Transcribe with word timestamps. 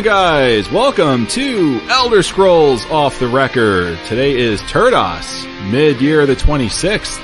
on, 0.00 0.04
guys? 0.04 0.70
Welcome 0.70 1.26
to 1.28 1.80
Elder 1.90 2.22
Scrolls 2.22 2.86
Off 2.86 3.18
the 3.18 3.28
Record. 3.28 3.98
Today 4.06 4.38
is 4.38 4.62
Turdas, 4.62 5.44
mid-year 5.70 6.24
the 6.26 6.36
26th. 6.36 7.20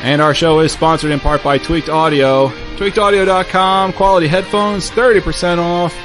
And 0.00 0.22
our 0.22 0.34
show 0.34 0.60
is 0.60 0.70
sponsored 0.70 1.10
in 1.10 1.18
part 1.18 1.42
by 1.42 1.58
Tweaked 1.58 1.88
Audio. 1.88 2.48
TweakedAudio.com, 2.76 3.94
quality 3.94 4.28
headphones, 4.28 4.90
30% 4.90 5.58
off. 5.58 5.96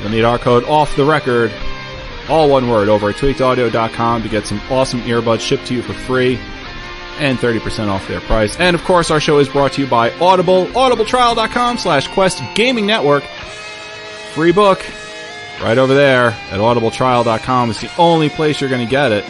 You'll 0.00 0.10
need 0.10 0.24
our 0.24 0.38
code 0.38 0.64
OFF 0.64 0.94
THE 0.96 1.04
RECORD, 1.04 1.52
all 2.28 2.48
one 2.48 2.68
word, 2.68 2.88
over 2.88 3.10
at 3.10 3.16
tweakedaudio.com 3.16 4.22
to 4.22 4.28
get 4.28 4.46
some 4.46 4.60
awesome 4.70 5.00
earbuds 5.02 5.40
shipped 5.40 5.66
to 5.66 5.74
you 5.74 5.82
for 5.82 5.92
free 5.92 6.36
and 7.18 7.38
30% 7.38 7.88
off 7.88 8.06
their 8.06 8.20
price. 8.20 8.56
And 8.58 8.74
of 8.76 8.84
course, 8.84 9.10
our 9.10 9.20
show 9.20 9.38
is 9.38 9.48
brought 9.48 9.72
to 9.72 9.82
you 9.82 9.88
by 9.88 10.12
Audible, 10.18 10.66
audibletrial.com 10.66 11.78
slash 11.78 12.06
quest 12.08 12.42
gaming 12.54 12.86
network. 12.86 13.24
Free 14.34 14.52
book 14.52 14.84
right 15.60 15.76
over 15.76 15.94
there 15.94 16.28
at 16.28 16.58
audibletrial.com. 16.58 17.70
It's 17.70 17.80
the 17.80 17.94
only 17.98 18.28
place 18.28 18.60
you're 18.60 18.70
going 18.70 18.86
to 18.86 18.90
get 18.90 19.12
it. 19.12 19.24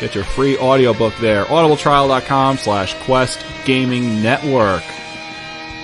Get 0.00 0.14
your 0.14 0.24
free 0.24 0.56
audiobook 0.58 1.16
there. 1.16 1.44
audibletrial.com 1.44 2.58
slash 2.58 2.94
quest 3.02 3.44
gaming 3.64 4.22
network. 4.22 4.84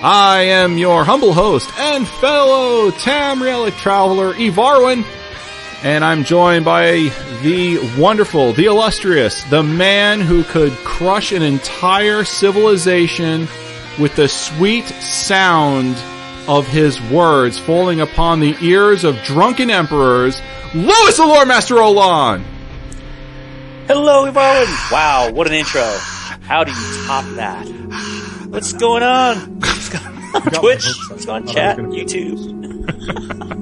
I 0.03 0.43
am 0.43 0.77
your 0.77 1.03
humble 1.03 1.33
host 1.33 1.69
and 1.77 2.07
fellow 2.07 2.91
Tamrielic 2.91 3.77
traveler, 3.77 4.33
Evarwin, 4.33 5.05
and 5.83 6.03
I'm 6.03 6.23
joined 6.23 6.65
by 6.65 7.11
the 7.41 7.77
wonderful, 7.99 8.53
the 8.53 8.65
illustrious, 8.65 9.43
the 9.43 9.63
man 9.63 10.21
who 10.21 10.43
could 10.43 10.71
crush 10.77 11.31
an 11.33 11.41
entire 11.41 12.23
civilization 12.23 13.47
with 13.99 14.15
the 14.15 14.27
sweet 14.27 14.85
sound 14.85 15.95
of 16.47 16.67
his 16.67 17.01
words 17.09 17.57
falling 17.59 18.01
upon 18.01 18.39
the 18.39 18.55
ears 18.61 19.03
of 19.03 19.21
drunken 19.23 19.69
emperors, 19.69 20.41
Louis 20.73 21.17
the 21.17 21.25
Lore 21.25 21.45
Master 21.45 21.75
Olan! 21.75 22.43
Hello, 23.87 24.25
everyone! 24.25 24.67
Wow, 24.91 25.31
what 25.31 25.47
an 25.47 25.53
intro. 25.53 25.81
How 26.41 26.63
do 26.63 26.71
you 26.71 27.05
top 27.05 27.25
that? 27.35 27.67
What's 28.47 28.73
going 28.73 29.03
on? 29.03 29.59
What's 29.59 29.89
going 29.89 30.05
on 30.35 30.41
Twitch? 30.53 30.85
What's 31.09 31.25
going 31.25 31.47
on 31.47 31.53
chat? 31.53 31.77
YouTube? 31.77 32.61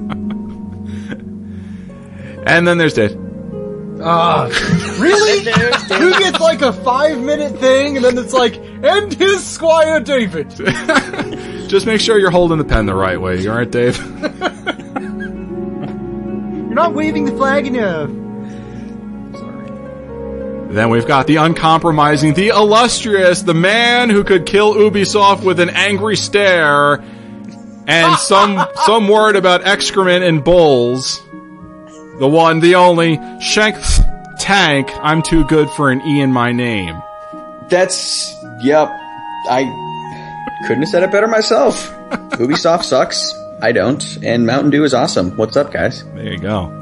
And 2.46 2.66
then 2.66 2.78
there's 2.78 2.94
Dave. 2.94 3.29
Ah, 4.02 4.46
really? 5.00 5.40
Who 5.98 6.10
gets 6.18 6.40
like 6.40 6.62
a 6.62 6.72
five 6.72 7.20
minute 7.20 7.58
thing 7.58 7.96
and 7.96 8.04
then 8.04 8.16
it's 8.18 8.32
like, 8.32 8.56
and 8.56 9.12
his 9.12 9.44
Squire 9.46 10.00
David? 10.00 10.50
Just 11.68 11.86
make 11.86 12.00
sure 12.00 12.18
you're 12.18 12.30
holding 12.30 12.58
the 12.58 12.64
pen 12.64 12.86
the 12.86 12.94
right 12.94 13.20
way. 13.20 13.40
You 13.40 13.50
alright, 13.50 13.70
Dave? 13.70 13.98
You're 16.70 16.76
not 16.76 16.94
waving 16.94 17.24
the 17.24 17.32
flag 17.32 17.66
enough. 17.66 18.10
Then 20.72 20.88
we've 20.88 21.06
got 21.06 21.26
the 21.26 21.36
uncompromising, 21.36 22.34
the 22.34 22.48
illustrious, 22.48 23.42
the 23.42 23.54
man 23.54 24.08
who 24.08 24.22
could 24.22 24.46
kill 24.46 24.74
Ubisoft 24.74 25.42
with 25.42 25.58
an 25.58 25.68
angry 25.70 26.16
stare, 26.16 27.02
and 27.88 28.16
some 28.18 28.64
some 28.84 29.08
word 29.08 29.34
about 29.34 29.66
excrement 29.66 30.22
and 30.22 30.44
bulls. 30.44 31.20
The 32.20 32.28
one, 32.28 32.60
the 32.60 32.74
only, 32.74 33.18
Shank 33.40 33.76
Tank. 34.38 34.90
I'm 35.00 35.22
too 35.22 35.42
good 35.46 35.70
for 35.70 35.90
an 35.90 36.02
E 36.02 36.20
in 36.20 36.30
my 36.30 36.52
name. 36.52 37.02
That's 37.70 38.36
yep. 38.60 38.90
I 39.48 39.62
couldn't 40.66 40.82
have 40.82 40.90
said 40.90 41.02
it 41.02 41.10
better 41.10 41.26
myself. 41.28 41.90
Ubisoft 42.32 42.84
sucks. 42.84 43.34
I 43.62 43.72
don't, 43.72 44.22
and 44.22 44.44
Mountain 44.44 44.70
Dew 44.70 44.84
is 44.84 44.92
awesome. 44.92 45.34
What's 45.38 45.56
up, 45.56 45.72
guys? 45.72 46.04
There 46.14 46.30
you 46.30 46.38
go. 46.38 46.76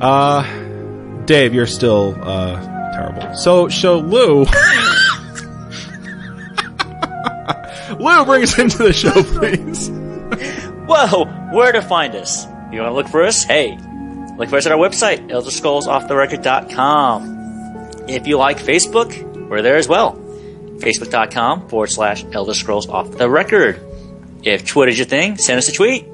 Uh, 0.00 0.42
Dave, 1.26 1.54
you're 1.54 1.68
still 1.68 2.16
uh 2.20 2.60
terrible. 2.92 3.36
So, 3.36 3.68
so 3.68 3.98
Lou. 3.98 4.46
Lou, 8.00 8.24
bring 8.24 8.42
us 8.42 8.58
into 8.58 8.78
the 8.78 8.92
show, 8.92 9.22
please. 9.22 9.90
Whoa, 10.88 11.26
where 11.54 11.70
to 11.70 11.82
find 11.82 12.16
us? 12.16 12.48
You 12.72 12.80
want 12.80 12.90
to 12.90 12.94
look 12.94 13.08
for 13.08 13.22
us? 13.22 13.44
Hey, 13.44 13.76
look 14.36 14.48
for 14.48 14.56
us 14.56 14.66
at 14.66 14.72
our 14.72 14.78
website, 14.78 15.30
Elder 15.30 15.50
Scrolls 15.50 15.86
Off 15.86 16.08
the 16.08 16.14
elderscrollsofftherecord.com. 16.14 18.08
If 18.08 18.26
you 18.26 18.38
like 18.38 18.58
Facebook, 18.58 19.48
we're 19.48 19.62
there 19.62 19.76
as 19.76 19.88
well. 19.88 20.14
Facebook.com 20.78 21.68
forward 21.68 21.90
slash 21.90 22.24
Elder 22.32 22.54
Scrolls 22.54 22.88
Off 22.88 23.10
the 23.10 23.28
Record. 23.28 23.80
If 24.42 24.66
Twitter's 24.66 24.98
your 24.98 25.06
thing, 25.06 25.36
send 25.36 25.58
us 25.58 25.68
a 25.68 25.72
tweet 25.72 26.06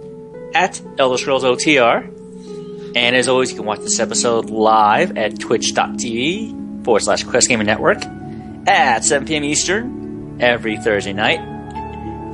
at 0.54 0.80
Elder 0.98 1.18
Scrolls 1.18 1.44
OTR. 1.44 2.94
And 2.96 3.14
as 3.14 3.28
always, 3.28 3.50
you 3.50 3.56
can 3.56 3.66
watch 3.66 3.80
this 3.80 4.00
episode 4.00 4.50
live 4.50 5.16
at 5.16 5.38
twitch.tv 5.38 6.84
forward 6.84 7.00
slash 7.00 7.24
Quest 7.24 7.48
Gaming 7.48 7.66
Network 7.66 8.04
at 8.66 9.04
7 9.04 9.28
p.m. 9.28 9.44
Eastern 9.44 10.38
every 10.40 10.78
Thursday 10.78 11.12
night. 11.12 11.55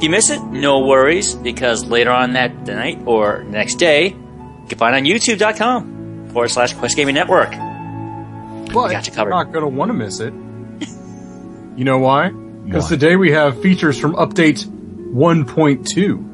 If 0.03 0.07
you 0.07 0.11
miss 0.11 0.31
it, 0.31 0.43
no 0.43 0.81
worries, 0.81 1.37
because 1.37 1.85
later 1.85 2.11
on 2.11 2.33
that 2.33 2.67
night 2.67 3.01
or 3.07 3.45
next 3.45 3.77
day, 3.77 4.09
you 4.09 4.65
can 4.69 4.77
find 4.77 4.97
it 4.97 4.99
on 4.99 5.05
youtube.com 5.05 6.31
forward 6.31 6.49
slash 6.49 6.75
Quest 6.75 6.97
Gaming 6.97 7.15
Network. 7.15 7.53
But 7.53 8.91
Got 8.91 9.07
you 9.07 9.13
covered. 9.13 9.31
you're 9.31 9.45
not 9.45 9.53
going 9.53 9.63
to 9.63 9.69
want 9.69 9.91
to 9.91 9.95
miss 9.95 10.19
it. 10.19 10.35
You 11.77 11.85
know 11.85 11.99
why? 11.99 12.31
Because 12.31 12.89
today 12.89 13.15
we 13.15 13.31
have 13.31 13.63
features 13.63 13.97
from 13.97 14.15
update 14.15 14.65
1.2. 14.67 16.29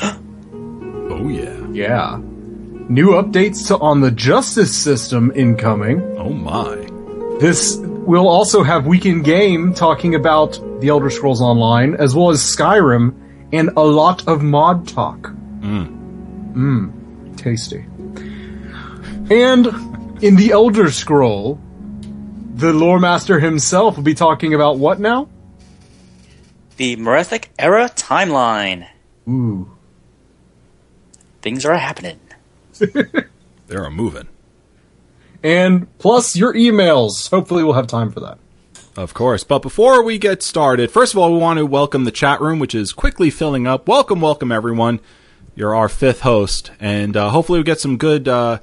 Oh 1.10 1.28
yeah. 1.28 1.66
Yeah. 1.72 2.20
New 2.22 3.08
updates 3.08 3.66
to, 3.66 3.78
on 3.78 4.02
the 4.02 4.12
justice 4.12 4.72
system 4.76 5.32
incoming. 5.34 6.00
Oh 6.16 6.30
my. 6.30 6.76
This 7.40 7.76
will 8.06 8.28
also 8.28 8.62
have 8.62 8.86
Weekend 8.86 9.24
Game 9.24 9.74
talking 9.74 10.14
about 10.14 10.58
the 10.80 10.88
Elder 10.88 11.10
Scrolls 11.10 11.40
Online, 11.40 11.94
as 11.94 12.14
well 12.14 12.30
as 12.30 12.40
Skyrim, 12.40 13.14
and 13.52 13.70
a 13.76 13.82
lot 13.82 14.26
of 14.26 14.42
mod 14.42 14.88
talk. 14.88 15.18
Mmm. 15.60 17.36
Tasty. 17.36 17.84
And 19.30 19.66
in 20.22 20.36
the 20.36 20.50
Elder 20.52 20.90
Scroll, 20.90 21.60
the 22.54 22.72
lore 22.72 22.98
master 22.98 23.38
himself 23.38 23.96
will 23.96 24.02
be 24.02 24.14
talking 24.14 24.54
about 24.54 24.78
what 24.78 24.98
now? 24.98 25.28
The 26.76 26.96
Merethic 26.96 27.48
Era 27.58 27.88
Timeline. 27.94 28.88
Ooh. 29.28 29.70
Things 31.42 31.64
are 31.64 31.76
happening. 31.76 32.18
They're 33.66 33.90
moving. 33.90 34.28
And 35.42 35.86
plus 35.98 36.36
your 36.36 36.52
emails. 36.54 37.30
Hopefully 37.30 37.64
we'll 37.64 37.72
have 37.74 37.86
time 37.86 38.10
for 38.10 38.20
that. 38.20 38.38
Of 38.96 39.14
course. 39.14 39.44
But 39.44 39.60
before 39.60 40.02
we 40.02 40.18
get 40.18 40.42
started, 40.42 40.90
first 40.90 41.14
of 41.14 41.18
all, 41.18 41.32
we 41.32 41.38
want 41.38 41.58
to 41.58 41.66
welcome 41.66 42.04
the 42.04 42.10
chat 42.10 42.40
room, 42.40 42.58
which 42.58 42.74
is 42.74 42.92
quickly 42.92 43.30
filling 43.30 43.66
up. 43.66 43.88
Welcome, 43.88 44.20
welcome, 44.20 44.52
everyone. 44.52 45.00
You're 45.54 45.74
our 45.74 45.88
fifth 45.88 46.20
host, 46.20 46.70
and 46.80 47.16
uh, 47.16 47.30
hopefully 47.30 47.58
we 47.60 47.64
get 47.64 47.80
some 47.80 47.96
good 47.96 48.28
uh, 48.28 48.58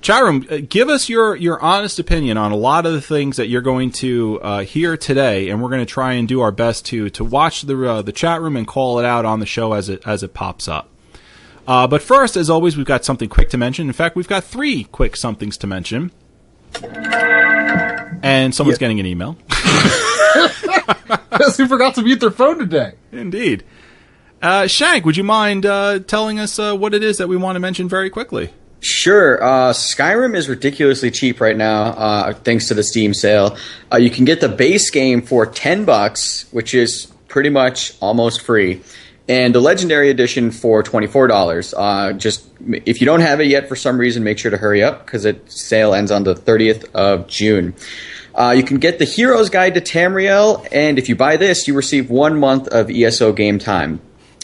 chat 0.00 0.22
room. 0.22 0.46
uh, 0.50 0.58
Give 0.68 0.88
us 0.88 1.08
your 1.08 1.34
your 1.36 1.60
honest 1.60 1.98
opinion 1.98 2.36
on 2.36 2.52
a 2.52 2.56
lot 2.56 2.86
of 2.86 2.92
the 2.92 3.00
things 3.00 3.36
that 3.36 3.48
you're 3.48 3.62
going 3.62 3.90
to 3.92 4.40
uh, 4.42 4.60
hear 4.62 4.96
today, 4.96 5.48
and 5.48 5.62
we're 5.62 5.70
going 5.70 5.80
to 5.80 5.86
try 5.86 6.12
and 6.12 6.28
do 6.28 6.40
our 6.40 6.52
best 6.52 6.84
to 6.86 7.10
to 7.10 7.24
watch 7.24 7.62
the 7.62 7.90
uh, 7.90 8.02
the 8.02 8.12
chat 8.12 8.40
room 8.40 8.56
and 8.56 8.66
call 8.66 8.98
it 8.98 9.04
out 9.04 9.24
on 9.24 9.40
the 9.40 9.46
show 9.46 9.72
as 9.72 9.88
it 9.88 10.02
as 10.06 10.22
it 10.22 10.34
pops 10.34 10.68
up. 10.68 10.88
Uh, 11.66 11.86
but 11.86 12.00
first, 12.00 12.36
as 12.36 12.48
always, 12.48 12.76
we've 12.76 12.86
got 12.86 13.04
something 13.04 13.28
quick 13.28 13.50
to 13.50 13.58
mention. 13.58 13.88
In 13.88 13.92
fact, 13.92 14.14
we've 14.14 14.28
got 14.28 14.44
three 14.44 14.84
quick 14.84 15.16
somethings 15.16 15.56
to 15.58 15.66
mention. 15.66 16.12
And 18.22 18.54
someone's 18.54 18.78
getting 18.78 19.00
an 19.00 19.06
email. 19.06 19.36
Because 21.30 21.56
who 21.56 21.68
forgot 21.68 21.94
to 21.96 22.02
mute 22.02 22.20
their 22.20 22.30
phone 22.30 22.58
today? 22.58 22.94
Indeed. 23.12 23.64
Uh, 24.42 24.66
Shank, 24.66 25.04
would 25.04 25.16
you 25.16 25.24
mind 25.24 25.64
uh, 25.64 26.00
telling 26.00 26.38
us 26.38 26.58
uh, 26.58 26.74
what 26.74 26.94
it 26.94 27.02
is 27.02 27.18
that 27.18 27.28
we 27.28 27.36
want 27.36 27.56
to 27.56 27.60
mention 27.60 27.88
very 27.88 28.10
quickly? 28.10 28.52
Sure. 28.80 29.42
Uh, 29.42 29.72
Skyrim 29.72 30.36
is 30.36 30.48
ridiculously 30.48 31.10
cheap 31.10 31.40
right 31.40 31.56
now, 31.56 31.84
uh, 31.84 32.32
thanks 32.34 32.68
to 32.68 32.74
the 32.74 32.82
Steam 32.82 33.14
sale. 33.14 33.56
Uh, 33.90 33.96
you 33.96 34.10
can 34.10 34.24
get 34.24 34.40
the 34.40 34.48
base 34.48 34.90
game 34.90 35.22
for 35.22 35.46
ten 35.46 35.84
bucks, 35.84 36.44
which 36.52 36.74
is 36.74 37.06
pretty 37.28 37.48
much 37.48 37.94
almost 38.00 38.42
free, 38.42 38.82
and 39.28 39.54
the 39.54 39.60
Legendary 39.60 40.10
Edition 40.10 40.50
for 40.50 40.82
twenty 40.82 41.06
four 41.06 41.26
dollars. 41.26 41.74
Uh, 41.74 42.12
just 42.12 42.46
if 42.60 43.00
you 43.00 43.06
don't 43.06 43.20
have 43.20 43.40
it 43.40 43.46
yet 43.46 43.68
for 43.68 43.76
some 43.76 43.98
reason, 43.98 44.24
make 44.24 44.38
sure 44.38 44.50
to 44.50 44.56
hurry 44.56 44.82
up 44.82 45.04
because 45.04 45.24
it 45.24 45.50
sale 45.50 45.94
ends 45.94 46.10
on 46.10 46.24
the 46.24 46.34
thirtieth 46.34 46.94
of 46.94 47.26
June. 47.26 47.74
Uh, 48.34 48.50
you 48.50 48.62
can 48.62 48.76
get 48.76 48.98
the 48.98 49.06
Hero's 49.06 49.48
Guide 49.48 49.74
to 49.74 49.80
Tamriel, 49.80 50.66
and 50.70 50.98
if 50.98 51.08
you 51.08 51.16
buy 51.16 51.38
this, 51.38 51.66
you 51.66 51.74
receive 51.74 52.10
one 52.10 52.38
month 52.38 52.68
of 52.68 52.90
ESO 52.90 53.32
game 53.32 53.58
time. 53.58 54.00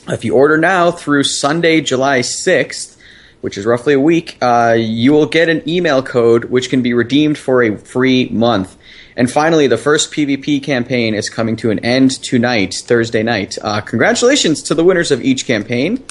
If 0.09 0.25
you 0.25 0.35
order 0.35 0.57
now 0.57 0.91
through 0.91 1.25
Sunday, 1.25 1.83
July 1.83 2.21
6th, 2.21 2.97
which 3.43 3.59
is 3.59 3.67
roughly 3.67 3.93
a 3.93 4.01
week, 4.01 4.39
uh, 4.41 4.75
you 4.79 5.13
will 5.13 5.27
get 5.27 5.51
an 5.51 5.69
email 5.69 6.03
code 6.03 6.47
which 6.47 6.71
can 6.71 6.81
be 6.81 6.95
redeemed 6.95 7.37
for 7.37 7.63
a 7.63 7.77
free 7.77 8.29
month. 8.31 8.77
And 9.17 9.31
finally, 9.31 9.67
the 9.67 9.79
first 9.79 10.13
PvP 10.13 10.63
campaign 10.63 11.15
is 11.15 11.29
coming 11.29 11.57
to 11.57 11.71
an 11.71 11.79
end 11.81 12.13
tonight, 12.23 12.75
Thursday 12.75 13.23
night. 13.23 13.59
Uh, 13.61 13.81
congratulations 13.81 14.63
to 14.63 14.75
the 14.75 14.85
winners 14.85 15.11
of 15.11 15.23
each 15.23 15.47
campaign. 15.47 16.05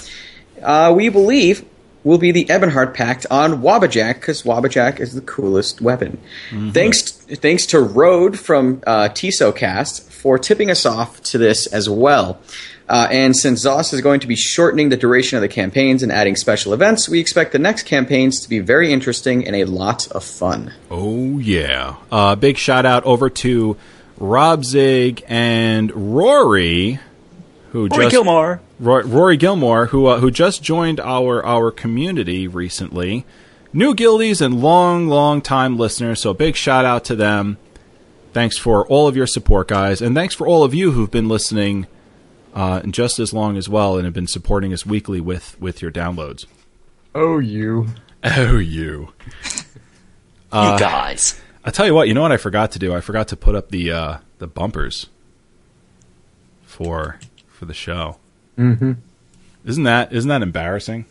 Uh, 0.62 0.94
we 0.96 1.10
believe 1.10 1.66
will 2.04 2.18
be 2.18 2.32
the 2.32 2.46
Ebonheart 2.46 2.94
Pact 2.94 3.26
on 3.30 3.62
Wabbajack 3.62 4.16
because 4.16 4.44
Wabbajack 4.44 5.00
is 5.00 5.14
the 5.14 5.22
coolest 5.22 5.82
weapon. 5.82 6.20
Thanks, 6.72 7.12
thanks 7.12 7.66
to 7.68 7.80
Road 7.80 8.40
from 8.40 8.82
uh, 8.88 9.10
TisoCast 9.10 10.10
for 10.12 10.38
tipping 10.38 10.72
us 10.72 10.86
off 10.86 11.22
to 11.24 11.38
this 11.38 11.68
as 11.68 11.90
well. 11.90 12.40
Uh, 12.90 13.08
and 13.10 13.36
since 13.36 13.64
ZOS 13.64 13.94
is 13.94 14.02
going 14.02 14.20
to 14.20 14.28
be 14.28 14.36
shortening 14.36 14.90
the 14.90 14.98
duration 14.98 15.38
of 15.38 15.42
the 15.42 15.48
campaigns 15.48 16.04
and 16.04 16.12
adding 16.12 16.36
special 16.36 16.74
events, 16.74 17.08
we 17.08 17.20
expect 17.20 17.54
the 17.54 17.60
next 17.60 17.84
campaigns 17.84 18.42
to 18.42 18.50
be 18.50 18.60
very 18.60 18.92
interesting 18.92 19.48
and 19.48 19.56
a 19.56 19.66
lot 19.66 20.08
of 20.12 20.24
fun. 20.24 20.74
Oh 20.90 21.40
yeah! 21.40 21.96
Uh, 22.12 22.36
big 22.36 22.58
shout 22.58 22.86
out 22.86 23.04
over 23.06 23.30
to 23.30 23.78
Rob 24.18 24.66
Zig 24.66 25.24
and 25.28 25.92
Rory, 25.96 27.00
who 27.72 27.88
Rory 27.88 28.04
just 28.04 28.12
Gilmore. 28.12 28.62
Roy, 28.80 29.02
Rory 29.04 29.38
Gilmore, 29.38 29.88
who 29.88 30.08
uh, 30.08 30.20
who 30.20 30.30
just 30.30 30.62
joined 30.62 31.00
our 31.00 31.44
our 31.46 31.72
community 31.72 32.48
recently. 32.48 33.26
New 33.74 33.96
guildies 33.96 34.42
and 34.42 34.62
long 34.62 35.08
long 35.08 35.42
time 35.42 35.78
listeners. 35.78 36.22
So 36.22 36.34
big 36.34 36.56
shout 36.56 36.84
out 36.84 37.06
to 37.06 37.16
them. 37.16 37.58
Thanks 38.34 38.58
for 38.58 38.86
all 38.88 39.08
of 39.08 39.16
your 39.16 39.28
support, 39.28 39.70
guys, 39.70 40.02
and 40.02 40.16
thanks 40.16 40.36
for 40.36 40.46
all 40.46 40.64
of 40.64 40.74
you 40.74 40.92
who've 40.92 41.12
been 41.12 41.30
listening 41.30 41.88
uh, 42.54 42.82
just 42.84 43.20
as 43.20 43.34
long 43.34 43.58
as 43.58 43.68
well 43.70 43.96
and 43.98 44.06
have 44.06 44.14
been 44.14 44.28
supporting 44.28 44.74
us 44.74 44.86
weekly 44.86 45.22
with 45.22 45.60
with 45.60 45.82
your 45.82 45.92
downloads. 45.92 46.46
Oh, 47.16 47.40
you. 47.40 47.88
Oh, 48.24 48.58
you! 48.58 49.14
you 49.46 49.62
guys. 50.52 51.40
I 51.64 51.72
tell 51.72 51.86
you 51.86 51.94
what, 51.94 52.08
you 52.08 52.14
know 52.14 52.22
what 52.22 52.32
I 52.32 52.38
forgot 52.38 52.72
to 52.72 52.80
do? 52.80 52.94
I 52.94 53.02
forgot 53.02 53.28
to 53.30 53.36
put 53.36 53.56
up 53.56 53.70
the 53.70 53.92
uh, 53.92 54.18
the 54.40 54.48
bumpers 54.48 55.08
for 56.64 57.20
for 57.48 57.66
the 57.66 57.74
show. 57.74 58.18
Mm-hmm. 58.58 58.94
Isn't 59.66 59.84
that 59.84 60.12
isn't 60.14 60.30
that 60.30 60.42
embarrassing? 60.42 61.06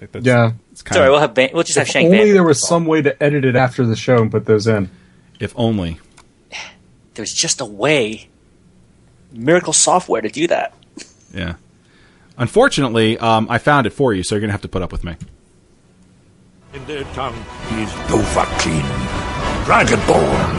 Like, 0.00 0.12
that's- 0.12 0.26
Yeah. 0.26 0.52
it's 0.70 0.82
kind 0.82 0.94
Sorry, 0.94 1.08
of, 1.08 1.12
we'll 1.12 1.20
have 1.20 1.34
Ban- 1.34 1.50
we'll 1.52 1.64
just 1.64 1.76
have 1.78 1.86
If 1.88 1.92
Shank 1.92 2.06
only 2.06 2.18
Van. 2.26 2.34
there 2.34 2.44
was 2.44 2.66
some 2.66 2.86
way 2.86 3.02
to 3.02 3.20
edit 3.22 3.44
it 3.44 3.56
after 3.56 3.84
the 3.84 3.96
show 3.96 4.18
and 4.22 4.30
put 4.30 4.44
those 4.46 4.66
in. 4.68 4.90
if 5.40 5.52
only. 5.56 5.98
There's 7.14 7.32
just 7.32 7.60
a 7.60 7.64
way. 7.64 8.28
Miracle 9.32 9.72
software 9.72 10.20
to 10.20 10.28
do 10.28 10.46
that. 10.46 10.74
Yeah. 11.32 11.54
Unfortunately, 12.36 13.18
um, 13.18 13.46
I 13.50 13.58
found 13.58 13.86
it 13.86 13.90
for 13.90 14.14
you, 14.14 14.22
so 14.22 14.34
you're 14.34 14.40
gonna 14.40 14.52
have 14.52 14.62
to 14.62 14.68
put 14.68 14.82
up 14.82 14.92
with 14.92 15.04
me. 15.04 15.16
In 16.72 16.84
their 16.86 17.04
tongue 17.14 17.34
is 17.34 17.90
Dovahkiin, 18.08 18.82
Dragonborn. 19.64 20.58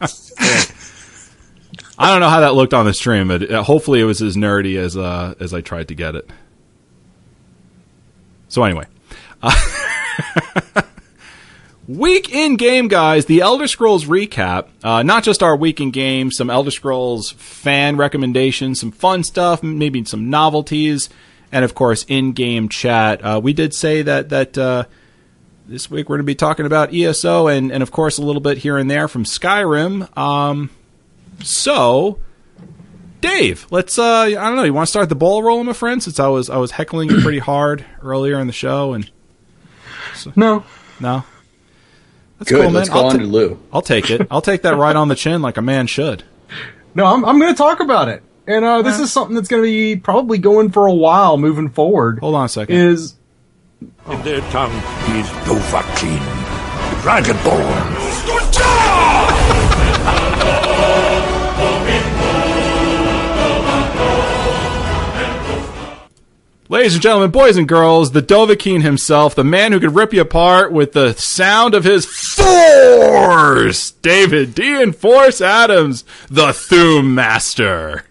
I 1.98 2.10
don't 2.10 2.20
know 2.20 2.30
how 2.30 2.40
that 2.40 2.54
looked 2.54 2.72
on 2.72 2.86
the 2.86 2.94
stream, 2.94 3.28
but 3.28 3.50
uh, 3.50 3.62
hopefully 3.62 4.00
it 4.00 4.04
was 4.04 4.22
as 4.22 4.34
nerdy 4.36 4.76
as 4.78 4.96
uh, 4.96 5.34
as 5.38 5.52
I 5.52 5.60
tried 5.60 5.88
to 5.88 5.94
get 5.94 6.14
it. 6.14 6.28
So 8.48 8.64
anyway, 8.64 8.86
week 11.88 12.32
in 12.32 12.56
game, 12.56 12.88
guys. 12.88 13.26
The 13.26 13.40
Elder 13.40 13.66
Scrolls 13.66 14.04
recap. 14.04 14.68
Uh, 14.82 15.02
not 15.02 15.24
just 15.24 15.42
our 15.42 15.56
week 15.56 15.80
in 15.80 15.90
game, 15.90 16.30
some 16.30 16.50
Elder 16.50 16.70
Scrolls 16.70 17.32
fan 17.32 17.96
recommendations, 17.96 18.80
some 18.80 18.92
fun 18.92 19.24
stuff, 19.24 19.62
maybe 19.62 20.04
some 20.04 20.30
novelties, 20.30 21.08
and 21.50 21.64
of 21.64 21.74
course 21.74 22.04
in 22.08 22.32
game 22.32 22.68
chat. 22.68 23.24
Uh, 23.24 23.40
we 23.42 23.52
did 23.52 23.74
say 23.74 24.02
that 24.02 24.28
that. 24.30 24.56
Uh, 24.56 24.84
this 25.66 25.88
week 25.88 26.08
we're 26.08 26.16
going 26.16 26.24
to 26.24 26.30
be 26.30 26.34
talking 26.34 26.66
about 26.66 26.92
ESO 26.92 27.46
and, 27.46 27.70
and 27.70 27.80
of 27.80 27.92
course 27.92 28.18
a 28.18 28.22
little 28.22 28.40
bit 28.40 28.58
here 28.58 28.76
and 28.76 28.90
there 28.90 29.06
from 29.06 29.22
Skyrim. 29.22 30.18
Um, 30.18 30.68
so, 31.44 32.18
Dave, 33.20 33.68
let's 33.70 33.96
uh 33.96 34.22
I 34.22 34.30
don't 34.32 34.56
know, 34.56 34.64
you 34.64 34.74
want 34.74 34.88
to 34.88 34.90
start 34.90 35.08
the 35.08 35.14
ball 35.14 35.44
rolling, 35.44 35.66
my 35.66 35.72
friend, 35.72 36.02
since 36.02 36.18
I 36.18 36.26
was 36.26 36.50
I 36.50 36.56
was 36.56 36.72
heckling 36.72 37.08
you 37.08 37.20
pretty 37.20 37.38
hard 37.38 37.84
earlier 38.02 38.40
in 38.40 38.48
the 38.48 38.52
show 38.52 38.94
and 38.94 39.08
No. 40.36 40.64
no. 41.00 41.24
That's 42.38 42.50
Good, 42.50 42.56
cool, 42.56 42.64
man. 42.64 42.72
let's 42.74 42.88
go 42.88 43.00
I'll, 43.00 43.06
on 43.06 43.12
ta- 43.12 43.18
to 43.18 43.24
Lou. 43.24 43.60
I'll 43.72 43.82
take 43.82 44.10
it. 44.10 44.26
I'll 44.30 44.40
take 44.40 44.62
that 44.62 44.76
right 44.76 44.96
on 44.96 45.08
the 45.08 45.14
chin 45.14 45.42
like 45.42 45.56
a 45.58 45.62
man 45.62 45.86
should. 45.86 46.24
No, 46.94 47.04
I'm, 47.06 47.24
I'm 47.24 47.38
going 47.38 47.52
to 47.52 47.58
talk 47.58 47.80
about 47.80 48.08
it. 48.08 48.22
And 48.46 48.64
uh, 48.64 48.82
this 48.82 48.98
is 48.98 49.12
something 49.12 49.36
that's 49.36 49.46
going 49.48 49.62
to 49.62 49.66
be 49.68 49.94
probably 49.96 50.38
going 50.38 50.70
for 50.70 50.86
a 50.86 50.92
while 50.92 51.36
moving 51.36 51.68
forward. 51.68 52.18
Hold 52.20 52.34
on 52.34 52.46
a 52.46 52.48
second. 52.48 52.74
Is 52.74 53.14
In 53.80 54.22
their 54.22 54.40
tongue 54.50 54.72
is 55.14 55.26
Dovahkiin, 55.46 56.18
Dragonborn. 57.02 57.99
Ladies 66.70 66.94
and 66.94 67.02
gentlemen, 67.02 67.32
boys 67.32 67.56
and 67.56 67.66
girls, 67.66 68.12
the 68.12 68.22
Dovahkiin 68.22 68.82
himself, 68.82 69.34
the 69.34 69.42
man 69.42 69.72
who 69.72 69.80
could 69.80 69.92
rip 69.96 70.12
you 70.12 70.20
apart 70.20 70.70
with 70.70 70.92
the 70.92 71.14
sound 71.14 71.74
of 71.74 71.82
his 71.82 72.06
force, 72.06 73.90
David 73.90 74.54
D. 74.54 74.92
Force 74.92 75.40
Adams, 75.40 76.04
the 76.28 76.52
Thu'um 76.52 77.12
Master. 77.12 78.04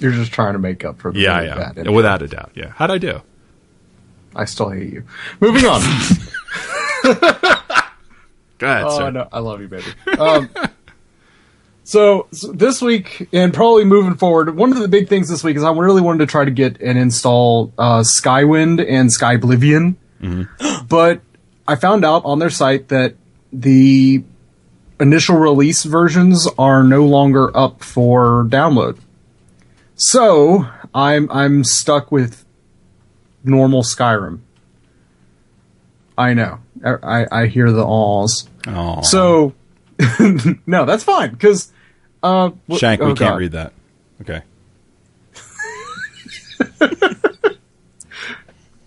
you're 0.00 0.10
just 0.10 0.32
trying 0.32 0.54
to 0.54 0.58
make 0.58 0.84
up 0.84 0.98
for 0.98 1.12
the 1.12 1.20
Yeah, 1.20 1.40
yeah, 1.42 1.72
bad 1.72 1.88
without 1.88 2.20
a 2.20 2.26
doubt. 2.26 2.50
Yeah, 2.56 2.72
how'd 2.74 2.90
I 2.90 2.98
do? 2.98 3.22
I 4.34 4.44
still 4.44 4.70
hate 4.70 4.92
you. 4.92 5.04
Moving 5.38 5.66
on. 5.66 5.80
Go 8.58 8.66
ahead, 8.66 8.84
Oh 8.86 8.98
sir. 8.98 9.10
no, 9.12 9.28
I 9.32 9.38
love 9.38 9.60
you, 9.60 9.68
baby. 9.68 9.84
Um, 10.18 10.50
so, 11.88 12.26
so 12.32 12.52
this 12.52 12.82
week 12.82 13.30
and 13.32 13.54
probably 13.54 13.86
moving 13.86 14.14
forward, 14.14 14.54
one 14.54 14.72
of 14.72 14.78
the 14.78 14.88
big 14.88 15.08
things 15.08 15.30
this 15.30 15.42
week 15.42 15.56
is 15.56 15.64
I 15.64 15.72
really 15.72 16.02
wanted 16.02 16.18
to 16.18 16.26
try 16.26 16.44
to 16.44 16.50
get 16.50 16.78
and 16.82 16.98
install 16.98 17.72
uh, 17.78 18.00
Skywind 18.00 18.84
and 18.86 19.08
Skyblivion, 19.08 19.96
but 20.86 21.22
I 21.66 21.76
found 21.76 22.04
out 22.04 22.26
on 22.26 22.40
their 22.40 22.50
site 22.50 22.88
that 22.88 23.14
the 23.54 24.22
initial 25.00 25.36
release 25.36 25.84
versions 25.84 26.46
are 26.58 26.84
no 26.84 27.06
longer 27.06 27.56
up 27.56 27.82
for 27.82 28.44
download. 28.44 28.98
So 29.94 30.66
I'm 30.94 31.30
I'm 31.30 31.64
stuck 31.64 32.12
with 32.12 32.44
normal 33.42 33.82
Skyrim. 33.82 34.40
I 36.18 36.34
know. 36.34 36.58
I, 36.84 36.96
I, 37.02 37.42
I 37.42 37.46
hear 37.46 37.72
the 37.72 37.82
awls. 37.82 38.46
Aw. 38.66 39.00
So, 39.00 39.54
no, 40.66 40.84
that's 40.84 41.04
fine 41.04 41.30
because 41.30 41.72
uh, 42.22 42.50
wh- 42.70 42.76
Shank, 42.78 43.00
we 43.00 43.06
oh, 43.06 43.14
can't 43.14 43.18
God. 43.18 43.38
read 43.38 43.52
that. 43.52 43.72
Okay. 44.20 44.42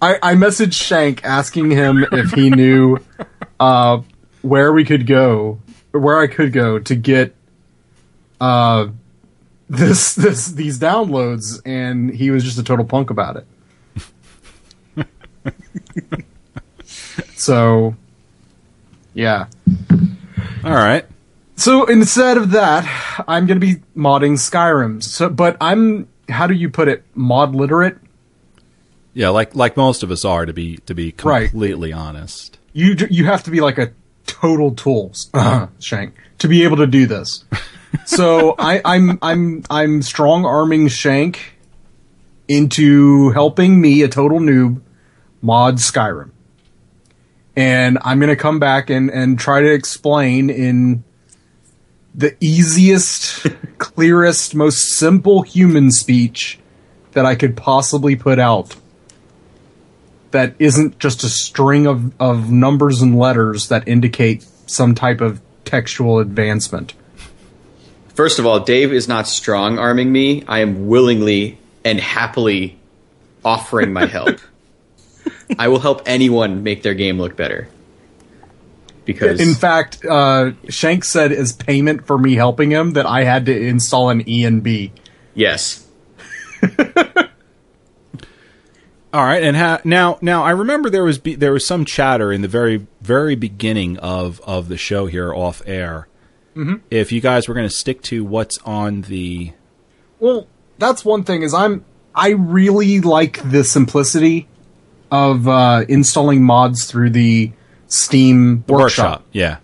I, 0.02 0.18
I 0.22 0.36
messaged 0.36 0.74
Shank 0.74 1.24
asking 1.24 1.72
him 1.72 2.06
if 2.12 2.32
he 2.32 2.50
knew 2.50 2.98
uh, 3.60 4.02
where 4.42 4.74
we 4.74 4.84
could 4.84 5.06
go, 5.06 5.60
where 5.92 6.20
I 6.20 6.28
could 6.28 6.52
go 6.54 6.80
to 6.80 6.96
get 6.96 7.36
uh, 8.40 8.88
this 9.70 10.16
this 10.16 10.48
these 10.48 10.80
downloads, 10.80 11.62
and 11.66 12.14
he 12.14 12.32
was 12.32 12.44
just 12.44 12.58
a 12.58 12.64
total 12.64 12.86
punk 12.86 13.12
about 13.12 13.38
it. 13.38 13.46
so, 17.36 17.96
yeah. 19.14 19.46
All 20.64 20.74
right. 20.74 21.06
So 21.62 21.86
instead 21.86 22.38
of 22.38 22.52
that, 22.52 23.24
I'm 23.28 23.46
going 23.46 23.60
to 23.60 23.66
be 23.66 23.82
modding 23.96 24.34
Skyrim. 24.34 25.04
So, 25.04 25.30
but 25.30 25.58
I'm 25.62 26.08
how 26.28 26.48
do 26.48 26.56
you 26.56 26.70
put 26.72 26.88
it? 26.88 27.04
Mod 27.14 27.54
literate. 27.54 27.98
Yeah, 29.14 29.30
like 29.30 29.54
like 29.56 29.78
most 29.78 30.02
of 30.02 30.10
us 30.10 30.26
are 30.26 30.46
to 30.48 30.54
be 30.54 30.78
to 30.88 30.96
be 30.96 31.14
Right. 31.24 31.50
completely 31.52 31.94
honest. 31.94 32.58
You 32.74 32.96
you 33.12 33.26
have 33.26 33.44
to 33.44 33.52
be 33.52 33.62
like 33.62 33.78
a 33.78 33.92
total 34.26 34.74
tools, 34.74 35.30
uh, 35.36 35.68
Shank, 35.80 36.16
to 36.40 36.48
be 36.48 36.64
able 36.64 36.78
to 36.78 36.88
do 36.88 37.06
this. 37.06 37.46
So 38.06 38.56
I, 38.58 38.82
I'm 38.86 39.20
I'm 39.22 39.64
I'm 39.70 40.02
strong 40.02 40.46
arming 40.46 40.88
Shank 40.88 41.58
into 42.48 43.32
helping 43.32 43.82
me, 43.82 44.02
a 44.02 44.08
total 44.08 44.40
noob, 44.40 44.82
mod 45.42 45.76
Skyrim. 45.76 46.32
And 47.58 47.98
I'm 48.02 48.22
gonna 48.22 48.38
come 48.38 48.60
back 48.60 48.90
and, 48.90 49.10
and 49.12 49.38
try 49.38 49.60
to 49.60 49.70
explain 49.74 50.50
in 50.50 51.04
the 52.14 52.36
easiest, 52.40 53.46
clearest, 53.78 54.56
most 54.56 54.98
simple 54.98 55.42
human 55.42 55.92
speech 55.92 56.60
that 57.12 57.26
I 57.26 57.36
could 57.36 57.58
possibly 57.58 58.16
put 58.16 58.40
out. 58.40 58.76
That 60.32 60.56
isn't 60.60 61.00
just 61.00 61.24
a 61.24 61.30
string 61.30 61.88
of, 61.88 62.14
of 62.20 62.50
numbers 62.50 63.02
and 63.02 63.18
letters 63.18 63.68
that 63.68 63.88
indicate 63.88 64.46
some 64.66 64.96
type 64.96 65.20
of 65.20 65.42
textual 65.66 66.20
advancement. 66.20 66.94
First 68.14 68.40
of 68.40 68.46
all, 68.46 68.60
Dave 68.60 68.94
is 68.94 69.08
not 69.08 69.28
strong 69.28 69.78
arming 69.78 70.12
me. 70.12 70.44
I 70.48 70.60
am 70.60 70.88
willingly 70.88 71.58
and 71.84 72.00
happily 72.00 72.78
offering 73.44 73.92
my 73.94 74.06
help. 74.06 74.40
I 75.60 75.68
will 75.68 75.80
help 75.80 76.04
anyone 76.06 76.64
make 76.64 76.84
their 76.84 76.94
game 76.94 77.20
look 77.20 77.36
better. 77.36 77.68
Because 79.06 79.40
In 79.42 79.54
fact, 79.56 80.04
uh, 80.06 80.52
Shank 80.70 81.04
said 81.04 81.32
as 81.32 81.54
payment 81.54 82.06
for 82.08 82.18
me 82.18 82.36
helping 82.36 82.72
him 82.72 82.92
that 82.92 83.06
I 83.06 83.24
had 83.24 83.46
to 83.48 83.58
install 83.68 84.10
an 84.10 84.28
E 84.28 84.46
and 84.46 84.62
B. 84.64 84.92
yes, 85.34 85.88
All 89.14 89.26
right, 89.26 89.44
and 89.44 89.58
ha- 89.58 89.82
now 89.84 90.18
now 90.22 90.44
I 90.44 90.52
remember 90.52 90.90
there 90.90 91.04
was 91.04 91.18
be- 91.18 91.36
there 91.36 91.52
was 91.52 91.66
some 91.66 91.84
chatter 91.84 92.32
in 92.32 92.42
the 92.42 92.48
very 92.48 92.88
very 93.02 93.36
beginning 93.36 93.98
of 93.98 94.40
of 94.42 94.70
the 94.70 94.78
show 94.78 95.06
here 95.08 95.34
off 95.34 95.62
air. 95.66 96.08
Mm-hmm. 96.56 96.76
If 96.90 97.12
you 97.12 97.20
guys 97.20 97.48
were 97.48 97.54
going 97.54 97.68
to 97.68 97.74
stick 97.76 98.02
to 98.04 98.24
what's 98.24 98.58
on 98.60 99.02
the 99.02 99.52
Well, 100.20 100.48
that's 100.78 101.04
one 101.04 101.24
thing 101.24 101.42
is 101.42 101.54
I'm 101.54 101.84
I 102.16 102.30
really 102.30 103.02
like 103.02 103.42
the 103.52 103.66
simplicity 103.66 104.48
of 105.12 105.46
uh, 105.46 105.84
installing 105.90 106.44
mods 106.44 106.86
through 106.86 107.10
the 107.10 107.52
Steam 107.94 108.64
workshop, 108.68 108.78
workshop. 109.20 109.24
yeah, 109.32 109.58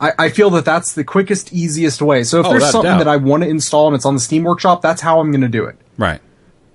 I, 0.00 0.12
I 0.18 0.28
feel 0.30 0.50
that 0.50 0.64
that's 0.64 0.94
the 0.94 1.04
quickest, 1.04 1.52
easiest 1.52 2.02
way. 2.02 2.24
So 2.24 2.40
if 2.40 2.46
Oh, 2.46 2.50
there's 2.50 2.60
without 2.62 2.72
something 2.72 2.90
doubt. 2.92 2.98
that 2.98 3.08
I 3.08 3.16
want 3.16 3.42
to 3.44 3.48
install 3.48 3.86
and 3.86 3.94
it's 3.96 4.04
on 4.04 4.14
the 4.14 4.20
Steam 4.20 4.44
workshop, 4.44 4.82
that's 4.82 5.00
how 5.00 5.20
I'm 5.20 5.30
going 5.30 5.42
to 5.42 5.48
do 5.48 5.64
it. 5.66 5.76
right. 5.98 6.20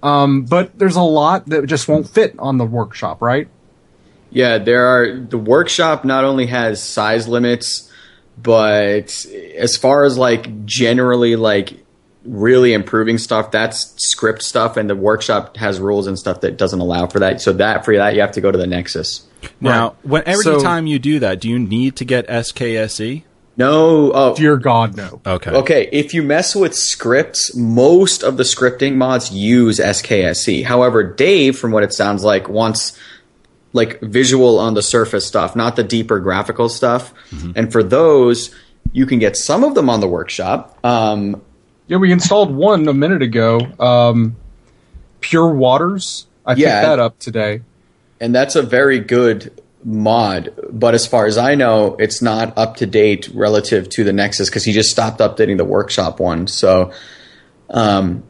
Um, 0.04 0.44
but 0.44 0.78
there's 0.78 0.98
a 0.98 1.02
lot 1.02 1.48
that 1.48 1.66
just 1.66 1.88
won't 1.88 2.08
fit 2.08 2.36
on 2.38 2.58
the 2.60 2.66
workshop, 2.66 3.22
right? 3.24 3.48
yeah. 4.30 4.60
There 4.60 4.86
are 4.86 5.20
the 5.20 5.38
workshop 5.38 6.06
not 6.06 6.24
only 6.24 6.46
has 6.46 6.84
size 6.84 7.28
limits, 7.28 7.92
but 8.38 9.25
as 9.58 9.78
far 9.78 10.04
as 10.04 10.18
like 10.18 10.66
generally 10.66 11.36
like 11.36 11.74
really 12.24 12.74
improving 12.74 13.18
stuff, 13.18 13.50
that's 13.52 13.94
script 14.04 14.44
stuff, 14.44 14.78
and 14.78 14.90
the 14.90 14.96
workshop 14.96 15.58
has 15.58 15.80
rules 15.80 16.06
and 16.06 16.20
stuff 16.20 16.42
that 16.42 16.58
doesn't 16.58 16.80
allow 16.82 17.08
for 17.08 17.20
that. 17.20 17.42
So 17.42 17.54
that 17.54 17.84
for 17.86 17.96
that 17.96 18.14
you 18.14 18.22
have 18.22 18.34
to 18.34 18.42
go 18.42 18.52
to 18.52 18.58
the 18.58 18.68
Nexus. 18.68 19.25
Now, 19.62 19.84
Right. 19.84 19.94
when 20.04 20.24
every 20.25 20.44
So- 20.44 20.60
time 20.60 20.88
you 20.88 21.00
do 21.00 21.20
that, 21.20 21.40
do 21.40 21.50
you 21.50 21.60
need 21.60 21.96
to 21.98 22.06
get 22.06 22.25
SKSE? 22.30 23.24
No, 23.58 24.12
oh, 24.14 24.36
Dear 24.36 24.58
God, 24.58 24.98
no. 24.98 25.22
Okay. 25.25 25.50
Okay, 25.52 25.90
if 25.94 26.14
you 26.14 26.22
mess 26.22 26.56
with 26.56 26.75
scripts, 26.75 27.56
most 27.56 28.22
of 28.22 28.36
the 28.36 28.44
scripting 28.44 28.96
mods 28.96 29.32
use 29.32 29.80
SKSE. 29.80 30.64
However, 30.64 31.04
Dave, 31.04 31.58
from 31.58 31.72
what 31.72 31.82
it 31.84 31.94
sounds 31.94 32.24
like, 32.24 32.50
wants 32.50 32.98
like 33.72 34.00
visual 34.02 34.60
on 34.60 34.74
the 34.74 34.82
surface 34.82 35.25
stuff, 35.25 35.56
not 35.56 35.75
the 35.78 35.84
deeper 35.84 36.20
graphical 36.20 36.68
stuff. 36.70 37.14
And 37.56 37.72
for 37.72 37.82
those, 37.84 38.50
you 38.94 39.06
can 39.06 39.20
get 39.20 39.36
some 39.38 39.64
of 39.64 39.74
them 39.75 39.90
on 39.90 40.00
the 40.02 40.08
workshop. 40.08 40.78
Um, 40.84 41.42
Yeah, 41.88 41.98
we 41.98 42.12
installed 42.12 42.54
one 42.56 42.88
a 42.88 42.94
minute 42.94 43.22
ago. 43.22 43.60
Um, 43.80 44.36
Pure 45.22 45.54
Waters. 45.56 46.25
I 46.46 46.56
Yeah. 46.56 46.80
picked 46.82 46.90
that 46.90 47.00
up 47.00 47.20
today. 47.20 47.62
And 48.20 48.34
that's 48.34 48.56
a 48.56 48.62
very 48.62 49.00
good 49.00 49.62
mod. 49.84 50.54
But 50.72 50.96
as 50.96 51.06
far 51.06 51.26
as 51.26 51.38
I 51.38 51.56
know, 51.56 51.96
it's 52.00 52.22
not 52.22 52.58
up 52.58 52.78
to 52.78 52.86
date 52.86 53.30
relative 53.34 53.90
to 53.90 54.04
the 54.04 54.14
Nexus 54.14 54.50
because 54.50 54.64
he 54.64 54.74
just 54.74 54.90
stopped 54.90 55.20
updating 55.20 55.58
the 55.58 55.66
workshop 55.66 56.20
one. 56.20 56.48
So, 56.48 56.92
um, 57.70 58.24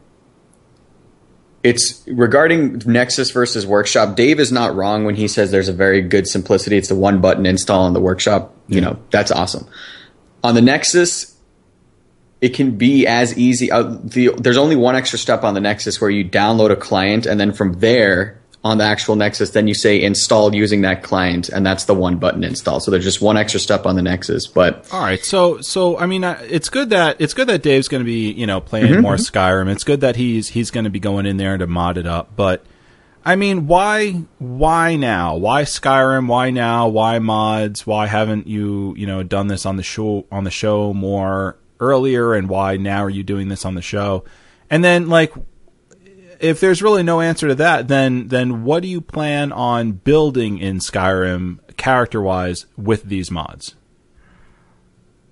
it's 1.62 2.04
regarding 2.06 2.80
Nexus 2.86 3.32
versus 3.32 3.66
Workshop. 3.66 4.14
Dave 4.14 4.38
is 4.38 4.52
not 4.52 4.76
wrong 4.76 5.04
when 5.04 5.16
he 5.16 5.26
says 5.26 5.50
there's 5.50 5.68
a 5.68 5.72
very 5.72 6.00
good 6.00 6.28
simplicity. 6.28 6.76
It's 6.76 6.88
the 6.88 6.94
one 6.94 7.20
button 7.20 7.44
install 7.44 7.82
on 7.82 7.92
the 7.92 8.00
Workshop. 8.00 8.54
You 8.68 8.80
know, 8.80 8.98
that's 9.10 9.32
awesome. 9.32 9.66
On 10.44 10.54
the 10.54 10.62
Nexus, 10.62 11.36
it 12.40 12.50
can 12.50 12.76
be 12.76 13.08
as 13.08 13.36
easy. 13.36 13.72
Uh, 13.72 13.96
the, 14.04 14.30
there's 14.36 14.58
only 14.58 14.76
one 14.76 14.94
extra 14.94 15.18
step 15.18 15.42
on 15.42 15.54
the 15.54 15.60
Nexus 15.60 16.00
where 16.00 16.08
you 16.08 16.24
download 16.24 16.70
a 16.70 16.76
client, 16.76 17.26
and 17.26 17.40
then 17.40 17.52
from 17.52 17.80
there 17.80 18.40
on 18.66 18.78
the 18.78 18.84
actual 18.84 19.16
Nexus, 19.16 19.50
then 19.50 19.68
you 19.68 19.74
say 19.74 20.02
install 20.02 20.54
using 20.54 20.82
that 20.82 21.02
client, 21.02 21.48
and 21.48 21.64
that's 21.64 21.84
the 21.84 21.94
one 21.94 22.16
button 22.16 22.42
install. 22.44 22.80
So 22.80 22.90
there's 22.90 23.04
just 23.04 23.22
one 23.22 23.36
extra 23.36 23.60
step 23.60 23.86
on 23.86 23.94
the 23.96 24.02
Nexus. 24.02 24.46
But 24.46 24.86
All 24.92 25.00
right, 25.00 25.24
so 25.24 25.60
so 25.60 25.98
I 25.98 26.06
mean, 26.06 26.24
uh, 26.24 26.38
it's 26.48 26.68
good 26.68 26.90
that 26.90 27.16
it's 27.20 27.32
good 27.32 27.46
that 27.48 27.62
Dave's 27.62 27.88
going 27.88 28.02
to 28.02 28.04
be 28.04 28.32
you 28.32 28.46
know 28.46 28.60
playing 28.60 28.86
Mm-hmm, 28.86 29.02
more 29.02 29.16
Skyrim. 29.16 29.70
It's 29.70 29.84
good 29.84 30.00
that 30.00 30.16
he's 30.16 30.48
he's 30.48 30.70
going 30.70 30.84
to 30.84 30.90
be 30.90 31.00
going 31.00 31.26
in 31.26 31.36
there 31.36 31.56
to 31.56 31.66
mod 31.66 31.96
it 31.98 32.06
up. 32.06 32.36
But 32.36 32.64
I 33.24 33.36
mean, 33.36 33.66
why 33.66 34.22
why 34.38 34.96
now? 34.96 35.36
Why 35.36 35.62
Skyrim? 35.62 36.28
Why 36.28 36.50
now? 36.50 36.88
Why 36.88 37.18
mods? 37.18 37.86
Why 37.86 38.06
haven't 38.06 38.46
you 38.46 38.94
you 38.96 39.06
know 39.06 39.22
done 39.22 39.46
this 39.46 39.64
on 39.64 39.76
the 39.76 39.82
show 39.82 40.26
on 40.30 40.44
the 40.44 40.50
show 40.50 40.92
more 40.92 41.56
earlier? 41.80 42.34
And 42.34 42.48
why 42.48 42.76
now 42.76 43.04
are 43.04 43.10
you 43.10 43.22
doing 43.22 43.48
this 43.48 43.64
on 43.64 43.74
the 43.74 43.82
show? 43.82 44.24
And 44.70 44.84
then 44.84 45.08
like. 45.08 45.32
If 46.40 46.60
there's 46.60 46.82
really 46.82 47.02
no 47.02 47.20
answer 47.20 47.48
to 47.48 47.54
that, 47.56 47.88
then 47.88 48.28
then 48.28 48.64
what 48.64 48.82
do 48.82 48.88
you 48.88 49.00
plan 49.00 49.52
on 49.52 49.92
building 49.92 50.58
in 50.58 50.78
Skyrim 50.78 51.58
character 51.76 52.20
wise 52.20 52.66
with 52.76 53.04
these 53.04 53.30
mods? 53.30 53.74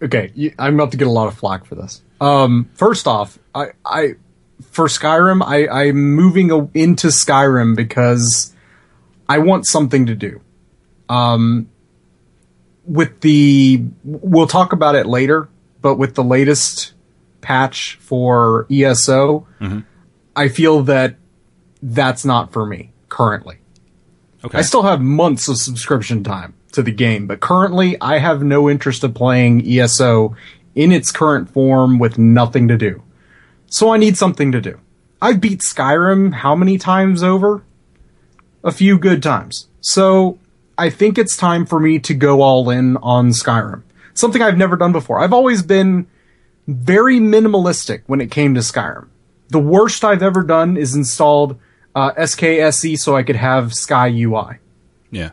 Okay, 0.03 0.53
I'm 0.59 0.75
about 0.75 0.91
to 0.93 0.97
get 0.97 1.07
a 1.07 1.11
lot 1.11 1.29
of 1.29 1.35
flack 1.35 1.65
for 1.65 1.77
this. 1.77 2.03
Um, 2.21 2.69
first 2.75 3.07
off, 3.07 3.39
I, 3.55 3.69
I 3.85 4.15
for 4.71 4.87
Skyrim, 4.87 5.43
I, 5.43 5.69
I'm 5.69 6.15
moving 6.15 6.51
into 6.75 7.09
Skyrim 7.09 7.77
because 7.77 8.55
I 9.29 9.39
want 9.39 9.67
something 9.67 10.07
to 10.07 10.15
do. 10.15 10.41
Um, 11.09 11.71
with 12.87 13.21
the, 13.21 13.85
we'll 14.05 14.47
talk 14.47 14.73
about 14.73 14.95
it 14.95 15.07
later, 15.07 15.49
but 15.81 15.97
with 15.97 16.15
the 16.15 16.25
latest 16.25 16.93
patch 17.41 17.97
for 18.01 18.67
ESO, 18.71 19.47
I 20.37 20.49
feel 20.49 20.83
that 20.83 21.17
that's 21.83 22.25
not 22.25 22.53
for 22.53 22.67
me 22.67 22.93
currently. 23.09 23.59
Okay. 24.45 24.59
I 24.59 24.63
still 24.63 24.83
have 24.83 25.01
months 25.01 25.49
of 25.49 25.57
subscription 25.57 26.23
time 26.23 26.55
to 26.73 26.83
the 26.83 26.93
game, 26.93 27.27
but 27.27 27.41
currently 27.41 27.99
I 28.01 28.19
have 28.19 28.43
no 28.43 28.69
interest 28.69 29.05
of 29.05 29.15
playing 29.15 29.67
ESO 29.67 30.37
in 30.75 30.93
its 30.93 31.11
current 31.11 31.51
form 31.51 31.99
with 31.99 32.19
nothing 32.19 32.69
to 32.69 32.77
do. 32.77 33.03
So 33.67 33.93
I 33.93 33.97
need 33.97 34.17
something 34.17 34.53
to 34.53 34.61
do. 34.61 34.81
I've 35.23 35.41
beat 35.41 35.61
Skyrim 35.61 36.35
how 36.35 36.55
many 36.55 36.77
times 36.77 37.23
over? 37.23 37.63
A 38.63 38.73
few 38.73 38.99
good 38.99 39.23
times. 39.23 39.69
So 39.81 40.39
I 40.77 40.91
think 40.91 41.17
it's 41.17 41.37
time 41.37 41.65
for 41.65 41.79
me 41.79 41.99
to 42.01 42.15
go 42.15 42.43
all 42.43 42.69
in 42.71 42.97
on 42.99 43.31
Skyrim. 43.31 43.83
Something 44.13 44.43
I've 44.43 44.59
never 44.59 44.77
done 44.77 44.93
before. 44.93 45.21
I've 45.21 45.33
always 45.33 45.63
been 45.63 46.07
very 46.67 47.19
minimalistic 47.19 48.03
when 48.07 48.21
it 48.21 48.31
came 48.31 48.55
to 48.55 48.61
Skyrim. 48.61 49.09
The 49.55 49.61
worst 49.61 50.03
I've 50.03 50.21
ever 50.21 50.43
done 50.43 50.77
is 50.77 50.97
installed 50.97 51.61
uh, 51.95 52.11
SKSE 52.15 52.99
so 52.99 53.15
I 53.15 53.23
could 53.23 53.37
have 53.37 53.67
SkyUI. 53.67 54.59
yeah. 55.13 55.31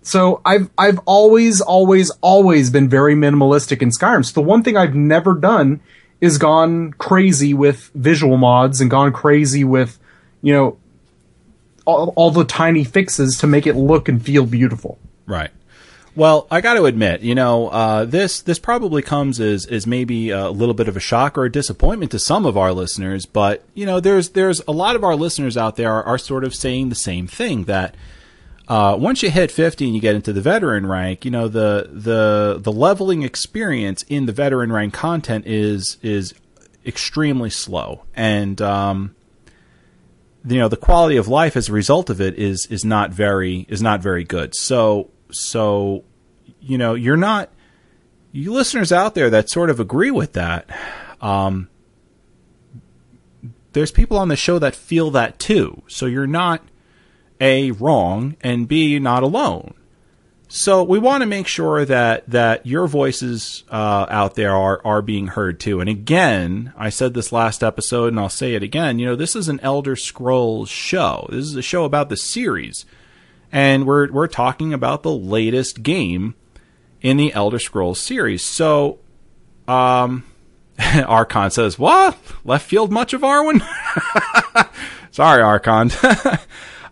So 0.00 0.40
I've 0.46 0.70
I've 0.78 0.98
always 1.04 1.60
always 1.60 2.08
always 2.22 2.70
been 2.70 2.88
very 2.88 3.14
minimalistic 3.14 3.82
in 3.82 3.90
Skyrim. 3.90 4.24
So 4.24 4.32
the 4.40 4.46
one 4.46 4.62
thing 4.62 4.78
I've 4.78 4.94
never 4.94 5.34
done 5.34 5.80
is 6.22 6.38
gone 6.38 6.94
crazy 6.94 7.52
with 7.52 7.90
visual 7.94 8.38
mods 8.38 8.80
and 8.80 8.90
gone 8.90 9.12
crazy 9.12 9.62
with 9.62 9.98
you 10.40 10.54
know 10.54 10.78
all, 11.84 12.14
all 12.16 12.30
the 12.30 12.46
tiny 12.46 12.82
fixes 12.82 13.36
to 13.40 13.46
make 13.46 13.66
it 13.66 13.76
look 13.76 14.08
and 14.08 14.24
feel 14.24 14.46
beautiful. 14.46 14.98
Right. 15.26 15.50
Well, 16.20 16.46
I 16.50 16.60
got 16.60 16.74
to 16.74 16.84
admit, 16.84 17.22
you 17.22 17.34
know, 17.34 17.68
uh, 17.68 18.04
this 18.04 18.42
this 18.42 18.58
probably 18.58 19.00
comes 19.00 19.40
as 19.40 19.64
as 19.64 19.86
maybe 19.86 20.28
a 20.28 20.50
little 20.50 20.74
bit 20.74 20.86
of 20.86 20.94
a 20.94 21.00
shock 21.00 21.38
or 21.38 21.46
a 21.46 21.50
disappointment 21.50 22.10
to 22.10 22.18
some 22.18 22.44
of 22.44 22.58
our 22.58 22.74
listeners, 22.74 23.24
but 23.24 23.64
you 23.72 23.86
know, 23.86 24.00
there's 24.00 24.28
there's 24.28 24.60
a 24.68 24.70
lot 24.70 24.96
of 24.96 25.02
our 25.02 25.16
listeners 25.16 25.56
out 25.56 25.76
there 25.76 25.90
are, 25.90 26.04
are 26.04 26.18
sort 26.18 26.44
of 26.44 26.54
saying 26.54 26.90
the 26.90 26.94
same 26.94 27.26
thing 27.26 27.64
that 27.64 27.94
uh, 28.68 28.98
once 29.00 29.22
you 29.22 29.30
hit 29.30 29.50
50 29.50 29.86
and 29.86 29.94
you 29.94 30.00
get 30.02 30.14
into 30.14 30.34
the 30.34 30.42
veteran 30.42 30.84
rank, 30.84 31.24
you 31.24 31.30
know, 31.30 31.48
the 31.48 31.88
the 31.90 32.58
the 32.60 32.70
leveling 32.70 33.22
experience 33.22 34.04
in 34.10 34.26
the 34.26 34.32
veteran 34.32 34.70
rank 34.70 34.92
content 34.92 35.46
is 35.46 35.96
is 36.02 36.34
extremely 36.84 37.48
slow, 37.48 38.04
and 38.14 38.60
um, 38.60 39.14
you 40.44 40.58
know, 40.58 40.68
the 40.68 40.76
quality 40.76 41.16
of 41.16 41.28
life 41.28 41.56
as 41.56 41.70
a 41.70 41.72
result 41.72 42.10
of 42.10 42.20
it 42.20 42.38
is 42.38 42.66
is 42.66 42.84
not 42.84 43.10
very 43.10 43.64
is 43.70 43.80
not 43.80 44.02
very 44.02 44.22
good. 44.22 44.54
So 44.54 45.08
so 45.32 46.04
you 46.60 46.78
know, 46.78 46.94
you're 46.94 47.16
not 47.16 47.50
you 48.32 48.52
listeners 48.52 48.92
out 48.92 49.14
there 49.14 49.30
that 49.30 49.50
sort 49.50 49.70
of 49.70 49.80
agree 49.80 50.10
with 50.10 50.34
that. 50.34 50.68
Um, 51.20 51.68
there's 53.72 53.90
people 53.90 54.16
on 54.16 54.28
the 54.28 54.36
show 54.36 54.58
that 54.58 54.74
feel 54.74 55.10
that 55.12 55.38
too. 55.38 55.82
So 55.88 56.06
you're 56.06 56.26
not 56.26 56.62
a 57.40 57.70
wrong 57.72 58.36
and 58.40 58.68
b 58.68 58.98
not 58.98 59.22
alone. 59.22 59.74
So 60.52 60.82
we 60.82 60.98
want 60.98 61.22
to 61.22 61.26
make 61.26 61.46
sure 61.46 61.84
that 61.84 62.28
that 62.28 62.66
your 62.66 62.88
voices 62.88 63.62
uh, 63.70 64.06
out 64.08 64.34
there 64.34 64.54
are 64.54 64.80
are 64.84 65.00
being 65.00 65.28
heard 65.28 65.60
too. 65.60 65.80
And 65.80 65.88
again, 65.88 66.72
I 66.76 66.90
said 66.90 67.14
this 67.14 67.30
last 67.30 67.62
episode, 67.62 68.08
and 68.08 68.18
I'll 68.18 68.28
say 68.28 68.54
it 68.54 68.62
again. 68.62 68.98
You 68.98 69.06
know, 69.06 69.16
this 69.16 69.36
is 69.36 69.48
an 69.48 69.60
Elder 69.60 69.94
Scrolls 69.94 70.68
show. 70.68 71.28
This 71.30 71.44
is 71.44 71.54
a 71.54 71.62
show 71.62 71.84
about 71.84 72.08
the 72.08 72.16
series, 72.16 72.84
and 73.52 73.86
we're 73.86 74.10
we're 74.10 74.26
talking 74.26 74.74
about 74.74 75.04
the 75.04 75.12
latest 75.12 75.84
game 75.84 76.34
in 77.00 77.16
the 77.16 77.32
Elder 77.32 77.58
Scrolls 77.58 78.00
series. 78.00 78.44
So, 78.44 78.98
um, 79.66 80.24
Archon 81.06 81.50
says, 81.50 81.78
"What 81.78 82.16
left 82.44 82.66
field 82.68 82.90
much 82.92 83.12
of 83.12 83.22
Arwen?" 83.22 83.62
Sorry, 85.10 85.42
Archon. 85.42 85.90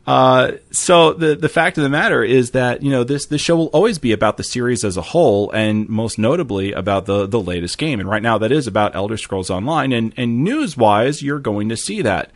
Uh, 0.09 0.53
so 0.71 1.13
the 1.13 1.37
the 1.37 1.51
fact 1.51 1.77
of 1.77 1.83
the 1.83 1.91
matter 1.91 2.25
is 2.25 2.53
that 2.53 2.83
you 2.83 2.91
know 2.91 3.05
this 3.05 3.27
this 3.27 3.43
show 3.43 3.55
will 3.55 3.67
always 3.67 3.99
be 3.99 4.11
about 4.11 4.39
the 4.39 4.43
series 4.43 4.83
as 4.83 4.97
a 4.97 5.03
whole, 5.03 5.51
and 5.51 5.87
most 5.87 6.19
notably 6.19 6.73
about 6.73 7.05
the 7.05 7.27
the 7.27 7.39
latest 7.39 7.77
game. 7.77 8.01
And 8.01 8.09
right 8.09 8.23
now, 8.23 8.39
that 8.39 8.51
is 8.51 8.67
about 8.67 8.97
Elder 8.97 9.19
Scrolls 9.19 9.51
Online. 9.51 9.93
And 9.93 10.15
and 10.17 10.43
news 10.43 10.79
wise, 10.79 11.23
you're 11.23 11.39
going 11.39 11.69
to 11.69 11.77
see 11.77 12.01
that. 12.01 12.31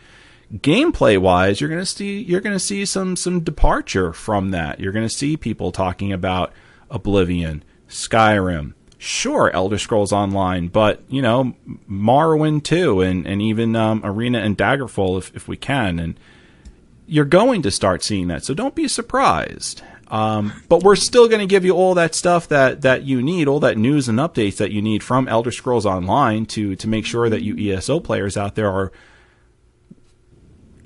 Gameplay 0.52 1.16
wise, 1.16 1.62
you're 1.62 1.70
going 1.70 1.80
to 1.80 1.86
see 1.86 2.20
you're 2.20 2.42
going 2.42 2.54
to 2.54 2.60
see 2.60 2.84
some 2.84 3.16
some 3.16 3.40
departure 3.40 4.12
from 4.12 4.50
that. 4.50 4.78
You're 4.78 4.92
going 4.92 5.08
to 5.08 5.14
see 5.14 5.38
people 5.38 5.72
talking 5.72 6.12
about 6.12 6.52
Oblivion, 6.92 7.64
Skyrim, 7.88 8.74
sure 8.98 9.50
Elder 9.50 9.78
Scrolls 9.78 10.12
Online, 10.12 10.68
but 10.68 11.02
you 11.08 11.20
know 11.20 11.54
Morrowind 11.90 12.62
too, 12.62 13.00
and 13.00 13.26
and 13.26 13.42
even 13.42 13.74
um, 13.74 14.00
Arena 14.04 14.38
and 14.38 14.56
Daggerfall 14.56 15.18
if 15.18 15.34
if 15.34 15.48
we 15.48 15.56
can, 15.56 15.98
and 15.98 16.18
you're 17.06 17.24
going 17.24 17.62
to 17.62 17.70
start 17.70 18.04
seeing 18.04 18.28
that. 18.28 18.44
So 18.44 18.54
don't 18.54 18.74
be 18.74 18.86
surprised. 18.86 19.82
Um, 20.12 20.52
but 20.68 20.82
we're 20.82 20.96
still 20.96 21.26
going 21.26 21.40
to 21.40 21.46
give 21.46 21.64
you 21.64 21.72
all 21.72 21.94
that 21.94 22.14
stuff 22.14 22.48
that 22.48 22.82
that 22.82 23.04
you 23.04 23.22
need, 23.22 23.48
all 23.48 23.60
that 23.60 23.78
news 23.78 24.08
and 24.08 24.18
updates 24.18 24.58
that 24.58 24.70
you 24.70 24.82
need 24.82 25.02
from 25.02 25.26
Elder 25.26 25.50
Scrolls 25.50 25.86
Online 25.86 26.44
to 26.46 26.76
to 26.76 26.86
make 26.86 27.06
sure 27.06 27.30
that 27.30 27.42
you 27.42 27.72
ESO 27.72 27.98
players 27.98 28.36
out 28.36 28.54
there 28.54 28.70
are 28.70 28.92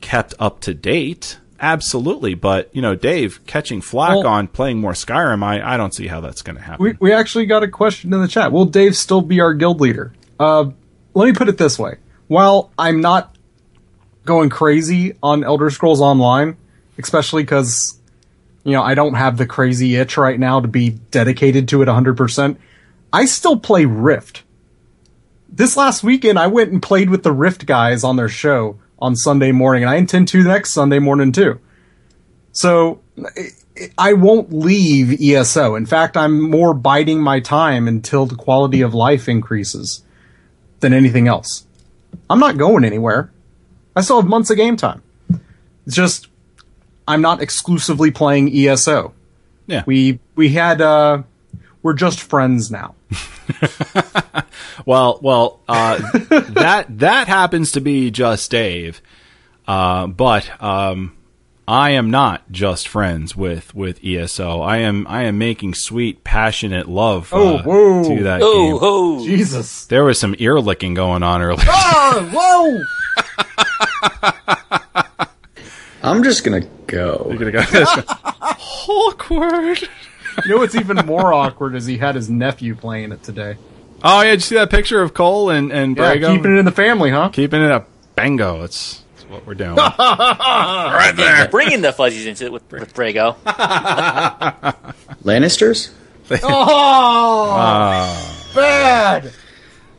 kept 0.00 0.32
up 0.38 0.60
to 0.60 0.74
date. 0.74 1.38
Absolutely, 1.60 2.34
but 2.34 2.68
you 2.74 2.82
know, 2.82 2.94
Dave 2.94 3.40
catching 3.46 3.80
flack 3.80 4.16
Well- 4.16 4.26
on 4.26 4.48
playing 4.48 4.80
more 4.80 4.92
Skyrim, 4.92 5.42
I, 5.42 5.74
I 5.74 5.76
don't 5.76 5.94
see 5.94 6.06
how 6.06 6.20
that's 6.20 6.42
going 6.42 6.56
to 6.56 6.62
happen. 6.62 6.84
We, 6.84 6.94
we 7.00 7.12
actually 7.12 7.46
got 7.46 7.62
a 7.62 7.68
question 7.68 8.12
in 8.12 8.20
the 8.20 8.28
chat. 8.28 8.52
Will 8.52 8.66
Dave 8.66 8.96
still 8.96 9.22
be 9.22 9.40
our 9.40 9.54
guild 9.54 9.80
leader? 9.80 10.12
Uh, 10.38 10.70
let 11.14 11.26
me 11.26 11.32
put 11.32 11.48
it 11.48 11.58
this 11.58 11.78
way. 11.78 11.96
While 12.28 12.70
I'm 12.78 13.00
not 13.00 13.36
going 14.24 14.50
crazy 14.50 15.14
on 15.22 15.44
Elder 15.44 15.70
Scrolls 15.70 16.00
Online, 16.00 16.56
especially 16.98 17.42
because, 17.42 17.98
you 18.64 18.72
know, 18.72 18.82
I 18.82 18.94
don't 18.94 19.14
have 19.14 19.38
the 19.38 19.46
crazy 19.46 19.94
itch 19.96 20.16
right 20.16 20.38
now 20.38 20.60
to 20.60 20.68
be 20.68 20.90
dedicated 20.90 21.68
to 21.68 21.82
it 21.82 21.86
100%, 21.86 22.56
I 23.12 23.24
still 23.24 23.58
play 23.58 23.84
Rift. 23.86 24.42
This 25.48 25.76
last 25.76 26.02
weekend, 26.02 26.38
I 26.38 26.48
went 26.48 26.72
and 26.72 26.82
played 26.82 27.08
with 27.08 27.22
the 27.22 27.32
Rift 27.32 27.64
guys 27.64 28.04
on 28.04 28.16
their 28.16 28.28
show 28.28 28.78
on 28.98 29.16
Sunday 29.16 29.52
morning, 29.52 29.82
and 29.82 29.90
I 29.90 29.96
intend 29.96 30.28
to 30.28 30.42
the 30.42 30.48
next 30.48 30.72
Sunday 30.72 30.98
morning 30.98 31.32
too. 31.32 31.60
So 32.52 33.00
I 33.98 34.14
won't 34.14 34.52
leave 34.52 35.20
ESO. 35.20 35.74
In 35.74 35.86
fact, 35.86 36.16
I'm 36.16 36.40
more 36.40 36.72
biding 36.72 37.20
my 37.20 37.40
time 37.40 37.86
until 37.88 38.26
the 38.26 38.34
quality 38.34 38.80
of 38.80 38.94
life 38.94 39.28
increases 39.28 40.02
than 40.80 40.92
anything 40.92 41.28
else. 41.28 41.66
I'm 42.30 42.38
not 42.38 42.56
going 42.56 42.84
anywhere. 42.84 43.30
I 43.94 44.00
still 44.00 44.20
have 44.20 44.28
months 44.28 44.50
of 44.50 44.56
game 44.56 44.76
time. 44.76 45.02
It's 45.86 45.94
just 45.94 46.28
I'm 47.06 47.20
not 47.20 47.40
exclusively 47.40 48.10
playing 48.10 48.54
ESO. 48.54 49.12
Yeah. 49.66 49.84
We 49.86 50.18
we 50.34 50.50
had 50.50 50.80
uh 50.80 51.22
we're 51.86 51.94
just 51.94 52.20
friends 52.20 52.70
now. 52.70 52.94
Well, 54.84 55.18
well, 55.22 55.60
uh, 55.68 55.96
that 56.50 56.86
that 56.98 57.28
happens 57.28 57.72
to 57.72 57.80
be 57.80 58.10
just 58.10 58.50
Dave, 58.50 59.00
uh, 59.66 60.06
but 60.06 60.50
um, 60.62 61.16
I 61.66 61.90
am 61.92 62.10
not 62.10 62.42
just 62.52 62.86
friends 62.86 63.34
with 63.34 63.74
with 63.74 64.04
ESO. 64.04 64.60
I 64.60 64.78
am 64.78 65.06
I 65.08 65.22
am 65.24 65.38
making 65.38 65.72
sweet, 65.74 66.24
passionate 66.24 66.88
love 66.88 67.32
uh, 67.32 67.36
Oh, 67.36 67.58
whoa. 67.58 68.16
to 68.16 68.22
that 68.24 68.40
Oh, 68.42 68.68
game. 68.70 68.78
ho. 68.78 69.24
Jesus. 69.24 69.86
There 69.86 70.04
was 70.04 70.18
some 70.20 70.34
ear 70.38 70.60
licking 70.60 70.92
going 70.94 71.22
on 71.22 71.40
earlier. 71.40 71.64
Oh, 71.68 72.30
whoa! 72.34 72.82
I'm 76.02 76.22
just 76.22 76.44
gonna 76.44 76.66
go. 76.86 77.26
You're 77.30 77.50
gonna 77.50 77.52
go. 77.52 77.60
Awkward. 78.88 79.88
You 80.44 80.54
know 80.54 80.58
what's 80.58 80.74
even 80.74 80.96
more 81.06 81.32
awkward 81.32 81.74
is 81.74 81.86
he 81.86 81.98
had 81.98 82.14
his 82.14 82.28
nephew 82.28 82.74
playing 82.74 83.12
it 83.12 83.22
today. 83.22 83.56
Oh 84.04 84.20
yeah, 84.22 84.30
did 84.30 84.34
you 84.34 84.40
see 84.40 84.54
that 84.56 84.70
picture 84.70 85.00
of 85.02 85.14
Cole 85.14 85.50
and 85.50 85.72
and 85.72 85.96
Yeah, 85.96 86.14
Brago? 86.14 86.36
keeping 86.36 86.54
it 86.56 86.58
in 86.58 86.64
the 86.64 86.72
family, 86.72 87.10
huh? 87.10 87.30
Keeping 87.30 87.62
it 87.62 87.70
up. 87.70 87.88
Bango. 88.14 88.62
It's 88.62 89.02
that's 89.16 89.28
what 89.30 89.46
we're 89.46 89.54
doing. 89.54 89.76
right 89.76 91.12
there. 91.16 91.48
Bringing 91.48 91.80
the 91.82 91.92
fuzzies 91.92 92.26
into 92.26 92.44
it 92.46 92.52
with, 92.52 92.70
with 92.70 92.94
Brago. 92.94 93.36
Lannisters? 95.24 95.90
Oh, 96.28 97.50
ah. 97.52 98.50
bad. 98.52 99.26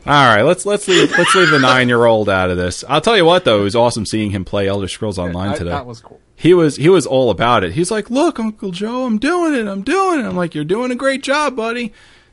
All 0.06 0.12
right, 0.12 0.42
let's 0.42 0.66
let's 0.66 0.86
leave 0.86 1.10
let's 1.16 1.34
leave 1.34 1.48
the 1.50 1.58
nine 1.58 1.88
year 1.88 2.04
old 2.04 2.28
out 2.28 2.50
of 2.50 2.56
this. 2.58 2.84
I'll 2.88 3.00
tell 3.00 3.16
you 3.16 3.24
what 3.24 3.44
though, 3.44 3.60
it 3.60 3.64
was 3.64 3.74
awesome 3.74 4.04
seeing 4.04 4.30
him 4.30 4.44
play 4.44 4.68
Elder 4.68 4.88
Scrolls 4.88 5.18
Online 5.18 5.50
I- 5.50 5.54
today. 5.56 5.70
that 5.70 5.86
was 5.86 6.00
cool. 6.00 6.20
He 6.40 6.54
was 6.54 6.76
he 6.76 6.88
was 6.88 7.04
all 7.04 7.30
about 7.30 7.64
it. 7.64 7.72
He's 7.72 7.90
like, 7.90 8.10
"Look, 8.10 8.38
Uncle 8.38 8.70
Joe, 8.70 9.04
I'm 9.04 9.18
doing 9.18 9.54
it. 9.54 9.66
I'm 9.66 9.82
doing 9.82 10.20
it." 10.20 10.24
I'm 10.24 10.36
like, 10.36 10.54
"You're 10.54 10.64
doing 10.64 10.92
a 10.92 10.94
great 10.94 11.22
job, 11.22 11.56
buddy." 11.56 11.92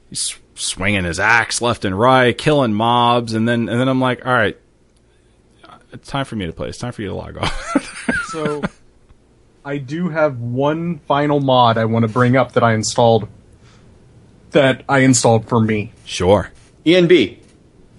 He's 0.10 0.38
swinging 0.54 1.04
his 1.06 1.20
axe 1.20 1.60
left 1.62 1.84
and 1.84 1.98
right, 2.00 2.38
killing 2.38 2.74
mobs, 2.74 3.34
and 3.34 3.48
then 3.50 3.68
and 3.68 3.80
then 3.80 3.88
I'm 3.88 4.00
like, 4.00 4.24
"All 4.24 4.32
right, 4.32 4.56
it's 5.92 6.08
time 6.08 6.26
for 6.26 6.36
me 6.36 6.46
to 6.46 6.54
play. 6.54 6.70
It's 6.70 6.78
time 6.78 6.92
for 6.92 7.02
you 7.02 7.08
to 7.10 7.16
log 7.16 7.38
off." 7.38 7.92
So, 8.32 8.62
I 9.64 9.78
do 9.78 10.10
have 10.10 10.40
one 10.42 11.00
final 11.08 11.40
mod 11.40 11.78
I 11.78 11.86
want 11.86 12.04
to 12.06 12.12
bring 12.12 12.36
up 12.36 12.52
that 12.52 12.64
I 12.64 12.74
installed. 12.74 13.30
That 14.52 14.84
I 14.90 15.00
installed 15.00 15.48
for 15.48 15.60
me. 15.62 15.94
sure. 16.04 16.52
ENB. 16.86 17.38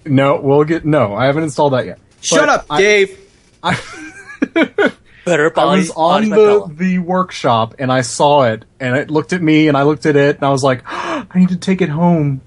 No, 0.05 0.39
we'll 0.39 0.63
get 0.63 0.85
no. 0.85 1.15
I 1.15 1.25
haven't 1.25 1.43
installed 1.43 1.73
that 1.73 1.87
yet. 1.87 1.99
Shut 2.21 2.39
But 2.41 2.49
up, 2.49 2.65
I, 2.69 2.81
Dave. 2.81 3.19
Better 5.27 5.51
I 5.59 5.75
was 5.75 5.91
on 5.91 6.29
the 6.29 6.71
the 6.73 6.99
workshop 6.99 7.75
and 7.79 7.91
I 7.91 8.01
saw 8.01 8.43
it, 8.43 8.65
and 8.79 8.95
it 8.95 9.11
looked 9.11 9.33
at 9.33 9.41
me, 9.41 9.67
and 9.67 9.75
I 9.77 9.83
looked 9.83 10.05
at 10.05 10.15
it, 10.15 10.37
and 10.37 10.45
I 10.45 10.49
was 10.49 10.63
like, 10.63 10.81
I 10.87 11.27
need 11.35 11.49
to 11.49 11.57
take 11.57 11.81
it 11.81 11.89
home. 11.89 12.41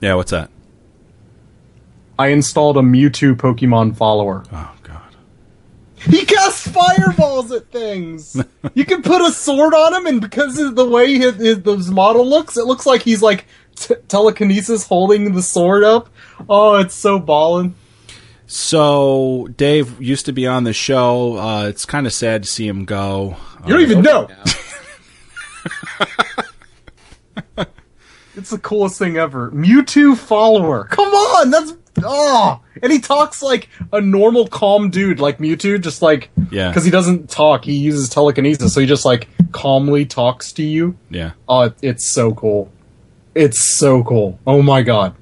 Yeah, 0.00 0.14
what's 0.14 0.32
that? 0.32 0.50
I 2.18 2.28
installed 2.28 2.76
a 2.76 2.80
Mewtwo 2.80 3.34
Pokemon 3.36 3.96
follower. 3.96 4.44
Oh 4.52 4.74
god. 4.82 4.94
He 6.00 6.24
casts 6.24 6.66
fireballs 6.68 7.50
at 7.50 7.70
things. 7.72 8.40
you 8.74 8.84
can 8.84 9.02
put 9.02 9.20
a 9.20 9.32
sword 9.32 9.74
on 9.74 9.94
him, 9.94 10.06
and 10.06 10.20
because 10.20 10.58
of 10.58 10.76
the 10.76 10.88
way 10.88 11.14
his, 11.14 11.34
his, 11.36 11.58
his 11.64 11.90
model 11.90 12.24
looks, 12.28 12.56
it 12.56 12.66
looks 12.66 12.86
like 12.86 13.02
he's 13.02 13.20
like 13.22 13.46
t- 13.74 13.96
telekinesis 14.06 14.86
holding 14.86 15.34
the 15.34 15.42
sword 15.42 15.82
up. 15.82 16.08
Oh, 16.48 16.76
it's 16.76 16.94
so 16.94 17.18
ballin'. 17.18 17.74
So 18.50 19.46
Dave 19.56 20.00
used 20.00 20.24
to 20.26 20.32
be 20.32 20.46
on 20.46 20.64
the 20.64 20.72
show. 20.72 21.36
Uh, 21.36 21.66
it's 21.68 21.84
kind 21.84 22.06
of 22.06 22.12
sad 22.14 22.42
to 22.44 22.48
see 22.48 22.66
him 22.66 22.84
go. 22.86 23.36
You 23.66 23.74
don't 23.74 23.82
even 23.82 24.02
know. 24.02 24.28
It's 28.36 28.50
the 28.50 28.58
coolest 28.58 29.00
thing 29.00 29.16
ever. 29.16 29.50
Mewtwo 29.50 30.16
follower. 30.16 30.84
Come 30.84 31.08
on, 31.12 31.50
that's 31.50 31.72
oh, 32.04 32.60
and 32.80 32.92
he 32.92 33.00
talks 33.00 33.42
like 33.42 33.68
a 33.92 34.00
normal, 34.00 34.46
calm 34.46 34.90
dude, 34.90 35.18
like 35.18 35.38
Mewtwo, 35.38 35.80
just 35.80 36.02
like 36.02 36.30
Yeah. 36.52 36.68
because 36.68 36.84
he 36.84 36.90
doesn't 36.92 37.28
talk, 37.30 37.64
he 37.64 37.72
uses 37.74 38.08
telekinesis, 38.08 38.72
so 38.72 38.80
he 38.80 38.86
just 38.86 39.04
like 39.04 39.26
calmly 39.50 40.06
talks 40.06 40.52
to 40.52 40.62
you. 40.62 40.96
Yeah. 41.10 41.32
Oh, 41.48 41.62
it- 41.62 41.74
it's 41.82 42.14
so 42.14 42.32
cool. 42.32 42.70
It's 43.34 43.76
so 43.76 44.04
cool. 44.04 44.38
Oh 44.46 44.62
my 44.62 44.82
god. 44.82 45.16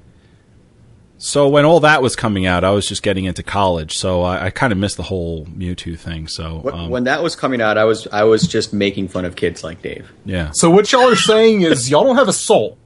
So 1.19 1.47
when 1.49 1.65
all 1.65 1.79
that 1.79 2.03
was 2.03 2.15
coming 2.15 2.45
out, 2.45 2.63
I 2.63 2.69
was 2.69 2.87
just 2.87 3.01
getting 3.01 3.25
into 3.25 3.41
college, 3.41 3.97
so 3.97 4.21
I, 4.21 4.45
I 4.45 4.49
kind 4.51 4.71
of 4.71 4.77
missed 4.77 4.97
the 4.97 5.03
whole 5.03 5.45
Mewtwo 5.47 5.97
thing. 5.97 6.27
So 6.27 6.59
When- 6.59 6.73
um, 6.75 6.89
when 6.91 7.03
that 7.05 7.23
was 7.23 7.35
coming 7.35 7.59
out, 7.59 7.75
I 7.77 7.85
was 7.85 8.07
I 8.11 8.23
was 8.23 8.43
just 8.47 8.71
making 8.71 9.07
fun 9.07 9.25
of 9.25 9.35
kids 9.35 9.63
like 9.63 9.81
Dave. 9.81 10.11
yeah, 10.25 10.51
So 10.53 10.69
what 10.69 10.91
y'all 10.91 11.09
are 11.09 11.15
saying 11.15 11.61
is 11.61 11.89
y'all 11.89 12.03
don't 12.03 12.17
have 12.17 12.27
a 12.27 12.33
soul, 12.33 12.77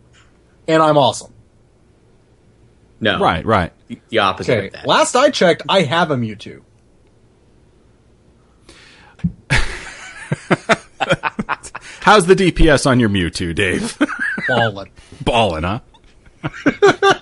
and 0.67 0.81
I'm 0.81 0.97
awesome. 0.97 1.33
No, 3.01 3.19
right, 3.19 3.43
right. 3.45 3.73
the, 3.87 3.99
the 4.09 4.19
opposite 4.19 4.57
Okay. 4.57 4.67
of 4.67 4.73
that. 4.73 4.87
Last 4.87 5.15
I 5.15 5.29
checked, 5.31 5.63
I 5.67 5.81
have 5.81 6.09
a 6.11 6.15
Mewtwo. 6.15 6.61
How's 12.01 12.25
the 12.27 12.35
DPS 12.35 12.85
on 12.85 12.99
your 12.99 13.09
Mewtwo, 13.09 13.53
Dave? 13.53 13.97
Ballin'. 14.47 14.89
Ballin', 15.23 15.63
huh? 15.63 15.79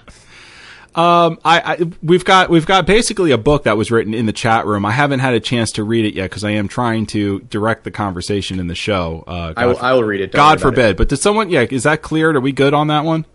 um, 0.99 1.39
I, 1.45 1.59
I 1.61 1.91
we've 2.03 2.25
got 2.25 2.49
we've 2.49 2.65
got 2.65 2.85
basically 2.85 3.31
a 3.31 3.37
book 3.37 3.63
that 3.63 3.77
was 3.77 3.89
written 3.89 4.13
in 4.13 4.25
the 4.25 4.33
chat 4.33 4.65
room. 4.65 4.85
I 4.85 4.91
haven't 4.91 5.19
had 5.19 5.33
a 5.33 5.39
chance 5.39 5.71
to 5.73 5.83
read 5.85 6.03
it 6.03 6.13
yet 6.13 6.29
because 6.29 6.43
I 6.43 6.51
am 6.51 6.67
trying 6.67 7.05
to 7.07 7.39
direct 7.41 7.85
the 7.85 7.91
conversation 7.91 8.59
in 8.59 8.67
the 8.67 8.75
show. 8.75 9.23
Uh, 9.25 9.53
I 9.55 9.65
will, 9.65 9.75
God, 9.75 9.83
I 9.83 9.93
will 9.93 10.03
read 10.03 10.19
it. 10.19 10.33
don't 10.33 10.39
God 10.39 10.43
worry 10.43 10.53
about 10.53 10.61
forbid. 10.61 10.97
But 10.97 11.07
did 11.07 11.17
someone? 11.17 11.49
Yeah, 11.49 11.65
is 11.69 11.83
that 11.83 12.01
cleared? 12.01 12.35
Are 12.35 12.41
we 12.41 12.51
good 12.51 12.73
on 12.73 12.87
that 12.87 13.05
one? 13.05 13.25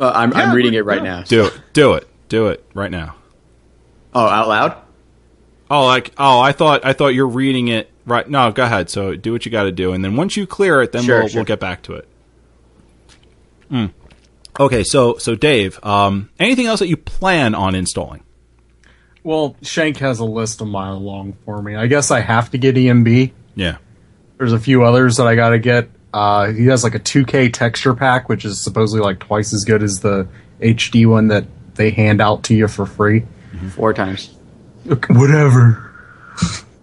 Uh, 0.00 0.10
I'm, 0.14 0.32
I'm 0.32 0.54
reading 0.54 0.72
it 0.72 0.86
right 0.86 1.02
yeah. 1.02 1.18
now. 1.18 1.22
Do 1.22 1.46
it. 1.46 1.60
Do 1.74 1.92
it. 1.94 2.08
Do 2.30 2.48
it 2.48 2.64
right 2.72 2.90
now. 2.90 3.16
Oh, 4.14 4.26
out 4.26 4.48
loud? 4.48 4.76
Oh, 5.70 5.84
like 5.84 6.12
oh, 6.16 6.40
I 6.40 6.52
thought 6.52 6.84
I 6.84 6.94
thought 6.94 7.08
you're 7.08 7.28
reading 7.28 7.68
it 7.68 7.90
right. 8.06 8.28
No, 8.28 8.52
go 8.52 8.64
ahead. 8.64 8.90
So 8.90 9.16
do 9.16 9.32
what 9.32 9.44
you 9.44 9.52
got 9.52 9.64
to 9.64 9.72
do, 9.72 9.92
and 9.92 10.02
then 10.04 10.16
once 10.16 10.36
you 10.36 10.46
clear 10.46 10.80
it, 10.82 10.92
then 10.92 11.02
Sure, 11.02 11.20
we'll 11.20 11.28
sure. 11.28 11.38
we'll 11.40 11.44
get 11.44 11.60
back 11.60 11.82
to 11.82 11.94
it. 11.94 12.08
Hmm. 13.68 13.86
Okay, 14.60 14.84
so 14.84 15.16
so 15.18 15.34
Dave, 15.34 15.82
um, 15.84 16.30
anything 16.38 16.66
else 16.66 16.80
that 16.80 16.88
you 16.88 16.96
plan 16.96 17.54
on 17.54 17.74
installing? 17.74 18.22
Well, 19.24 19.56
Shank 19.62 19.98
has 19.98 20.18
a 20.18 20.24
list 20.24 20.60
a 20.60 20.64
mile 20.64 20.98
long 20.98 21.36
for 21.44 21.62
me. 21.62 21.76
I 21.76 21.86
guess 21.86 22.10
I 22.10 22.20
have 22.20 22.50
to 22.50 22.58
get 22.58 22.74
ENB. 22.74 23.32
Yeah, 23.54 23.76
There's 24.38 24.52
a 24.52 24.58
few 24.58 24.82
others 24.84 25.16
that 25.16 25.26
I 25.26 25.34
gotta 25.36 25.58
get. 25.58 25.88
Uh, 26.12 26.52
he 26.52 26.66
has 26.66 26.84
like 26.84 26.94
a 26.94 26.98
2K 26.98 27.52
texture 27.52 27.94
pack, 27.94 28.28
which 28.28 28.44
is 28.44 28.62
supposedly 28.62 29.02
like 29.02 29.18
twice 29.18 29.54
as 29.54 29.64
good 29.64 29.82
as 29.82 30.00
the 30.00 30.28
HD 30.60 31.06
one 31.06 31.28
that 31.28 31.46
they 31.74 31.90
hand 31.90 32.20
out 32.20 32.42
to 32.44 32.54
you 32.54 32.68
for 32.68 32.84
free. 32.84 33.24
Four 33.74 33.94
times. 33.94 34.34
Okay, 34.88 35.14
Whatever. 35.14 35.90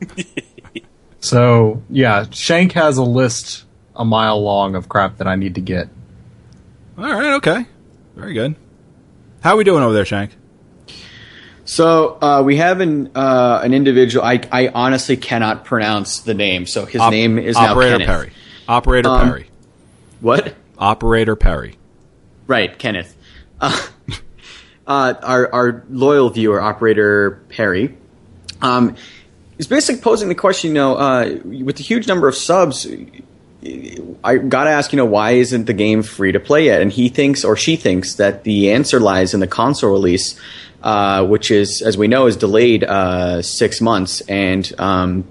so 1.19 1.83
yeah, 1.89 2.25
Shank 2.31 2.71
has 2.73 2.97
a 2.97 3.03
list 3.03 3.65
a 3.95 4.05
mile 4.05 4.41
long 4.41 4.75
of 4.75 4.87
crap 4.87 5.17
that 5.17 5.27
I 5.27 5.35
need 5.35 5.55
to 5.55 5.61
get. 5.61 5.89
All 6.99 7.05
right, 7.05 7.33
okay. 7.35 7.65
Very 8.15 8.33
good. 8.33 8.55
How 9.41 9.53
are 9.53 9.55
we 9.57 9.63
doing 9.63 9.83
over 9.83 9.93
there, 9.93 10.03
Shank? 10.03 10.35
So 11.63 12.17
uh, 12.21 12.41
we 12.43 12.57
have 12.57 12.81
an 12.81 13.11
uh, 13.15 13.61
an 13.63 13.73
individual. 13.73 14.25
I, 14.25 14.41
I 14.51 14.67
honestly 14.67 15.15
cannot 15.15 15.63
pronounce 15.63 16.19
the 16.19 16.33
name. 16.33 16.65
So 16.65 16.85
his 16.85 16.99
Op- 16.99 17.11
name 17.11 17.37
is 17.39 17.55
now 17.55 17.71
Operator 17.71 17.99
Kenneth. 17.99 18.07
Perry. 18.07 18.31
Operator 18.67 19.09
Um, 19.09 19.27
Perry. 19.29 19.49
What? 20.19 20.55
Operator 20.77 21.35
Perry. 21.37 21.77
Right, 22.47 22.77
Kenneth. 22.77 23.15
Uh, 23.61 23.79
uh, 24.87 25.13
our 25.23 25.53
our 25.53 25.85
loyal 25.89 26.29
viewer, 26.31 26.59
operator 26.59 27.41
Perry, 27.47 27.95
um, 28.61 28.95
is 29.57 29.67
basically 29.67 30.01
posing 30.01 30.27
the 30.27 30.35
question. 30.35 30.69
You 30.71 30.73
know, 30.73 30.95
uh, 30.95 31.37
with 31.45 31.77
the 31.77 31.83
huge 31.83 32.09
number 32.09 32.27
of 32.27 32.35
subs, 32.35 32.85
I 34.23 34.37
got 34.37 34.65
to 34.65 34.69
ask. 34.69 34.93
You 34.93 34.97
know, 34.97 35.05
why 35.05 35.31
isn't 35.31 35.65
the 35.65 35.73
game 35.73 36.01
free 36.03 36.31
to 36.31 36.39
play 36.39 36.65
yet? 36.65 36.81
And 36.81 36.91
he 36.91 37.09
thinks, 37.09 37.43
or 37.43 37.55
she 37.55 37.75
thinks, 37.75 38.15
that 38.15 38.43
the 38.43 38.71
answer 38.71 38.99
lies 38.99 39.33
in 39.33 39.39
the 39.39 39.47
console 39.47 39.91
release, 39.91 40.39
uh, 40.81 41.25
which 41.25 41.51
is, 41.51 41.81
as 41.81 41.97
we 41.97 42.07
know, 42.07 42.27
is 42.27 42.37
delayed 42.37 42.83
uh, 42.83 43.41
six 43.41 43.81
months 43.81 44.21
and. 44.21 44.71
Um, 44.79 45.25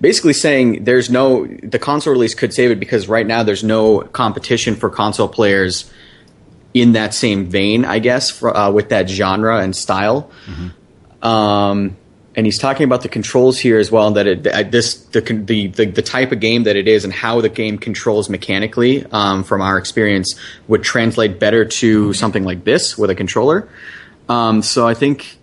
basically 0.00 0.32
saying 0.32 0.84
there's 0.84 1.10
no 1.10 1.44
the 1.46 1.78
console 1.78 2.12
release 2.12 2.32
could 2.32 2.54
save 2.54 2.70
it 2.70 2.78
because 2.78 3.08
right 3.08 3.26
now 3.26 3.42
there's 3.42 3.64
no 3.64 4.00
competition 4.00 4.76
for 4.76 4.88
console 4.88 5.26
players 5.26 5.90
in 6.74 6.92
that 6.92 7.14
same 7.14 7.46
vein, 7.46 7.84
I 7.84 7.98
guess, 7.98 8.30
for, 8.30 8.56
uh, 8.56 8.70
with 8.70 8.90
that 8.90 9.08
genre 9.08 9.58
and 9.58 9.74
style. 9.74 10.30
Um, 11.22 11.96
and 12.38 12.46
he's 12.46 12.58
talking 12.60 12.84
about 12.84 13.02
the 13.02 13.08
controls 13.08 13.58
here 13.58 13.80
as 13.80 13.90
well. 13.90 14.06
and 14.06 14.16
That 14.16 14.26
it 14.28 14.70
this 14.70 14.94
the, 15.06 15.20
the 15.20 15.66
the 15.66 15.86
the 15.86 16.02
type 16.02 16.30
of 16.30 16.38
game 16.38 16.62
that 16.62 16.76
it 16.76 16.86
is 16.86 17.04
and 17.04 17.12
how 17.12 17.40
the 17.40 17.48
game 17.48 17.78
controls 17.78 18.30
mechanically, 18.30 19.04
um, 19.10 19.42
from 19.42 19.60
our 19.60 19.76
experience, 19.76 20.38
would 20.68 20.84
translate 20.84 21.40
better 21.40 21.64
to 21.64 22.12
something 22.12 22.44
like 22.44 22.62
this 22.62 22.96
with 22.96 23.10
a 23.10 23.16
controller. 23.16 23.68
Um, 24.28 24.62
so 24.62 24.86
I 24.86 24.94
think 24.94 25.36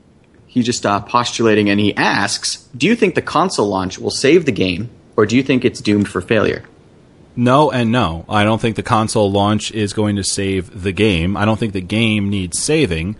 he's 0.47 0.65
just 0.65 0.85
uh, 0.85 1.01
postulating, 1.01 1.69
and 1.69 1.81
he 1.81 1.93
asks, 1.97 2.65
"Do 2.77 2.87
you 2.87 2.95
think 2.95 3.15
the 3.15 3.21
console 3.21 3.67
launch 3.67 3.99
will 3.99 4.09
save 4.09 4.45
the 4.45 4.53
game, 4.53 4.89
or 5.17 5.25
do 5.25 5.35
you 5.35 5.43
think 5.43 5.65
it's 5.65 5.81
doomed 5.81 6.07
for 6.07 6.21
failure?" 6.21 6.63
No 7.35 7.71
and 7.71 7.91
no. 7.91 8.23
I 8.29 8.45
don't 8.45 8.61
think 8.61 8.77
the 8.77 8.83
console 8.83 9.29
launch 9.29 9.69
is 9.73 9.91
going 9.91 10.15
to 10.15 10.23
save 10.23 10.83
the 10.83 10.93
game. 10.93 11.35
I 11.35 11.43
don't 11.43 11.59
think 11.59 11.73
the 11.73 11.81
game 11.81 12.29
needs 12.29 12.57
saving. 12.57 13.17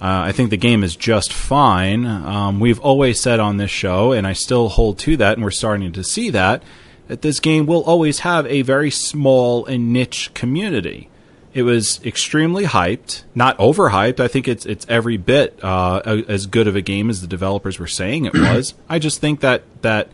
Uh, 0.00 0.28
I 0.28 0.32
think 0.32 0.50
the 0.50 0.58
game 0.58 0.84
is 0.84 0.94
just 0.94 1.32
fine. 1.32 2.04
Um, 2.04 2.60
we've 2.60 2.80
always 2.80 3.20
said 3.20 3.40
on 3.40 3.56
this 3.56 3.70
show, 3.70 4.12
and 4.12 4.26
I 4.26 4.34
still 4.34 4.68
hold 4.68 4.98
to 5.00 5.16
that, 5.16 5.34
and 5.34 5.42
we're 5.42 5.50
starting 5.50 5.92
to 5.92 6.04
see 6.04 6.28
that, 6.30 6.62
that 7.08 7.22
this 7.22 7.40
game 7.40 7.66
will 7.66 7.82
always 7.84 8.20
have 8.20 8.46
a 8.46 8.62
very 8.62 8.90
small 8.90 9.64
and 9.64 9.92
niche 9.92 10.32
community. 10.34 11.08
It 11.54 11.62
was 11.62 12.04
extremely 12.04 12.64
hyped, 12.64 13.22
not 13.34 13.56
overhyped. 13.56 14.20
I 14.20 14.28
think 14.28 14.46
it's 14.46 14.66
it's 14.66 14.84
every 14.90 15.16
bit 15.16 15.58
uh, 15.64 16.22
as 16.28 16.44
good 16.44 16.66
of 16.66 16.76
a 16.76 16.82
game 16.82 17.08
as 17.08 17.22
the 17.22 17.26
developers 17.26 17.78
were 17.78 17.86
saying 17.86 18.26
it 18.26 18.34
was. 18.38 18.74
I 18.90 18.98
just 18.98 19.22
think 19.22 19.40
that 19.40 19.62
that 19.80 20.10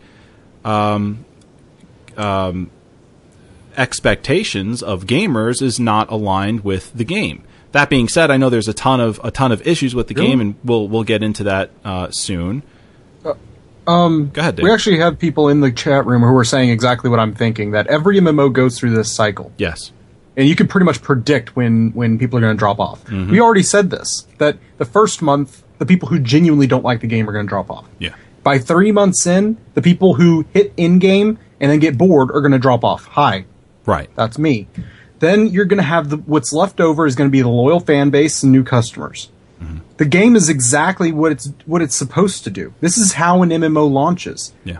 expectations 3.75 4.81
of 4.81 5.05
gamers 5.05 5.61
is 5.61 5.79
not 5.79 6.09
aligned 6.09 6.63
with 6.63 6.93
the 6.93 7.03
game. 7.03 7.43
That 7.73 7.89
being 7.89 8.07
said, 8.07 8.31
I 8.31 8.37
know 8.37 8.49
there's 8.49 8.67
a 8.67 8.73
ton 8.73 9.01
of 9.01 9.19
a 9.23 9.31
ton 9.31 9.51
of 9.51 9.65
issues 9.67 9.93
with 9.93 10.07
the 10.07 10.13
game, 10.13 10.39
and 10.39 10.55
we'll 10.63 10.87
we'll 10.87 11.03
get 11.03 11.21
into 11.21 11.43
that 11.43 11.71
uh, 11.83 12.09
soon. 12.11 12.63
Um, 13.85 14.29
Go 14.31 14.39
ahead, 14.39 14.55
Dave. 14.55 14.63
we 14.63 14.71
actually 14.71 14.99
have 14.99 15.19
people 15.19 15.49
in 15.49 15.59
the 15.59 15.69
chat 15.71 16.05
room 16.05 16.21
who 16.21 16.33
are 16.37 16.45
saying 16.45 16.69
exactly 16.69 17.09
what 17.09 17.19
I'm 17.19 17.35
thinking. 17.35 17.71
That 17.71 17.87
every 17.87 18.17
MMO 18.19 18.51
goes 18.53 18.79
through 18.79 18.91
this 18.95 19.11
cycle, 19.11 19.51
Yes, 19.57 19.91
and 20.37 20.47
you 20.47 20.55
can 20.55 20.67
pretty 20.67 20.85
much 20.85 21.01
predict 21.01 21.55
when 21.55 21.91
when 21.91 22.17
people 22.17 22.37
are 22.37 22.41
going 22.41 22.55
to 22.55 22.59
drop 22.59 22.79
off. 22.79 23.03
Mm-hmm. 23.05 23.31
We 23.31 23.41
already 23.41 23.63
said 23.63 23.89
this 23.89 24.25
that 24.37 24.57
the 24.77 24.85
first 24.85 25.21
month, 25.21 25.63
the 25.79 25.85
people 25.85 26.07
who 26.07 26.19
genuinely 26.19 26.67
don't 26.67 26.83
like 26.85 27.01
the 27.01 27.07
game 27.07 27.27
are 27.27 27.33
going 27.33 27.45
to 27.45 27.49
drop 27.49 27.69
off. 27.69 27.85
yeah, 27.99 28.15
By 28.41 28.57
three 28.57 28.93
months 28.93 29.27
in, 29.27 29.57
the 29.73 29.81
people 29.81 30.13
who 30.13 30.45
hit 30.53 30.71
in 30.77 30.99
game 30.99 31.37
and 31.59 31.69
then 31.69 31.79
get 31.79 31.97
bored 31.97 32.31
are 32.31 32.39
going 32.39 32.53
to 32.53 32.59
drop 32.59 32.85
off. 32.85 33.05
Hi, 33.07 33.45
right. 33.85 34.09
that's 34.15 34.37
me. 34.37 34.67
Then 35.23 35.47
you're 35.47 35.63
going 35.63 35.77
to 35.77 35.83
have 35.83 36.09
the 36.09 36.17
what's 36.17 36.51
left 36.51 36.81
over 36.81 37.05
is 37.05 37.15
going 37.15 37.29
to 37.29 37.31
be 37.31 37.41
the 37.41 37.47
loyal 37.47 37.79
fan 37.79 38.09
base 38.09 38.43
and 38.43 38.51
new 38.51 38.63
customers. 38.63 39.29
The 39.95 40.05
game 40.05 40.35
is 40.35 40.49
exactly 40.49 41.13
what 41.13 41.31
it's 41.31 41.53
what 41.65 41.81
it's 41.81 41.95
supposed 41.95 42.43
to 42.43 42.49
do. 42.49 42.73
This 42.81 42.97
is 42.97 43.13
how 43.13 43.41
an 43.41 43.49
MMO 43.49 43.89
launches. 43.89 44.53
Yeah, 44.65 44.79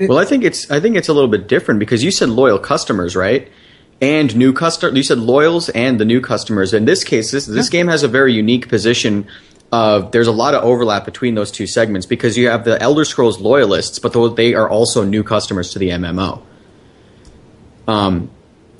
well, 0.00 0.18
I 0.18 0.24
think 0.24 0.42
it's 0.42 0.68
I 0.68 0.80
think 0.80 0.96
it's 0.96 1.08
a 1.08 1.12
little 1.12 1.30
bit 1.30 1.46
different 1.46 1.78
because 1.78 2.02
you 2.02 2.10
said 2.10 2.28
loyal 2.28 2.58
customers, 2.58 3.14
right? 3.14 3.48
And 4.00 4.34
new 4.34 4.52
customer. 4.52 4.96
You 4.96 5.04
said 5.04 5.18
loyals 5.18 5.68
and 5.68 6.00
the 6.00 6.04
new 6.04 6.20
customers. 6.20 6.74
In 6.74 6.86
this 6.86 7.04
case, 7.04 7.30
this 7.30 7.46
this 7.46 7.68
game 7.68 7.86
has 7.86 8.02
a 8.02 8.08
very 8.08 8.32
unique 8.32 8.68
position. 8.68 9.28
Of 9.70 10.10
there's 10.10 10.26
a 10.26 10.32
lot 10.32 10.54
of 10.54 10.64
overlap 10.64 11.04
between 11.04 11.36
those 11.36 11.52
two 11.52 11.68
segments 11.68 12.06
because 12.06 12.36
you 12.36 12.48
have 12.48 12.64
the 12.64 12.82
Elder 12.82 13.04
Scrolls 13.04 13.38
loyalists, 13.38 14.00
but 14.00 14.12
tho- 14.12 14.28
they 14.28 14.54
are 14.54 14.68
also 14.68 15.04
new 15.04 15.22
customers 15.22 15.70
to 15.72 15.78
the 15.78 15.90
MMO. 15.90 16.42
Um, 17.86 18.30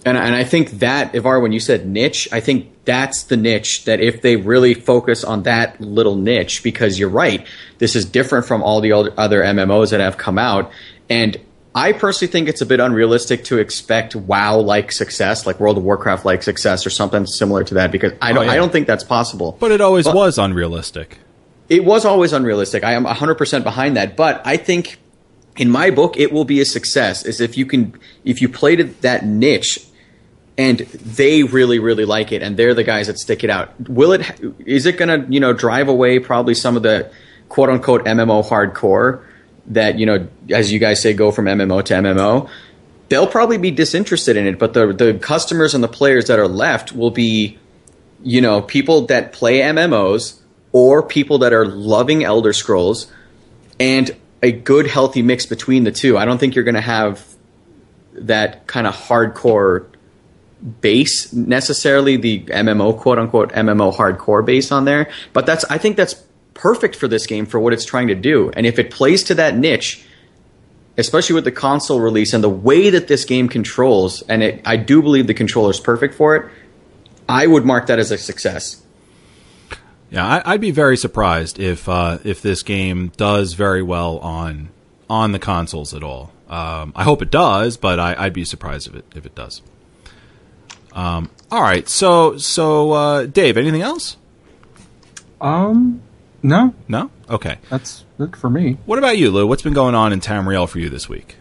and 0.05 0.17
and 0.19 0.35
I 0.35 0.45
think 0.45 0.71
that 0.81 1.15
Ivar, 1.15 1.41
when 1.41 1.53
you 1.53 1.61
said 1.61 1.87
niche, 1.87 2.29
I 2.33 2.41
think 2.41 2.69
that's 2.85 3.25
the 3.25 3.37
niche 3.37 3.85
that 3.87 4.01
if 4.01 4.23
they 4.23 4.37
really 4.37 4.75
focus 4.75 5.25
on 5.25 5.45
that 5.45 5.81
little 5.81 6.17
niche, 6.17 6.63
because 6.63 6.99
you're 6.99 7.09
right, 7.09 7.47
this 7.79 7.97
is 7.97 8.05
different 8.05 8.47
from 8.47 8.63
all 8.63 8.81
the 8.81 8.93
other 8.93 9.43
MMOs 9.43 9.91
that 9.91 10.01
have 10.01 10.19
come 10.19 10.39
out, 10.39 10.71
and 11.09 11.39
I 11.75 11.93
personally 11.93 12.31
think 12.31 12.49
it's 12.49 12.61
a 12.61 12.67
bit 12.67 12.79
unrealistic 12.79 13.45
to 13.45 13.59
expect 13.59 14.15
WoW 14.15 14.59
like 14.61 14.93
success, 14.93 15.45
like 15.47 15.59
World 15.59 15.77
of 15.79 15.83
Warcraft 15.85 16.25
like 16.25 16.43
success, 16.43 16.87
or 16.87 16.91
something 16.91 17.27
similar 17.27 17.65
to 17.65 17.75
that, 17.75 17.91
because 17.91 18.13
I 18.23 18.33
don't 18.33 18.45
oh, 18.45 18.47
yeah. 18.47 18.53
I 18.53 18.57
don't 18.57 18.71
think 18.71 18.87
that's 18.87 19.05
possible. 19.05 19.57
but 19.59 19.73
it 19.73 19.81
always 19.81 20.05
But- 20.05 20.15
was 20.15 20.39
unrealistic. 20.39 21.19
It 21.71 21.85
was 21.87 22.05
always 22.05 22.35
unrealistic. 22.35 22.85
I 22.85 22.93
am 22.93 23.07
100% 23.07 23.65
behind 23.65 23.97
that, 23.97 24.17
but 24.19 24.43
I 24.45 24.59
think 24.59 24.99
in 25.57 25.71
my 25.71 25.89
book 25.91 26.17
it 26.19 26.31
will 26.33 26.45
be 26.45 26.61
a 26.61 26.65
success 26.65 27.25
is 27.25 27.41
if 27.41 27.57
you 27.57 27.65
can 27.65 27.95
if 28.25 28.43
you 28.43 28.49
played 28.49 29.01
that 29.03 29.25
niche 29.25 29.79
and 30.57 30.79
they 30.79 31.43
really 31.43 31.79
really 31.79 32.05
like 32.05 32.33
it 32.33 32.43
and 32.43 32.57
they're 32.57 32.75
the 32.75 32.85
guys 32.85 33.07
that 33.09 33.19
stick 33.19 33.45
it 33.45 33.51
out. 33.51 33.73
Will 33.89 34.13
it 34.13 34.41
is 34.67 34.87
it 34.87 34.97
going 34.97 35.09
to, 35.09 35.33
you 35.33 35.41
know, 35.41 35.53
drive 35.53 35.89
away 35.89 36.19
probably 36.19 36.55
some 36.55 36.77
of 36.77 36.83
the 36.83 37.11
quote 37.49 37.71
unquote 37.71 38.05
MMO 38.05 38.47
hardcore 38.49 39.25
that, 39.67 39.99
you 39.99 40.07
know, 40.07 40.29
as 40.51 40.73
you 40.73 40.79
guys 40.79 41.03
say 41.03 41.13
go 41.13 41.31
from 41.31 41.47
MMO 41.47 41.85
to 41.85 41.95
MMO? 41.95 42.49
They'll 43.09 43.27
probably 43.27 43.59
be 43.59 43.71
disinterested 43.71 44.37
in 44.37 44.47
it, 44.47 44.59
but 44.59 44.73
the 44.75 44.93
the 44.93 45.15
customers 45.15 45.75
and 45.75 45.85
the 45.85 45.89
players 45.89 46.27
that 46.27 46.39
are 46.39 46.49
left 46.49 46.93
will 46.93 47.11
be 47.11 47.59
you 48.25 48.41
know, 48.41 48.63
people 48.63 49.03
that 49.07 49.33
play 49.33 49.61
MMOs 49.61 50.41
or 50.73 51.03
people 51.03 51.39
that 51.39 51.53
are 51.53 51.67
loving 51.67 52.25
Elder 52.25 52.53
Scrolls 52.53 53.07
and 53.79 54.17
a 54.43 54.51
good 54.51 54.87
healthy 54.87 55.23
mix 55.23 55.47
between 55.47 55.85
the 55.85 55.93
two. 55.93 56.19
I 56.19 56.25
don't 56.25 56.39
think 56.39 56.55
you're 56.55 56.65
going 56.65 56.75
to 56.75 56.81
have 56.81 57.25
that 58.15 58.67
kind 58.67 58.87
of 58.87 58.95
hardcore 58.95 59.87
base 60.81 61.33
necessarily 61.33 62.17
the 62.17 62.41
MMO 62.41 62.99
quote 62.99 63.19
unquote 63.19 63.53
MMO 63.53 63.95
hardcore 63.95 64.45
base 64.45 64.73
on 64.73 64.85
there, 64.85 65.11
but 65.33 65.47
that's 65.47 65.65
I 65.65 65.79
think 65.79 65.97
that's 65.97 66.15
perfect 66.55 66.97
for 66.97 67.09
this 67.09 67.27
game 67.27 67.47
for 67.47 67.61
what 67.61 67.73
it's 67.73 67.85
trying 67.85 68.09
to 68.09 68.15
do. 68.15 68.51
And 68.57 68.67
if 68.67 68.79
it 68.79 68.91
plays 68.91 69.25
to 69.25 69.35
that 69.35 69.57
niche, 69.57 70.05
especially 70.97 71.35
with 71.35 71.45
the 71.45 71.53
console 71.53 72.01
release 72.01 72.33
and 72.33 72.43
the 72.43 72.49
way 72.49 72.91
that 72.91 73.09
this 73.09 73.25
game 73.25 73.49
controls, 73.49 74.23
and 74.23 74.43
it, 74.43 74.63
I 74.65 74.77
do 74.77 75.03
believe 75.03 75.27
the 75.27 75.35
controller 75.35 75.71
is 75.71 75.81
perfect 75.81 76.15
for 76.15 76.37
it, 76.37 76.51
I 77.29 77.47
would 77.47 77.65
mark 77.65 77.87
that 77.87 77.99
as 77.99 78.11
a 78.11 78.19
success. 78.19 78.83
Yeah, 80.11 80.27
I, 80.27 80.53
I'd 80.53 80.61
be 80.61 80.71
very 80.71 80.97
surprised 80.97 81.59
if 81.59 81.89
uh, 81.89 82.19
if 82.25 82.41
this 82.41 82.63
game 82.63 83.13
does 83.17 83.55
very 83.55 83.83
well 83.83 84.19
on 84.19 84.71
on 85.11 85.33
the 85.33 85.39
consoles 85.39 85.93
at 85.93 86.03
all. 86.03 86.33
Um, 86.49 86.93
I 86.95 87.03
hope 87.03 87.21
it 87.21 87.31
does, 87.31 87.77
but 87.77 87.99
I, 87.99 88.15
I'd 88.17 88.33
be 88.33 88.45
surprised 88.45 88.87
if 88.87 88.95
it 88.95 89.05
if 89.15 89.27
it 89.27 89.35
does. 89.35 89.61
Um, 90.95 91.31
all 91.51 91.63
right, 91.63 91.89
so 91.89 92.37
so 92.39 92.93
uh, 92.93 93.27
Dave, 93.27 93.57
anything 93.57 93.83
else? 93.83 94.17
Um, 95.41 96.01
no, 96.43 96.75
No. 96.89 97.11
Okay. 97.29 97.57
that's 97.71 98.05
it 98.19 98.37
for 98.37 98.49
me. 98.51 98.79
What 98.87 98.99
about 98.99 99.19
you, 99.19 99.31
Lou? 99.31 99.47
What's 99.47 99.63
been 99.63 99.73
going 99.73 99.95
on 99.95 100.13
in 100.13 100.21
Tamriel 100.21 100.69
for 100.69 100.79
you 100.79 100.89
this 100.91 101.09
week? 101.09 101.37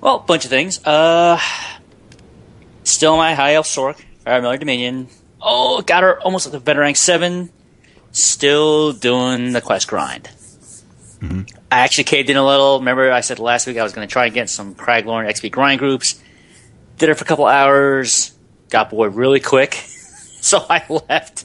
Well, 0.00 0.18
bunch 0.20 0.44
of 0.44 0.50
things. 0.50 0.84
Uh, 0.84 1.38
still 2.84 3.16
my 3.16 3.34
high 3.34 3.54
elf 3.54 3.66
Sork, 3.66 3.96
Fire 4.24 4.40
Miller 4.42 4.58
Dominion. 4.58 5.08
Oh, 5.40 5.80
got 5.82 6.02
her 6.02 6.20
almost 6.20 6.46
at 6.46 6.52
the 6.52 6.60
better 6.60 6.80
rank 6.80 6.96
seven. 6.96 7.50
Still 8.12 8.92
doing 8.92 9.52
the 9.52 9.60
quest 9.60 9.88
grind. 9.88 10.28
I 11.22 11.46
actually 11.80 12.04
caved 12.04 12.28
in 12.28 12.36
a 12.36 12.44
little. 12.44 12.78
Remember, 12.80 13.10
I 13.10 13.22
said 13.22 13.38
last 13.38 13.66
week 13.66 13.78
I 13.78 13.82
was 13.82 13.94
going 13.94 14.06
to 14.06 14.12
try 14.12 14.26
and 14.26 14.34
get 14.34 14.50
some 14.50 14.74
Craglorn 14.74 15.26
XP 15.26 15.50
grind 15.50 15.78
groups. 15.78 16.22
Did 16.98 17.08
it 17.08 17.14
for 17.14 17.24
a 17.24 17.26
couple 17.26 17.46
hours. 17.46 18.32
Got 18.70 18.90
bored 18.90 19.14
really 19.14 19.40
quick, 19.40 19.74
so 20.40 20.64
I 20.68 20.84
left 21.08 21.44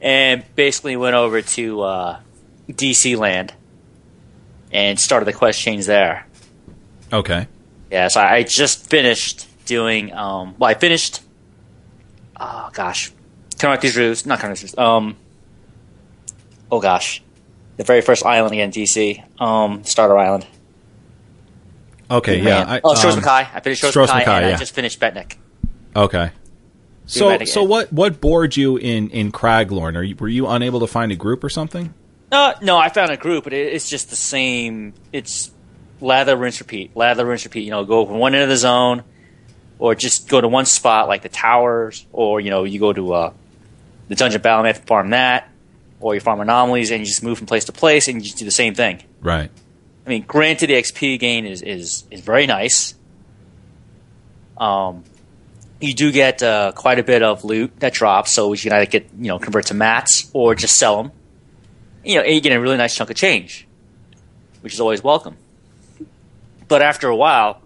and 0.00 0.44
basically 0.54 0.96
went 0.96 1.14
over 1.14 1.42
to 1.42 1.80
uh, 1.82 2.20
DC 2.68 3.16
Land 3.16 3.52
and 4.72 4.98
started 4.98 5.26
the 5.26 5.32
quest 5.32 5.60
change 5.60 5.86
there. 5.86 6.26
Okay. 7.12 7.46
Yeah, 7.90 8.08
so 8.08 8.20
I 8.20 8.42
just 8.42 8.88
finished 8.88 9.46
doing. 9.64 10.12
Um, 10.12 10.54
well, 10.58 10.70
I 10.70 10.74
finished. 10.74 11.22
Oh 12.38 12.70
gosh, 12.72 13.10
Khenarthi's 13.56 13.96
Roost, 13.96 14.26
not 14.26 14.40
Khenarthi's 14.40 14.62
Roost. 14.62 14.78
Um. 14.78 15.16
Oh 16.70 16.80
gosh, 16.80 17.22
the 17.78 17.84
very 17.84 18.02
first 18.02 18.26
island 18.26 18.52
again, 18.52 18.70
DC. 18.70 19.24
Um, 19.40 19.84
Starter 19.84 20.18
Island. 20.18 20.46
Okay. 22.10 22.40
Yeah. 22.40 22.64
I, 22.66 22.80
oh, 22.82 22.94
Stros 22.94 23.16
um, 23.16 23.22
M'Kai. 23.22 23.48
I 23.54 23.60
finished 23.60 23.80
Stros 23.80 23.92
Stros 23.92 24.10
M'Kai, 24.10 24.24
M'Kai, 24.24 24.38
and 24.38 24.46
yeah. 24.46 24.54
I 24.54 24.58
just 24.58 24.74
finished 24.74 25.00
Betnikh. 25.00 25.36
Okay. 25.94 26.30
So, 27.06 27.30
Medic- 27.30 27.48
so 27.48 27.62
what 27.62 27.92
what 27.92 28.20
bored 28.20 28.56
you 28.56 28.76
in 28.76 29.10
in 29.10 29.32
Craglorn? 29.32 29.96
Are 29.96 30.02
you 30.02 30.14
were 30.16 30.28
you 30.28 30.46
unable 30.46 30.80
to 30.80 30.86
find 30.86 31.10
a 31.10 31.16
group 31.16 31.42
or 31.42 31.48
something? 31.48 31.94
No, 32.30 32.54
no, 32.60 32.76
I 32.76 32.90
found 32.90 33.10
a 33.10 33.16
group, 33.16 33.44
but 33.44 33.54
it, 33.54 33.72
it's 33.72 33.88
just 33.88 34.10
the 34.10 34.16
same. 34.16 34.92
It's 35.12 35.50
lather, 36.00 36.36
rinse, 36.36 36.60
repeat. 36.60 36.94
Lather, 36.94 37.24
rinse, 37.24 37.44
repeat. 37.44 37.64
You 37.64 37.70
know, 37.70 37.84
go 37.84 38.04
from 38.04 38.18
one 38.18 38.34
end 38.34 38.42
of 38.42 38.50
the 38.50 38.58
zone, 38.58 39.04
or 39.78 39.94
just 39.94 40.28
go 40.28 40.40
to 40.40 40.48
one 40.48 40.66
spot 40.66 41.08
like 41.08 41.22
the 41.22 41.30
towers, 41.30 42.06
or 42.12 42.40
you 42.40 42.50
know, 42.50 42.64
you 42.64 42.78
go 42.78 42.92
to 42.92 43.12
uh, 43.14 43.32
the 44.08 44.14
dungeon 44.14 44.42
battle 44.42 44.64
map, 44.64 44.76
farm 44.86 45.10
that, 45.10 45.48
or 46.00 46.14
you 46.14 46.20
farm 46.20 46.40
anomalies, 46.40 46.90
and 46.90 47.00
you 47.00 47.06
just 47.06 47.22
move 47.22 47.38
from 47.38 47.46
place 47.46 47.64
to 47.64 47.72
place, 47.72 48.08
and 48.08 48.18
you 48.18 48.22
just 48.22 48.36
do 48.36 48.44
the 48.44 48.50
same 48.50 48.74
thing. 48.74 49.02
Right. 49.22 49.50
I 50.08 50.10
mean, 50.10 50.24
granted, 50.26 50.70
the 50.70 50.72
XP 50.72 51.18
gain 51.18 51.44
is 51.44 51.60
is 51.60 52.04
is 52.10 52.22
very 52.22 52.46
nice. 52.46 52.94
Um, 54.56 55.04
you 55.82 55.92
do 55.92 56.10
get 56.10 56.42
uh, 56.42 56.72
quite 56.74 56.98
a 56.98 57.02
bit 57.02 57.22
of 57.22 57.44
loot 57.44 57.78
that 57.80 57.92
drops, 57.92 58.32
so 58.32 58.54
you 58.54 58.58
can 58.58 58.72
either 58.72 58.90
get 58.90 59.10
you 59.18 59.28
know 59.28 59.38
convert 59.38 59.66
to 59.66 59.74
mats 59.74 60.30
or 60.32 60.54
just 60.54 60.78
sell 60.78 61.02
them. 61.02 61.12
You 62.02 62.14
know, 62.14 62.22
and 62.22 62.34
you 62.34 62.40
get 62.40 62.56
a 62.56 62.58
really 62.58 62.78
nice 62.78 62.96
chunk 62.96 63.10
of 63.10 63.16
change, 63.16 63.68
which 64.62 64.72
is 64.72 64.80
always 64.80 65.04
welcome. 65.04 65.36
But 66.68 66.80
after 66.80 67.08
a 67.08 67.16
while, 67.16 67.60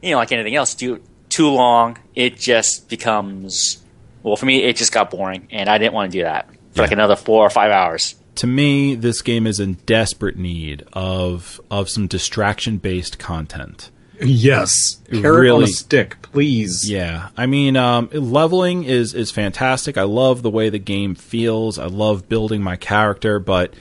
you 0.00 0.12
know, 0.12 0.16
like 0.16 0.32
anything 0.32 0.54
else, 0.54 0.72
do 0.74 1.02
too 1.28 1.50
long, 1.50 1.98
it 2.14 2.38
just 2.38 2.88
becomes 2.88 3.84
well 4.22 4.36
for 4.36 4.46
me. 4.46 4.62
It 4.62 4.76
just 4.76 4.90
got 4.90 5.10
boring, 5.10 5.48
and 5.50 5.68
I 5.68 5.76
didn't 5.76 5.92
want 5.92 6.12
to 6.12 6.18
do 6.18 6.24
that 6.24 6.48
for 6.72 6.80
like 6.80 6.92
another 6.92 7.14
four 7.14 7.44
or 7.44 7.50
five 7.50 7.70
hours. 7.70 8.14
To 8.36 8.46
me, 8.46 8.94
this 8.94 9.22
game 9.22 9.46
is 9.46 9.60
in 9.60 9.74
desperate 9.86 10.36
need 10.36 10.84
of 10.92 11.60
of 11.70 11.88
some 11.88 12.06
distraction 12.06 12.78
based 12.78 13.18
content. 13.18 13.90
Yes. 14.20 15.00
Carrot 15.10 15.50
on 15.50 15.62
a 15.64 15.66
stick, 15.66 16.22
please. 16.22 16.88
Yeah, 16.88 17.30
I 17.36 17.46
mean, 17.46 17.76
um, 17.76 18.08
leveling 18.12 18.84
is 18.84 19.14
is 19.14 19.30
fantastic. 19.30 19.98
I 19.98 20.02
love 20.02 20.42
the 20.42 20.50
way 20.50 20.68
the 20.68 20.78
game 20.78 21.14
feels. 21.14 21.78
I 21.78 21.86
love 21.86 22.28
building 22.28 22.62
my 22.62 22.76
character, 22.76 23.38
but 23.38 23.74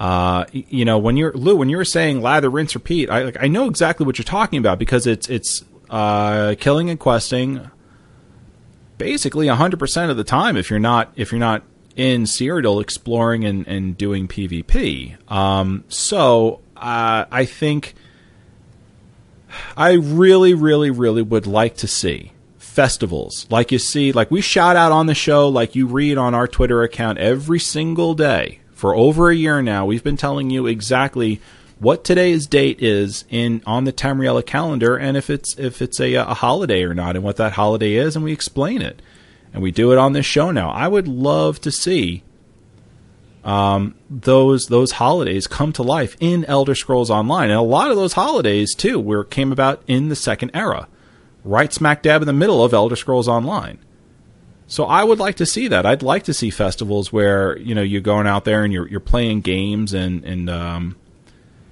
uh, 0.00 0.44
you 0.52 0.84
know, 0.84 0.98
when 0.98 1.16
you're 1.16 1.32
Lou, 1.32 1.56
when 1.56 1.68
you 1.68 1.76
were 1.76 1.84
saying 1.84 2.20
lather, 2.20 2.50
rinse, 2.50 2.74
repeat, 2.74 3.10
I 3.10 3.22
like 3.22 3.36
I 3.40 3.48
know 3.48 3.66
exactly 3.66 4.04
what 4.04 4.18
you're 4.18 4.24
talking 4.24 4.58
about 4.58 4.78
because 4.78 5.06
it's 5.06 5.28
it's 5.28 5.64
uh, 5.90 6.54
killing 6.58 6.90
and 6.90 6.98
questing 6.98 7.70
basically 8.98 9.46
100% 9.46 10.10
of 10.10 10.16
the 10.16 10.24
time 10.24 10.56
if 10.56 10.70
you're 10.70 10.78
not 10.78 11.12
if 11.16 11.32
you're 11.32 11.38
not 11.38 11.62
in 11.96 12.24
Cyrodiil 12.24 12.80
exploring 12.80 13.44
and, 13.44 13.66
and 13.66 13.96
doing 13.96 14.28
PvP. 14.28 15.16
Um, 15.30 15.84
so 15.88 16.60
uh, 16.76 17.24
I 17.30 17.44
think 17.44 17.94
I 19.76 19.92
really, 19.92 20.54
really, 20.54 20.90
really 20.90 21.22
would 21.22 21.46
like 21.46 21.76
to 21.78 21.86
see 21.86 22.32
festivals 22.58 23.46
like 23.50 23.70
you 23.70 23.78
see, 23.78 24.10
like 24.10 24.30
we 24.30 24.40
shout 24.40 24.74
out 24.74 24.90
on 24.90 25.06
the 25.06 25.14
show, 25.14 25.48
like 25.48 25.76
you 25.76 25.86
read 25.86 26.18
on 26.18 26.34
our 26.34 26.48
Twitter 26.48 26.82
account 26.82 27.18
every 27.18 27.60
single 27.60 28.14
day 28.14 28.58
for 28.72 28.96
over 28.96 29.30
a 29.30 29.34
year 29.34 29.62
now. 29.62 29.86
We've 29.86 30.02
been 30.02 30.16
telling 30.16 30.50
you 30.50 30.66
exactly 30.66 31.40
what 31.78 32.02
today's 32.02 32.46
date 32.46 32.82
is 32.82 33.24
in 33.30 33.62
on 33.66 33.84
the 33.84 33.92
Tamriella 33.92 34.44
calendar, 34.44 34.96
and 34.96 35.16
if 35.16 35.30
it's 35.30 35.56
if 35.58 35.80
it's 35.80 36.00
a, 36.00 36.14
a 36.14 36.34
holiday 36.34 36.82
or 36.82 36.94
not, 36.94 37.14
and 37.14 37.24
what 37.24 37.36
that 37.36 37.52
holiday 37.52 37.94
is, 37.94 38.16
and 38.16 38.24
we 38.24 38.32
explain 38.32 38.82
it, 38.82 39.00
and 39.54 39.62
we 39.62 39.70
do 39.70 39.92
it 39.92 39.98
on 39.98 40.12
this 40.12 40.26
show 40.26 40.50
now. 40.50 40.68
I 40.70 40.88
would 40.88 41.08
love 41.08 41.60
to 41.62 41.70
see 41.70 42.22
those 44.10 44.66
those 44.66 44.92
holidays 44.92 45.46
come 45.46 45.72
to 45.74 45.82
life 45.82 46.16
in 46.20 46.44
Elder 46.46 46.74
Scrolls 46.74 47.10
Online, 47.10 47.50
and 47.50 47.58
a 47.58 47.62
lot 47.62 47.90
of 47.90 47.96
those 47.96 48.14
holidays 48.14 48.74
too 48.74 48.98
were 48.98 49.24
came 49.24 49.52
about 49.52 49.82
in 49.86 50.08
the 50.08 50.16
Second 50.16 50.50
Era, 50.54 50.88
right 51.44 51.72
smack 51.72 52.02
dab 52.02 52.20
in 52.20 52.26
the 52.26 52.32
middle 52.32 52.62
of 52.64 52.74
Elder 52.74 52.96
Scrolls 52.96 53.28
Online. 53.28 53.78
So 54.66 54.84
I 54.84 55.04
would 55.04 55.18
like 55.18 55.36
to 55.36 55.46
see 55.46 55.68
that. 55.68 55.86
I'd 55.86 56.02
like 56.02 56.24
to 56.24 56.34
see 56.34 56.50
festivals 56.50 57.12
where 57.12 57.56
you 57.58 57.74
know 57.74 57.82
you're 57.82 58.00
going 58.00 58.26
out 58.26 58.44
there 58.44 58.64
and 58.64 58.72
you're 58.72 58.88
you're 58.88 59.00
playing 59.00 59.42
games 59.42 59.94
and 59.94 60.24
and 60.24 60.50
um, 60.50 60.96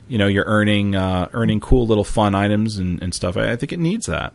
you 0.09 0.19
know 0.19 0.29
you're 0.29 0.45
earning 0.47 0.95
uh, 0.95 1.31
earning 1.33 1.59
cool 1.59 1.87
little 1.87 2.05
fun 2.05 2.35
items 2.35 2.77
and, 2.79 3.03
and 3.03 3.13
stuff. 3.13 3.37
I, 3.37 3.53
I 3.53 3.57
think 3.57 3.73
it 3.73 3.81
needs 3.81 4.07
that. 4.07 4.35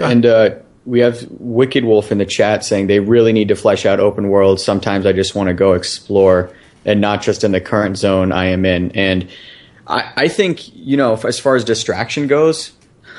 And 0.00 0.24
uh, 0.24 0.50
we 0.88 1.00
have 1.00 1.26
Wicked 1.32 1.84
Wolf 1.84 2.10
in 2.10 2.16
the 2.16 2.24
chat 2.24 2.64
saying 2.64 2.86
they 2.86 2.98
really 2.98 3.34
need 3.34 3.48
to 3.48 3.56
flesh 3.56 3.84
out 3.84 4.00
open 4.00 4.30
world. 4.30 4.58
Sometimes 4.58 5.04
I 5.04 5.12
just 5.12 5.34
want 5.34 5.48
to 5.48 5.54
go 5.54 5.74
explore 5.74 6.50
and 6.86 6.98
not 6.98 7.20
just 7.20 7.44
in 7.44 7.52
the 7.52 7.60
current 7.60 7.98
zone 7.98 8.32
I 8.32 8.46
am 8.46 8.64
in. 8.64 8.92
And 8.92 9.28
I, 9.86 10.10
I 10.16 10.28
think, 10.28 10.74
you 10.74 10.96
know, 10.96 11.14
as 11.14 11.38
far 11.38 11.56
as 11.56 11.64
distraction 11.64 12.26
goes, 12.26 12.72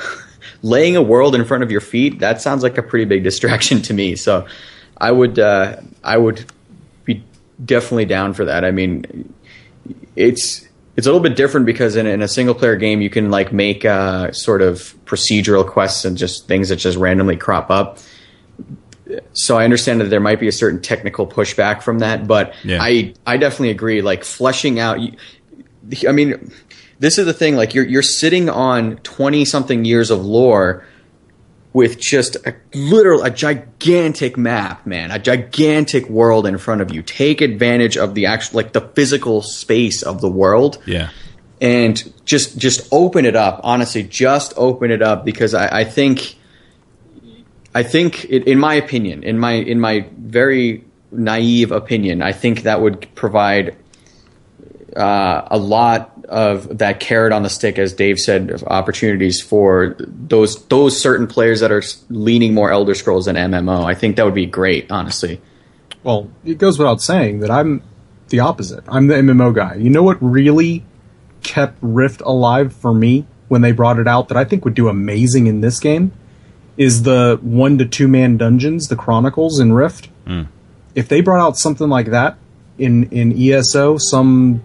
laying 0.64 0.96
a 0.96 1.02
world 1.04 1.36
in 1.36 1.46
front 1.46 1.62
of 1.62 1.70
your 1.70 1.80
feet, 1.80 2.20
that 2.20 2.42
sounds 2.42 2.64
like 2.64 2.80
a 2.80 2.82
pretty 2.82 3.06
big 3.06 3.24
distraction 3.24 3.84
to 3.84 3.94
me. 3.94 4.16
So 4.16 4.48
I 4.98 5.12
would, 5.12 5.38
uh, 5.38 5.76
I 6.04 6.18
would 6.18 6.52
be 7.06 7.24
definitely 7.64 8.06
down 8.06 8.34
for 8.34 8.46
that. 8.46 8.66
I 8.66 8.72
mean, 8.72 9.32
it's 10.16 10.68
it's 10.96 11.08
a 11.08 11.10
little 11.12 11.24
bit 11.24 11.36
different 11.36 11.66
because 11.66 11.96
in, 11.96 12.06
in 12.08 12.22
a 12.22 12.28
single 12.28 12.56
player 12.56 12.76
game 12.76 13.02
you 13.02 13.10
can 13.10 13.32
like 13.32 13.54
make 13.54 13.86
uh, 13.86 14.32
sort 14.32 14.62
of 14.62 14.94
procedural 15.06 15.66
quests 15.66 16.06
and 16.06 16.18
just 16.18 16.48
things 16.48 16.70
that 16.70 16.78
just 16.78 16.98
randomly 16.98 17.38
crop 17.38 17.70
up. 17.70 18.00
So 19.34 19.58
I 19.58 19.64
understand 19.64 20.02
that 20.02 20.06
there 20.06 20.20
might 20.20 20.40
be 20.40 20.48
a 20.48 20.52
certain 20.52 20.82
technical 20.82 21.26
pushback 21.26 21.82
from 21.82 22.00
that, 22.00 22.28
but 22.28 22.54
Yeah. 22.64 22.80
I 22.82 23.14
I 23.26 23.38
definitely 23.38 23.72
agree. 23.72 24.02
Like 24.02 24.24
fleshing 24.24 24.80
out, 24.80 25.00
I 26.08 26.12
mean, 26.12 26.52
this 27.00 27.18
is 27.18 27.26
the 27.26 27.34
thing. 27.34 27.56
Like 27.56 27.74
you're 27.74 27.86
you're 27.86 28.04
sitting 28.04 28.50
on 28.50 28.98
twenty 28.98 29.46
something 29.46 29.86
years 29.86 30.12
of 30.12 30.24
lore 30.24 30.86
with 31.72 32.00
just 32.00 32.36
a 32.48 32.56
literal 32.74 33.22
a 33.24 33.30
gigantic 33.30 34.38
map, 34.38 34.86
man, 34.88 35.12
a 35.12 35.20
gigantic 35.20 36.10
world 36.10 36.46
in 36.48 36.58
front 36.58 36.82
of 36.82 36.94
you. 36.94 37.02
Take 37.04 37.42
advantage 37.42 37.96
of 37.98 38.16
the 38.16 38.26
actual 38.26 38.58
like 38.58 38.74
the 38.74 38.82
physical 38.82 39.42
space 39.44 40.02
of 40.02 40.20
the 40.22 40.30
world 40.30 40.80
Yeah. 40.88 41.10
and 41.62 42.12
just 42.26 42.58
just 42.58 42.88
open 42.92 43.26
it 43.26 43.36
up. 43.36 43.62
Honestly, 43.64 44.02
just 44.04 44.54
open 44.58 44.90
it 44.92 45.02
up 45.04 45.24
because 45.26 45.54
I, 45.54 45.82
I 45.82 45.84
think 45.84 46.36
I 47.76 47.84
think 47.84 48.26
it, 48.26 48.48
in 48.48 48.58
my 48.58 48.74
opinion, 48.74 49.22
in 49.24 49.38
my 49.38 49.52
in 49.54 49.80
my 49.80 50.08
very 50.18 50.84
naive 51.12 51.72
opinion, 51.72 52.24
I 52.24 52.32
think 52.32 52.64
that 52.64 52.82
would 52.82 53.08
provide 53.14 53.76
uh, 54.96 55.48
a 55.52 55.58
lot 55.58 56.19
of 56.30 56.78
that 56.78 57.00
carrot 57.00 57.34
on 57.34 57.44
the 57.44 57.50
stick, 57.50 57.78
as 57.78 57.94
Dave 57.94 58.18
said, 58.18 58.52
of 58.52 58.64
opportunities 58.64 59.42
for 59.42 59.96
those 60.00 60.66
those 60.68 61.00
certain 61.00 61.28
players 61.28 61.60
that 61.60 61.72
are 61.72 61.84
leaning 62.10 62.54
more 62.54 62.72
Elder 62.72 62.96
Scrolls 62.96 63.26
than 63.26 63.36
MMO. 63.36 63.84
I 63.84 63.96
think 63.96 64.16
that 64.16 64.26
would 64.26 64.36
be 64.36 64.46
great, 64.46 64.92
honestly. 64.92 65.42
Well, 66.04 66.30
it 66.46 66.58
goes 66.58 66.80
without 66.80 67.02
saying 67.02 67.40
that 67.40 67.52
I'm 67.52 67.82
the 68.30 68.40
opposite. 68.40 68.84
I'm 68.88 69.08
the 69.08 69.16
MMO 69.16 69.54
guy. 69.54 69.76
You 69.76 69.90
know 69.90 70.04
what 70.04 70.18
really 70.22 70.86
kept 71.44 71.78
Rift 71.82 72.22
alive 72.22 72.74
for 72.74 72.94
me 72.94 73.26
when 73.48 73.62
they 73.62 73.72
brought 73.72 74.00
it 74.00 74.08
out 74.08 74.30
that 74.30 74.38
I 74.38 74.46
think 74.46 74.64
would 74.66 74.76
do 74.76 74.88
amazing 74.88 75.48
in 75.48 75.62
this 75.62 75.80
game 75.80 76.12
is 76.78 77.04
the 77.04 77.40
one 77.42 77.78
to 77.78 77.86
two 77.86 78.08
man 78.08 78.38
dungeons, 78.38 78.88
the 78.88 78.96
Chronicles 78.96 79.60
in 79.60 79.74
Rift. 79.74 80.08
Hmm. 80.26 80.44
If 80.96 81.10
they 81.10 81.22
brought 81.22 81.42
out 81.42 81.58
something 81.58 81.90
like 81.90 82.08
that 82.08 82.38
in 82.78 83.10
in 83.10 83.38
ESO, 83.38 83.98
some 83.98 84.62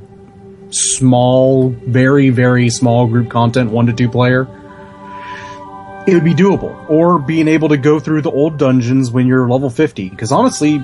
small, 0.75 1.71
very 1.71 2.31
very 2.31 2.71
small 2.71 3.07
group 3.07 3.31
content, 3.31 3.71
one 3.71 3.87
to 3.87 3.93
two 3.93 4.09
player, 4.09 4.43
it 6.07 6.15
would 6.15 6.25
be 6.25 6.35
doable. 6.35 6.89
Or 6.91 7.19
being 7.19 7.49
able 7.49 7.69
to 7.71 7.77
go 7.77 7.99
through 7.99 8.23
the 8.23 8.31
old 8.31 8.59
dungeons 8.59 9.11
when 9.11 9.27
you're 9.27 9.49
level 9.49 9.71
50. 9.71 10.11
Because 10.11 10.33
honestly, 10.33 10.83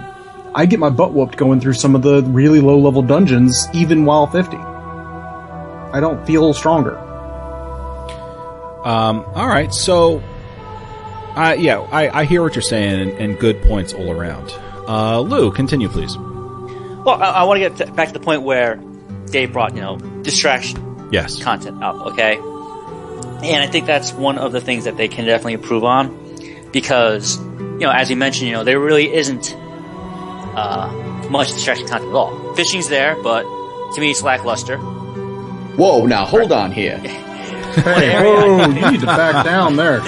I 0.55 0.66
get 0.66 0.79
my 0.79 0.90
butt 0.90 1.12
whooped 1.12 1.37
going 1.37 1.61
through 1.61 1.74
some 1.74 1.94
of 1.94 2.03
the 2.03 2.22
really 2.22 2.61
low 2.61 2.79
level 2.79 3.03
dungeons, 3.03 3.66
even 3.72 4.05
while 4.05 4.26
50. 4.26 4.57
I 4.57 6.00
don't 6.00 6.24
feel 6.26 6.55
stronger. 6.55 6.96
Um, 8.85 9.24
all 9.35 9.46
right, 9.46 9.72
so 9.74 10.22
uh, 11.37 11.55
yeah, 11.59 11.81
I, 11.81 12.20
I 12.20 12.24
hear 12.24 12.42
what 12.42 12.55
you're 12.55 12.62
saying, 12.62 13.00
and, 13.00 13.11
and 13.18 13.38
good 13.38 13.61
points 13.62 13.92
all 13.92 14.11
around. 14.11 14.50
Uh, 14.88 15.20
Lou, 15.20 15.53
continue, 15.53 15.88
please. 15.88 16.16
Well, 16.16 17.22
I, 17.22 17.31
I 17.31 17.42
want 17.44 17.62
to 17.62 17.68
get 17.68 17.94
back 17.94 18.09
to 18.09 18.14
the 18.14 18.20
point 18.20 18.42
where 18.42 18.76
they 19.33 19.47
brought 19.47 19.75
you 19.75 19.81
know 19.81 19.97
distraction 20.23 21.09
Yes. 21.12 21.43
content 21.43 21.83
up. 21.83 21.97
Okay, 22.12 22.37
and 22.37 23.62
I 23.62 23.66
think 23.66 23.87
that's 23.87 24.12
one 24.12 24.38
of 24.38 24.53
the 24.53 24.61
things 24.61 24.85
that 24.85 24.97
they 24.97 25.09
can 25.09 25.25
definitely 25.27 25.55
improve 25.55 25.83
on 25.85 26.16
because 26.73 27.38
you 27.38 27.87
know, 27.87 27.90
as 27.90 28.11
you 28.11 28.16
mentioned, 28.16 28.49
you 28.49 28.55
know, 28.55 28.64
there 28.64 28.79
really 28.79 29.12
isn't 29.12 29.55
uh, 29.57 30.90
much 31.31 31.49
distraction 31.53 31.87
content 31.88 32.11
at 32.11 32.14
all. 32.14 32.55
Fishing's 32.55 32.88
there, 32.88 33.16
but 33.23 33.43
to 33.95 34.01
me, 34.01 34.11
it's 34.11 34.23
lackluster. 34.23 34.77
Whoa, 34.77 36.05
now 36.07 36.25
hold 36.27 36.53
on 36.53 36.73
here. 36.73 36.99
Hey, 37.71 38.21
whoa, 38.21 38.66
you 38.66 38.90
need 38.90 38.99
to 39.01 39.07
back 39.07 39.45
down 39.45 39.77
there. 39.77 40.01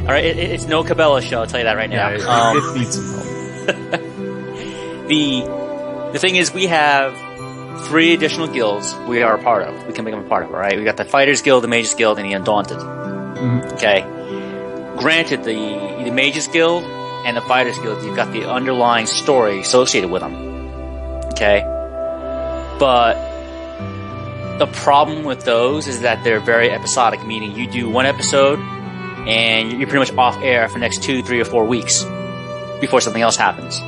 All 0.00 0.06
right, 0.06 0.24
it, 0.24 0.36
it- 0.36 0.50
it's 0.50 0.66
no 0.66 0.82
Cabela 0.82 1.22
show. 1.22 1.40
I'll 1.42 1.46
tell 1.46 1.60
you 1.60 1.64
that 1.64 1.76
right 1.76 1.88
now. 1.88 2.08
Yeah, 2.08 2.16
it, 2.16 2.22
Um, 2.22 2.56
it 2.56 2.76
needs 2.78 2.96
some 2.96 3.94
help. 3.94 5.08
the 5.08 5.59
the 6.12 6.18
thing 6.18 6.36
is, 6.36 6.52
we 6.52 6.66
have 6.66 7.16
three 7.86 8.12
additional 8.12 8.46
guilds 8.48 8.94
we 9.08 9.22
are 9.22 9.36
a 9.36 9.42
part 9.42 9.62
of. 9.62 9.86
We 9.86 9.92
can 9.92 10.04
become 10.04 10.24
a 10.24 10.28
part 10.28 10.44
of. 10.44 10.50
All 10.50 10.58
right, 10.58 10.76
we 10.76 10.84
got 10.84 10.96
the 10.96 11.04
Fighters 11.04 11.42
Guild, 11.42 11.64
the 11.64 11.68
Mages 11.68 11.94
Guild, 11.94 12.18
and 12.18 12.28
the 12.28 12.34
Undaunted. 12.34 12.78
Mm-hmm. 12.78 13.74
Okay. 13.74 14.96
Granted, 14.98 15.44
the 15.44 16.02
the 16.04 16.10
Mages 16.10 16.48
Guild 16.48 16.84
and 17.24 17.36
the 17.36 17.42
Fighters 17.42 17.78
Guild, 17.78 18.02
you've 18.04 18.16
got 18.16 18.32
the 18.32 18.48
underlying 18.48 19.06
story 19.06 19.60
associated 19.60 20.10
with 20.10 20.22
them. 20.22 20.34
Okay, 21.32 21.60
but 22.78 23.14
the 24.58 24.66
problem 24.66 25.24
with 25.24 25.44
those 25.44 25.86
is 25.86 26.00
that 26.00 26.22
they're 26.22 26.40
very 26.40 26.70
episodic, 26.70 27.24
meaning 27.24 27.52
you 27.52 27.66
do 27.66 27.88
one 27.88 28.04
episode 28.04 28.58
and 29.26 29.72
you're 29.72 29.88
pretty 29.88 30.10
much 30.10 30.12
off 30.18 30.36
air 30.42 30.66
for 30.68 30.74
the 30.74 30.80
next 30.80 31.02
two, 31.02 31.22
three, 31.22 31.40
or 31.40 31.44
four 31.44 31.64
weeks 31.64 32.04
before 32.80 33.00
something 33.00 33.22
else 33.22 33.36
happens. 33.36 33.80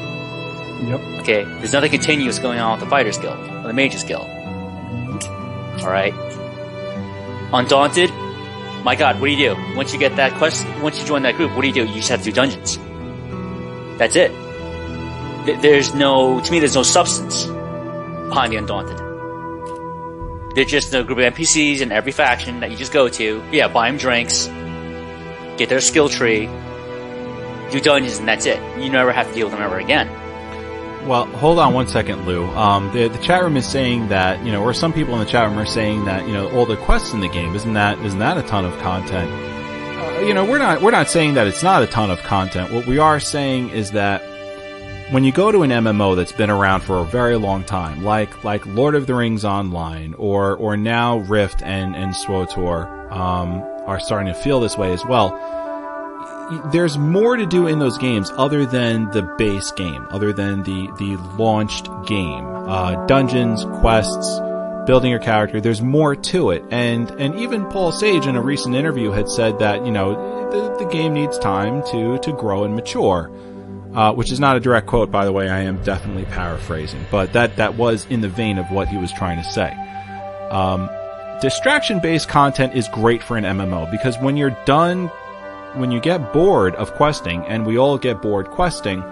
Yep. 0.89 1.01
Okay, 1.21 1.45
there's 1.45 1.73
nothing 1.73 1.91
continuous 1.91 2.39
going 2.39 2.59
on 2.59 2.73
with 2.79 2.85
the 2.85 2.91
Fighters 2.91 3.19
Guild 3.19 3.39
or 3.39 3.63
the 3.69 3.73
Mages 3.73 4.03
Guild. 4.05 4.29
Alright. 5.81 6.15
Undaunted, 7.53 8.11
my 8.85 8.97
god, 8.97 9.21
what 9.21 9.27
do 9.29 9.33
you 9.33 9.55
do? 9.55 9.77
Once 9.77 9.93
you 9.93 9.99
get 9.99 10.17
that 10.17 10.33
quest, 10.35 10.67
once 10.83 10.99
you 11.01 11.07
join 11.07 11.23
that 11.23 11.37
group, 11.37 11.55
what 11.55 11.63
do 11.63 11.69
you 11.69 11.75
do? 11.75 11.85
You 11.85 11.95
just 11.97 12.09
have 12.09 12.21
to 12.21 12.25
do 12.27 12.33
dungeons. 12.33 12.79
That's 13.99 14.17
it. 14.17 14.31
Th- 15.47 15.61
There's 15.61 15.95
no, 15.95 16.41
to 16.41 16.53
me, 16.53 16.59
there's 16.59 16.75
no 16.75 16.83
substance 16.83 17.45
behind 17.47 18.53
the 18.53 18.57
Undaunted. 18.57 18.99
They're 20.57 20.65
just 20.65 20.93
a 20.95 21.05
group 21.05 21.19
of 21.19 21.35
NPCs 21.35 21.81
in 21.81 21.93
every 21.93 22.13
faction 22.13 22.61
that 22.61 22.71
you 22.71 22.77
just 22.77 22.93
go 22.93 23.09
to. 23.09 23.43
Yeah, 23.53 23.69
buy 23.69 23.89
them 23.89 23.99
drinks, 23.99 24.47
get 25.57 25.69
their 25.69 25.81
skill 25.81 26.09
tree, 26.09 26.47
do 27.71 27.81
dungeons, 27.81 28.19
and 28.19 28.29
that's 28.29 28.47
it. 28.47 28.59
You 28.83 28.91
never 28.91 29.13
have 29.13 29.29
to 29.29 29.35
deal 29.35 29.47
with 29.47 29.55
them 29.55 29.63
ever 29.63 29.79
again. 29.79 30.09
Well, 31.07 31.27
hold 31.27 31.59
on 31.59 31.75
one 31.75 31.89
second, 31.89 32.27
Lou. 32.27 32.47
Um, 32.47 32.93
the, 32.93 33.09
the 33.09 33.19
chat 33.19 33.43
room 33.43 33.57
is 33.57 33.67
saying 33.67 34.09
that 34.09 34.45
you 34.45 34.53
know, 34.53 34.63
or 34.63 34.73
some 34.73 34.93
people 34.93 35.15
in 35.15 35.21
the 35.21 35.27
chat 35.27 35.49
room 35.49 35.59
are 35.59 35.67
saying 35.67 36.05
that 36.05 36.27
you 36.29 36.33
know, 36.33 36.49
all 36.51 36.65
the 36.65 36.77
quests 36.77 37.13
in 37.13 37.21
the 37.21 37.29
game 37.29 37.57
isn't 37.57 37.73
that 37.75 37.99
isn't 38.05 38.21
that 38.21 38.39
a 38.39 38.43
ton 38.43 38.65
of 38.65 38.79
content? 38.79 39.31
Uh, 39.31 40.21
you 40.21 40.33
know, 40.33 40.45
we're 40.45 40.59
not 40.59 40.81
we're 40.81 40.93
not 40.93 41.09
saying 41.09 41.35
that 41.35 41.49
it's 41.49 41.63
not 41.63 41.83
a 41.83 41.89
ton 41.89 42.11
of 42.11 42.21
content. 42.21 42.73
What 42.73 42.87
we 42.87 42.99
are 42.99 43.19
saying 43.19 43.71
is 43.71 43.91
that 43.91 44.23
when 45.13 45.25
you 45.25 45.33
go 45.33 45.51
to 45.51 45.65
an 45.65 45.71
MMO 45.71 46.15
that's 46.15 46.33
been 46.33 46.51
around 46.51 46.83
for 46.83 46.99
a 46.99 47.05
very 47.05 47.37
long 47.37 47.65
time, 47.65 48.05
like 48.05 48.45
like 48.45 48.65
Lord 48.65 48.95
of 48.95 49.09
the 49.09 49.15
Rings 49.17 49.45
Online, 49.45 50.15
or 50.15 50.55
or 50.55 50.77
now 50.77 51.19
Rift 51.19 51.63
and 51.65 51.97
and 51.97 52.15
SWTOR, 52.15 53.11
um, 53.11 53.61
are 53.87 53.99
starting 53.99 54.33
to 54.33 54.39
feel 54.39 54.61
this 54.61 54.79
way 54.79 54.93
as 54.93 55.05
well 55.05 55.37
there's 56.73 56.99
more 56.99 57.37
to 57.37 57.47
do 57.47 57.67
in 57.67 57.79
those 57.79 57.99
games 57.99 58.31
other 58.37 58.67
than 58.67 59.11
the 59.11 59.23
base 59.23 59.71
game, 59.73 60.07
other 60.11 60.33
than 60.33 60.63
the 60.63 60.91
the 60.99 61.17
launched 61.39 61.89
game. 62.07 62.47
Uh, 62.47 63.07
dungeons, 63.07 63.65
quests, 63.81 64.41
building 64.87 65.11
your 65.11 65.21
character. 65.21 65.61
There's 65.61 65.83
more 65.83 66.15
to 66.15 66.51
it, 66.51 66.65
and 66.71 67.11
and 67.13 67.35
even 67.37 67.67
Paul 67.67 67.93
Sage 67.93 68.27
in 68.27 68.37
a 68.37 68.43
recent 68.43 68.75
interview 68.75 69.11
had 69.11 69.29
said 69.29 69.59
that 69.59 69.85
you 69.85 69.93
know 69.93 70.51
the, 70.51 70.85
the 70.85 70.91
game 70.91 71.15
needs 71.15 71.39
time 71.39 71.83
to 71.91 72.19
to 72.19 72.33
grow 72.33 72.65
and 72.65 72.75
mature. 72.75 73.31
Uh, 73.95 74.11
which 74.11 74.33
is 74.33 74.41
not 74.41 74.57
a 74.57 74.61
direct 74.61 74.87
quote, 74.87 75.11
by 75.11 75.27
the 75.27 75.33
way. 75.33 75.51
I 75.51 75.65
am 75.65 75.83
definitely 75.83 76.25
paraphrasing, 76.25 77.05
but 77.11 77.35
that 77.35 77.57
that 77.57 77.75
was 77.75 78.07
in 78.07 78.23
the 78.23 78.29
vein 78.31 78.57
of 78.57 78.71
what 78.71 78.89
he 78.89 78.97
was 78.97 79.13
trying 79.13 79.37
to 79.37 79.45
say. 79.45 79.71
Um, 80.51 80.89
distraction 81.43 82.01
based 82.01 82.27
content 82.27 82.75
is 82.75 82.89
great 82.89 83.23
for 83.23 83.37
an 83.37 83.45
MMO 83.45 83.91
because 83.91 84.17
when 84.19 84.39
you're 84.39 84.57
done 84.65 85.11
when 85.75 85.91
you 85.91 86.01
get 86.01 86.33
bored 86.33 86.75
of 86.77 86.93
questing, 86.95 87.45
and 87.47 87.67
we 87.67 87.79
all 87.79 87.99
get 87.99 88.23
bored 88.23 88.51
questing, 88.51 89.03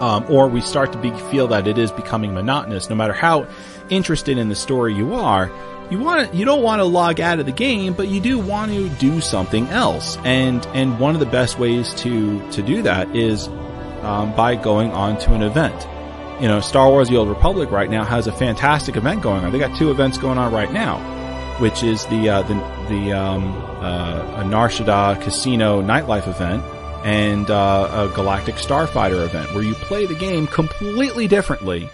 um, 0.00 0.24
or 0.28 0.48
we 0.48 0.60
start 0.60 0.92
to 0.92 0.98
be, 0.98 1.10
feel 1.30 1.48
that 1.48 1.66
it 1.66 1.78
is 1.78 1.90
becoming 1.90 2.34
monotonous, 2.34 2.88
no 2.88 2.96
matter 2.96 3.12
how 3.12 3.46
interested 3.88 4.38
in 4.38 4.48
the 4.48 4.54
story 4.54 4.94
you 4.94 5.14
are, 5.14 5.50
you 5.90 5.98
want 5.98 6.34
you 6.34 6.44
don't 6.44 6.62
want 6.62 6.80
to 6.80 6.84
log 6.84 7.18
out 7.20 7.38
of 7.40 7.46
the 7.46 7.52
game, 7.52 7.94
but 7.94 8.08
you 8.08 8.20
do 8.20 8.38
want 8.38 8.72
to 8.72 8.88
do 8.90 9.20
something 9.20 9.66
else. 9.68 10.18
And 10.18 10.64
and 10.68 10.98
one 10.98 11.14
of 11.14 11.20
the 11.20 11.26
best 11.26 11.58
ways 11.58 11.94
to 11.94 12.50
to 12.52 12.62
do 12.62 12.82
that 12.82 13.16
is 13.16 13.48
um, 14.02 14.34
by 14.36 14.54
going 14.54 14.92
on 14.92 15.18
to 15.20 15.34
an 15.34 15.42
event. 15.42 15.88
You 16.42 16.48
know, 16.48 16.60
Star 16.60 16.88
Wars: 16.90 17.08
The 17.08 17.16
Old 17.16 17.28
Republic 17.28 17.70
right 17.70 17.90
now 17.90 18.04
has 18.04 18.26
a 18.26 18.32
fantastic 18.32 18.96
event 18.96 19.22
going 19.22 19.44
on. 19.44 19.52
They 19.52 19.58
got 19.58 19.76
two 19.78 19.90
events 19.90 20.18
going 20.18 20.38
on 20.38 20.52
right 20.52 20.70
now, 20.70 20.98
which 21.58 21.82
is 21.82 22.06
the 22.06 22.28
uh, 22.28 22.42
the 22.42 22.54
the 22.88 23.12
um, 23.12 23.56
uh, 23.80 24.42
Nar 24.44 24.68
Shaddaa 24.68 25.20
Casino 25.20 25.82
nightlife 25.82 26.28
event 26.28 26.62
and 27.04 27.50
uh, 27.50 28.08
a 28.10 28.14
Galactic 28.14 28.56
Starfighter 28.56 29.24
event, 29.24 29.52
where 29.54 29.62
you 29.62 29.74
play 29.74 30.06
the 30.06 30.14
game 30.14 30.46
completely 30.46 31.28
differently. 31.28 31.88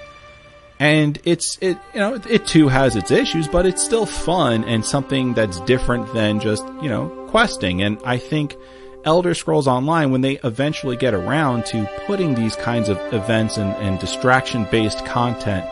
And 0.79 1.19
it's 1.25 1.59
it 1.61 1.79
you 1.93 2.01
know 2.01 2.15
it, 2.15 2.27
it 2.27 2.47
too 2.47 2.69
has 2.69 2.97
its 2.97 3.11
issues, 3.11 3.49
but 3.49 3.67
it's 3.67 3.83
still 3.83 4.07
fun 4.07 4.65
and 4.65 4.85
something 4.85 5.35
that's 5.35 5.61
different 5.61 6.13
than 6.13 6.41
just 6.41 6.65
you 6.83 6.89
know 6.89 7.09
questing. 7.31 7.83
And 7.83 7.99
I 8.05 8.19
think 8.19 8.57
Elder 9.05 9.35
Scrolls 9.35 9.69
Online, 9.69 10.11
when 10.11 10.23
they 10.23 10.39
eventually 10.45 10.97
get 10.97 11.15
around 11.15 11.67
to 11.67 11.89
putting 12.07 12.35
these 12.35 12.57
kinds 12.57 12.89
of 12.89 12.99
events 13.13 13.57
and, 13.57 13.73
and 13.77 13.99
distraction 13.99 14.67
based 14.71 15.05
content 15.05 15.65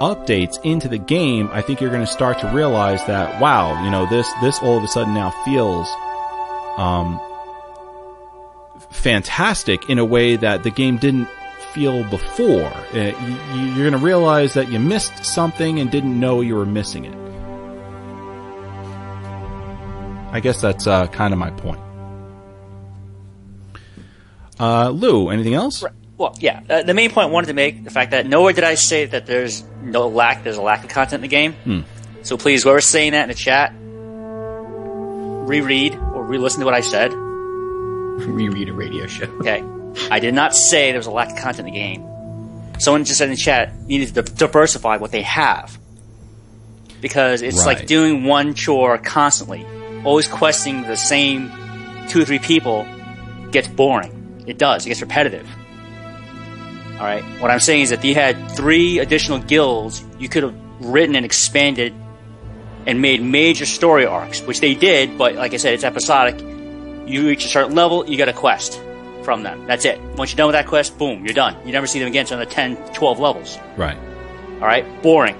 updates 0.00 0.62
into 0.64 0.88
the 0.88 0.98
game, 0.98 1.48
I 1.52 1.62
think 1.62 1.80
you're 1.80 1.90
going 1.90 2.04
to 2.04 2.12
start 2.12 2.38
to 2.40 2.48
realize 2.48 3.04
that 3.06 3.40
wow, 3.40 3.82
you 3.84 3.90
know 3.90 4.06
this 4.06 4.30
this 4.40 4.58
all 4.60 4.76
of 4.76 4.84
a 4.84 4.88
sudden 4.88 5.14
now 5.14 5.30
feels 5.44 5.88
um 6.78 7.20
fantastic 8.90 9.88
in 9.90 9.98
a 9.98 10.04
way 10.04 10.36
that 10.36 10.62
the 10.62 10.70
game 10.70 10.96
didn't 10.96 11.28
feel 11.72 12.04
before. 12.04 12.72
Uh, 12.94 13.12
you, 13.54 13.60
you're 13.60 13.90
going 13.90 13.92
to 13.92 13.98
realize 13.98 14.54
that 14.54 14.70
you 14.70 14.78
missed 14.78 15.24
something 15.24 15.78
and 15.78 15.90
didn't 15.90 16.18
know 16.18 16.40
you 16.40 16.54
were 16.54 16.66
missing 16.66 17.04
it. 17.04 17.14
I 20.30 20.40
guess 20.40 20.60
that's 20.60 20.86
uh, 20.86 21.06
kind 21.08 21.32
of 21.32 21.38
my 21.38 21.50
point. 21.50 21.80
Uh, 24.60 24.90
Lou, 24.90 25.30
anything 25.30 25.54
else? 25.54 25.84
Well, 26.18 26.36
yeah. 26.40 26.60
Uh, 26.68 26.82
the 26.82 26.94
main 26.94 27.10
point 27.10 27.28
I 27.28 27.30
wanted 27.30 27.46
to 27.46 27.54
make 27.54 27.84
the 27.84 27.90
fact 27.90 28.10
that 28.10 28.26
nowhere 28.26 28.52
did 28.52 28.64
I 28.64 28.74
say 28.74 29.06
that 29.06 29.24
there's 29.26 29.62
no 29.82 30.08
lack. 30.08 30.42
There's 30.42 30.56
a 30.56 30.62
lack 30.62 30.82
of 30.84 30.90
content 30.90 31.14
in 31.14 31.20
the 31.22 31.28
game. 31.28 31.52
Hmm. 31.52 31.80
So 32.22 32.36
please, 32.36 32.64
whoever's 32.64 32.88
saying 32.88 33.12
that 33.12 33.22
in 33.22 33.28
the 33.28 33.34
chat, 33.34 33.72
reread 35.48 35.94
or 35.96 36.24
re-listen 36.24 36.60
to 36.60 36.64
what 36.66 36.74
I 36.74 36.80
said. 36.80 37.12
Reread 38.18 38.68
a 38.68 38.72
radio 38.72 39.06
show. 39.06 39.26
Okay, 39.40 39.62
I 40.10 40.18
did 40.18 40.34
not 40.34 40.54
say 40.56 40.90
there 40.90 40.98
was 40.98 41.06
a 41.06 41.10
lack 41.12 41.30
of 41.30 41.36
content 41.36 41.68
in 41.68 41.72
the 41.74 41.78
game. 41.78 42.04
Someone 42.80 43.04
just 43.04 43.18
said 43.18 43.26
in 43.26 43.30
the 43.30 43.36
chat 43.36 43.72
needed 43.86 44.12
to 44.14 44.22
diversify 44.22 44.96
what 44.96 45.12
they 45.12 45.22
have 45.22 45.78
because 47.00 47.42
it's 47.42 47.58
Right. 47.64 47.78
like 47.78 47.86
doing 47.86 48.24
one 48.24 48.54
chore 48.54 48.98
constantly, 48.98 49.64
always 50.04 50.26
questing 50.26 50.82
the 50.82 50.96
same 50.96 51.50
two 52.08 52.22
or 52.22 52.24
three 52.24 52.40
people 52.40 52.86
gets 53.52 53.68
boring. 53.68 54.42
It 54.48 54.58
does. 54.58 54.84
It 54.84 54.88
gets 54.88 55.00
repetitive. 55.00 55.48
All 56.98 57.04
right. 57.04 57.22
What 57.40 57.50
I'm 57.50 57.60
saying 57.60 57.82
is 57.82 57.90
that 57.90 58.00
if 58.00 58.04
you 58.04 58.14
had 58.14 58.50
three 58.52 58.98
additional 58.98 59.38
guilds, 59.38 60.04
you 60.18 60.28
could 60.28 60.42
have 60.42 60.54
written 60.80 61.14
and 61.14 61.24
expanded 61.24 61.94
and 62.86 63.00
made 63.00 63.22
major 63.22 63.66
story 63.66 64.06
arcs, 64.06 64.40
which 64.42 64.60
they 64.60 64.74
did. 64.74 65.16
But 65.16 65.34
like 65.34 65.54
I 65.54 65.58
said, 65.58 65.74
it's 65.74 65.84
episodic. 65.84 66.40
You 67.08 67.26
reach 67.26 67.44
a 67.44 67.48
certain 67.48 67.74
level, 67.74 68.08
you 68.08 68.16
get 68.16 68.28
a 68.28 68.32
quest 68.32 68.80
from 69.22 69.42
them. 69.42 69.66
That's 69.66 69.84
it. 69.84 70.00
Once 70.16 70.32
you're 70.32 70.38
done 70.38 70.48
with 70.48 70.54
that 70.54 70.66
quest, 70.66 70.98
boom, 70.98 71.24
you're 71.24 71.34
done. 71.34 71.56
You 71.66 71.72
never 71.72 71.86
see 71.86 71.98
them 71.98 72.08
again 72.08 72.22
until 72.22 72.38
the 72.38 72.46
10, 72.46 72.76
12 72.94 73.18
levels. 73.20 73.58
Right. 73.76 73.96
All 74.54 74.66
right, 74.66 75.02
boring. 75.02 75.36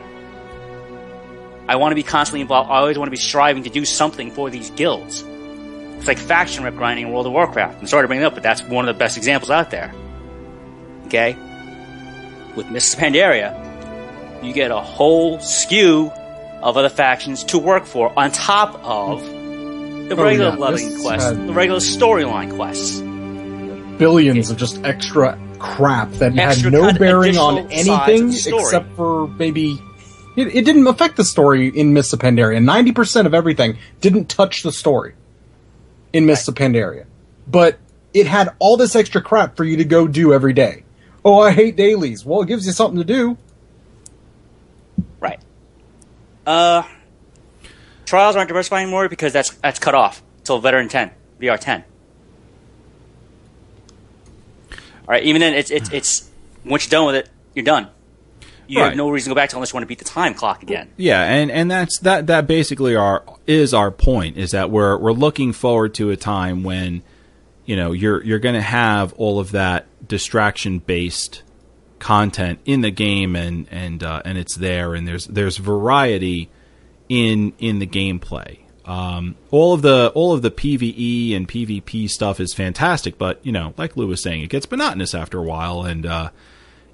I 1.68 1.76
want 1.76 1.92
to 1.92 1.96
be 1.96 2.02
constantly 2.02 2.40
involved. 2.40 2.70
I 2.70 2.78
always 2.78 2.96
want 2.96 3.08
to 3.08 3.10
be 3.10 3.16
striving 3.16 3.64
to 3.64 3.70
do 3.70 3.84
something 3.84 4.30
for 4.30 4.48
these 4.48 4.70
guilds. 4.70 5.24
It's 5.98 6.06
like 6.06 6.18
faction 6.18 6.64
rep 6.64 6.76
grinding 6.76 7.08
in 7.08 7.12
World 7.12 7.26
of 7.26 7.32
Warcraft. 7.32 7.80
I'm 7.80 7.86
sorry 7.86 8.04
to 8.04 8.08
bring 8.08 8.20
it 8.20 8.24
up, 8.24 8.34
but 8.34 8.42
that's 8.42 8.62
one 8.62 8.88
of 8.88 8.94
the 8.94 8.98
best 8.98 9.16
examples 9.16 9.50
out 9.50 9.70
there. 9.70 9.92
Okay? 11.06 11.36
With 12.58 12.70
Mists 12.72 12.92
of 12.94 12.98
Pandaria, 12.98 13.54
you 14.44 14.52
get 14.52 14.72
a 14.72 14.80
whole 14.80 15.38
skew 15.38 16.10
of 16.60 16.76
other 16.76 16.88
factions 16.88 17.44
to 17.44 17.58
work 17.58 17.84
for 17.86 18.12
on 18.18 18.32
top 18.32 18.74
of 18.82 19.22
the 19.22 20.16
Oh, 20.16 20.24
regular 20.24 20.50
yeah, 20.50 20.56
leveling 20.56 20.90
this 20.90 21.00
quests, 21.00 21.28
had- 21.28 21.46
the 21.46 21.52
regular 21.52 21.78
storyline 21.78 22.52
quests. 22.56 22.98
Billions 23.96 24.50
of 24.50 24.56
just 24.56 24.84
extra 24.84 25.38
crap 25.60 26.10
that 26.14 26.36
Extra 26.36 26.72
had 26.72 26.72
no 26.72 26.92
bearing 26.98 27.38
on 27.38 27.58
additional 27.58 27.96
sides 27.96 28.20
of 28.20 28.26
anything 28.26 28.58
except 28.58 28.96
for 28.96 29.28
maybe. 29.28 29.78
It, 30.36 30.48
it 30.48 30.64
didn't 30.64 30.88
affect 30.88 31.16
the 31.16 31.24
story 31.24 31.68
in 31.68 31.92
Mists 31.92 32.12
of 32.12 32.18
Pandaria. 32.18 32.60
Ninety 32.60 32.90
percent 32.90 33.28
of 33.28 33.34
everything 33.34 33.78
didn't 34.00 34.28
touch 34.28 34.64
the 34.64 34.72
story 34.72 35.14
in 36.12 36.26
Mists 36.26 36.48
of 36.48 36.56
Pandaria, 36.56 37.04
but 37.46 37.78
it 38.12 38.26
had 38.26 38.52
all 38.58 38.76
this 38.76 38.96
extra 38.96 39.22
crap 39.22 39.56
for 39.56 39.62
you 39.62 39.76
to 39.76 39.84
go 39.84 40.08
do 40.08 40.32
every 40.34 40.52
day. 40.54 40.82
Oh, 41.24 41.40
I 41.40 41.52
hate 41.52 41.76
dailies. 41.76 42.24
Well, 42.24 42.42
it 42.42 42.48
gives 42.48 42.66
you 42.66 42.72
something 42.72 42.98
to 42.98 43.04
do. 43.04 43.36
Right. 45.20 45.40
Uh, 46.46 46.82
trials 48.06 48.36
aren't 48.36 48.48
diversifying 48.48 48.84
anymore 48.84 49.08
because 49.08 49.32
that's 49.32 49.50
that's 49.56 49.78
cut 49.78 49.94
off 49.94 50.22
till 50.44 50.58
veteran 50.60 50.88
ten, 50.88 51.10
VR 51.40 51.58
ten. 51.58 51.84
All 54.72 54.78
right. 55.08 55.22
Even 55.24 55.40
then, 55.40 55.54
it's 55.54 55.70
it's 55.70 55.90
it's 55.92 56.30
once 56.64 56.84
you're 56.84 56.90
done 56.90 57.06
with 57.06 57.14
it, 57.16 57.28
you're 57.54 57.64
done. 57.64 57.88
You 58.66 58.80
Right. 58.80 58.88
have 58.88 58.96
no 58.96 59.08
reason 59.08 59.30
to 59.30 59.34
go 59.34 59.40
back 59.40 59.48
to 59.50 59.56
unless 59.56 59.72
you 59.72 59.76
want 59.76 59.84
to 59.84 59.88
beat 59.88 59.98
the 59.98 60.04
time 60.04 60.34
clock 60.34 60.62
again. 60.62 60.90
Yeah, 60.98 61.22
and 61.24 61.50
and 61.50 61.70
that's 61.70 61.98
that 62.00 62.26
that 62.26 62.46
basically 62.46 62.94
our 62.94 63.24
is 63.46 63.72
our 63.72 63.90
point 63.90 64.36
is 64.36 64.50
that 64.50 64.70
we're 64.70 64.98
we're 64.98 65.12
looking 65.12 65.52
forward 65.54 65.94
to 65.94 66.10
a 66.10 66.16
time 66.16 66.62
when 66.62 67.02
you 67.68 67.76
know 67.76 67.92
you're 67.92 68.24
you're 68.24 68.38
going 68.38 68.54
to 68.54 68.62
have 68.62 69.12
all 69.14 69.38
of 69.38 69.52
that 69.52 69.86
distraction 70.08 70.78
based 70.78 71.42
content 71.98 72.58
in 72.64 72.80
the 72.80 72.90
game 72.90 73.36
and 73.36 73.68
and 73.70 74.02
uh, 74.02 74.22
and 74.24 74.38
it's 74.38 74.56
there 74.56 74.94
and 74.94 75.06
there's 75.06 75.26
there's 75.26 75.58
variety 75.58 76.48
in 77.10 77.52
in 77.58 77.78
the 77.78 77.86
gameplay. 77.86 78.60
Um, 78.86 79.36
all 79.50 79.74
of 79.74 79.82
the 79.82 80.10
all 80.14 80.32
of 80.32 80.40
the 80.40 80.50
PVE 80.50 81.36
and 81.36 81.46
PvP 81.46 82.08
stuff 82.08 82.40
is 82.40 82.54
fantastic, 82.54 83.18
but 83.18 83.44
you 83.44 83.52
know, 83.52 83.74
like 83.76 83.98
Lou 83.98 84.06
was 84.06 84.22
saying, 84.22 84.40
it 84.40 84.48
gets 84.48 84.70
monotonous 84.70 85.14
after 85.14 85.38
a 85.38 85.42
while, 85.42 85.82
and 85.82 86.06
uh, 86.06 86.30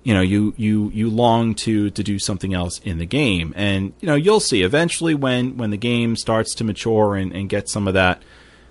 you 0.03 0.13
know 0.13 0.23
you 0.23 0.55
you 0.57 0.91
you 0.93 1.09
long 1.09 1.55
to 1.55 1.91
to 1.91 2.03
do 2.03 2.19
something 2.19 2.53
else 2.53 2.81
in 2.81 2.99
the 2.99 3.07
game 3.07 3.55
and 3.57 3.93
you 4.01 4.07
know 4.07 4.17
you'll 4.17 4.41
see 4.41 4.63
eventually 4.63 5.15
when 5.15 5.57
when 5.57 5.71
the 5.71 5.77
game 5.77 6.17
starts 6.17 6.55
to 6.57 6.65
mature 6.65 7.15
and, 7.15 7.33
and 7.33 7.49
get 7.49 7.69
some 7.69 7.89
of 7.89 7.95
that 7.95 8.23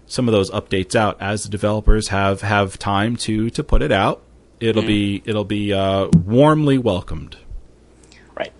some 0.05 0.27
of 0.27 0.31
those 0.33 0.51
updates 0.51 0.95
out 0.95 1.17
as 1.21 1.43
the 1.43 1.49
developers 1.49 2.09
have 2.09 2.41
have 2.41 2.77
time 2.77 3.15
to 3.15 3.49
to 3.49 3.63
put 3.63 3.81
it 3.81 3.91
out 3.91 4.21
it'll 4.59 4.81
be 4.83 5.21
it'll 5.25 5.43
be 5.43 5.73
uh, 5.73 6.07
warmly 6.25 6.77
welcomed 6.77 7.37
Right. 8.35 8.51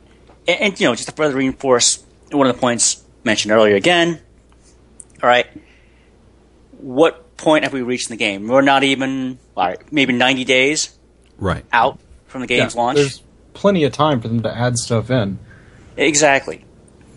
And, 0.47 0.61
and 0.61 0.79
you 0.79 0.87
know, 0.87 0.95
just 0.95 1.07
to 1.09 1.15
further 1.15 1.35
reinforce 1.35 2.03
one 2.31 2.47
of 2.47 2.55
the 2.55 2.59
points 2.59 3.03
mentioned 3.23 3.51
earlier 3.51 3.75
again. 3.75 4.19
All 5.21 5.29
right. 5.29 5.47
What 6.79 7.37
point 7.37 7.63
have 7.63 7.73
we 7.73 7.81
reached 7.81 8.09
in 8.09 8.13
the 8.13 8.19
game? 8.19 8.47
We're 8.47 8.61
not 8.61 8.83
even 8.83 9.39
all 9.55 9.67
right, 9.67 9.93
maybe 9.93 10.13
ninety 10.13 10.43
days 10.43 10.97
right 11.37 11.65
out 11.71 11.99
from 12.27 12.41
the 12.41 12.47
game's 12.47 12.75
Yeah, 12.75 12.81
launch. 12.81 12.97
There's 12.97 13.23
plenty 13.53 13.83
of 13.83 13.93
time 13.93 14.19
for 14.21 14.27
them 14.27 14.41
to 14.43 14.53
add 14.53 14.77
stuff 14.77 15.09
in. 15.09 15.39
Exactly. 15.95 16.65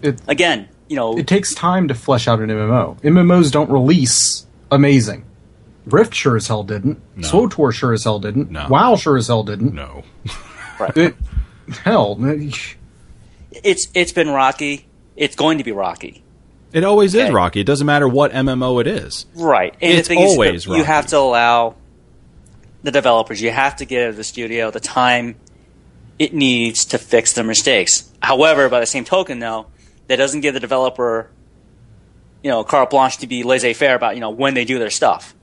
It 0.03 0.20
Again, 0.29 0.68
you 0.89 0.97
know, 0.97 1.16
it 1.18 1.26
takes 1.26 1.55
time 1.55 1.89
to 1.89 1.95
flesh 1.95 2.28
out 2.28 2.41
an 2.41 2.49
MMO. 2.49 3.01
MMOs 3.03 3.51
don't 3.51 3.70
release 3.70 4.47
amazing. 4.70 5.24
Rift 5.87 6.14
sure 6.14 6.37
as 6.37 6.49
hell 6.49 6.64
didn't. 6.64 7.01
No. 7.14 7.28
SWTOR 7.28 7.72
sure 7.72 7.93
as 7.93 8.05
hell 8.05 8.18
didn't. 8.18 8.51
No. 8.51 8.66
WoW 8.68 8.97
sure 8.97 9.16
as 9.16 9.28
hell 9.28 9.43
didn't. 9.45 9.72
no 9.74 10.03
It, 10.95 11.14
hell, 11.84 12.18
it's 13.51 13.89
it's 13.95 14.12
been 14.12 14.28
rocky. 14.28 14.87
It's 15.16 15.34
going 15.37 15.59
to 15.59 15.64
be 15.64 15.72
rocky. 15.72 16.22
it 16.72 16.84
always 16.84 17.14
is 17.14 17.30
rocky 17.30 17.61
it 17.61 17.66
doesn't 17.66 17.87
matter 17.87 18.07
what 18.07 18.32
mmo 18.32 18.80
it 18.80 18.87
is 18.87 19.24
Right. 19.34 19.74
And 19.80 19.93
It's 19.99 20.09
the 20.09 20.14
thing 20.16 20.24
always 20.26 20.55
is, 20.55 20.66
you 20.66 20.84
have 20.84 21.07
to 21.09 21.18
allow 21.18 21.76
the 22.82 22.91
developers, 22.91 23.41
you 23.41 23.51
have 23.51 23.76
to 23.76 23.84
give 23.87 24.16
the 24.16 24.24
studio 24.24 24.70
the 24.70 24.80
time 24.80 25.37
it 26.18 26.34
needs 26.34 26.84
to 26.87 26.99
fix 26.99 27.32
their 27.32 27.45
mistakes. 27.45 28.11
However, 28.22 28.68
by 28.68 28.80
the 28.80 28.87
same 28.87 29.05
token, 29.05 29.39
though, 29.39 29.66
that 30.09 30.17
doesn't 30.17 30.41
give 30.41 30.55
the 30.55 30.61
developer, 30.61 31.31
you 32.43 32.51
know, 32.51 32.65
carte 32.65 32.91
blanche 32.91 33.19
to 33.19 33.27
be 33.27 33.43
laissez-faire 33.43 33.95
about, 33.95 34.15
you 34.15 34.21
know, 34.21 34.31
when 34.31 34.55
they 34.55 34.65
do 34.65 34.79
their 34.79 34.91
stuff. 34.91 35.35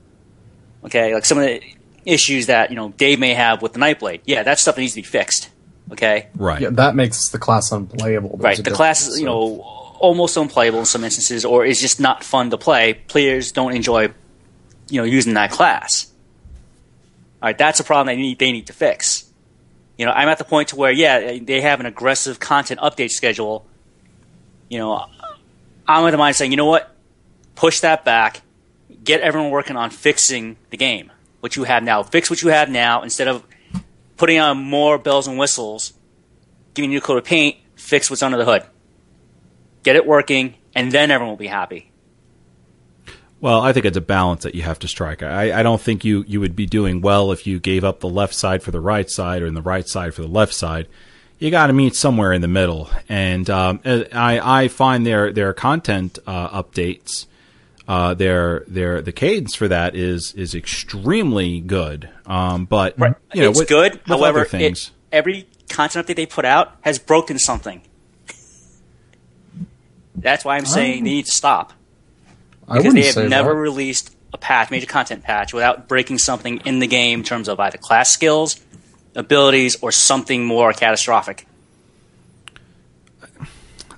Okay? 0.84 1.14
Like 1.14 1.24
some 1.24 1.38
of 1.38 1.44
the 1.44 1.62
issues 2.04 2.46
that, 2.46 2.70
you 2.70 2.76
know, 2.76 2.90
Dave 2.90 3.18
may 3.18 3.34
have 3.34 3.62
with 3.62 3.72
the 3.72 3.80
Nightblade. 3.80 4.20
Yeah, 4.24 4.42
that 4.42 4.58
stuff 4.58 4.76
that 4.76 4.80
needs 4.80 4.94
to 4.94 5.00
be 5.00 5.06
fixed. 5.06 5.50
Okay? 5.92 6.28
right 6.34 6.62
yeah, 6.62 6.70
that 6.70 6.94
makes 6.94 7.28
the 7.28 7.38
class 7.38 7.70
unplayable. 7.70 8.30
There's 8.38 8.58
Right. 8.58 8.64
The 8.64 8.70
class 8.70 9.06
is, 9.06 9.20
you 9.20 9.26
know, 9.26 9.84
almost 9.98 10.36
unplayable 10.36 10.80
in 10.80 10.86
some 10.86 11.04
instances, 11.04 11.44
or 11.44 11.64
is 11.64 11.80
just 11.80 12.00
not 12.00 12.24
fun 12.24 12.50
to 12.50 12.58
play. 12.58 12.94
Players 12.94 13.52
don't 13.52 13.74
enjoy, 13.74 14.12
you 14.88 15.00
know, 15.00 15.04
using 15.04 15.34
that 15.34 15.50
class. 15.50 16.10
All 17.42 17.48
right, 17.48 17.56
that's 17.56 17.80
a 17.80 17.84
problem 17.84 18.06
they 18.06 18.20
need 18.20 18.38
they 18.38 18.52
need 18.52 18.66
to 18.68 18.72
fix. 18.72 19.30
You 19.98 20.06
know, 20.06 20.12
I'm 20.12 20.28
at 20.28 20.38
the 20.38 20.44
point 20.44 20.68
to 20.68 20.76
where 20.76 20.90
yeah, 20.90 21.38
they 21.40 21.60
have 21.60 21.80
an 21.80 21.86
aggressive 21.86 22.40
content 22.40 22.80
update 22.80 23.10
schedule. 23.10 23.66
You 24.74 24.80
know, 24.80 25.06
I'm 25.86 26.04
at 26.04 26.10
the 26.10 26.18
mind 26.18 26.34
saying, 26.34 26.50
you 26.50 26.56
know 26.56 26.66
what, 26.66 26.92
push 27.54 27.78
that 27.82 28.04
back, 28.04 28.42
get 29.04 29.20
everyone 29.20 29.52
working 29.52 29.76
on 29.76 29.90
fixing 29.90 30.56
the 30.70 30.76
game. 30.76 31.12
What 31.38 31.54
you 31.54 31.62
have 31.62 31.84
now, 31.84 32.02
fix 32.02 32.28
what 32.28 32.42
you 32.42 32.48
have 32.48 32.68
now 32.68 33.02
instead 33.02 33.28
of 33.28 33.46
putting 34.16 34.40
on 34.40 34.58
more 34.58 34.98
bells 34.98 35.28
and 35.28 35.38
whistles 35.38 35.92
giving 36.74 36.90
you 36.90 36.96
a 36.96 36.98
new 36.98 37.06
coat 37.06 37.18
of 37.18 37.24
paint, 37.24 37.56
fix 37.76 38.10
what's 38.10 38.20
under 38.20 38.36
the 38.36 38.44
hood. 38.44 38.64
Get 39.84 39.94
it 39.94 40.08
working, 40.08 40.54
and 40.74 40.90
then 40.90 41.12
everyone 41.12 41.30
will 41.30 41.36
be 41.36 41.46
happy. 41.46 41.92
Well, 43.40 43.60
I 43.60 43.72
think 43.72 43.86
it's 43.86 43.96
a 43.96 44.00
balance 44.00 44.42
that 44.42 44.56
you 44.56 44.62
have 44.62 44.80
to 44.80 44.88
strike. 44.88 45.22
I, 45.22 45.60
I 45.60 45.62
don't 45.62 45.80
think 45.80 46.04
you, 46.04 46.24
you 46.26 46.40
would 46.40 46.56
be 46.56 46.66
doing 46.66 47.00
well 47.00 47.30
if 47.30 47.46
you 47.46 47.60
gave 47.60 47.84
up 47.84 48.00
the 48.00 48.08
left 48.08 48.34
side 48.34 48.64
for 48.64 48.72
the 48.72 48.80
right 48.80 49.08
side 49.08 49.40
or 49.40 49.46
in 49.46 49.54
the 49.54 49.62
right 49.62 49.86
side 49.86 50.14
for 50.14 50.22
the 50.22 50.26
left 50.26 50.52
side. 50.52 50.88
You 51.38 51.50
got 51.50 51.66
to 51.66 51.72
meet 51.72 51.94
somewhere 51.94 52.32
in 52.32 52.40
the 52.42 52.48
middle, 52.48 52.88
and 53.08 53.50
um, 53.50 53.80
I, 53.84 54.62
I 54.62 54.68
find 54.68 55.04
their 55.06 55.32
their 55.32 55.52
content 55.52 56.18
uh, 56.26 56.62
updates, 56.62 57.26
uh, 57.88 58.14
their 58.14 58.64
their 58.68 59.02
the 59.02 59.12
cadence 59.12 59.54
for 59.54 59.68
that 59.68 59.94
is 59.94 60.32
is 60.36 60.54
extremely 60.54 61.60
good. 61.60 62.08
Um, 62.24 62.64
but 62.66 62.96
you 62.98 63.42
know, 63.42 63.50
it's 63.50 63.58
with- 63.58 63.68
good. 63.68 63.92
with 63.94 64.06
However, 64.06 64.40
other 64.40 64.48
things, 64.48 64.86
it, 64.86 65.16
every 65.16 65.46
content 65.68 66.06
update 66.06 66.16
they 66.16 66.26
put 66.26 66.44
out 66.44 66.76
has 66.82 66.98
broken 66.98 67.38
something. 67.38 67.82
That's 70.16 70.44
why 70.44 70.56
I'm 70.56 70.64
saying 70.66 71.04
they 71.04 71.10
need 71.10 71.26
to 71.26 71.32
stop 71.32 71.72
I 72.68 72.74
because 72.78 72.84
wouldn't 72.84 72.94
they 72.94 73.06
have 73.06 73.14
say 73.14 73.28
never 73.28 73.50
that. 73.50 73.56
released 73.60 74.14
a 74.32 74.38
patch, 74.38 74.70
major 74.70 74.86
content 74.86 75.24
patch, 75.24 75.52
without 75.52 75.88
breaking 75.88 76.18
something 76.18 76.58
in 76.64 76.78
the 76.78 76.86
game 76.86 77.20
in 77.20 77.24
terms 77.24 77.48
of 77.48 77.58
either 77.60 77.78
class 77.78 78.12
skills, 78.12 78.63
abilities, 79.14 79.76
or 79.82 79.92
something 79.92 80.44
more 80.44 80.72
catastrophic. 80.72 81.46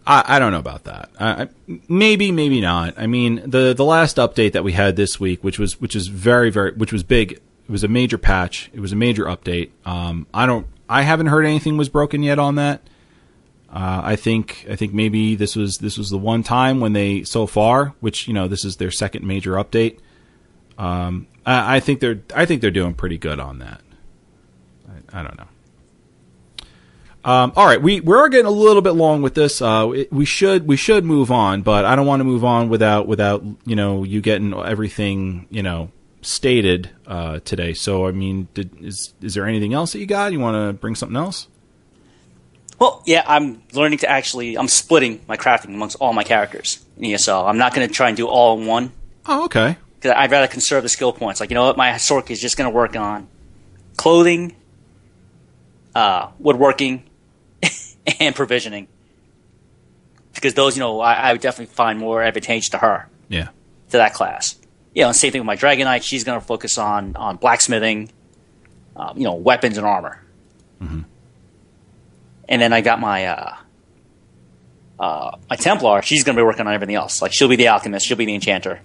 I, 0.06 0.36
I 0.36 0.38
don't 0.38 0.52
know 0.52 0.58
about 0.58 0.84
that. 0.84 1.10
I, 1.18 1.48
maybe, 1.88 2.30
maybe 2.30 2.60
not. 2.60 2.94
I 2.96 3.06
mean, 3.06 3.42
the 3.44 3.74
the 3.74 3.84
last 3.84 4.16
update 4.18 4.52
that 4.52 4.62
we 4.62 4.72
had 4.72 4.96
this 4.96 5.18
week, 5.18 5.42
which 5.42 5.58
was 5.58 5.80
which 5.80 5.96
is 5.96 6.06
very 6.06 6.50
very 6.50 6.72
which 6.72 6.92
was 6.92 7.02
big. 7.02 7.32
It 7.32 7.72
was 7.72 7.82
a 7.82 7.88
major 7.88 8.16
patch. 8.16 8.70
It 8.72 8.80
was 8.80 8.92
a 8.92 8.96
major 8.96 9.24
update. 9.24 9.70
Um, 9.84 10.26
I 10.32 10.46
don't. 10.46 10.66
I 10.88 11.02
haven't 11.02 11.26
heard 11.26 11.44
anything 11.44 11.76
was 11.76 11.88
broken 11.88 12.22
yet 12.22 12.38
on 12.38 12.54
that. 12.54 12.82
Uh, 13.68 14.00
I 14.04 14.16
think 14.16 14.64
I 14.70 14.76
think 14.76 14.94
maybe 14.94 15.34
this 15.34 15.56
was 15.56 15.78
this 15.78 15.98
was 15.98 16.10
the 16.10 16.18
one 16.18 16.44
time 16.44 16.78
when 16.78 16.92
they 16.92 17.24
so 17.24 17.46
far, 17.46 17.94
which 17.98 18.28
you 18.28 18.34
know 18.34 18.46
this 18.46 18.64
is 18.64 18.76
their 18.76 18.92
second 18.92 19.26
major 19.26 19.52
update. 19.54 19.98
Um, 20.78 21.26
I, 21.44 21.76
I 21.76 21.80
think 21.80 21.98
they're 21.98 22.20
I 22.34 22.46
think 22.46 22.60
they're 22.60 22.70
doing 22.70 22.94
pretty 22.94 23.18
good 23.18 23.40
on 23.40 23.58
that. 23.58 23.80
I, 25.12 25.20
I 25.20 25.22
don't 25.22 25.36
know. 25.38 25.46
Um, 27.24 27.52
all 27.56 27.66
right, 27.66 27.82
we 27.82 28.00
we're 28.00 28.28
getting 28.28 28.46
a 28.46 28.50
little 28.50 28.82
bit 28.82 28.92
long 28.92 29.20
with 29.20 29.34
this. 29.34 29.60
Uh, 29.60 29.90
it- 29.94 30.12
we 30.12 30.24
should 30.24 30.66
we 30.68 30.76
should 30.76 31.04
move 31.04 31.32
on, 31.32 31.62
but 31.62 31.84
I 31.84 31.96
don't 31.96 32.06
want 32.06 32.20
to 32.20 32.24
move 32.24 32.44
on 32.44 32.68
without 32.68 33.08
without 33.08 33.42
you 33.64 33.74
know 33.74 34.04
you 34.04 34.20
getting 34.20 34.54
everything 34.54 35.46
you 35.50 35.62
know 35.62 35.90
stated 36.22 36.90
uh, 37.06 37.40
today. 37.40 37.72
So 37.74 38.06
I 38.06 38.12
mean, 38.12 38.46
did, 38.54 38.70
is 38.80 39.12
is 39.20 39.34
there 39.34 39.44
anything 39.46 39.74
else 39.74 39.92
that 39.92 39.98
you 39.98 40.06
got? 40.06 40.30
You 40.32 40.38
want 40.38 40.54
to 40.54 40.72
bring 40.72 40.94
something 40.94 41.16
else? 41.16 41.48
Well, 42.78 43.02
yeah, 43.06 43.24
I'm 43.26 43.60
learning 43.72 43.98
to 44.00 44.08
actually. 44.08 44.56
I'm 44.56 44.68
splitting 44.68 45.20
my 45.26 45.36
crafting 45.36 45.74
amongst 45.74 45.96
all 46.00 46.12
my 46.12 46.22
characters 46.22 46.84
in 46.96 47.06
ESO. 47.06 47.44
I'm 47.44 47.58
not 47.58 47.74
going 47.74 47.88
to 47.88 47.92
try 47.92 48.06
and 48.08 48.16
do 48.16 48.28
all 48.28 48.60
in 48.60 48.66
one. 48.66 48.92
Oh, 49.28 49.46
okay. 49.46 49.76
because 49.96 50.14
I'd 50.16 50.30
rather 50.30 50.46
conserve 50.46 50.84
the 50.84 50.88
skill 50.88 51.12
points. 51.12 51.40
Like, 51.40 51.50
you 51.50 51.54
know 51.54 51.64
what, 51.64 51.76
my 51.76 51.90
Sork 51.94 52.30
is 52.30 52.40
just 52.40 52.56
going 52.56 52.70
to 52.70 52.74
work 52.74 52.94
on 52.94 53.26
clothing, 53.96 54.54
uh, 55.96 56.30
woodworking, 56.38 57.02
and 58.20 58.34
provisioning. 58.34 58.86
Because 60.34 60.52
those, 60.54 60.76
you 60.76 60.80
know, 60.80 61.00
I, 61.00 61.14
I 61.14 61.32
would 61.32 61.40
definitely 61.40 61.74
find 61.74 61.98
more 61.98 62.22
advantage 62.22 62.68
to 62.70 62.78
her, 62.78 63.08
Yeah. 63.28 63.48
to 63.90 63.96
that 63.96 64.12
class. 64.12 64.56
You 64.94 65.02
know, 65.02 65.08
and 65.08 65.16
same 65.16 65.32
thing 65.32 65.40
with 65.40 65.46
my 65.46 65.56
Dragonknight. 65.56 66.02
She's 66.02 66.24
going 66.24 66.38
to 66.38 66.44
focus 66.46 66.76
on, 66.76 67.16
on 67.16 67.36
blacksmithing, 67.36 68.10
um, 68.94 69.16
you 69.16 69.24
know, 69.24 69.34
weapons 69.34 69.78
and 69.78 69.86
armor. 69.86 70.22
And 72.48 72.62
then 72.62 72.72
I 72.72 72.80
got 72.80 73.00
my, 73.00 73.26
uh, 73.26 73.56
uh, 75.00 75.36
my 75.50 75.56
Templar. 75.56 76.02
She's 76.02 76.22
going 76.22 76.36
to 76.36 76.40
be 76.40 76.44
working 76.44 76.66
on 76.66 76.72
everything 76.74 76.94
else. 76.94 77.20
Like, 77.20 77.32
she'll 77.34 77.48
be 77.48 77.56
the 77.56 77.68
alchemist. 77.68 78.06
She'll 78.06 78.16
be 78.16 78.24
the 78.26 78.34
enchanter 78.34 78.80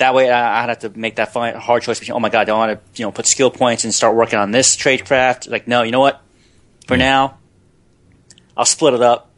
that 0.00 0.14
way 0.14 0.30
I, 0.30 0.62
I'd 0.62 0.68
have 0.68 0.80
to 0.80 0.90
make 0.90 1.16
that 1.16 1.32
fi- 1.32 1.52
hard 1.52 1.82
choice 1.82 2.00
between, 2.00 2.16
oh 2.16 2.20
my 2.20 2.28
god, 2.28 2.44
do 2.46 2.52
I 2.52 2.56
want 2.56 2.94
to 2.94 3.00
you 3.00 3.06
know 3.06 3.12
put 3.12 3.26
skill 3.26 3.50
points 3.50 3.84
and 3.84 3.94
start 3.94 4.16
working 4.16 4.38
on 4.38 4.50
this 4.50 4.74
trade 4.76 5.06
craft? 5.06 5.46
Like, 5.46 5.68
no, 5.68 5.82
you 5.82 5.92
know 5.92 6.00
what? 6.00 6.20
For 6.86 6.96
now, 6.96 7.38
I'll 8.56 8.64
split 8.64 8.94
it 8.94 9.02
up 9.02 9.30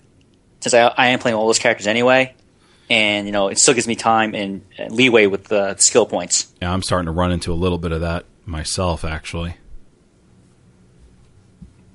since 0.61 0.73
I, 0.73 0.87
I 0.87 1.09
am 1.09 1.19
playing 1.19 1.37
all 1.37 1.47
those 1.47 1.59
characters 1.59 1.87
anyway, 1.87 2.35
and 2.89 3.27
you 3.27 3.33
know 3.33 3.49
it 3.49 3.59
still 3.59 3.75
gives 3.75 3.87
me 3.87 3.95
time 3.95 4.35
and 4.35 4.65
uh, 4.79 4.87
leeway 4.87 5.27
with 5.27 5.45
the 5.45 5.77
skill 5.77 6.07
points. 6.07 6.53
Yeah, 6.63 6.73
I'm 6.73 6.83
starting 6.83 7.07
to 7.07 7.13
run 7.13 7.31
into 7.31 7.53
a 7.53 7.55
little 7.55 7.79
bit 7.79 7.93
of 7.93 8.01
that 8.01 8.25
myself, 8.47 9.05
actually. 9.05 9.57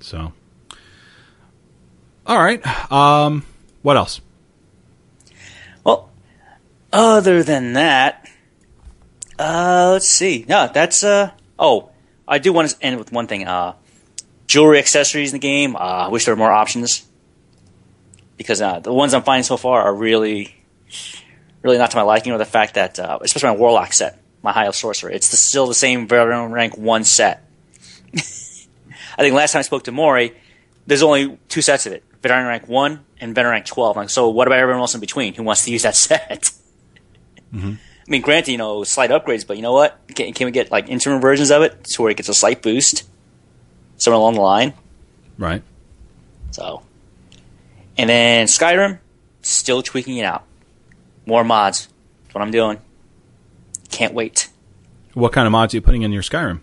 So, 0.00 0.32
all 2.26 2.38
right. 2.38 2.64
Um, 2.92 3.44
what 3.82 3.96
else? 3.96 4.20
Well, 5.82 6.10
other 6.92 7.42
than 7.42 7.72
that, 7.72 8.27
uh, 9.38 9.90
let's 9.92 10.10
see. 10.10 10.44
No, 10.48 10.68
that's 10.72 11.04
uh. 11.04 11.30
Oh, 11.58 11.90
I 12.26 12.38
do 12.38 12.52
want 12.52 12.70
to 12.70 12.76
end 12.82 12.98
with 12.98 13.12
one 13.12 13.26
thing. 13.26 13.46
Uh, 13.46 13.74
jewelry 14.46 14.78
accessories 14.78 15.32
in 15.32 15.40
the 15.40 15.46
game. 15.46 15.76
Uh, 15.76 15.78
I 15.78 16.08
wish 16.08 16.24
there 16.24 16.34
were 16.34 16.38
more 16.38 16.52
options 16.52 17.06
because 18.36 18.60
uh, 18.60 18.80
the 18.80 18.92
ones 18.92 19.14
I'm 19.14 19.22
finding 19.22 19.44
so 19.44 19.56
far 19.56 19.82
are 19.82 19.94
really, 19.94 20.56
really 21.62 21.78
not 21.78 21.90
to 21.92 21.96
my 21.96 22.02
liking. 22.02 22.32
Or 22.32 22.38
the 22.38 22.44
fact 22.44 22.74
that, 22.74 22.98
uh, 22.98 23.18
especially 23.20 23.50
my 23.50 23.56
warlock 23.56 23.92
set, 23.92 24.20
my 24.42 24.52
high 24.52 24.66
elf 24.66 24.74
sorcerer, 24.74 25.10
it's 25.10 25.30
the, 25.30 25.36
still 25.36 25.66
the 25.66 25.74
same 25.74 26.08
veteran 26.08 26.52
rank 26.52 26.76
one 26.76 27.04
set. 27.04 27.44
I 28.14 29.22
think 29.22 29.34
last 29.34 29.52
time 29.52 29.60
I 29.60 29.62
spoke 29.62 29.84
to 29.84 29.92
Maury, 29.92 30.34
there's 30.86 31.02
only 31.02 31.38
two 31.48 31.62
sets 31.62 31.86
of 31.86 31.92
it: 31.92 32.04
veteran 32.22 32.46
rank 32.46 32.68
one 32.68 33.04
and 33.20 33.34
veteran 33.34 33.52
rank 33.52 33.66
twelve. 33.66 33.96
Like, 33.96 34.10
so 34.10 34.28
what 34.30 34.46
about 34.46 34.58
everyone 34.58 34.80
else 34.80 34.94
in 34.94 35.00
between 35.00 35.34
who 35.34 35.42
wants 35.42 35.64
to 35.64 35.70
use 35.70 35.82
that 35.82 35.96
set? 35.96 36.50
I 38.08 38.10
mean, 38.10 38.22
granted, 38.22 38.52
you 38.52 38.56
know, 38.56 38.84
slight 38.84 39.10
upgrades, 39.10 39.46
but 39.46 39.56
you 39.56 39.62
know 39.62 39.74
what? 39.74 40.00
Can, 40.14 40.32
can 40.32 40.46
we 40.46 40.50
get 40.50 40.70
like 40.70 40.88
interim 40.88 41.20
versions 41.20 41.50
of 41.50 41.60
it 41.60 41.84
to 41.84 42.00
where 42.00 42.10
it 42.10 42.16
gets 42.16 42.30
a 42.30 42.34
slight 42.34 42.62
boost 42.62 43.06
somewhere 43.98 44.18
along 44.18 44.34
the 44.34 44.40
line? 44.40 44.72
Right. 45.36 45.62
So, 46.52 46.82
and 47.98 48.08
then 48.08 48.46
Skyrim, 48.46 48.98
still 49.42 49.82
tweaking 49.82 50.16
it 50.16 50.24
out. 50.24 50.44
More 51.26 51.44
mods. 51.44 51.88
That's 52.22 52.34
what 52.34 52.40
I'm 52.40 52.50
doing. 52.50 52.78
Can't 53.90 54.14
wait. 54.14 54.48
What 55.12 55.32
kind 55.32 55.46
of 55.46 55.52
mods 55.52 55.74
are 55.74 55.76
you 55.76 55.82
putting 55.82 56.00
in 56.00 56.10
your 56.10 56.22
Skyrim? 56.22 56.60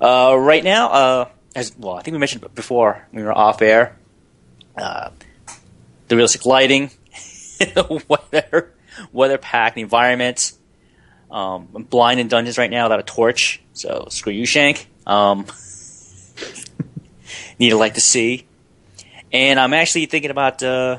Uh, 0.00 0.36
right 0.36 0.64
now, 0.64 0.88
uh, 0.88 1.28
as 1.54 1.72
well, 1.78 1.94
I 1.94 2.02
think 2.02 2.14
we 2.14 2.18
mentioned 2.18 2.44
before 2.56 3.06
when 3.12 3.22
we 3.22 3.24
were 3.24 3.38
off 3.38 3.62
air. 3.62 3.96
Uh, 4.76 5.10
the 6.08 6.16
realistic 6.16 6.44
lighting, 6.44 6.90
the 7.58 8.02
weather, 8.08 8.74
weather 9.12 9.38
pack, 9.38 9.74
the 9.74 9.82
environment. 9.82 10.54
Um, 11.32 11.68
I'm 11.74 11.84
blind 11.84 12.20
in 12.20 12.28
dungeons 12.28 12.58
right 12.58 12.70
now 12.70 12.84
without 12.84 13.00
a 13.00 13.04
torch, 13.04 13.62
so 13.72 14.06
screw 14.10 14.34
you, 14.34 14.44
Shank. 14.44 14.86
Um, 15.06 15.46
need 17.58 17.72
a 17.72 17.76
light 17.76 17.94
to 17.94 18.02
see, 18.02 18.46
and 19.32 19.58
I'm 19.58 19.72
actually 19.72 20.06
thinking 20.06 20.30
about, 20.30 20.62
uh, 20.62 20.98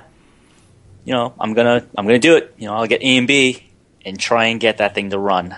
you 1.06 1.14
know, 1.14 1.34
I'm 1.40 1.54
gonna, 1.54 1.86
I'm 1.96 2.08
gonna 2.08 2.18
do 2.18 2.36
it. 2.36 2.56
You 2.58 2.66
know, 2.66 2.74
I'll 2.74 2.88
get 2.88 3.02
ENB 3.02 3.62
and 4.06 4.20
try 4.20 4.46
and 4.46 4.60
get 4.60 4.80
that 4.80 4.96
thing 4.96 5.12
to 5.12 5.20
run 5.20 5.56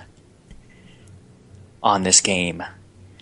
on 1.82 2.04
this 2.04 2.20
game. 2.20 2.62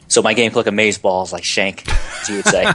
So 0.08 0.22
my 0.22 0.34
game 0.34 0.50
can 0.50 0.58
look 0.58 0.68
amaze 0.68 0.98
balls 0.98 1.32
like 1.32 1.44
Shank, 1.44 1.88
as 2.22 2.30
you 2.30 2.36
would 2.38 2.46
say. 2.46 2.66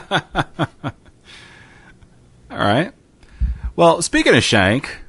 All 2.51 2.57
right. 2.57 2.93
Well, 3.75 4.01
speaking 4.01 4.35
of 4.35 4.43
Shank, 4.43 4.99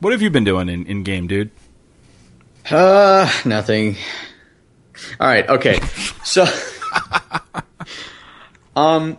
what 0.00 0.12
have 0.12 0.20
you 0.20 0.30
been 0.30 0.44
doing 0.44 0.68
in, 0.68 0.84
in 0.86 1.02
game, 1.02 1.26
dude? 1.26 1.50
Uh, 2.70 3.30
nothing. 3.44 3.96
All 5.20 5.26
right. 5.26 5.48
Okay. 5.48 5.80
So, 6.24 6.46
um, 8.76 9.18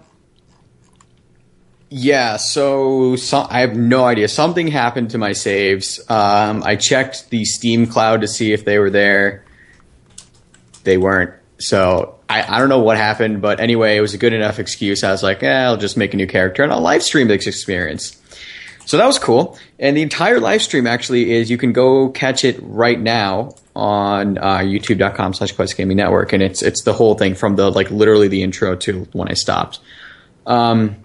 yeah. 1.90 2.38
So, 2.38 3.16
so 3.16 3.46
I 3.50 3.62
have 3.62 3.76
no 3.76 4.06
idea. 4.06 4.28
Something 4.28 4.68
happened 4.68 5.12
to 5.12 5.18
my 5.18 5.34
saves. 5.34 6.00
Um, 6.10 6.64
I 6.64 6.76
checked 6.76 7.30
the 7.30 7.46
Steam 7.46 7.88
cloud 7.88 8.22
to 8.22 8.28
see 8.28 8.54
if 8.54 8.66
they 8.66 8.78
were 8.78 8.90
there. 8.90 9.46
They 10.84 10.98
weren't. 10.98 11.34
So 11.58 12.20
I, 12.30 12.56
I 12.56 12.60
don't 12.60 12.70
know 12.70 12.80
what 12.80 12.98
happened, 12.98 13.42
but 13.42 13.60
anyway, 13.60 13.98
it 13.98 14.02
was 14.02 14.14
a 14.14 14.18
good 14.18 14.34
enough 14.34 14.60
excuse. 14.60 15.04
I 15.04 15.12
was 15.12 15.24
like, 15.24 15.44
eh, 15.44 15.64
I'll 15.66 15.78
just 15.78 15.98
make 15.98 16.14
a 16.14 16.18
new 16.18 16.28
character 16.28 16.64
and 16.64 16.72
I'll 16.72 16.82
live 16.82 17.04
stream 17.04 17.28
this 17.28 17.48
experience. 17.48 18.16
So 18.90 18.98
that 18.98 19.06
was 19.06 19.20
cool. 19.20 19.56
And 19.78 19.96
the 19.96 20.02
entire 20.02 20.40
live 20.40 20.64
stream 20.64 20.88
actually 20.88 21.32
is 21.32 21.52
you 21.52 21.60
can 21.60 21.74
go 21.74 22.10
catch 22.10 22.44
it 22.44 22.58
right 22.64 23.00
now 23.00 23.54
on 23.76 24.40
uh, 24.40 24.58
youtube.com 24.58 25.36
slash 25.36 25.52
quest 25.52 25.78
gaming 25.78 25.98
network. 25.98 26.34
And 26.34 26.42
it's, 26.42 26.64
it's 26.64 26.82
the 26.82 26.94
whole 26.94 27.14
thing 27.14 27.36
from 27.36 27.56
the, 27.56 27.70
like 27.70 27.92
literally 27.92 28.30
the 28.30 28.42
intro 28.42 28.76
to 28.78 29.04
when 29.14 29.30
I 29.30 29.36
stopped. 29.36 29.80
Um, 30.48 30.96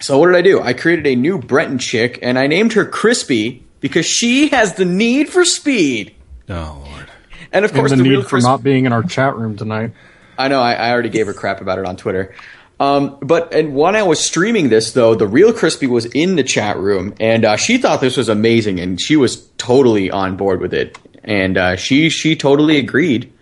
so 0.00 0.16
what 0.16 0.26
did 0.28 0.36
I 0.36 0.42
do? 0.42 0.60
I 0.62 0.74
created 0.74 1.08
a 1.08 1.16
new 1.16 1.40
Breton 1.40 1.78
chick 1.78 2.20
and 2.22 2.38
I 2.38 2.46
named 2.46 2.74
her 2.74 2.84
Crispy 2.84 3.64
because 3.80 4.06
she 4.06 4.50
has 4.50 4.74
the 4.74 4.84
need 4.84 5.28
for 5.28 5.44
speed. 5.44 6.14
Oh, 6.48 6.84
Lord. 6.88 7.10
And 7.52 7.64
of 7.64 7.72
And 7.72 7.80
course, 7.80 7.90
the 7.90 7.96
the, 7.96 8.04
need 8.04 8.10
real 8.10 8.22
for 8.22 8.28
Crispy. 8.28 8.48
not 8.48 8.62
being 8.62 8.84
in 8.84 8.92
our 8.92 9.02
chat 9.02 9.34
room 9.34 9.56
tonight. 9.56 9.90
I 10.38 10.46
know. 10.46 10.60
I, 10.60 10.74
I 10.74 10.92
already 10.92 11.08
gave 11.08 11.26
her 11.26 11.34
crap 11.34 11.60
about 11.60 11.80
it 11.80 11.84
on 11.84 11.96
Twitter. 11.96 12.32
Um, 12.80 13.18
but 13.20 13.52
and 13.52 13.74
when 13.74 13.96
I 13.96 14.04
was 14.04 14.24
streaming 14.24 14.68
this, 14.68 14.92
though, 14.92 15.14
the 15.14 15.26
real 15.26 15.52
Crispy 15.52 15.86
was 15.86 16.06
in 16.06 16.36
the 16.36 16.44
chat 16.44 16.76
room, 16.76 17.14
and 17.18 17.44
uh, 17.44 17.56
she 17.56 17.78
thought 17.78 18.00
this 18.00 18.16
was 18.16 18.28
amazing, 18.28 18.78
and 18.78 19.00
she 19.00 19.16
was 19.16 19.46
totally 19.58 20.10
on 20.10 20.36
board 20.36 20.60
with 20.60 20.72
it, 20.72 20.96
and 21.24 21.58
uh, 21.58 21.76
she 21.76 22.08
she 22.08 22.36
totally 22.36 22.78
agreed 22.78 23.32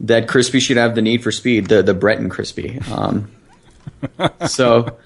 that 0.00 0.28
Crispy 0.28 0.60
should 0.60 0.76
have 0.76 0.94
the 0.94 1.02
need 1.02 1.22
for 1.22 1.32
speed, 1.32 1.66
the 1.66 1.82
the 1.82 1.94
Breton 1.94 2.28
Crispy. 2.28 2.78
Um, 2.92 3.30
so 4.46 4.98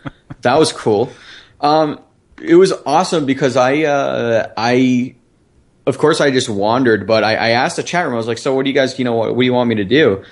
that 0.43 0.59
was 0.59 0.73
cool. 0.73 1.11
Um, 1.61 2.01
it 2.43 2.57
was 2.57 2.73
awesome 2.85 3.25
because 3.25 3.57
I 3.57 3.83
uh, 3.85 4.53
I 4.59 5.15
of 5.87 5.97
course 5.97 6.21
I 6.21 6.31
just 6.31 6.51
wandered, 6.51 7.07
but 7.07 7.25
I, 7.25 7.35
I 7.35 7.49
asked 7.51 7.77
the 7.77 7.83
chat 7.83 8.05
room. 8.05 8.15
I 8.15 8.19
was 8.19 8.27
like, 8.27 8.39
"So 8.39 8.55
what 8.55 8.65
do 8.65 8.71
you 8.71 8.75
guys, 8.75 8.99
you 8.99 9.07
know, 9.07 9.15
what, 9.15 9.35
what 9.35 9.41
do 9.41 9.47
you 9.47 9.55
want 9.55 9.71
me 9.71 9.77
to 9.77 9.85
do? 9.85 10.23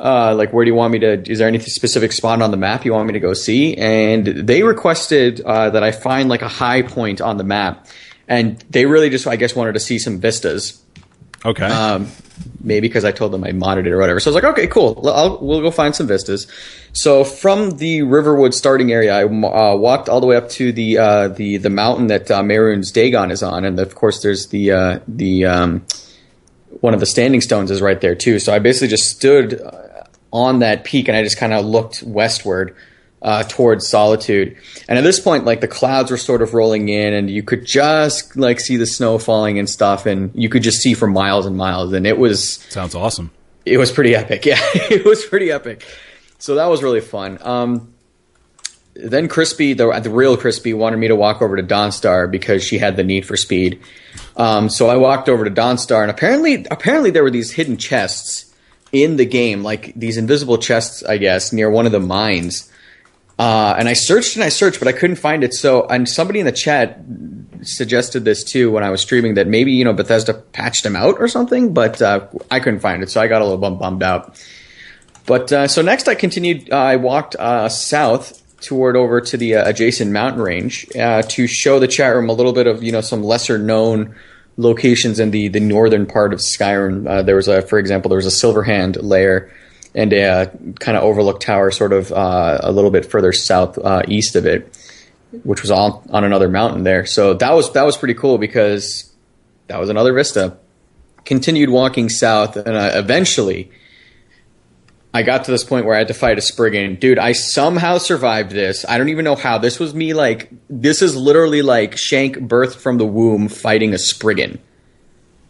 Uh, 0.00 0.34
like, 0.34 0.52
where 0.52 0.64
do 0.64 0.70
you 0.70 0.74
want 0.74 0.92
me 0.92 0.98
to? 1.00 1.30
Is 1.30 1.38
there 1.38 1.48
any 1.48 1.58
specific 1.58 2.12
spot 2.12 2.40
on 2.40 2.50
the 2.50 2.56
map 2.56 2.86
you 2.86 2.94
want 2.94 3.06
me 3.06 3.12
to 3.12 3.20
go 3.20 3.34
see?" 3.34 3.76
And 3.76 4.26
they 4.26 4.62
requested 4.62 5.42
uh, 5.42 5.70
that 5.70 5.82
I 5.82 5.92
find 5.92 6.30
like 6.30 6.40
a 6.40 6.48
high 6.48 6.80
point 6.80 7.20
on 7.20 7.36
the 7.36 7.44
map, 7.44 7.86
and 8.26 8.58
they 8.70 8.86
really 8.86 9.10
just, 9.10 9.26
I 9.26 9.36
guess, 9.36 9.54
wanted 9.54 9.74
to 9.74 9.80
see 9.80 9.98
some 9.98 10.18
vistas. 10.18 10.82
Okay. 11.44 11.66
Um, 11.66 12.08
maybe 12.62 12.88
because 12.88 13.04
I 13.04 13.12
told 13.12 13.32
them 13.32 13.44
I 13.44 13.50
modded 13.50 13.86
it 13.86 13.92
or 13.92 13.98
whatever. 13.98 14.20
So 14.20 14.30
I 14.30 14.34
was 14.34 14.42
like, 14.42 14.52
okay, 14.52 14.66
cool. 14.66 15.08
I'll, 15.08 15.38
we'll 15.38 15.60
go 15.60 15.70
find 15.70 15.94
some 15.94 16.06
vistas. 16.06 16.46
So 16.92 17.24
from 17.24 17.72
the 17.78 18.02
Riverwood 18.02 18.54
starting 18.54 18.92
area, 18.92 19.14
I 19.14 19.24
uh, 19.24 19.76
walked 19.76 20.08
all 20.08 20.20
the 20.20 20.26
way 20.26 20.36
up 20.36 20.48
to 20.50 20.72
the 20.72 20.98
uh, 20.98 21.28
the 21.28 21.58
the 21.58 21.70
mountain 21.70 22.08
that 22.08 22.30
uh, 22.30 22.42
Mehrunes 22.42 22.92
Dagon 22.92 23.30
is 23.30 23.42
on, 23.42 23.64
and 23.64 23.78
of 23.78 23.94
course 23.94 24.22
there's 24.22 24.48
the 24.48 24.72
uh, 24.72 24.98
the 25.06 25.46
um, 25.46 25.86
one 26.80 26.94
of 26.94 27.00
the 27.00 27.06
standing 27.06 27.40
stones 27.40 27.70
is 27.70 27.80
right 27.80 28.00
there 28.00 28.14
too. 28.14 28.38
So 28.38 28.54
I 28.54 28.58
basically 28.58 28.88
just 28.88 29.10
stood 29.10 29.60
on 30.32 30.60
that 30.60 30.84
peak 30.84 31.08
and 31.08 31.16
I 31.16 31.22
just 31.22 31.36
kind 31.36 31.52
of 31.52 31.64
looked 31.64 32.02
westward 32.02 32.76
uh, 33.22 33.42
towards 33.44 33.86
Solitude. 33.86 34.56
And 34.88 34.98
at 34.98 35.02
this 35.02 35.20
point, 35.20 35.44
like 35.44 35.60
the 35.60 35.68
clouds 35.68 36.10
were 36.10 36.16
sort 36.16 36.42
of 36.42 36.54
rolling 36.54 36.88
in, 36.88 37.12
and 37.12 37.28
you 37.30 37.42
could 37.42 37.66
just 37.66 38.36
like 38.36 38.60
see 38.60 38.76
the 38.76 38.86
snow 38.86 39.18
falling 39.18 39.58
and 39.58 39.68
stuff, 39.68 40.06
and 40.06 40.30
you 40.34 40.48
could 40.48 40.62
just 40.62 40.78
see 40.78 40.94
for 40.94 41.06
miles 41.06 41.46
and 41.46 41.56
miles. 41.56 41.92
And 41.92 42.06
it 42.06 42.18
was 42.18 42.54
Sounds 42.70 42.94
awesome. 42.94 43.30
it 43.66 43.76
was 43.78 43.90
pretty 43.92 44.14
epic. 44.14 44.44
Yeah, 44.46 44.58
it 44.74 45.04
was 45.04 45.24
pretty 45.24 45.50
epic. 45.50 45.84
So 46.38 46.54
that 46.54 46.66
was 46.66 46.82
really 46.82 47.02
fun. 47.02 47.38
Um, 47.42 47.92
then 48.94 49.28
Crispy, 49.28 49.74
the, 49.74 49.90
the 50.00 50.10
real 50.10 50.36
Crispy, 50.36 50.72
wanted 50.74 50.96
me 50.96 51.08
to 51.08 51.16
walk 51.16 51.42
over 51.42 51.56
to 51.56 51.62
Dawnstar 51.62 52.30
because 52.30 52.64
she 52.64 52.78
had 52.78 52.96
the 52.96 53.04
need 53.04 53.26
for 53.26 53.36
speed. 53.36 53.80
Um, 54.36 54.68
so 54.70 54.88
I 54.88 54.96
walked 54.96 55.28
over 55.28 55.44
to 55.44 55.50
Dawnstar, 55.50 56.02
and 56.02 56.10
apparently, 56.10 56.66
apparently 56.70 57.10
there 57.10 57.22
were 57.22 57.30
these 57.30 57.52
hidden 57.52 57.76
chests 57.76 58.49
in 58.92 59.16
the 59.16 59.24
game, 59.24 59.62
like 59.62 59.92
these 59.94 60.16
invisible 60.16 60.58
chests, 60.58 61.02
I 61.02 61.18
guess, 61.18 61.52
near 61.52 61.70
one 61.70 61.86
of 61.86 61.92
the 61.92 62.00
mines. 62.00 62.70
Uh, 63.38 63.74
and 63.78 63.88
I 63.88 63.94
searched 63.94 64.36
and 64.36 64.44
I 64.44 64.50
searched, 64.50 64.78
but 64.78 64.88
I 64.88 64.92
couldn't 64.92 65.16
find 65.16 65.42
it. 65.42 65.54
So, 65.54 65.86
and 65.86 66.08
somebody 66.08 66.40
in 66.40 66.46
the 66.46 66.52
chat 66.52 67.00
suggested 67.62 68.24
this 68.24 68.44
too 68.44 68.70
when 68.70 68.84
I 68.84 68.90
was 68.90 69.00
streaming 69.00 69.34
that 69.34 69.46
maybe 69.46 69.72
you 69.72 69.84
know 69.84 69.92
Bethesda 69.92 70.34
patched 70.34 70.82
them 70.82 70.96
out 70.96 71.16
or 71.18 71.28
something, 71.28 71.72
but 71.72 72.02
uh, 72.02 72.26
I 72.50 72.60
couldn't 72.60 72.80
find 72.80 73.02
it, 73.02 73.10
so 73.10 73.20
I 73.20 73.28
got 73.28 73.40
a 73.40 73.44
little 73.44 73.58
bum 73.58 73.78
bummed 73.78 74.02
out. 74.02 74.38
But 75.26 75.52
uh, 75.52 75.68
so 75.68 75.80
next, 75.82 76.08
I 76.08 76.14
continued. 76.14 76.70
Uh, 76.70 76.76
I 76.76 76.96
walked 76.96 77.36
uh, 77.36 77.68
south 77.68 78.36
toward 78.60 78.96
over 78.96 79.20
to 79.20 79.36
the 79.36 79.56
uh, 79.56 79.68
adjacent 79.68 80.10
mountain 80.10 80.42
range 80.42 80.86
uh, 80.96 81.22
to 81.22 81.46
show 81.46 81.78
the 81.78 81.88
chat 81.88 82.14
room 82.14 82.28
a 82.28 82.32
little 82.32 82.52
bit 82.52 82.66
of 82.66 82.82
you 82.82 82.92
know 82.92 83.00
some 83.00 83.22
lesser 83.22 83.58
known 83.58 84.14
locations 84.56 85.18
in 85.18 85.30
the 85.30 85.48
the 85.48 85.60
northern 85.60 86.06
part 86.06 86.32
of 86.32 86.40
Skyrim. 86.40 87.08
Uh, 87.08 87.22
there 87.22 87.36
was 87.36 87.48
a, 87.48 87.62
for 87.62 87.78
example, 87.78 88.08
there 88.08 88.16
was 88.16 88.26
a 88.26 88.30
Silverhand 88.46 88.98
layer 89.02 89.50
and 89.94 90.12
a 90.12 90.24
uh, 90.24 90.46
kind 90.78 90.96
of 90.96 91.02
overlook 91.02 91.40
tower, 91.40 91.70
sort 91.70 91.92
of 91.92 92.12
uh, 92.12 92.58
a 92.62 92.70
little 92.70 92.90
bit 92.90 93.06
further 93.06 93.32
south 93.32 93.78
uh, 93.78 94.02
east 94.06 94.36
of 94.36 94.46
it, 94.46 94.76
which 95.44 95.62
was 95.62 95.70
on 95.70 96.02
on 96.10 96.24
another 96.24 96.48
mountain 96.48 96.84
there. 96.84 97.06
So 97.06 97.34
that 97.34 97.52
was 97.52 97.72
that 97.72 97.84
was 97.84 97.96
pretty 97.96 98.14
cool 98.14 98.38
because 98.38 99.12
that 99.66 99.80
was 99.80 99.88
another 99.88 100.12
vista. 100.12 100.56
continued 101.24 101.70
walking 101.70 102.08
south, 102.08 102.56
and 102.56 102.76
I, 102.76 102.98
eventually, 102.98 103.70
I 105.12 105.22
got 105.22 105.44
to 105.46 105.50
this 105.50 105.64
point 105.64 105.86
where 105.86 105.94
I 105.96 105.98
had 105.98 106.08
to 106.08 106.14
fight 106.14 106.38
a 106.38 106.40
Spriggan. 106.40 106.94
Dude, 107.00 107.18
I 107.18 107.32
somehow 107.32 107.98
survived 107.98 108.52
this. 108.52 108.84
I 108.88 108.96
don't 108.96 109.08
even 109.08 109.24
know 109.24 109.34
how. 109.34 109.58
This 109.58 109.80
was 109.80 109.92
me 109.94 110.14
like 110.14 110.50
this 110.68 111.02
is 111.02 111.16
literally 111.16 111.62
like 111.62 111.96
Shank 111.96 112.36
birthed 112.36 112.76
from 112.76 112.98
the 112.98 113.06
womb 113.06 113.48
fighting 113.48 113.92
a 113.92 113.98
Spriggan. 113.98 114.58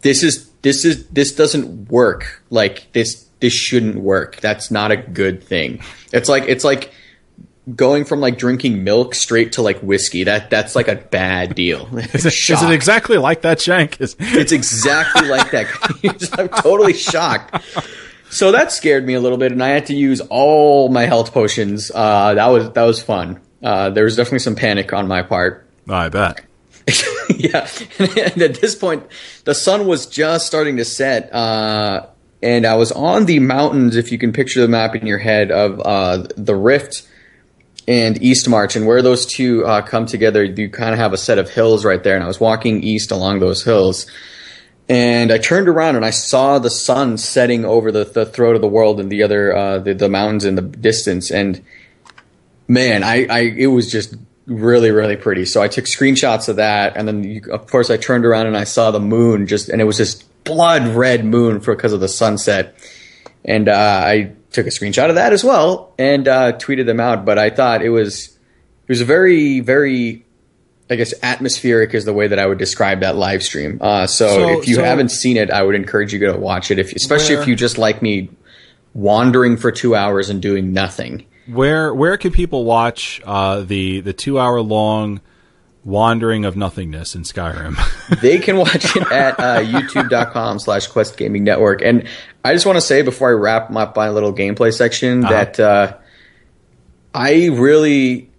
This 0.01 0.23
is 0.23 0.49
this 0.63 0.83
is 0.83 1.05
this 1.09 1.35
doesn't 1.35 1.89
work. 1.91 2.41
Like 2.49 2.91
this 2.93 3.27
this 3.39 3.53
shouldn't 3.53 3.97
work. 3.97 4.37
That's 4.37 4.71
not 4.71 4.89
a 4.91 4.97
good 4.97 5.43
thing. 5.43 5.79
It's 6.11 6.27
like 6.27 6.45
it's 6.47 6.63
like 6.63 6.91
going 7.75 8.05
from 8.05 8.19
like 8.19 8.39
drinking 8.39 8.83
milk 8.83 9.13
straight 9.13 9.51
to 9.53 9.61
like 9.61 9.79
whiskey. 9.81 10.23
That 10.23 10.49
that's 10.49 10.75
like 10.75 10.87
a 10.87 10.95
bad 10.95 11.53
deal. 11.53 11.87
Is 11.97 12.25
it, 12.25 12.33
is 12.33 12.63
it 12.63 12.71
exactly 12.71 13.17
like 13.19 13.41
that, 13.43 13.61
Shank? 13.61 14.01
Is- 14.01 14.15
It's 14.19 14.51
exactly 14.51 15.27
like 15.27 15.51
that. 15.51 15.67
I'm 16.39 16.49
totally 16.49 16.93
shocked. 16.93 17.63
So 18.31 18.53
that 18.53 18.71
scared 18.71 19.05
me 19.05 19.13
a 19.13 19.19
little 19.19 19.37
bit, 19.37 19.51
and 19.51 19.61
I 19.61 19.69
had 19.69 19.87
to 19.87 19.93
use 19.93 20.21
all 20.29 20.87
my 20.87 21.05
health 21.05 21.33
potions. 21.33 21.91
Uh, 21.93 22.33
that 22.33 22.47
was 22.47 22.71
that 22.71 22.83
was 22.83 23.01
fun. 23.03 23.41
Uh, 23.61 23.89
there 23.89 24.05
was 24.05 24.15
definitely 24.15 24.39
some 24.39 24.55
panic 24.55 24.93
on 24.93 25.07
my 25.09 25.21
part. 25.21 25.67
I 25.89 26.07
bet. 26.07 26.45
yeah, 27.29 27.67
and 27.99 28.41
at 28.41 28.55
this 28.61 28.73
point, 28.73 29.05
the 29.43 29.53
sun 29.53 29.85
was 29.85 30.05
just 30.05 30.47
starting 30.47 30.77
to 30.77 30.85
set, 30.85 31.33
uh, 31.33 32.07
and 32.41 32.65
I 32.65 32.75
was 32.75 32.93
on 32.93 33.25
the 33.25 33.39
mountains. 33.39 33.97
If 33.97 34.13
you 34.13 34.17
can 34.17 34.31
picture 34.31 34.61
the 34.61 34.69
map 34.69 34.95
in 34.95 35.05
your 35.05 35.19
head 35.19 35.51
of 35.51 35.81
uh, 35.81 36.25
the 36.37 36.55
Rift 36.55 37.05
and 37.85 38.21
East 38.23 38.47
March, 38.47 38.77
and 38.77 38.87
where 38.87 39.01
those 39.01 39.25
two 39.25 39.65
uh, 39.65 39.81
come 39.81 40.05
together, 40.05 40.41
you 40.41 40.69
kind 40.69 40.93
of 40.93 40.99
have 40.99 41.11
a 41.11 41.17
set 41.17 41.37
of 41.37 41.49
hills 41.49 41.83
right 41.83 42.01
there. 42.01 42.15
And 42.15 42.23
I 42.23 42.27
was 42.27 42.39
walking 42.39 42.81
east 42.81 43.11
along 43.11 43.41
those 43.41 43.61
hills, 43.61 44.09
and 44.91 45.31
I 45.31 45.37
turned 45.37 45.69
around 45.69 45.95
and 45.95 46.03
I 46.03 46.09
saw 46.09 46.59
the 46.59 46.69
sun 46.69 47.17
setting 47.17 47.63
over 47.63 47.93
the, 47.93 48.03
the 48.03 48.25
throat 48.25 48.57
of 48.57 48.61
the 48.61 48.67
world 48.67 48.99
and 48.99 49.09
the 49.09 49.23
other 49.23 49.55
uh, 49.55 49.79
the, 49.79 49.93
the 49.93 50.09
mountains 50.09 50.43
in 50.43 50.55
the 50.55 50.61
distance. 50.61 51.31
And 51.31 51.63
man, 52.67 53.01
I, 53.01 53.25
I 53.25 53.39
it 53.39 53.67
was 53.67 53.89
just 53.89 54.15
really 54.47 54.91
really 54.91 55.15
pretty. 55.15 55.45
So 55.45 55.61
I 55.61 55.69
took 55.69 55.85
screenshots 55.85 56.49
of 56.49 56.57
that, 56.57 56.97
and 56.97 57.07
then 57.07 57.23
you, 57.23 57.41
of 57.53 57.67
course 57.67 57.89
I 57.89 57.95
turned 57.95 58.25
around 58.25 58.47
and 58.47 58.57
I 58.57 58.65
saw 58.65 58.91
the 58.91 58.99
moon 58.99 59.47
just, 59.47 59.69
and 59.69 59.79
it 59.79 59.85
was 59.85 59.97
this 59.97 60.15
blood 60.43 60.85
red 60.89 61.23
moon 61.23 61.61
for 61.61 61.73
because 61.73 61.93
of 61.93 62.01
the 62.01 62.09
sunset. 62.09 62.75
And 63.45 63.69
uh, 63.69 64.01
I 64.05 64.33
took 64.51 64.67
a 64.67 64.71
screenshot 64.71 65.07
of 65.07 65.15
that 65.15 65.31
as 65.31 65.41
well 65.41 65.93
and 65.97 66.27
uh, 66.27 66.51
tweeted 66.57 66.85
them 66.85 66.99
out. 66.99 67.23
But 67.23 67.39
I 67.39 67.49
thought 67.49 67.81
it 67.81 67.91
was 67.91 68.27
it 68.27 68.89
was 68.89 68.99
a 68.99 69.05
very 69.05 69.61
very 69.61 70.25
I 70.91 70.95
guess 70.95 71.13
atmospheric 71.23 71.93
is 71.93 72.03
the 72.05 72.13
way 72.13 72.27
that 72.27 72.37
I 72.37 72.45
would 72.45 72.57
describe 72.57 72.99
that 72.99 73.15
live 73.15 73.41
stream. 73.41 73.77
Uh, 73.81 74.05
so, 74.07 74.27
So- 74.27 74.59
if 74.59 74.67
you 74.67 74.75
so- 74.75 74.83
haven't 74.83 75.09
seen 75.09 75.37
it, 75.37 75.49
I 75.49 75.63
would 75.63 75.73
encourage 75.75 76.11
you 76.13 76.19
to 76.19 76.25
go 76.33 76.37
watch 76.37 76.69
it. 76.69 76.77
If 76.79 76.93
especially 76.93 77.35
Where- 77.35 77.41
if 77.43 77.47
you 77.47 77.55
just 77.55 77.77
like 77.77 78.01
me 78.01 78.29
wandering 78.93 79.55
for 79.57 79.71
two 79.71 79.95
hours 79.95 80.29
and 80.29 80.41
doing 80.41 80.73
nothing. 80.73 81.23
Where 81.47 81.93
where 81.93 82.17
can 82.17 82.31
people 82.31 82.65
watch 82.65 83.21
uh, 83.25 83.61
the 83.61 84.01
the 84.01 84.13
two 84.13 84.37
hour 84.37 84.61
long 84.61 85.21
wandering 85.83 86.45
of 86.45 86.55
nothingness 86.55 87.15
in 87.15 87.23
Skyrim? 87.23 87.75
they 88.21 88.37
can 88.37 88.57
watch 88.57 88.95
it 88.95 89.11
at 89.11 89.39
uh, 89.39 89.59
youtube.com 89.61 90.59
slash 90.59 90.85
quest 90.87 91.17
gaming 91.17 91.43
network 91.43 91.81
and 91.81 92.07
i 92.45 92.53
just 92.53 92.67
want 92.67 92.75
to 92.77 92.81
say 92.81 93.01
before 93.01 93.29
i 93.29 93.33
wrap 93.33 93.75
up 93.75 93.95
my 93.95 94.09
little 94.09 94.31
gameplay 94.31 94.71
section 94.71 95.25
Uh-huh. 95.25 95.33
that 95.33 95.59
uh, 95.59 95.93
i 97.15 97.47
really 97.47 98.29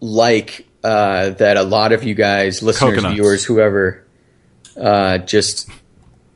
like 0.00 0.66
uh, 0.84 1.30
that 1.30 1.56
a 1.56 1.62
lot 1.62 1.92
of 1.92 2.04
you 2.04 2.14
guys 2.14 2.62
listeners 2.62 2.94
Coconuts. 2.96 3.14
viewers 3.14 3.44
whoever 3.44 4.04
uh, 4.80 5.18
just 5.18 5.68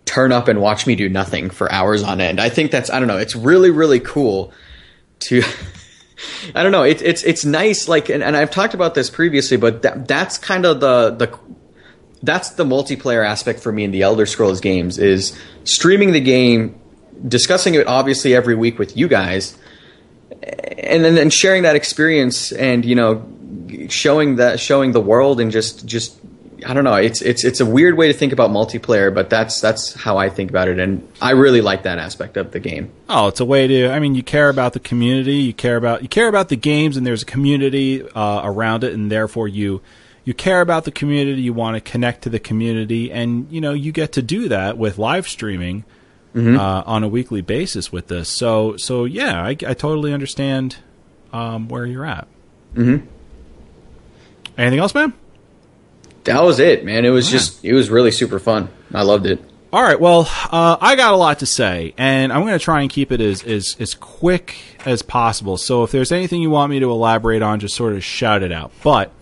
turn 0.05 0.32
up 0.32 0.49
and 0.49 0.61
watch 0.61 0.86
me 0.86 0.94
do 0.94 1.09
nothing 1.09 1.51
for 1.51 1.70
hours 1.72 2.03
on 2.03 2.20
end 2.20 2.40
i 2.40 2.49
think 2.49 2.70
that's 2.70 2.90
i 2.90 2.99
don't 2.99 3.09
know 3.09 3.18
it's 3.18 3.34
really 3.34 3.70
really 3.70 4.01
cool 4.01 4.53
to 5.18 5.42
I 6.55 6.62
don't 6.62 6.72
know. 6.72 6.82
It's 6.82 7.03
it's 7.03 7.22
it's 7.24 7.44
nice. 7.44 7.88
Like, 7.88 8.09
and, 8.09 8.22
and 8.22 8.36
I've 8.36 8.51
talked 8.51 8.74
about 8.74 8.94
this 8.94 9.11
previously, 9.11 9.57
but 9.57 9.82
that, 9.82 10.09
that's 10.09 10.38
kind 10.38 10.64
of 10.64 10.80
the 10.80 11.11
the 11.11 11.38
that's 12.22 12.51
the 12.51 12.64
multiplayer 12.64 13.26
aspect 13.26 13.61
for 13.61 13.70
me 13.70 13.84
in 13.84 13.90
the 13.90 14.03
Elder 14.03 14.26
Scrolls 14.26 14.61
games 14.61 14.99
is 14.99 15.38
streaming 15.64 16.12
the 16.12 16.20
game, 16.20 16.80
discussing 17.26 17.74
it 17.74 17.86
obviously 17.86 18.34
every 18.34 18.55
week 18.55 18.78
with 18.78 18.97
you 18.97 19.09
guys, 19.09 19.59
and 20.40 21.05
then 21.05 21.18
and 21.18 21.32
sharing 21.32 21.62
that 21.64 21.76
experience 21.76 22.53
and 22.53 22.84
you 22.84 22.94
know 22.94 23.16
showing 23.88 24.36
that 24.36 24.60
showing 24.60 24.92
the 24.92 25.00
world 25.00 25.40
and 25.40 25.50
just 25.50 25.86
just 25.86 26.18
I 26.64 26.72
don't 26.74 26.84
know. 26.84 26.94
It's 26.94 27.20
it's 27.22 27.44
it's 27.44 27.60
a 27.60 27.66
weird 27.66 27.96
way 27.96 28.08
to 28.08 28.14
think 28.14 28.32
about 28.32 28.50
multiplayer, 28.50 29.12
but 29.12 29.28
that's 29.28 29.60
that's 29.60 29.92
how 29.94 30.16
I 30.16 30.30
think 30.30 30.50
about 30.50 30.68
it, 30.68 30.78
and 30.78 31.06
I 31.20 31.32
really 31.32 31.60
like 31.60 31.82
that 31.82 31.98
aspect 31.98 32.36
of 32.36 32.52
the 32.52 32.60
game. 32.60 32.90
Oh, 33.08 33.28
it's 33.28 33.40
a 33.40 33.44
way 33.44 33.66
to. 33.66 33.88
I 33.90 33.98
mean, 33.98 34.14
you 34.14 34.22
care 34.22 34.48
about 34.48 34.72
the 34.72 34.80
community. 34.80 35.36
You 35.36 35.52
care 35.52 35.76
about 35.76 36.02
you 36.02 36.08
care 36.08 36.28
about 36.28 36.48
the 36.48 36.56
games, 36.56 36.96
and 36.96 37.06
there's 37.06 37.22
a 37.22 37.26
community 37.26 38.08
uh, 38.10 38.40
around 38.42 38.84
it, 38.84 38.94
and 38.94 39.10
therefore 39.10 39.48
you 39.48 39.82
you 40.24 40.32
care 40.32 40.60
about 40.60 40.84
the 40.84 40.90
community. 40.90 41.42
You 41.42 41.52
want 41.52 41.76
to 41.76 41.80
connect 41.80 42.22
to 42.22 42.30
the 42.30 42.40
community, 42.40 43.12
and 43.12 43.50
you 43.50 43.60
know 43.60 43.72
you 43.72 43.92
get 43.92 44.12
to 44.12 44.22
do 44.22 44.48
that 44.48 44.78
with 44.78 44.98
live 44.98 45.28
streaming 45.28 45.84
uh, 46.36 46.82
on 46.84 47.02
a 47.02 47.08
weekly 47.08 47.40
basis 47.40 47.90
with 47.90 48.08
this. 48.08 48.28
So 48.28 48.76
so 48.76 49.04
yeah, 49.04 49.42
I, 49.42 49.50
I 49.50 49.74
totally 49.74 50.12
understand 50.12 50.76
um, 51.32 51.68
where 51.68 51.86
you're 51.86 52.04
at. 52.04 52.28
Mm-hmm. 52.74 53.06
Anything 54.59 54.78
else, 54.78 54.94
man? 54.94 55.12
That 56.24 56.42
was 56.42 56.59
it, 56.59 56.84
man. 56.84 57.04
It 57.04 57.11
was 57.11 57.30
just 57.30 57.64
it 57.64 57.72
was 57.72 57.88
really 57.88 58.11
super 58.11 58.38
fun. 58.38 58.68
I 58.92 59.02
loved 59.02 59.26
it. 59.26 59.40
All 59.72 59.82
right. 59.82 60.00
Well, 60.00 60.28
uh, 60.50 60.76
I 60.80 60.96
got 60.96 61.12
a 61.12 61.16
lot 61.16 61.40
to 61.40 61.46
say, 61.46 61.92
and 61.98 62.32
I'm 62.32 62.42
going 62.42 62.59
to 62.59 62.64
try 62.64 62.80
and 62.80 62.90
keep 62.90 63.12
it 63.12 63.20
as, 63.20 63.42
as 63.44 63.76
as 63.78 63.94
quick 63.94 64.57
as 64.84 65.02
possible. 65.02 65.57
So, 65.57 65.84
if 65.84 65.92
there's 65.92 66.12
anything 66.12 66.40
you 66.40 66.50
want 66.50 66.70
me 66.70 66.80
to 66.80 66.90
elaborate 66.90 67.42
on, 67.42 67.61
just 67.61 67.76
sort 67.76 67.92
of 67.92 68.02
shout 68.02 68.42
it 68.42 68.52
out. 68.52 68.72
But 68.82 69.12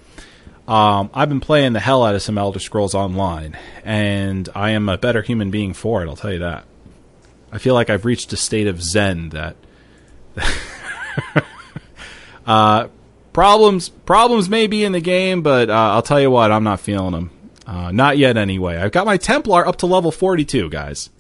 um, 0.69 1.11
I've 1.13 1.29
been 1.29 1.41
playing 1.41 1.75
the 1.75 1.81
hell 1.81 2.05
out 2.05 2.15
of 2.15 2.23
some 2.23 2.39
Elder 2.39 2.59
Scrolls 2.59 2.95
Online, 2.95 3.59
and 3.85 4.49
I 4.55 4.71
am 4.71 4.89
a 4.89 4.97
better 4.97 5.23
human 5.23 5.51
being 5.51 5.75
for 5.75 6.03
it. 6.03 6.09
I'll 6.09 6.17
tell 6.17 6.33
you 6.33 6.39
that. 6.39 6.65
I 7.53 7.59
feel 7.59 7.75
like 7.75 7.91
I've 7.91 8.05
reached 8.05 8.33
a 8.33 8.37
state 8.37 8.67
of 8.67 8.83
zen 8.83 9.31
that. 9.31 9.57
uh, 12.47 12.89
problems 13.35 13.91
problems 13.91 14.49
may 14.49 14.67
be 14.67 14.83
in 14.83 14.93
the 14.93 15.01
game, 15.01 15.43
but 15.43 15.69
uh, 15.69 15.75
I'll 15.75 16.03
tell 16.03 16.21
you 16.21 16.31
what, 16.31 16.51
I'm 16.51 16.65
not 16.65 16.81
feeling 16.81 17.13
them. 17.13 17.31
Uh, 17.67 17.91
not 17.93 18.17
yet, 18.17 18.39
anyway. 18.39 18.77
I've 18.77 18.93
got 18.93 19.05
my 19.05 19.19
Templar 19.19 19.67
up 19.67 19.77
to 19.77 19.87
level 19.87 20.11
42, 20.11 20.71
guys, 20.71 21.11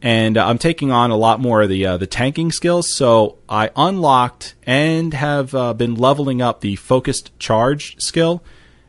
and 0.00 0.36
uh, 0.36 0.46
I'm 0.46 0.58
taking 0.58 0.90
on 0.90 1.10
a 1.10 1.16
lot 1.16 1.40
more 1.40 1.62
of 1.62 1.68
the 1.68 1.86
uh, 1.86 1.96
the 1.96 2.06
tanking 2.08 2.50
skills. 2.50 2.92
So 2.92 3.38
I 3.48 3.70
unlocked 3.76 4.54
and 4.64 5.14
have 5.14 5.54
uh, 5.54 5.74
been 5.74 5.94
leveling 5.94 6.42
up 6.42 6.60
the 6.60 6.76
focused 6.76 7.38
charge 7.38 7.96
skill, 8.00 8.42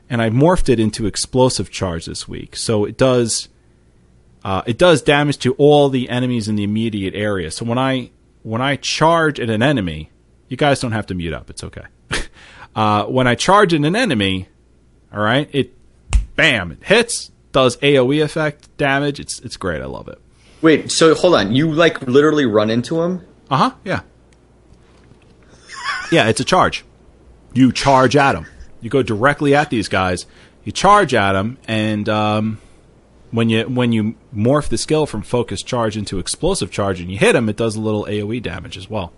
and 0.09 0.21
I 0.21 0.29
morphed 0.29 0.69
it 0.69 0.79
into 0.79 1.05
explosive 1.05 1.69
charge 1.69 2.05
this 2.05 2.27
week. 2.27 2.55
So 2.55 2.85
it 2.85 2.97
does 2.97 3.49
uh, 4.43 4.61
it 4.65 4.77
does 4.77 5.01
damage 5.01 5.39
to 5.39 5.53
all 5.55 5.89
the 5.89 6.09
enemies 6.09 6.47
in 6.47 6.55
the 6.55 6.63
immediate 6.63 7.15
area. 7.15 7.51
So 7.51 7.65
when 7.65 7.77
I 7.77 8.11
when 8.43 8.61
I 8.61 8.75
charge 8.75 9.39
at 9.39 9.49
an 9.49 9.63
enemy, 9.63 10.11
you 10.49 10.57
guys 10.57 10.79
don't 10.79 10.91
have 10.91 11.07
to 11.07 11.15
mute 11.15 11.33
up. 11.33 11.49
It's 11.49 11.63
okay. 11.63 11.85
Uh, 12.75 13.05
when 13.05 13.27
I 13.27 13.35
charge 13.35 13.73
at 13.73 13.81
an 13.83 13.95
enemy, 13.95 14.47
all 15.13 15.21
right, 15.21 15.49
it 15.51 15.73
bam, 16.35 16.71
it 16.71 16.83
hits, 16.83 17.31
does 17.51 17.77
AOE 17.77 18.23
effect 18.23 18.75
damage. 18.77 19.19
It's 19.19 19.39
it's 19.39 19.57
great. 19.57 19.81
I 19.81 19.85
love 19.85 20.07
it. 20.07 20.19
Wait, 20.61 20.91
so 20.91 21.13
hold 21.13 21.35
on. 21.35 21.53
You 21.53 21.71
like 21.71 22.01
literally 22.03 22.45
run 22.45 22.69
into 22.69 23.01
him? 23.01 23.25
Uh 23.49 23.57
huh. 23.57 23.71
Yeah. 23.83 24.01
Yeah, 26.11 26.27
it's 26.29 26.39
a 26.39 26.45
charge. 26.45 26.85
You 27.53 27.71
charge 27.71 28.15
at 28.15 28.33
them. 28.33 28.45
You 28.81 28.89
go 28.89 29.03
directly 29.03 29.55
at 29.55 29.69
these 29.69 29.87
guys. 29.87 30.25
You 30.63 30.71
charge 30.71 31.13
at 31.13 31.33
them, 31.33 31.57
and 31.67 32.07
um, 32.07 32.59
when 33.31 33.49
you 33.49 33.63
when 33.63 33.91
you 33.91 34.15
morph 34.35 34.69
the 34.69 34.77
skill 34.77 35.05
from 35.05 35.21
focus 35.21 35.61
charge 35.61 35.97
into 35.97 36.19
explosive 36.19 36.71
charge, 36.71 37.01
and 37.01 37.11
you 37.11 37.17
hit 37.17 37.33
them, 37.33 37.49
it 37.49 37.57
does 37.57 37.75
a 37.75 37.81
little 37.81 38.05
AOE 38.05 38.41
damage 38.41 38.77
as 38.77 38.89
well. 38.89 39.11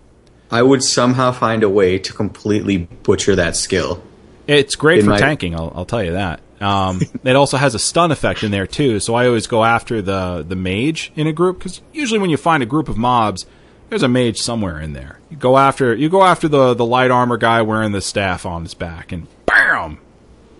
I 0.50 0.62
would 0.62 0.82
somehow 0.82 1.32
find 1.32 1.62
a 1.62 1.68
way 1.68 1.98
to 1.98 2.12
completely 2.12 2.78
butcher 2.78 3.34
that 3.36 3.56
skill. 3.56 4.02
It's 4.46 4.76
great 4.76 5.00
In 5.00 5.04
for 5.06 5.10
my- 5.12 5.18
tanking. 5.18 5.54
I'll, 5.54 5.72
I'll 5.74 5.84
tell 5.86 6.02
you 6.04 6.12
that. 6.12 6.40
Um, 6.60 7.00
it 7.24 7.36
also 7.36 7.56
has 7.56 7.74
a 7.74 7.78
stun 7.78 8.10
effect 8.12 8.42
in 8.42 8.50
there 8.50 8.66
too. 8.66 9.00
So 9.00 9.14
I 9.14 9.26
always 9.26 9.46
go 9.46 9.64
after 9.64 10.00
the 10.00 10.44
the 10.46 10.56
mage 10.56 11.12
in 11.16 11.26
a 11.26 11.32
group 11.32 11.58
because 11.58 11.82
usually 11.92 12.20
when 12.20 12.30
you 12.30 12.36
find 12.36 12.62
a 12.62 12.66
group 12.66 12.88
of 12.88 12.96
mobs, 12.96 13.44
there's 13.90 14.02
a 14.02 14.08
mage 14.08 14.38
somewhere 14.38 14.80
in 14.80 14.92
there. 14.92 15.18
You 15.30 15.36
go 15.36 15.58
after 15.58 15.94
you 15.94 16.08
go 16.08 16.22
after 16.22 16.48
the 16.48 16.72
the 16.74 16.86
light 16.86 17.10
armor 17.10 17.36
guy 17.36 17.60
wearing 17.62 17.92
the 17.92 18.00
staff 18.00 18.46
on 18.46 18.62
his 18.62 18.72
back 18.74 19.12
and 19.12 19.26
bam, 19.46 19.98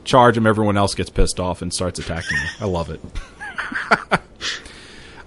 charge 0.04 0.36
him. 0.36 0.46
Everyone 0.46 0.76
else 0.76 0.94
gets 0.94 1.08
pissed 1.10 1.40
off 1.40 1.62
and 1.62 1.72
starts 1.72 1.98
attacking 1.98 2.36
you. 2.36 2.46
I 2.60 2.66
love 2.66 2.90
it. 2.90 3.00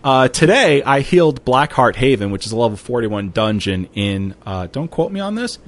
uh, 0.03 0.27
today 0.29 0.81
I 0.83 1.01
healed 1.01 1.43
Blackheart 1.45 1.95
Haven, 1.95 2.31
which 2.31 2.45
is 2.45 2.51
a 2.51 2.55
level 2.57 2.77
41 2.77 3.31
dungeon 3.31 3.89
in. 3.93 4.35
Uh, 4.45 4.67
don't 4.71 4.89
quote 4.89 5.11
me 5.11 5.19
on 5.19 5.35
this. 5.35 5.59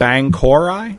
Bangkorai. 0.00 0.98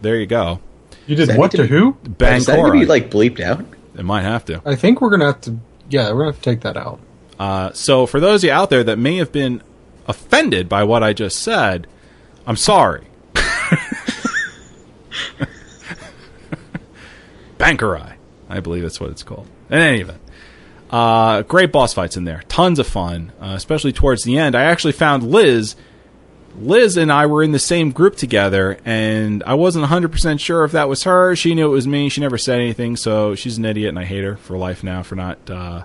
There 0.00 0.16
you 0.16 0.26
go. 0.26 0.60
You 1.06 1.16
did 1.16 1.36
what 1.36 1.52
need 1.52 1.56
to 1.56 1.56
to 1.58 1.62
be- 1.62 1.68
who? 1.68 1.96
Is 2.26 2.46
that 2.46 2.56
going 2.56 2.72
to 2.72 2.78
be 2.80 2.86
like 2.86 3.10
bleeped 3.10 3.40
out? 3.40 3.64
It 3.96 4.04
might 4.04 4.22
have 4.22 4.44
to. 4.46 4.62
I 4.64 4.74
think 4.74 5.00
we're 5.00 5.10
gonna 5.10 5.26
have 5.26 5.40
to. 5.42 5.58
Yeah, 5.90 6.08
we're 6.12 6.20
gonna 6.20 6.32
have 6.32 6.36
to 6.36 6.50
take 6.50 6.60
that 6.62 6.76
out. 6.76 6.98
Uh, 7.38 7.72
so 7.72 8.06
for 8.06 8.20
those 8.20 8.42
of 8.42 8.48
you 8.48 8.52
out 8.52 8.70
there 8.70 8.82
that 8.84 8.98
may 8.98 9.16
have 9.16 9.32
been 9.32 9.62
offended 10.06 10.68
by 10.68 10.84
what 10.84 11.02
I 11.02 11.12
just 11.12 11.38
said, 11.40 11.86
I'm 12.46 12.56
sorry. 12.56 13.06
Bangkorai, 17.58 18.14
I 18.48 18.60
believe 18.60 18.82
that's 18.82 19.00
what 19.00 19.10
it's 19.10 19.22
called. 19.22 19.46
In 19.70 19.78
any 19.78 20.00
event, 20.00 20.20
uh, 20.92 21.42
great 21.42 21.72
boss 21.72 21.94
fights 21.94 22.16
in 22.16 22.24
there, 22.24 22.42
tons 22.48 22.78
of 22.78 22.86
fun, 22.86 23.32
uh, 23.40 23.54
especially 23.56 23.92
towards 23.92 24.24
the 24.24 24.36
end. 24.36 24.54
I 24.54 24.64
actually 24.64 24.92
found 24.92 25.22
Liz. 25.22 25.74
Liz 26.54 26.98
and 26.98 27.10
I 27.10 27.24
were 27.24 27.42
in 27.42 27.52
the 27.52 27.58
same 27.58 27.92
group 27.92 28.14
together, 28.14 28.78
and 28.84 29.42
I 29.44 29.54
wasn't 29.54 29.86
100% 29.86 30.38
sure 30.38 30.64
if 30.64 30.72
that 30.72 30.90
was 30.90 31.04
her. 31.04 31.34
She 31.34 31.54
knew 31.54 31.66
it 31.66 31.70
was 31.70 31.88
me. 31.88 32.10
She 32.10 32.20
never 32.20 32.36
said 32.36 32.60
anything, 32.60 32.96
so 32.96 33.34
she's 33.34 33.56
an 33.56 33.64
idiot, 33.64 33.88
and 33.88 33.98
I 33.98 34.04
hate 34.04 34.22
her 34.22 34.36
for 34.36 34.58
life 34.58 34.84
now 34.84 35.02
for 35.02 35.14
not 35.16 35.50
uh, 35.50 35.84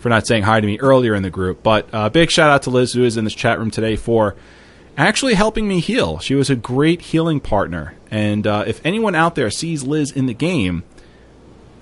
for 0.00 0.10
not 0.10 0.26
saying 0.26 0.42
hi 0.42 0.60
to 0.60 0.66
me 0.66 0.78
earlier 0.80 1.14
in 1.14 1.22
the 1.22 1.30
group. 1.30 1.62
But 1.62 1.88
uh, 1.90 2.10
big 2.10 2.30
shout 2.30 2.50
out 2.50 2.62
to 2.64 2.70
Liz, 2.70 2.92
who 2.92 3.04
is 3.04 3.16
in 3.16 3.24
this 3.24 3.34
chat 3.34 3.58
room 3.58 3.70
today, 3.70 3.96
for 3.96 4.36
actually 4.98 5.32
helping 5.32 5.66
me 5.66 5.80
heal. 5.80 6.18
She 6.18 6.34
was 6.34 6.50
a 6.50 6.56
great 6.56 7.00
healing 7.00 7.40
partner. 7.40 7.94
And 8.10 8.46
uh, 8.46 8.64
if 8.66 8.84
anyone 8.84 9.14
out 9.14 9.34
there 9.34 9.50
sees 9.50 9.82
Liz 9.82 10.12
in 10.12 10.26
the 10.26 10.34
game 10.34 10.84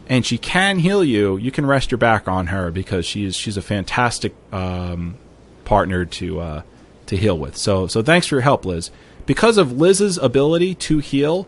and 0.09 0.27
she 0.27 0.39
can 0.39 0.79
heal 0.79 1.05
you, 1.05 1.37
you 1.37 1.51
can 1.51 1.67
rest 1.67 1.91
your 1.91 1.99
back 1.99 2.29
on 2.29 2.49
her 2.49 2.71
because 2.71 3.07
she's 3.07 3.37
she's 3.37 3.57
a 3.57 3.63
fantastic 3.63 4.35
um, 4.53 5.17
partner 5.65 6.05
to 6.05 6.41
uh, 6.41 6.63
to 7.07 7.17
heal 7.17 7.39
with. 7.39 7.57
So 7.57 7.87
so 7.87 8.03
thanks 8.03 8.27
for 8.27 8.37
your 8.37 8.43
help, 8.43 8.65
Liz. 8.65 8.91
Because 9.27 9.59
of 9.59 9.73
Liz's 9.73 10.19
ability 10.19 10.75
to 10.75 10.99
heal, 10.99 11.47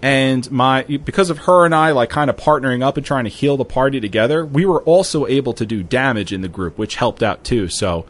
and 0.00 0.50
my 0.50 0.82
because 0.82 1.30
of 1.30 1.38
her 1.38 1.64
and 1.64 1.74
I 1.74 1.90
like 1.90 2.10
kind 2.10 2.30
of 2.30 2.36
partnering 2.36 2.82
up 2.82 2.96
and 2.96 3.04
trying 3.04 3.24
to 3.24 3.30
heal 3.30 3.56
the 3.56 3.64
party 3.64 4.00
together, 4.00 4.44
we 4.44 4.64
were 4.64 4.82
also 4.82 5.26
able 5.26 5.52
to 5.54 5.66
do 5.66 5.82
damage 5.82 6.32
in 6.32 6.42
the 6.42 6.48
group, 6.48 6.78
which 6.78 6.96
helped 6.96 7.22
out 7.22 7.44
too. 7.44 7.68
So 7.68 8.06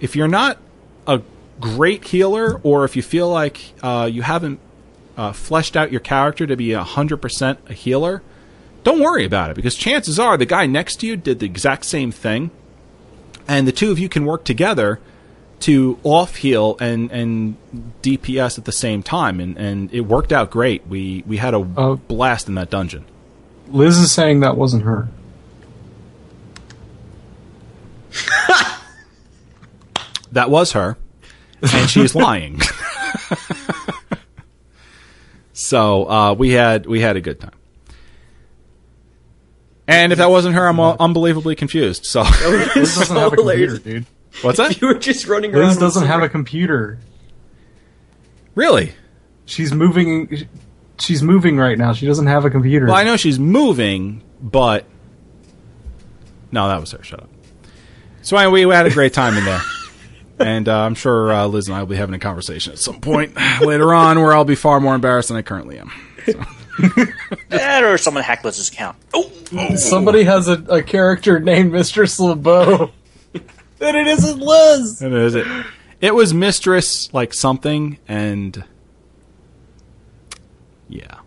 if 0.00 0.16
you're 0.16 0.28
not 0.28 0.58
a 1.06 1.22
great 1.60 2.04
healer, 2.04 2.60
or 2.62 2.84
if 2.84 2.96
you 2.96 3.02
feel 3.02 3.28
like 3.28 3.72
uh, 3.82 4.08
you 4.10 4.22
haven't 4.22 4.60
uh, 5.16 5.32
fleshed 5.32 5.76
out 5.76 5.92
your 5.92 6.00
character 6.00 6.46
to 6.46 6.56
be 6.56 6.72
hundred 6.72 7.18
percent 7.18 7.60
a 7.68 7.72
healer, 7.72 8.22
don't 8.84 9.00
worry 9.00 9.24
about 9.24 9.50
it 9.50 9.56
because 9.56 9.74
chances 9.74 10.18
are 10.18 10.36
the 10.36 10.46
guy 10.46 10.66
next 10.66 10.96
to 10.96 11.06
you 11.06 11.16
did 11.16 11.40
the 11.40 11.46
exact 11.46 11.84
same 11.86 12.12
thing, 12.12 12.50
and 13.48 13.66
the 13.66 13.72
two 13.72 13.90
of 13.90 13.98
you 13.98 14.08
can 14.08 14.24
work 14.24 14.44
together 14.44 15.00
to 15.60 15.98
off 16.02 16.36
heal 16.36 16.76
and 16.80 17.10
and 17.10 17.56
DPS 18.02 18.58
at 18.58 18.64
the 18.66 18.72
same 18.72 19.02
time, 19.02 19.40
and, 19.40 19.56
and 19.56 19.92
it 19.92 20.02
worked 20.02 20.32
out 20.32 20.50
great. 20.50 20.86
We 20.86 21.24
we 21.26 21.38
had 21.38 21.54
a 21.54 21.66
Oh. 21.76 21.96
blast 21.96 22.48
in 22.48 22.54
that 22.56 22.70
dungeon. 22.70 23.04
Liz 23.68 23.96
is 23.98 24.12
saying 24.12 24.40
that 24.40 24.56
wasn't 24.56 24.82
her. 24.84 25.08
That 30.32 30.50
was 30.50 30.72
her, 30.72 30.96
and 31.72 31.88
she's 31.88 32.16
lying. 32.16 32.60
so 35.52 36.10
uh, 36.10 36.34
we 36.34 36.50
had 36.50 36.86
we 36.86 37.00
had 37.00 37.16
a 37.16 37.20
good 37.20 37.38
time. 37.38 37.52
And 39.86 40.12
if 40.12 40.18
that 40.18 40.30
wasn't 40.30 40.54
her, 40.54 40.66
I'm 40.66 40.80
uh, 40.80 40.96
unbelievably 40.98 41.56
confused. 41.56 42.06
So 42.06 42.22
Liz 42.46 42.94
doesn't 42.94 43.04
So 43.06 43.14
have 43.14 43.32
a 43.32 43.36
computer, 43.36 43.42
hilarious. 43.42 43.78
dude. 43.80 44.06
what's 44.42 44.58
that? 44.58 44.78
You 44.80 44.88
were 44.88 44.94
just 44.94 45.26
running 45.26 45.54
around. 45.54 45.68
Liz 45.68 45.78
doesn't 45.78 46.06
have 46.06 46.22
a 46.22 46.28
computer. 46.28 46.98
Really? 48.54 48.92
She's 49.46 49.72
moving. 49.72 50.48
She's 50.98 51.22
moving 51.22 51.56
right 51.58 51.76
now. 51.76 51.92
She 51.92 52.06
doesn't 52.06 52.26
have 52.26 52.44
a 52.44 52.50
computer. 52.50 52.86
Well, 52.86 52.94
I 52.94 53.04
know 53.04 53.16
she's 53.16 53.38
moving, 53.38 54.22
but 54.40 54.86
no, 56.52 56.68
that 56.68 56.80
was 56.80 56.92
her. 56.92 57.02
Shut 57.02 57.20
up. 57.20 57.28
So 58.22 58.36
anyway, 58.38 58.64
we 58.64 58.74
had 58.74 58.86
a 58.86 58.90
great 58.90 59.12
time 59.12 59.36
in 59.36 59.44
there, 59.44 59.60
and 60.38 60.66
uh, 60.68 60.78
I'm 60.82 60.94
sure 60.94 61.30
uh, 61.32 61.46
Liz 61.46 61.66
and 61.68 61.76
I 61.76 61.80
will 61.80 61.88
be 61.88 61.96
having 61.96 62.14
a 62.14 62.18
conversation 62.18 62.72
at 62.72 62.78
some 62.78 63.00
point 63.00 63.36
later 63.60 63.92
on, 63.92 64.18
where 64.20 64.32
I'll 64.32 64.44
be 64.46 64.54
far 64.54 64.80
more 64.80 64.94
embarrassed 64.94 65.28
than 65.28 65.36
I 65.36 65.42
currently 65.42 65.78
am. 65.78 65.90
That 67.48 67.84
or 67.84 67.96
someone 67.98 68.22
hacked 68.24 68.44
Liz's 68.44 68.68
account. 68.68 68.96
Oh, 69.14 69.30
Somebody 69.76 70.24
has 70.24 70.48
a, 70.48 70.54
a 70.68 70.82
character 70.82 71.38
named 71.38 71.72
Mistress 71.72 72.18
LeBeau. 72.20 72.90
and 73.80 73.96
it 73.96 74.06
isn't 74.06 74.38
Liz. 74.40 75.00
It 75.02 75.12
is 75.12 75.34
it. 75.34 75.46
It 76.00 76.14
was 76.14 76.34
Mistress 76.34 77.12
like 77.14 77.32
something, 77.32 77.98
and 78.08 78.64
yeah. 80.88 81.18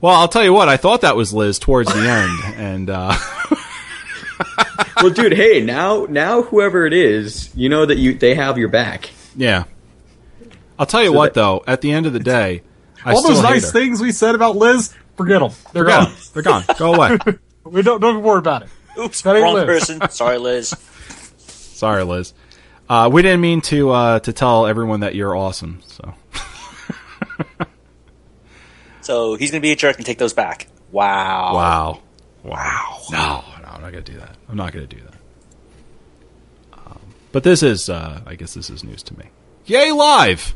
Well, 0.00 0.14
I'll 0.14 0.28
tell 0.28 0.44
you 0.44 0.52
what. 0.52 0.68
I 0.68 0.76
thought 0.76 1.00
that 1.02 1.16
was 1.16 1.32
Liz 1.32 1.58
towards 1.58 1.92
the 1.92 2.00
end, 2.08 2.54
and 2.56 2.90
uh, 2.90 3.16
Well, 5.02 5.10
dude, 5.12 5.32
hey, 5.32 5.60
now 5.60 6.06
now 6.08 6.42
whoever 6.42 6.86
it 6.86 6.92
is, 6.92 7.50
you 7.54 7.68
know 7.68 7.84
that 7.86 7.98
you 7.98 8.14
they 8.14 8.34
have 8.34 8.58
your 8.58 8.68
back. 8.68 9.10
yeah. 9.36 9.64
I'll 10.78 10.86
tell 10.86 11.02
you 11.02 11.10
So 11.10 11.16
what, 11.16 11.34
that- 11.34 11.40
though. 11.40 11.64
At 11.66 11.80
the 11.82 11.92
end 11.92 12.06
of 12.06 12.12
the 12.12 12.18
day, 12.20 12.62
I 13.04 13.12
All 13.12 13.22
those 13.22 13.42
nice 13.42 13.64
her. 13.66 13.70
things 13.72 14.00
we 14.00 14.12
said 14.12 14.34
about 14.34 14.56
Liz, 14.56 14.94
forget 15.16 15.40
them. 15.40 15.50
They're 15.72 15.84
Forget 15.84 16.00
gone. 16.04 16.06
'em. 16.12 16.16
They're 16.32 16.42
gone. 16.42 16.64
Go 16.78 16.94
away. 16.94 17.18
We 17.64 17.80
don't 17.82 17.98
don't 18.00 18.22
worry 18.22 18.38
about 18.40 18.62
it. 18.64 18.68
oops, 18.98 19.22
That 19.22 19.32
wrong 19.40 19.54
Liz. 19.54 19.64
person. 19.64 20.10
Sorry, 20.10 20.36
Liz. 20.36 20.68
Sorry, 21.38 22.04
Liz. 22.04 22.34
Uh, 22.90 23.08
we 23.10 23.22
didn't 23.22 23.40
mean 23.40 23.62
to 23.62 23.90
uh, 23.90 24.18
to 24.20 24.32
tell 24.34 24.66
everyone 24.66 25.00
that 25.00 25.14
you're 25.14 25.34
awesome. 25.34 25.80
So 25.86 26.12
So 29.00 29.34
he's 29.36 29.50
gonna 29.50 29.60
be 29.62 29.72
a 29.72 29.76
jerk 29.76 29.96
and 29.96 30.04
take 30.06 30.18
those 30.18 30.32
back. 30.34 30.66
Wow. 30.92 31.54
wow, 31.54 32.02
wow. 32.42 32.98
No, 33.10 33.44
no, 33.62 33.68
I'm 33.68 33.80
not 33.80 33.90
gonna 33.92 34.02
do 34.02 34.14
that. 34.18 34.36
I'm 34.48 34.56
not 34.56 34.72
gonna 34.72 34.86
do 34.86 35.00
that. 35.00 35.14
Um, 36.86 36.98
but 37.32 37.42
this 37.44 37.62
is, 37.62 37.88
uh, 37.88 38.20
I 38.26 38.34
guess, 38.34 38.54
this 38.54 38.70
is 38.70 38.84
news 38.84 39.02
to 39.04 39.16
me. 39.18 39.24
Yay, 39.66 39.90
live! 39.92 40.54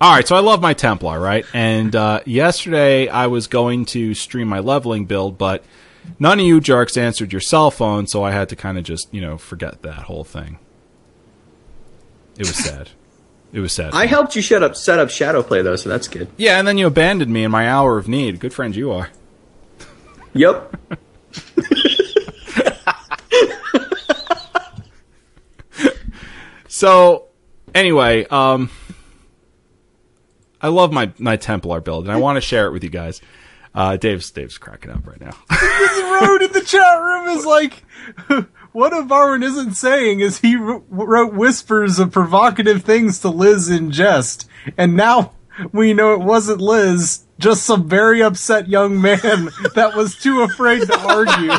All 0.00 0.14
right, 0.14 0.26
so 0.26 0.36
I 0.36 0.40
love 0.40 0.60
my 0.62 0.74
Templar, 0.74 1.18
right? 1.18 1.44
And 1.52 1.94
uh, 1.96 2.20
yesterday 2.24 3.08
I 3.08 3.26
was 3.26 3.48
going 3.48 3.84
to 3.86 4.14
stream 4.14 4.46
my 4.46 4.60
leveling 4.60 5.06
build, 5.06 5.38
but 5.38 5.64
none 6.20 6.38
of 6.38 6.46
you 6.46 6.60
jerks 6.60 6.96
answered 6.96 7.32
your 7.32 7.40
cell 7.40 7.70
phone, 7.72 8.06
so 8.06 8.22
I 8.22 8.30
had 8.30 8.48
to 8.50 8.56
kind 8.56 8.78
of 8.78 8.84
just, 8.84 9.12
you 9.12 9.20
know, 9.20 9.36
forget 9.38 9.82
that 9.82 10.04
whole 10.04 10.22
thing. 10.22 10.60
It 12.36 12.46
was 12.46 12.54
sad. 12.54 12.90
It 13.52 13.58
was 13.58 13.72
sad. 13.72 13.92
I 13.92 14.06
helped 14.06 14.36
you 14.36 14.42
set 14.42 14.62
up 14.62 14.76
set 14.76 14.98
up 15.00 15.10
shadow 15.10 15.42
play 15.42 15.62
though, 15.62 15.74
so 15.74 15.88
that's 15.88 16.06
good. 16.06 16.28
Yeah, 16.36 16.58
and 16.58 16.68
then 16.68 16.78
you 16.78 16.86
abandoned 16.86 17.32
me 17.32 17.42
in 17.42 17.50
my 17.50 17.68
hour 17.68 17.98
of 17.98 18.06
need. 18.06 18.38
Good 18.38 18.52
friend 18.52 18.76
you 18.76 18.92
are. 18.92 19.10
Yep. 20.34 20.76
So, 26.78 27.24
anyway, 27.74 28.24
um, 28.26 28.70
I 30.60 30.68
love 30.68 30.92
my 30.92 31.12
my 31.18 31.36
Templar 31.36 31.80
build, 31.80 32.04
and 32.04 32.12
I 32.12 32.16
want 32.20 32.36
to 32.36 32.40
share 32.40 32.66
it 32.66 32.72
with 32.72 32.84
you 32.84 32.90
guys. 32.90 33.20
Uh, 33.74 33.96
Dave's 33.96 34.30
Dave's 34.30 34.58
cracking 34.58 34.90
up 34.90 35.06
right 35.06 35.20
now. 35.20 35.36
Road 36.20 36.42
in 36.42 36.52
the 36.52 36.62
chat 36.64 37.00
room 37.00 37.28
is 37.28 37.46
like, 37.46 37.84
what 38.72 38.92
Varwin 38.92 39.44
isn't 39.44 39.74
saying 39.74 40.20
is 40.20 40.40
he 40.40 40.56
wrote 40.56 41.34
whispers 41.34 41.98
of 41.98 42.10
provocative 42.10 42.82
things 42.82 43.20
to 43.20 43.28
Liz 43.28 43.68
in 43.68 43.90
jest, 43.92 44.48
and 44.76 44.96
now 44.96 45.32
we 45.72 45.92
know 45.92 46.14
it 46.14 46.20
wasn't 46.20 46.60
Liz, 46.60 47.24
just 47.38 47.62
some 47.64 47.88
very 47.88 48.22
upset 48.22 48.68
young 48.68 49.00
man 49.00 49.50
that 49.74 49.92
was 49.94 50.16
too 50.16 50.42
afraid 50.42 50.82
to 50.82 50.98
argue. 50.98 51.52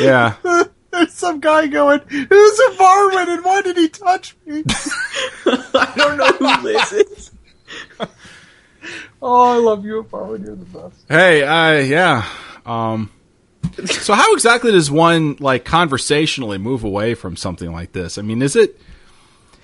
yeah, 0.00 0.34
There's 1.02 1.14
some 1.14 1.40
guy 1.40 1.66
going, 1.66 2.00
"Who's 2.08 2.58
a 2.60 2.70
Varwin 2.76 3.28
and 3.34 3.44
why 3.44 3.60
did 3.62 3.76
he 3.76 3.88
touch 3.88 4.36
me?" 4.46 4.62
I 5.46 5.92
don't 5.96 6.16
know 6.16 6.32
who 6.32 6.62
Liz 6.62 6.92
is. 6.92 7.30
Oh, 9.20 9.54
I 9.54 9.56
love 9.56 9.84
you, 9.84 10.04
Varwin. 10.04 10.44
You're 10.44 10.56
the 10.56 10.64
best. 10.64 11.04
hey, 11.08 11.42
uh, 11.42 11.80
yeah. 11.80 12.28
Um, 12.64 13.10
so, 13.84 14.14
how 14.14 14.32
exactly 14.32 14.70
does 14.70 14.90
one 14.90 15.36
like 15.40 15.64
conversationally 15.64 16.58
move 16.58 16.84
away 16.84 17.14
from 17.14 17.36
something 17.36 17.72
like 17.72 17.92
this? 17.92 18.16
I 18.16 18.22
mean, 18.22 18.40
is 18.40 18.54
it? 18.54 18.78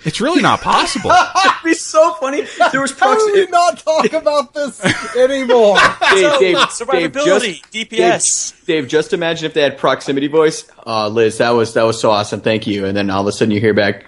It's 0.04 0.20
really 0.20 0.42
not 0.42 0.60
possible. 0.60 1.10
It'd 1.44 1.52
be 1.64 1.74
so 1.74 2.14
funny. 2.14 2.42
There 2.72 2.80
was 2.80 2.96
How 2.98 3.14
do 3.16 3.26
we 3.32 3.46
proximity. 3.46 3.50
not 3.50 3.78
talk 3.78 4.12
about 4.22 4.54
this 4.54 4.84
anymore? 5.16 5.76
Dave, 6.12 6.38
Dave, 6.38 6.40
Dave, 6.40 6.56
Survivability, 6.68 7.60
just, 7.60 7.72
DPS. 7.72 8.50
Dave, 8.52 8.66
Dave, 8.66 8.88
just 8.88 9.12
imagine 9.12 9.46
if 9.46 9.54
they 9.54 9.62
had 9.62 9.76
proximity 9.76 10.28
voice. 10.28 10.70
Uh, 10.86 11.08
Liz, 11.08 11.38
that 11.38 11.50
was 11.50 11.74
that 11.74 11.82
was 11.82 12.00
so 12.00 12.10
awesome. 12.10 12.40
Thank 12.40 12.66
you. 12.66 12.86
And 12.86 12.96
then 12.96 13.10
all 13.10 13.22
of 13.22 13.26
a 13.26 13.32
sudden 13.32 13.50
you 13.50 13.60
hear 13.60 13.74
back, 13.74 14.06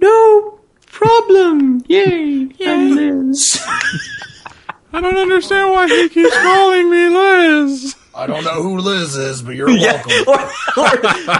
"No 0.00 0.58
problem. 0.86 1.84
Yay, 1.86 2.48
I'm 2.66 2.96
Liz." 2.96 3.60
I 4.92 5.00
don't 5.00 5.16
understand 5.16 5.70
why 5.72 5.88
he 5.88 6.08
keeps 6.08 6.34
calling 6.36 6.88
me 6.88 7.08
Liz. 7.08 7.96
I 8.14 8.28
don't 8.28 8.44
know 8.44 8.62
who 8.62 8.78
Liz 8.78 9.16
is, 9.16 9.42
but 9.42 9.56
you're 9.56 9.68
yeah. 9.70 10.02
Or, 10.26 10.40
or, 10.40 10.88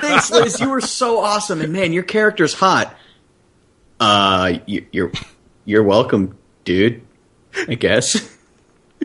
Thanks, 0.00 0.30
Liz. 0.30 0.60
You 0.60 0.70
were 0.70 0.80
so 0.80 1.20
awesome, 1.20 1.60
and 1.60 1.72
man, 1.72 1.92
your 1.92 2.02
character's 2.02 2.52
hot. 2.52 2.94
Uh, 4.00 4.58
you, 4.66 4.86
you're 4.92 5.12
you're 5.64 5.82
welcome, 5.82 6.36
dude. 6.64 7.02
I 7.68 7.74
guess. 7.74 8.36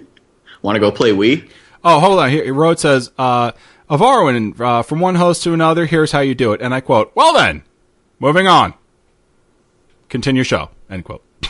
Want 0.61 0.75
to 0.75 0.79
go 0.79 0.91
play 0.91 1.11
Wii? 1.11 1.49
Oh, 1.83 1.99
hold 1.99 2.19
on. 2.19 2.29
Here, 2.29 2.53
Road 2.53 2.79
says, 2.79 3.11
uh, 3.17 3.51
Avarwin, 3.89 4.59
uh, 4.59 4.81
from 4.83 4.99
one 4.99 5.15
host 5.15 5.43
to 5.43 5.53
another, 5.53 5.85
here's 5.85 6.11
how 6.11 6.19
you 6.19 6.35
do 6.35 6.51
it. 6.53 6.61
And 6.61 6.73
I 6.73 6.81
quote, 6.81 7.11
well 7.15 7.33
then, 7.33 7.63
moving 8.19 8.47
on. 8.47 8.73
Continue 10.09 10.43
show. 10.43 10.69
End 10.89 11.05
quote. 11.05 11.23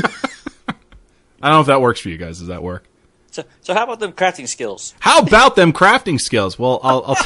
I 0.00 1.50
don't 1.50 1.52
know 1.52 1.60
if 1.60 1.66
that 1.68 1.80
works 1.80 2.00
for 2.00 2.08
you 2.08 2.18
guys. 2.18 2.38
Does 2.38 2.48
that 2.48 2.62
work? 2.62 2.84
So, 3.30 3.44
so 3.60 3.74
how 3.74 3.84
about 3.84 4.00
them 4.00 4.12
crafting 4.12 4.48
skills? 4.48 4.94
How 5.00 5.20
about 5.20 5.56
them 5.56 5.72
crafting 5.72 6.20
skills? 6.20 6.58
Well, 6.58 6.80
I'll. 6.82 7.16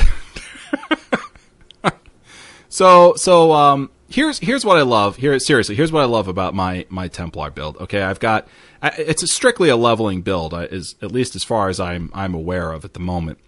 I'll 1.83 1.93
so 2.69 3.15
so 3.15 3.53
um, 3.53 3.91
here's 4.11 4.39
here's 4.41 4.65
what 4.65 4.77
I 4.77 4.83
love. 4.83 5.17
Here 5.17 5.39
seriously, 5.39 5.75
here's 5.75 5.93
what 5.93 6.03
I 6.03 6.07
love 6.07 6.29
about 6.29 6.55
my 6.55 6.85
my 6.91 7.09
Templar 7.09 7.51
build. 7.51 7.77
Okay, 7.79 8.03
I've 8.03 8.21
got 8.21 8.47
it's 8.83 9.23
a 9.23 9.27
strictly 9.27 9.69
a 9.69 9.77
leveling 9.77 10.23
build, 10.23 10.53
is 10.55 10.97
at 11.01 11.13
least 11.13 11.35
as 11.37 11.45
far 11.45 11.69
as 11.69 11.81
I'm 11.81 12.11
I'm 12.13 12.35
aware 12.35 12.73
of 12.73 12.85
at 12.85 12.93
the 12.93 13.01
moment. 13.01 13.39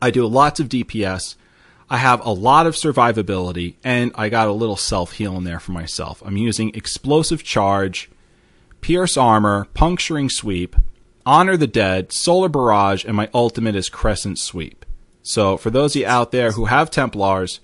I 0.00 0.10
do 0.10 0.26
lots 0.26 0.60
of 0.60 0.68
DPS. 0.68 1.36
I 1.90 1.98
have 1.98 2.24
a 2.24 2.32
lot 2.32 2.66
of 2.66 2.74
survivability, 2.74 3.74
and 3.84 4.12
I 4.14 4.28
got 4.28 4.48
a 4.48 4.52
little 4.52 4.76
self 4.76 5.12
heal 5.12 5.36
in 5.36 5.44
there 5.44 5.60
for 5.60 5.72
myself. 5.72 6.22
I'm 6.24 6.36
using 6.36 6.74
explosive 6.74 7.42
charge, 7.42 8.10
pierce 8.80 9.16
armor, 9.16 9.66
puncturing 9.74 10.30
sweep, 10.30 10.76
honor 11.26 11.56
the 11.56 11.66
dead, 11.66 12.12
solar 12.12 12.48
barrage, 12.48 13.04
and 13.04 13.16
my 13.16 13.28
ultimate 13.34 13.76
is 13.76 13.88
crescent 13.88 14.38
sweep. 14.38 14.84
So 15.22 15.56
for 15.56 15.70
those 15.70 15.94
of 15.94 16.00
you 16.00 16.06
out 16.06 16.32
there 16.32 16.52
who 16.52 16.64
have 16.64 16.90
Templars, 16.90 17.60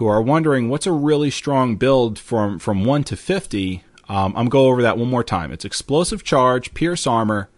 who 0.00 0.06
are 0.06 0.22
wondering 0.22 0.70
what's 0.70 0.86
a 0.86 0.92
really 0.92 1.30
strong 1.30 1.76
build 1.76 2.18
from 2.18 2.58
from 2.58 2.86
one 2.86 3.04
to 3.04 3.14
fifty, 3.14 3.84
um, 4.08 4.32
I'm 4.34 4.48
go 4.48 4.64
over 4.64 4.80
that 4.80 4.96
one 4.96 5.10
more 5.10 5.22
time. 5.22 5.52
It's 5.52 5.66
explosive 5.66 6.24
charge, 6.24 6.72
pierce 6.72 7.06
armor, 7.06 7.50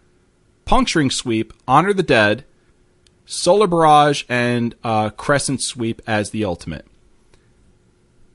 puncturing 0.65 1.09
sweep, 1.09 1.53
honor 1.69 1.93
the 1.93 2.03
dead, 2.03 2.43
solar 3.25 3.65
barrage, 3.65 4.25
and 4.27 4.75
uh, 4.83 5.11
crescent 5.11 5.61
sweep 5.63 6.01
as 6.05 6.31
the 6.31 6.43
ultimate. 6.43 6.85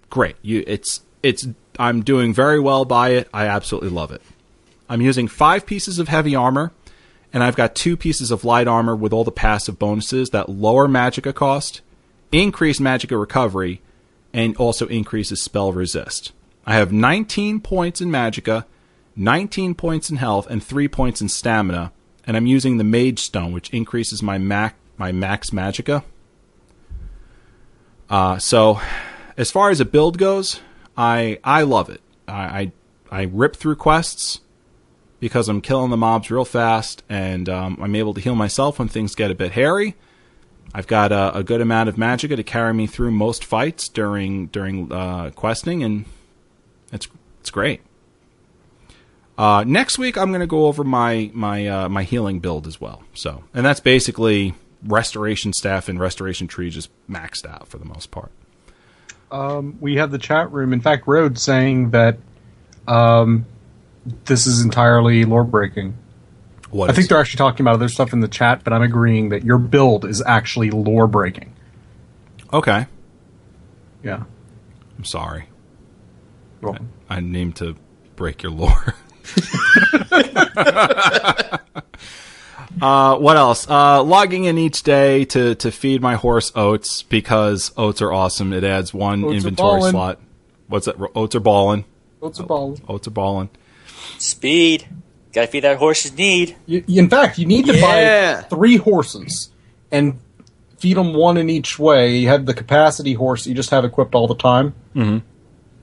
Great, 0.09 0.37
you 0.41 0.65
it's 0.67 1.03
it's 1.23 1.47
I'm 1.79 2.03
doing 2.03 2.33
very 2.33 2.59
well 2.59 2.87
by 2.87 3.11
it. 3.11 3.29
I 3.35 3.45
absolutely 3.45 3.91
love 3.91 4.11
it. 4.11 4.23
I'm 4.89 5.03
using 5.03 5.29
five 5.29 5.67
pieces 5.67 5.99
of 5.99 6.09
heavy 6.09 6.35
armor, 6.35 6.73
and 7.31 7.45
I've 7.45 7.57
got 7.57 7.75
two 7.75 7.95
pieces 7.95 8.31
of 8.31 8.43
light 8.43 8.69
armor 8.69 8.97
with 8.97 9.13
all 9.13 9.25
the 9.25 9.31
passive 9.31 9.79
bonuses 9.79 10.31
that 10.31 10.49
lower 10.49 10.89
magicka 10.89 11.35
cost, 11.35 11.83
increase 12.33 12.81
magicka 12.81 13.21
recovery, 13.21 13.83
and 14.39 14.57
also 14.57 14.87
increases 14.87 15.43
spell 15.43 15.73
resist. 15.73 16.31
I 16.65 16.75
have 16.75 16.93
19 16.93 17.59
points 17.59 18.01
in 18.01 18.09
magicka, 18.09 18.67
19 19.17 19.75
points 19.75 20.11
in 20.11 20.19
health, 20.19 20.47
and 20.49 20.63
3 20.63 20.87
points 20.87 21.21
in 21.21 21.29
stamina, 21.29 21.91
and 22.25 22.37
I'm 22.37 22.47
using 22.47 22.79
the 22.79 22.85
mage 22.85 23.19
stone, 23.19 23.51
which 23.51 23.69
increases 23.71 24.23
my 24.23 24.39
max 24.39 24.77
my 24.97 25.11
max 25.11 25.51
magicka. 25.51 26.05
Uh, 28.09 28.39
so, 28.39 28.81
as 29.37 29.51
far 29.51 29.71
as 29.71 29.81
a 29.81 29.85
build 29.85 30.19
goes, 30.19 30.61
I 30.97 31.41
I 31.43 31.63
love 31.63 31.91
it. 31.91 32.01
I 32.29 32.73
I, 33.11 33.21
I 33.21 33.23
rip 33.25 33.57
through 33.57 33.77
quests 33.77 34.41
because 35.19 35.49
I'm 35.49 35.61
killing 35.61 35.91
the 35.91 35.97
mobs 35.97 36.31
real 36.31 36.45
fast, 36.45 37.03
and 37.09 37.49
um, 37.49 37.77
I'm 37.83 37.97
able 37.97 38.15
to 38.15 38.21
heal 38.21 38.37
myself 38.37 38.79
when 38.79 38.87
things 38.87 39.17
get 39.17 39.33
a 39.33 39.35
bit 39.35 39.53
hairy. 39.53 39.97
I've 40.75 40.87
got 40.87 41.13
a, 41.13 41.39
a 41.39 41.43
good 41.43 41.61
amount 41.61 41.89
of 41.89 41.97
magicka 41.97 42.37
to 42.37 42.43
carry 42.43 42.75
me 42.75 42.87
through 42.87 43.11
most 43.11 43.45
fights 43.45 43.89
during 43.89 44.47
during 44.49 44.93
uh, 44.93 45.31
questing, 45.35 45.83
and 45.83 46.05
it's 46.93 47.09
it's 47.41 47.51
great. 47.51 47.81
Uh, 49.37 49.63
next 49.65 49.99
week, 49.99 50.19
I'm 50.19 50.31
going 50.31 50.41
to 50.41 50.47
go 50.47 50.67
over 50.67 50.85
my 50.85 51.31
my 51.33 51.67
uh, 51.67 51.89
my 51.89 52.03
healing 52.03 52.41
build 52.41 52.67
as 52.67 52.81
well. 52.81 53.03
So, 53.15 53.45
and 53.55 53.65
that's 53.65 53.81
basically 53.81 54.55
restoration 54.85 55.53
staff 55.53 55.89
and 55.89 55.99
restoration 55.99 56.47
tree 56.49 56.71
just 56.71 56.91
maxed 57.09 57.47
out 57.47 57.69
for 57.69 57.79
the 57.79 57.85
most 57.85 58.11
part. 58.11 58.31
Um, 59.31 59.79
we 59.81 59.97
have 59.97 60.11
the 60.11 60.19
chat 60.19 60.51
room. 60.53 60.73
In 60.73 60.81
fact, 60.81 61.07
Road 61.07 61.39
saying 61.39 61.91
that 61.91 62.19
um, 62.87 63.47
this 64.25 64.47
is 64.47 64.63
entirely 64.63 65.25
lore 65.25 65.45
breaking. 65.45 65.97
What 66.71 66.91
I 66.91 66.93
think 66.93 67.05
is- 67.05 67.09
they're 67.09 67.21
actually 67.21 67.39
talking 67.39 67.65
about 67.65 67.75
other 67.75 67.89
stuff 67.89 68.13
in 68.13 68.21
the 68.21 68.29
chat, 68.29 68.63
but 68.65 68.73
I'm 68.73 68.83
agreeing 68.83 69.31
that 69.31 69.45
your 69.45 69.59
build 69.59 70.05
is 70.05 70.23
actually 70.27 70.71
lore 70.71 71.07
breaking. 71.07 71.55
okay. 72.53 72.87
Yeah. 74.03 74.25
I'm 74.97 75.05
sorry. 75.05 75.47
Well, 76.61 76.77
I 77.09 77.21
didn't 77.21 77.57
to 77.57 77.77
break 78.17 78.43
your 78.43 78.53
lore. 78.53 78.95
uh, 82.83 83.17
what 83.19 83.37
else? 83.37 83.69
Uh, 83.69 84.03
logging 84.03 84.45
in 84.45 84.59
each 84.59 84.83
day 84.83 85.25
to, 85.27 85.55
to 85.57 85.71
feed 85.71 86.01
my 86.03 86.15
horse 86.17 86.53
oats 86.55 87.03
because 87.03 87.73
oats 87.77 88.01
are 88.03 88.13
awesome. 88.13 88.53
It 88.53 88.65
adds 88.65 88.93
one 88.95 89.25
Oats 89.25 89.37
inventory 89.37 89.91
slot. 89.91 90.21
What's 90.69 90.87
that? 90.87 90.97
Oats 91.15 91.35
are 91.35 91.41
balling. 91.41 91.85
What's 92.21 92.39
a 92.39 92.43
ball? 92.45 92.77
Oats 92.89 93.07
are 93.07 93.11
balling. 93.13 93.51
Speed. 94.19 94.87
Gotta 95.39 95.53
feed 95.53 95.61
that 95.61 95.77
horse's 95.77 96.19
need. 96.19 96.57
You, 96.67 96.83
in 96.89 97.09
fact, 97.09 97.39
you 97.39 97.47
need 97.47 97.67
to 97.67 97.77
Yeah. 97.77 98.41
buy 98.41 98.49
three 98.49 98.77
horses 98.77 99.53
and 99.93 100.19
feed 100.79 100.97
them 100.97 101.15
one 101.15 101.37
in 101.37 101.49
each 101.49 101.79
way. 101.79 102.17
You 102.17 102.27
have 102.27 102.45
the 102.45 102.55
capacity 102.55 103.13
horse 103.13 103.47
you 103.47 103.55
just 103.55 103.71
have 103.71 103.85
equipped 103.85 104.17
all 104.17 104.27
the 104.27 104.35
time, 104.35 104.75
mm-hmm. 104.97 105.19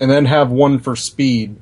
and 0.01 0.11
then 0.11 0.25
have 0.25 0.51
one 0.51 0.79
for 0.79 0.97
speed. 0.97 1.55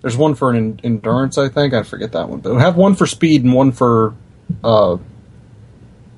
There's 0.00 0.16
one 0.16 0.34
for 0.34 0.48
an 0.48 0.56
en- 0.56 0.80
endurance, 0.82 1.36
I 1.36 1.50
think. 1.50 1.74
I 1.74 1.82
forget 1.82 2.12
that 2.12 2.30
one, 2.30 2.40
but 2.40 2.56
have 2.56 2.76
one 2.76 2.94
for 2.94 3.06
speed 3.06 3.44
and 3.44 3.52
one 3.52 3.72
for 3.72 4.14
uh, 4.64 4.96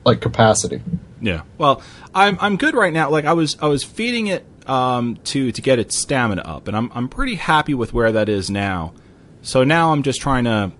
like 0.05 0.21
capacity. 0.21 0.81
Yeah. 1.21 1.41
Well, 1.59 1.83
I'm 2.15 2.39
I'm 2.41 2.57
good 2.57 2.77
right 2.77 2.93
now. 2.93 3.11
Like 3.11 3.25
I 3.25 3.33
was 3.33 3.57
I 3.61 3.67
was 3.67 3.83
feeding 3.83 4.29
it 4.29 4.47
um 4.69 5.17
to 5.25 5.51
to 5.51 5.61
get 5.61 5.81
its 5.81 6.01
stamina 6.01 6.43
up, 6.43 6.69
and 6.69 6.77
I'm 6.77 6.93
I'm 6.95 7.09
pretty 7.09 7.35
happy 7.35 7.75
with 7.75 7.93
where 7.93 8.13
that 8.13 8.29
is 8.29 8.49
now. 8.49 8.93
So 9.43 9.65
now 9.65 9.93
I'm 9.93 10.05
just 10.05 10.21
trying 10.21 10.45
to 10.45 10.73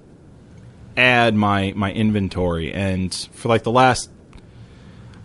add 0.97 1.35
my 1.35 1.73
my 1.75 1.93
inventory, 1.93 2.73
and 2.73 3.13
for 3.33 3.49
like 3.49 3.65
the 3.65 3.73
last 3.73 4.09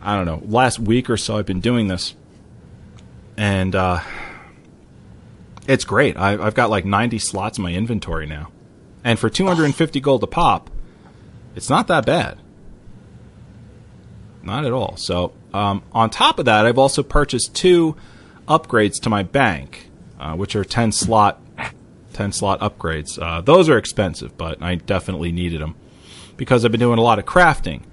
I 0.02 0.16
don't 0.16 0.26
know 0.26 0.42
last 0.46 0.80
week 0.80 1.10
or 1.10 1.18
so, 1.18 1.38
I've 1.38 1.46
been 1.46 1.62
doing 1.62 1.88
this, 1.88 2.16
and 3.38 3.76
uh, 3.76 4.00
it's 5.68 5.86
great. 5.86 6.18
I, 6.18 6.44
I've 6.44 6.56
got 6.56 6.70
like 6.72 6.86
90 6.86 7.20
slots 7.20 7.60
in 7.60 7.64
my 7.64 7.74
inventory 7.74 8.26
now, 8.26 8.52
and 9.04 9.20
for 9.20 9.30
250 9.30 10.00
gold 10.00 10.24
a 10.24 10.28
pop, 10.28 10.72
it's 11.56 11.70
not 11.70 11.88
that 11.88 12.06
bad. 12.06 12.40
Not 14.42 14.66
at 14.66 14.72
all. 14.72 14.96
So, 14.98 15.34
um, 15.54 15.84
on 15.92 16.10
top 16.10 16.40
of 16.40 16.46
that, 16.46 16.66
I've 16.66 16.78
also 16.78 17.04
purchased 17.04 17.54
two 17.54 17.98
upgrades 18.48 19.02
to 19.02 19.10
my 19.10 19.22
bank, 19.22 19.90
uh, 20.20 20.36
which 20.36 20.56
are 20.56 20.64
10 20.64 20.94
slot, 20.94 21.42
10 22.18 22.32
slot 22.32 22.60
upgrades. 22.62 23.22
Uh, 23.22 23.42
those 23.42 23.70
are 23.70 23.78
expensive, 23.78 24.36
but 24.38 24.62
I 24.62 24.76
definitely 24.76 25.32
needed 25.32 25.62
them 25.62 25.76
because 26.36 26.66
I've 26.66 26.72
been 26.72 26.80
doing 26.80 26.98
a 26.98 27.04
lot 27.04 27.20
of 27.20 27.26
crafting. 27.26 27.84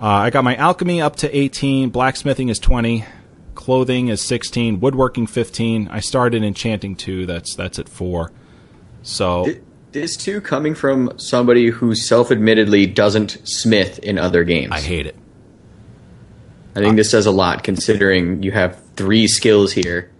Uh, 0.00 0.06
I 0.06 0.30
got 0.30 0.44
my 0.44 0.54
alchemy 0.54 1.02
up 1.02 1.16
to 1.16 1.36
18, 1.36 1.90
blacksmithing 1.90 2.48
is 2.48 2.60
20, 2.60 3.04
clothing 3.56 4.06
is 4.08 4.22
16, 4.22 4.78
woodworking 4.78 5.26
15. 5.26 5.88
I 5.88 5.98
started 5.98 6.44
enchanting 6.44 6.94
2, 6.94 7.26
that's 7.26 7.54
that's 7.56 7.78
at 7.78 7.88
4. 7.88 8.30
So, 9.02 9.46
This 9.90 10.16
too 10.16 10.40
coming 10.40 10.76
from 10.76 11.18
somebody 11.18 11.70
who 11.70 11.96
self-admittedly 11.96 12.86
doesn't 12.86 13.38
smith 13.44 13.98
in 13.98 14.16
other 14.16 14.44
games. 14.44 14.70
I 14.72 14.80
hate 14.80 15.06
it. 15.06 15.16
I 16.76 16.78
think 16.78 16.94
this 16.94 17.10
says 17.10 17.26
a 17.26 17.32
lot 17.32 17.64
considering 17.64 18.44
you 18.44 18.52
have 18.52 18.80
three 18.94 19.26
skills 19.26 19.72
here 19.72 20.12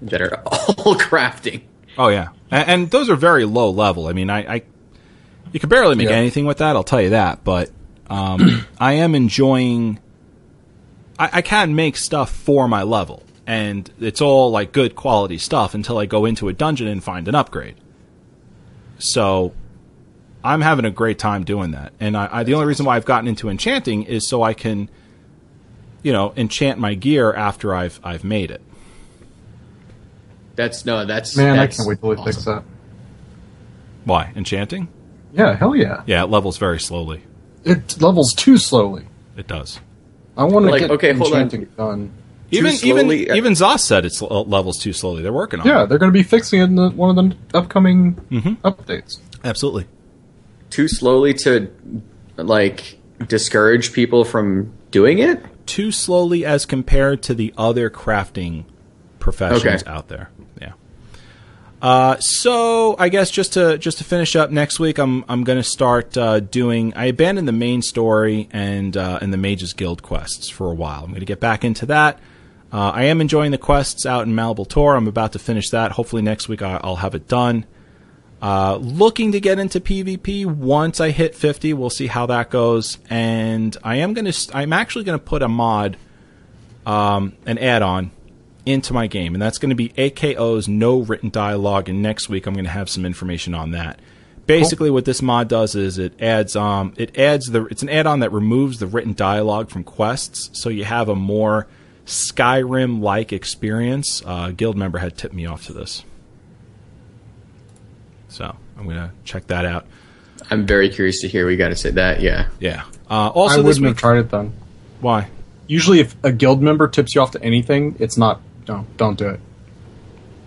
that 0.00 0.22
are 0.22 0.36
all 0.46 0.94
crafting. 0.94 1.62
Oh 1.98 2.08
yeah, 2.08 2.28
and, 2.50 2.68
and 2.68 2.90
those 2.90 3.08
are 3.10 3.16
very 3.16 3.44
low 3.44 3.70
level. 3.70 4.06
I 4.08 4.12
mean, 4.12 4.30
I, 4.30 4.54
I 4.56 4.62
you 5.52 5.60
can 5.60 5.68
barely 5.68 5.94
make 5.94 6.08
Yeah. 6.08 6.16
anything 6.16 6.46
with 6.46 6.58
that. 6.58 6.74
I'll 6.76 6.84
tell 6.84 7.00
you 7.00 7.10
that. 7.10 7.44
But 7.44 7.70
um, 8.08 8.66
I 8.78 8.94
am 8.94 9.14
enjoying. 9.14 9.98
I, 11.18 11.30
I 11.34 11.42
can 11.42 11.74
make 11.76 11.96
stuff 11.96 12.30
for 12.34 12.66
my 12.66 12.82
level, 12.82 13.22
and 13.46 13.88
it's 14.00 14.20
all 14.20 14.50
like 14.50 14.72
good 14.72 14.96
quality 14.96 15.38
stuff 15.38 15.74
until 15.74 15.98
I 15.98 16.06
go 16.06 16.24
into 16.24 16.48
a 16.48 16.52
dungeon 16.52 16.88
and 16.88 17.02
find 17.02 17.28
an 17.28 17.34
upgrade. 17.36 17.76
So 18.98 19.52
I'm 20.42 20.60
having 20.60 20.84
a 20.84 20.90
great 20.90 21.18
time 21.18 21.44
doing 21.44 21.70
that, 21.72 21.92
and 22.00 22.16
I, 22.16 22.28
I 22.32 22.42
the 22.42 22.54
only 22.54 22.66
reason 22.66 22.86
why 22.86 22.96
I've 22.96 23.04
gotten 23.04 23.28
into 23.28 23.48
enchanting 23.48 24.02
is 24.04 24.28
so 24.28 24.42
I 24.42 24.54
can, 24.54 24.88
you 26.02 26.12
know, 26.12 26.32
enchant 26.36 26.78
my 26.78 26.94
gear 26.94 27.32
after 27.32 27.74
I've 27.74 28.00
I've 28.02 28.24
made 28.24 28.50
it. 28.50 28.60
That's 30.56 30.84
no, 30.86 31.04
that's 31.06 31.36
Man, 31.36 31.56
that's 31.56 31.78
I 31.78 31.82
can't 31.82 31.88
wait 31.88 32.00
till 32.00 32.14
they 32.14 32.24
fix 32.24 32.38
awesome. 32.38 32.54
that. 32.56 32.64
Why 34.04 34.32
enchanting? 34.36 34.88
Yeah, 35.32 35.54
hell 35.56 35.74
yeah. 35.74 36.02
Yeah, 36.06 36.24
it 36.24 36.30
levels 36.30 36.58
very 36.58 36.78
slowly. 36.78 37.22
It 37.64 38.00
levels 38.00 38.34
too 38.34 38.58
slowly. 38.58 39.06
It 39.36 39.46
does. 39.48 39.80
I 40.36 40.44
want 40.44 40.66
to 40.66 40.70
Like, 40.70 40.80
get 40.82 40.90
okay, 40.92 41.12
hold 41.12 41.32
on. 41.32 41.40
enchanting 41.42 41.68
done. 41.76 42.12
even 42.50 42.72
slowly- 42.72 43.22
even 43.22 43.36
even 43.36 43.52
Zos 43.54 43.80
said 43.80 44.04
it's 44.04 44.20
l- 44.22 44.44
levels 44.44 44.78
too 44.78 44.92
slowly. 44.92 45.22
They're 45.22 45.32
working 45.32 45.60
on 45.60 45.66
Yeah, 45.66 45.84
it. 45.84 45.88
they're 45.88 45.98
going 45.98 46.12
to 46.12 46.16
be 46.16 46.22
fixing 46.22 46.60
it 46.60 46.64
in 46.64 46.74
the, 46.76 46.90
one 46.90 47.16
of 47.18 47.30
the 47.30 47.36
upcoming 47.58 48.14
mm-hmm. 48.30 48.54
updates. 48.66 49.18
Absolutely. 49.42 49.86
too 50.70 50.86
slowly 50.88 51.34
to 51.34 51.70
like 52.36 52.98
discourage 53.28 53.92
people 53.92 54.24
from 54.24 54.72
doing 54.90 55.18
it. 55.18 55.42
Too 55.66 55.90
slowly 55.92 56.44
as 56.44 56.66
compared 56.66 57.22
to 57.24 57.34
the 57.34 57.52
other 57.56 57.88
crafting 57.90 58.64
professions 59.18 59.64
Okay. 59.64 59.90
out 59.90 60.08
there. 60.08 60.30
Uh, 61.82 62.16
so 62.18 62.96
I 62.98 63.10
guess 63.10 63.30
just 63.30 63.52
to 63.54 63.76
just 63.76 63.98
to 63.98 64.04
finish 64.04 64.34
up 64.36 64.50
next 64.50 64.80
week, 64.80 64.98
I'm 64.98 65.24
I'm 65.28 65.44
going 65.44 65.58
to 65.58 65.62
start 65.68 66.16
uh, 66.16 66.40
doing. 66.40 66.94
I 66.94 67.06
abandoned 67.06 67.46
the 67.46 67.52
main 67.52 67.82
story 67.82 68.48
and 68.52 68.96
uh, 68.96 69.18
and 69.20 69.32
the 69.32 69.36
Mages 69.36 69.74
Guild 69.74 70.02
quests 70.02 70.48
for 70.48 70.70
a 70.70 70.74
while. 70.74 71.00
I'm 71.04 71.10
going 71.10 71.20
to 71.20 71.26
get 71.26 71.40
back 71.40 71.62
into 71.64 71.84
that. 71.86 72.18
Uh, 72.72 72.90
I 72.94 73.04
am 73.04 73.20
enjoying 73.20 73.50
the 73.50 73.58
quests 73.58 74.06
out 74.06 74.26
in 74.26 74.34
Malabal 74.34 74.66
Tor. 74.68 74.96
I'm 74.96 75.06
about 75.06 75.32
to 75.34 75.38
finish 75.38 75.68
that. 75.70 75.92
Hopefully 75.92 76.22
next 76.22 76.48
week 76.48 76.62
I- 76.62 76.80
I'll 76.82 76.96
have 76.96 77.14
it 77.14 77.28
done. 77.28 77.66
Uh, 78.42 78.76
looking 78.76 79.32
to 79.32 79.40
get 79.40 79.58
into 79.58 79.78
PvP 79.80 80.44
once 80.44 81.00
I 81.00 81.10
hit 81.10 81.34
50. 81.34 81.72
We'll 81.74 81.88
see 81.88 82.08
how 82.08 82.26
that 82.26 82.50
goes. 82.50 82.98
And 83.08 83.76
I 83.84 83.96
am 83.96 84.12
gonna. 84.14 84.32
st- 84.32 84.56
I'm 84.56 84.72
actually 84.72 85.04
gonna 85.04 85.18
put 85.18 85.42
a 85.42 85.48
mod, 85.48 85.96
um, 86.86 87.34
an 87.46 87.58
add-on, 87.58 88.10
into 88.66 88.92
my 88.92 89.06
game, 89.06 89.34
and 89.34 89.42
that's 89.42 89.58
going 89.58 89.70
to 89.70 89.74
be 89.76 89.90
AKO's 89.90 90.68
no 90.68 91.00
written 91.00 91.30
dialogue. 91.30 91.88
And 91.88 92.02
next 92.02 92.28
week 92.28 92.46
I'm 92.46 92.54
going 92.54 92.64
to 92.64 92.70
have 92.70 92.88
some 92.88 93.04
information 93.04 93.54
on 93.54 93.72
that. 93.72 93.98
Basically, 94.46 94.90
what 94.90 95.06
this 95.06 95.22
mod 95.22 95.48
does 95.48 95.74
is 95.74 95.96
it 95.98 96.20
adds 96.20 96.54
um 96.54 96.92
it 96.98 97.16
adds 97.18 97.46
the 97.46 97.64
it's 97.66 97.82
an 97.82 97.88
add-on 97.88 98.20
that 98.20 98.30
removes 98.30 98.78
the 98.78 98.86
written 98.86 99.14
dialogue 99.14 99.70
from 99.70 99.84
quests, 99.84 100.50
so 100.52 100.68
you 100.68 100.84
have 100.84 101.08
a 101.08 101.14
more 101.14 101.66
Skyrim-like 102.04 103.32
experience. 103.32 104.22
Uh, 104.24 104.46
a 104.48 104.52
guild 104.52 104.76
member 104.76 104.98
had 104.98 105.16
tipped 105.16 105.34
me 105.34 105.46
off 105.46 105.64
to 105.66 105.72
this, 105.72 106.04
so 108.28 108.54
I'm 108.76 108.84
going 108.84 108.96
to 108.96 109.10
check 109.24 109.46
that 109.46 109.64
out. 109.64 109.86
I'm 110.50 110.66
very 110.66 110.90
curious 110.90 111.20
to 111.22 111.28
hear. 111.28 111.46
We 111.46 111.56
got 111.56 111.68
to 111.68 111.76
say 111.76 111.90
that. 111.92 112.20
Yeah. 112.20 112.48
Yeah. 112.60 112.84
Uh, 113.10 113.28
also, 113.28 113.54
I 113.60 113.62
this 113.62 113.78
wouldn't 113.78 113.84
have 113.86 113.92
week, 113.92 113.98
tried 113.98 114.18
it 114.18 114.30
then. 114.30 114.52
why? 115.00 115.28
Usually, 115.66 116.00
if 116.00 116.14
a 116.22 116.32
guild 116.32 116.60
member 116.60 116.86
tips 116.88 117.14
you 117.14 117.22
off 117.22 117.30
to 117.30 117.42
anything, 117.42 117.96
it's 117.98 118.18
not. 118.18 118.42
No, 118.68 118.86
don't 118.96 119.18
do 119.18 119.28
it. 119.28 119.40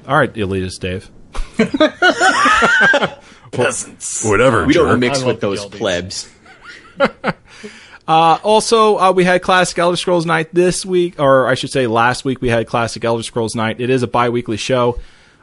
All 0.07 0.17
right, 0.17 0.33
elitist 0.33 0.79
Dave. 0.79 1.09
Pleasants. 3.51 4.25
Whatever. 4.25 4.65
We 4.65 4.73
don't 4.73 4.99
mix 4.99 5.23
with 5.23 5.41
those 5.41 5.65
guildies. 5.65 5.77
plebs. 5.77 6.33
Also, 8.07 8.97
uh, 8.97 9.11
we 9.11 9.25
had 9.25 9.41
Classic 9.41 9.77
Elder 9.77 9.97
Scrolls 9.97 10.25
Night 10.25 10.53
this 10.53 10.85
week, 10.85 11.19
or 11.19 11.47
I 11.47 11.55
should 11.55 11.71
say, 11.71 11.87
last 11.87 12.23
week 12.23 12.41
we 12.41 12.47
had 12.47 12.65
Classic 12.65 13.03
Elder 13.03 13.21
Scrolls 13.23 13.53
Night. 13.53 13.81
It 13.81 13.89
is 13.89 14.01
a 14.01 14.07
bi-weekly 14.07 14.55
show. 14.55 14.97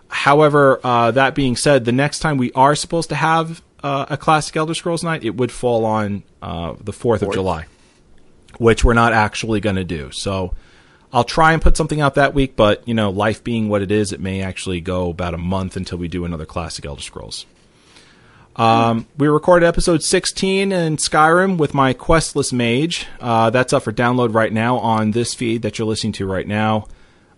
However, 0.08 0.80
uh, 0.82 1.10
that 1.10 1.34
being 1.34 1.56
said, 1.56 1.84
the 1.84 1.92
next 1.92 2.20
time 2.20 2.38
we 2.38 2.52
are 2.52 2.74
supposed 2.74 3.10
to 3.10 3.16
have 3.16 3.62
uh, 3.82 4.06
a 4.08 4.16
Classic 4.16 4.56
Elder 4.56 4.72
Scrolls 4.72 5.04
Night, 5.04 5.24
it 5.24 5.36
would 5.36 5.52
fall 5.52 5.84
on 5.84 6.22
uh, 6.40 6.74
the 6.80 6.94
fourth 6.94 7.20
of 7.20 7.34
July, 7.34 7.66
which 8.56 8.82
we're 8.82 8.94
not 8.94 9.12
actually 9.12 9.60
going 9.60 9.76
to 9.76 9.84
do. 9.84 10.10
So. 10.12 10.54
I'll 11.14 11.22
try 11.22 11.52
and 11.52 11.62
put 11.62 11.76
something 11.76 12.00
out 12.00 12.16
that 12.16 12.34
week, 12.34 12.56
but 12.56 12.86
you 12.88 12.92
know, 12.92 13.10
life 13.10 13.44
being 13.44 13.68
what 13.68 13.82
it 13.82 13.92
is, 13.92 14.12
it 14.12 14.18
may 14.18 14.42
actually 14.42 14.80
go 14.80 15.10
about 15.10 15.32
a 15.32 15.38
month 15.38 15.76
until 15.76 15.96
we 15.96 16.08
do 16.08 16.24
another 16.24 16.44
classic 16.44 16.84
Elder 16.84 17.02
Scrolls. 17.02 17.46
Um, 18.56 19.06
we 19.16 19.28
recorded 19.28 19.64
episode 19.64 20.02
16 20.02 20.72
in 20.72 20.96
Skyrim 20.96 21.56
with 21.56 21.72
my 21.72 21.94
Questless 21.94 22.52
Mage. 22.52 23.06
Uh, 23.20 23.50
that's 23.50 23.72
up 23.72 23.84
for 23.84 23.92
download 23.92 24.34
right 24.34 24.52
now 24.52 24.78
on 24.78 25.12
this 25.12 25.34
feed 25.34 25.62
that 25.62 25.78
you're 25.78 25.86
listening 25.86 26.14
to 26.14 26.26
right 26.26 26.48
now. 26.48 26.88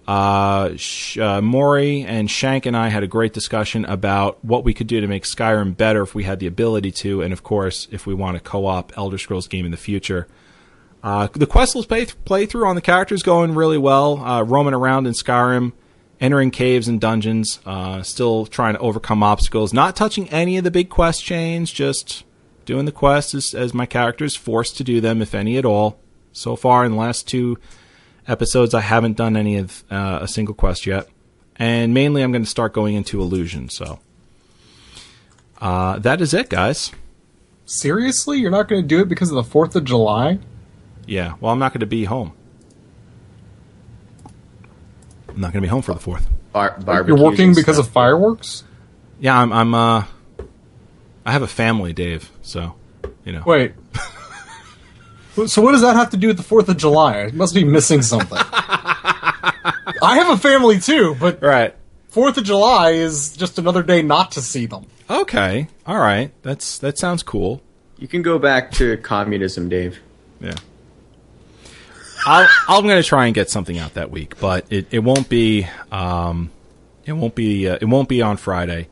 Uh, 0.08 0.74
Sh- 0.76 1.18
uh, 1.18 1.42
Maury 1.42 2.02
and 2.02 2.30
Shank 2.30 2.64
and 2.64 2.76
I 2.76 2.88
had 2.88 3.02
a 3.02 3.08
great 3.08 3.34
discussion 3.34 3.84
about 3.84 4.42
what 4.42 4.64
we 4.64 4.72
could 4.72 4.86
do 4.86 5.02
to 5.02 5.06
make 5.06 5.24
Skyrim 5.24 5.76
better 5.76 6.00
if 6.00 6.14
we 6.14 6.24
had 6.24 6.38
the 6.38 6.46
ability 6.46 6.92
to, 6.92 7.20
and 7.20 7.30
of 7.30 7.42
course, 7.42 7.88
if 7.90 8.06
we 8.06 8.14
want 8.14 8.38
a 8.38 8.40
co-op 8.40 8.96
Elder 8.96 9.18
Scrolls 9.18 9.48
game 9.48 9.66
in 9.66 9.70
the 9.70 9.76
future. 9.76 10.26
Uh, 11.06 11.28
the 11.34 11.46
questless 11.46 11.86
play- 11.86 12.04
playthrough 12.04 12.66
on 12.66 12.74
the 12.74 12.82
characters 12.82 13.22
going 13.22 13.54
really 13.54 13.78
well. 13.78 14.18
Uh, 14.18 14.42
roaming 14.42 14.74
around 14.74 15.06
in 15.06 15.12
Skyrim, 15.12 15.70
entering 16.20 16.50
caves 16.50 16.88
and 16.88 17.00
dungeons, 17.00 17.60
uh, 17.64 18.02
still 18.02 18.44
trying 18.44 18.74
to 18.74 18.80
overcome 18.80 19.22
obstacles. 19.22 19.72
Not 19.72 19.94
touching 19.94 20.28
any 20.30 20.58
of 20.58 20.64
the 20.64 20.70
big 20.72 20.90
quest 20.90 21.24
chains, 21.24 21.70
just 21.70 22.24
doing 22.64 22.86
the 22.86 22.92
quests 22.92 23.36
as, 23.36 23.54
as 23.54 23.72
my 23.72 23.86
character 23.86 24.24
is 24.24 24.34
forced 24.34 24.76
to 24.78 24.82
do 24.82 25.00
them, 25.00 25.22
if 25.22 25.32
any 25.32 25.56
at 25.56 25.64
all. 25.64 25.96
So 26.32 26.56
far, 26.56 26.84
in 26.84 26.90
the 26.90 26.98
last 26.98 27.28
two 27.28 27.56
episodes, 28.26 28.74
I 28.74 28.80
haven't 28.80 29.16
done 29.16 29.36
any 29.36 29.58
of 29.58 29.84
uh, 29.88 30.18
a 30.22 30.26
single 30.26 30.56
quest 30.56 30.86
yet, 30.86 31.08
and 31.54 31.94
mainly 31.94 32.22
I'm 32.22 32.32
going 32.32 32.42
to 32.42 32.50
start 32.50 32.72
going 32.72 32.96
into 32.96 33.20
illusion. 33.20 33.68
So 33.68 34.00
uh, 35.60 36.00
that 36.00 36.20
is 36.20 36.34
it, 36.34 36.48
guys. 36.50 36.90
Seriously, 37.64 38.38
you're 38.38 38.50
not 38.50 38.66
going 38.66 38.82
to 38.82 38.88
do 38.88 39.02
it 39.02 39.08
because 39.08 39.30
of 39.30 39.36
the 39.36 39.44
Fourth 39.44 39.76
of 39.76 39.84
July? 39.84 40.40
Yeah, 41.06 41.34
well, 41.40 41.52
I'm 41.52 41.58
not 41.58 41.72
going 41.72 41.80
to 41.80 41.86
be 41.86 42.04
home. 42.04 42.32
I'm 45.28 45.40
not 45.40 45.52
going 45.52 45.62
to 45.62 45.66
be 45.66 45.68
home 45.68 45.82
for 45.82 45.92
the 45.94 46.00
fourth. 46.00 46.28
Bar- 46.52 47.04
You're 47.06 47.16
working 47.16 47.54
because 47.54 47.76
stuff. 47.76 47.86
of 47.86 47.92
fireworks? 47.92 48.64
Yeah, 49.20 49.38
I'm. 49.38 49.52
I'm. 49.52 49.74
Uh, 49.74 50.04
I 51.24 51.32
have 51.32 51.42
a 51.42 51.46
family, 51.48 51.92
Dave. 51.92 52.30
So, 52.42 52.74
you 53.24 53.32
know. 53.32 53.42
Wait. 53.44 53.72
so 55.46 55.60
what 55.60 55.72
does 55.72 55.82
that 55.82 55.96
have 55.96 56.10
to 56.10 56.16
do 56.16 56.28
with 56.28 56.36
the 56.36 56.42
Fourth 56.42 56.68
of 56.68 56.76
July? 56.76 57.22
I 57.22 57.30
must 57.32 57.54
be 57.54 57.64
missing 57.64 58.00
something. 58.02 58.38
I 60.02 60.16
have 60.16 60.28
a 60.30 60.36
family 60.36 60.78
too, 60.78 61.16
but 61.18 61.42
Right. 61.42 61.74
Fourth 62.08 62.38
of 62.38 62.44
July 62.44 62.92
is 62.92 63.36
just 63.36 63.58
another 63.58 63.82
day 63.82 64.00
not 64.02 64.32
to 64.32 64.40
see 64.42 64.64
them. 64.66 64.86
Okay. 65.10 65.68
All 65.86 65.98
right. 65.98 66.32
That's 66.42 66.78
that 66.78 66.96
sounds 66.96 67.22
cool. 67.22 67.60
You 67.98 68.08
can 68.08 68.22
go 68.22 68.38
back 68.38 68.70
to 68.72 68.96
communism, 68.98 69.68
Dave. 69.68 69.98
Yeah. 70.40 70.54
I'll, 72.26 72.48
I'm 72.68 72.84
going 72.84 73.00
to 73.00 73.08
try 73.08 73.26
and 73.26 73.34
get 73.34 73.48
something 73.48 73.78
out 73.78 73.94
that 73.94 74.10
week, 74.10 74.38
but 74.40 74.66
it, 74.70 74.88
it 74.90 74.98
won't 74.98 75.28
be 75.28 75.66
um, 75.92 76.50
it 77.04 77.12
won't 77.12 77.34
be 77.34 77.68
uh, 77.68 77.78
it 77.80 77.86
won't 77.86 78.08
be 78.08 78.20
on 78.20 78.36
Friday. 78.36 78.88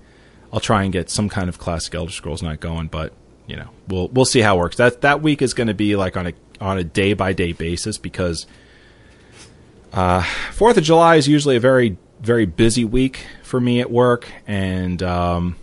I'll 0.52 0.60
try 0.60 0.84
and 0.84 0.92
get 0.92 1.10
some 1.10 1.28
kind 1.28 1.48
of 1.48 1.58
classic 1.58 1.94
Elder 1.94 2.12
Scrolls 2.12 2.42
night 2.42 2.60
going, 2.60 2.86
but 2.86 3.12
you 3.46 3.56
know 3.56 3.70
we'll 3.88 4.08
we'll 4.08 4.24
see 4.24 4.40
how 4.40 4.56
it 4.56 4.60
works. 4.60 4.76
That 4.76 5.00
that 5.00 5.20
week 5.20 5.42
is 5.42 5.52
going 5.52 5.66
to 5.66 5.74
be 5.74 5.96
like 5.96 6.16
on 6.16 6.28
a 6.28 6.32
on 6.60 6.78
a 6.78 6.84
day 6.84 7.12
by 7.12 7.32
day 7.32 7.52
basis 7.52 7.98
because 7.98 8.46
uh, 9.92 10.22
Fourth 10.52 10.76
of 10.76 10.84
July 10.84 11.16
is 11.16 11.26
usually 11.26 11.56
a 11.56 11.60
very 11.60 11.96
very 12.20 12.46
busy 12.46 12.84
week 12.84 13.26
for 13.42 13.60
me 13.60 13.80
at 13.80 13.90
work, 13.90 14.28
and 14.46 15.02
um, 15.02 15.56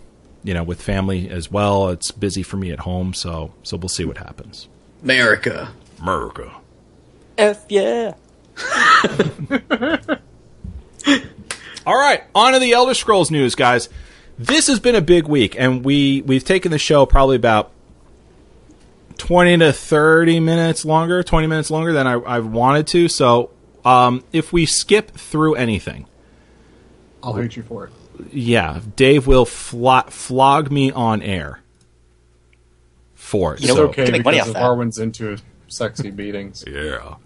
you 0.44 0.52
know 0.52 0.62
with 0.62 0.82
family 0.82 1.30
as 1.30 1.50
well. 1.50 1.88
It's 1.88 2.10
busy 2.10 2.42
for 2.42 2.58
me 2.58 2.70
at 2.70 2.80
home, 2.80 3.14
so 3.14 3.54
so 3.62 3.78
we'll 3.78 3.88
see 3.88 4.04
what 4.04 4.18
happens. 4.18 4.68
America. 5.02 5.72
America. 5.98 6.52
F 7.38 7.64
yeah. 7.68 8.14
All 11.84 11.98
right, 11.98 12.22
on 12.34 12.52
to 12.52 12.60
the 12.60 12.72
Elder 12.72 12.94
Scrolls 12.94 13.30
news, 13.30 13.54
guys. 13.56 13.88
This 14.38 14.68
has 14.68 14.78
been 14.78 14.94
a 14.94 15.00
big 15.00 15.26
week, 15.26 15.56
and 15.58 15.84
we 15.84 16.22
we've 16.22 16.44
taken 16.44 16.70
the 16.70 16.78
show 16.78 17.06
probably 17.06 17.34
about 17.36 17.72
twenty 19.18 19.56
to 19.58 19.72
thirty 19.72 20.38
minutes 20.38 20.84
longer, 20.84 21.22
twenty 21.22 21.48
minutes 21.48 21.70
longer 21.70 21.92
than 21.92 22.06
I, 22.06 22.12
I 22.12 22.38
wanted 22.38 22.86
to. 22.88 23.08
So, 23.08 23.50
um, 23.84 24.22
if 24.32 24.52
we 24.52 24.64
skip 24.64 25.10
through 25.12 25.54
anything, 25.56 26.06
I'll 27.22 27.34
hate 27.34 27.56
you 27.56 27.64
for 27.64 27.86
it. 27.86 27.92
yeah, 28.32 28.80
Dave 28.94 29.26
will 29.26 29.44
flo- 29.46 30.02
flog 30.08 30.70
me 30.70 30.92
on 30.92 31.20
air 31.20 31.60
for 33.14 33.54
it. 33.54 33.60
You 33.60 33.68
know, 33.68 33.72
It's 33.72 33.78
so, 33.78 33.88
okay 33.88 34.04
can 34.04 34.12
make 34.12 34.24
money 34.24 34.36
because 34.36 34.50
off 34.50 34.56
of 34.56 34.60
that. 34.60 34.62
Arwen's 34.62 34.98
into 34.98 35.36
sexy 35.72 36.10
beatings. 36.10 36.64
Yeah. 36.72 37.16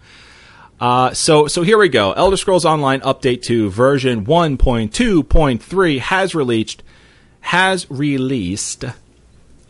Uh, 0.79 1.15
so 1.15 1.47
so 1.47 1.63
here 1.63 1.79
we 1.79 1.89
go. 1.89 2.13
Elder 2.13 2.37
Scrolls 2.37 2.67
Online 2.67 3.01
Update 3.01 3.43
2 3.43 3.71
version 3.71 4.27
1.2.3 4.27 5.99
has 6.01 6.35
released 6.35 6.83
has 7.41 7.91
released. 7.91 8.85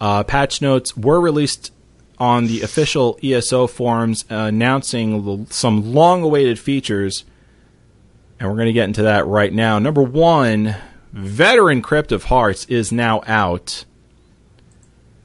Uh, 0.01 0.25
patch 0.25 0.61
notes 0.61 0.97
were 0.97 1.21
released 1.21 1.73
on 2.19 2.47
the 2.47 2.63
official 2.63 3.19
ESO 3.23 3.67
forums 3.67 4.25
uh, 4.31 4.35
announcing 4.35 5.47
some 5.51 5.93
long-awaited 5.93 6.59
features, 6.59 7.25
and 8.41 8.49
we're 8.49 8.57
going 8.57 8.67
to 8.67 8.73
get 8.73 8.85
into 8.85 9.03
that 9.03 9.27
right 9.27 9.53
now. 9.53 9.79
Number 9.79 10.03
one, 10.03 10.77
Veteran 11.13 11.83
Crypt 11.83 12.13
of 12.13 12.25
Hearts 12.25 12.65
is 12.67 12.91
now 12.93 13.23
out. 13.27 13.85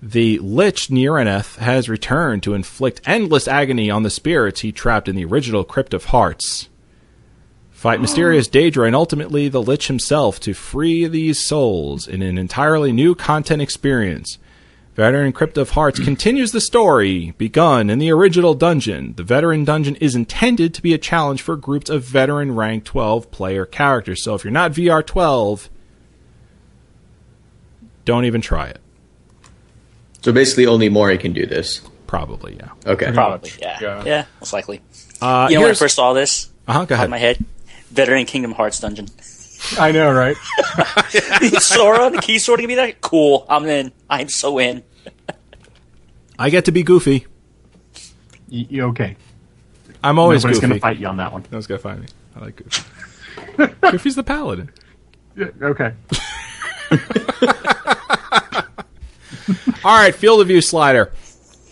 The 0.04 0.40
Lich 0.40 0.90
Nerien'eth 0.90 1.58
has 1.58 1.88
returned 1.88 2.42
to 2.44 2.56
inflict 2.56 3.02
endless 3.06 3.48
agony 3.48 3.92
on 3.92 4.02
the 4.02 4.10
spirits 4.10 4.62
he 4.62 4.72
trapped 4.72 5.08
in 5.08 5.16
the 5.16 5.26
original 5.26 5.64
Crypt 5.64 5.94
of 5.94 6.06
Hearts. 6.06 6.70
Fight 7.70 8.00
oh. 8.00 8.02
mysterious 8.02 8.48
Daedra 8.48 8.88
and 8.88 8.96
ultimately 8.96 9.48
the 9.48 9.62
Lich 9.62 9.88
himself 9.88 10.40
to 10.40 10.56
free 10.56 11.08
these 11.08 11.46
souls 11.46 12.08
in 12.08 12.24
an 12.24 12.40
entirely 12.40 12.92
new 12.92 13.14
content 13.14 13.62
experience. 13.62 14.40
Veteran 14.96 15.34
Crypt 15.34 15.56
of 15.60 15.72
Hearts 15.72 16.00
continues 16.04 16.52
the 16.52 16.62
story 16.62 17.36
begun 17.38 17.92
in 17.92 18.00
the 18.00 18.12
original 18.12 18.56
dungeon. 18.56 19.14
The 19.18 19.24
veteran 19.24 19.66
dungeon 19.66 19.98
is 19.98 20.16
intended 20.16 20.74
to 20.74 20.82
be 20.82 20.96
a 20.96 20.98
challenge 20.98 21.44
for 21.44 21.56
groups 21.56 21.92
of 21.92 22.04
veteran 22.04 22.56
rank 22.56 22.86
12 22.86 23.30
player 23.30 23.68
characters. 23.68 24.24
So 24.24 24.34
if 24.34 24.44
you're 24.44 24.52
not 24.52 24.72
VR 24.72 25.06
12, 25.06 25.70
don't 28.04 28.26
even 28.26 28.42
try 28.42 28.68
it. 28.68 28.81
So 30.22 30.32
basically, 30.32 30.68
only 30.68 30.90
Mori 30.90 31.18
can 31.18 31.34
do 31.34 31.46
this. 31.46 31.82
Probably, 32.08 32.56
yeah. 32.58 32.70
Okay. 32.86 33.12
Probably, 33.12 33.52
yeah. 33.60 33.78
Yeah. 33.82 34.04
yeah. 34.06 34.26
most 34.40 34.54
likely. 34.54 34.82
Uh, 35.22 35.48
you 35.50 35.56
know 35.56 35.62
when 35.62 35.66
I 35.66 35.68
here's- 35.70 35.80
first 35.80 35.96
saw 35.96 36.14
this? 36.14 36.50
uh-huh, 36.68 36.86
go 36.86 36.96
On 36.96 37.00
ahead. 37.00 37.10
my 37.10 37.18
head? 37.18 37.44
Veteran 37.92 38.26
Kingdom 38.26 38.52
Hearts 38.54 38.80
dungeon. 38.80 39.08
I 39.80 39.92
know, 39.92 40.12
right? 40.12 40.36
Sora, 41.62 42.10
the 42.10 42.20
key 42.22 42.40
sword 42.40 42.60
can 42.60 42.68
be 42.68 42.76
there? 42.76 42.94
Cool. 43.02 43.46
I'm 43.50 43.66
in. 43.66 43.92
I'm 44.10 44.28
so 44.30 44.58
in. 44.60 44.84
I 46.40 46.50
get 46.50 46.66
to 46.66 46.72
be 46.72 46.82
goofy. 46.84 47.28
Y- 48.52 48.68
y- 48.72 48.80
okay. 48.82 49.16
I'm 50.04 50.18
always 50.18 50.44
Nobody's 50.44 50.60
goofy. 50.60 50.68
going 50.68 50.80
to 50.80 50.82
fight 50.82 50.98
you 50.98 51.06
on 51.08 51.18
that 51.18 51.32
one. 51.32 51.44
No 51.52 51.58
one's 51.58 51.68
gonna 51.68 51.80
fight 51.80 52.00
me. 52.00 52.08
I 52.36 52.40
like 52.40 52.56
Goofy. 52.56 52.84
Goofy's 53.92 54.16
the 54.16 54.24
paladin. 54.24 54.70
Yeah, 55.38 55.48
okay. 55.62 55.94
All 59.84 59.98
right, 59.98 60.14
field 60.14 60.42
of 60.42 60.48
view 60.48 60.62
slider. 60.62 61.12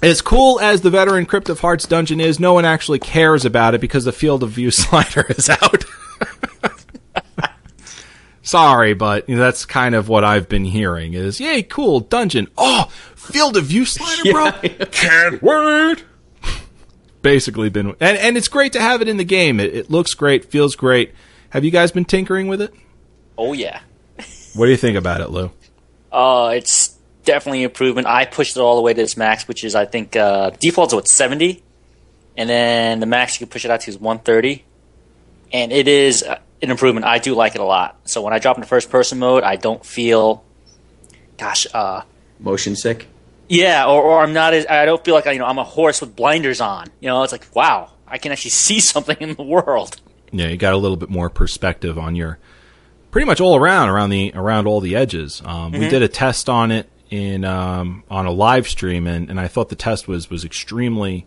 As 0.01 0.21
cool 0.21 0.59
as 0.59 0.81
the 0.81 0.89
veteran 0.89 1.25
Crypt 1.25 1.49
of 1.49 1.59
Hearts 1.59 1.85
dungeon 1.85 2.21
is, 2.21 2.39
no 2.39 2.53
one 2.53 2.65
actually 2.65 2.99
cares 2.99 3.43
about 3.43 3.75
it 3.75 3.81
because 3.81 4.05
the 4.05 4.13
field 4.13 4.43
of 4.43 4.51
view 4.51 4.71
slider 4.71 5.25
is 5.29 5.49
out. 5.49 5.83
Sorry, 8.41 8.93
but 8.93 9.27
you 9.29 9.35
know, 9.35 9.41
that's 9.41 9.65
kind 9.65 9.93
of 9.93 10.09
what 10.09 10.23
I've 10.23 10.49
been 10.49 10.65
hearing 10.65 11.13
is, 11.13 11.39
yay, 11.39 11.61
cool, 11.61 11.99
dungeon. 11.99 12.47
Oh, 12.57 12.85
field 13.15 13.57
of 13.57 13.65
view 13.65 13.85
slider, 13.85 14.31
bro. 14.31 14.51
Can't 14.91 15.41
wait. 15.43 16.05
Basically 17.21 17.69
been, 17.69 17.89
and, 17.99 18.17
and 18.17 18.37
it's 18.37 18.47
great 18.47 18.73
to 18.73 18.81
have 18.81 19.01
it 19.01 19.09
in 19.09 19.17
the 19.17 19.25
game. 19.25 19.59
It, 19.59 19.75
it 19.75 19.91
looks 19.91 20.13
great, 20.13 20.45
feels 20.45 20.75
great. 20.75 21.13
Have 21.49 21.65
you 21.65 21.71
guys 21.71 21.91
been 21.91 22.05
tinkering 22.05 22.47
with 22.47 22.61
it? 22.61 22.73
Oh, 23.37 23.53
yeah. 23.53 23.81
What 24.55 24.65
do 24.65 24.71
you 24.71 24.77
think 24.77 24.97
about 24.97 25.21
it, 25.21 25.29
Lou? 25.29 25.51
Uh, 26.11 26.53
it's 26.55 26.97
definitely 27.29 27.63
an 27.63 27.69
improvement. 27.69 28.07
I 28.07 28.25
pushed 28.25 28.57
it 28.57 28.59
all 28.59 28.75
the 28.75 28.81
way 28.81 28.93
to 28.93 29.01
its 29.01 29.15
max, 29.15 29.47
which 29.47 29.63
is, 29.63 29.75
I 29.75 29.85
think, 29.85 30.15
uh, 30.15 30.49
default's 30.59 30.93
what, 30.93 31.07
70? 31.07 31.61
And 32.35 32.49
then 32.49 32.99
the 32.99 33.05
max 33.05 33.39
you 33.39 33.45
can 33.45 33.51
push 33.51 33.65
it 33.65 33.71
out 33.71 33.81
to 33.81 33.89
is 33.91 33.99
130. 33.99 34.65
And 35.53 35.71
it 35.71 35.87
is 35.87 36.23
uh, 36.23 36.39
an 36.61 36.71
improvement. 36.71 37.05
I 37.05 37.19
do 37.19 37.35
like 37.35 37.53
it 37.53 37.61
a 37.61 37.65
lot. 37.65 37.99
So 38.05 38.23
when 38.23 38.33
I 38.33 38.39
drop 38.39 38.57
into 38.57 38.67
first 38.67 38.89
person 38.89 39.19
mode, 39.19 39.43
I 39.43 39.55
don't 39.57 39.85
feel, 39.85 40.43
gosh, 41.37 41.67
uh, 41.73 42.01
Motion 42.39 42.75
sick. 42.75 43.07
Yeah, 43.49 43.85
or, 43.85 44.01
or 44.01 44.23
I'm 44.23 44.31
not 44.31 44.53
as 44.53 44.65
I 44.67 44.85
don't 44.85 45.03
feel 45.03 45.13
like 45.13 45.27
I, 45.27 45.33
you 45.33 45.39
know 45.39 45.45
I'm 45.45 45.57
a 45.57 45.63
horse 45.63 45.99
with 45.99 46.15
blinders 46.15 46.61
on. 46.61 46.87
You 47.01 47.09
know, 47.09 47.21
it's 47.23 47.33
like 47.33 47.47
wow, 47.53 47.91
I 48.07 48.17
can 48.17 48.31
actually 48.31 48.51
see 48.65 48.79
something 48.79 49.17
in 49.19 49.33
the 49.33 49.43
world. 49.43 49.99
Yeah, 50.31 50.47
you 50.47 50.57
got 50.57 50.73
a 50.73 50.77
little 50.77 50.95
bit 50.95 51.09
more 51.09 51.29
perspective 51.29 51.97
on 51.97 52.15
your 52.15 52.37
pretty 53.11 53.25
much 53.25 53.41
all 53.41 53.55
around 53.57 53.89
around 53.89 54.11
the 54.11 54.31
around 54.35 54.67
all 54.67 54.79
the 54.79 54.95
edges. 54.95 55.41
Um, 55.43 55.73
We 55.73 55.89
did 55.89 56.01
a 56.01 56.07
test 56.07 56.47
on 56.47 56.71
it 56.71 56.89
in 57.09 57.43
um, 57.43 58.03
on 58.09 58.25
a 58.25 58.31
live 58.31 58.67
stream, 58.67 59.07
and, 59.07 59.29
and 59.29 59.39
I 59.39 59.47
thought 59.47 59.69
the 59.69 59.75
test 59.75 60.07
was 60.07 60.29
was 60.29 60.45
extremely. 60.45 61.25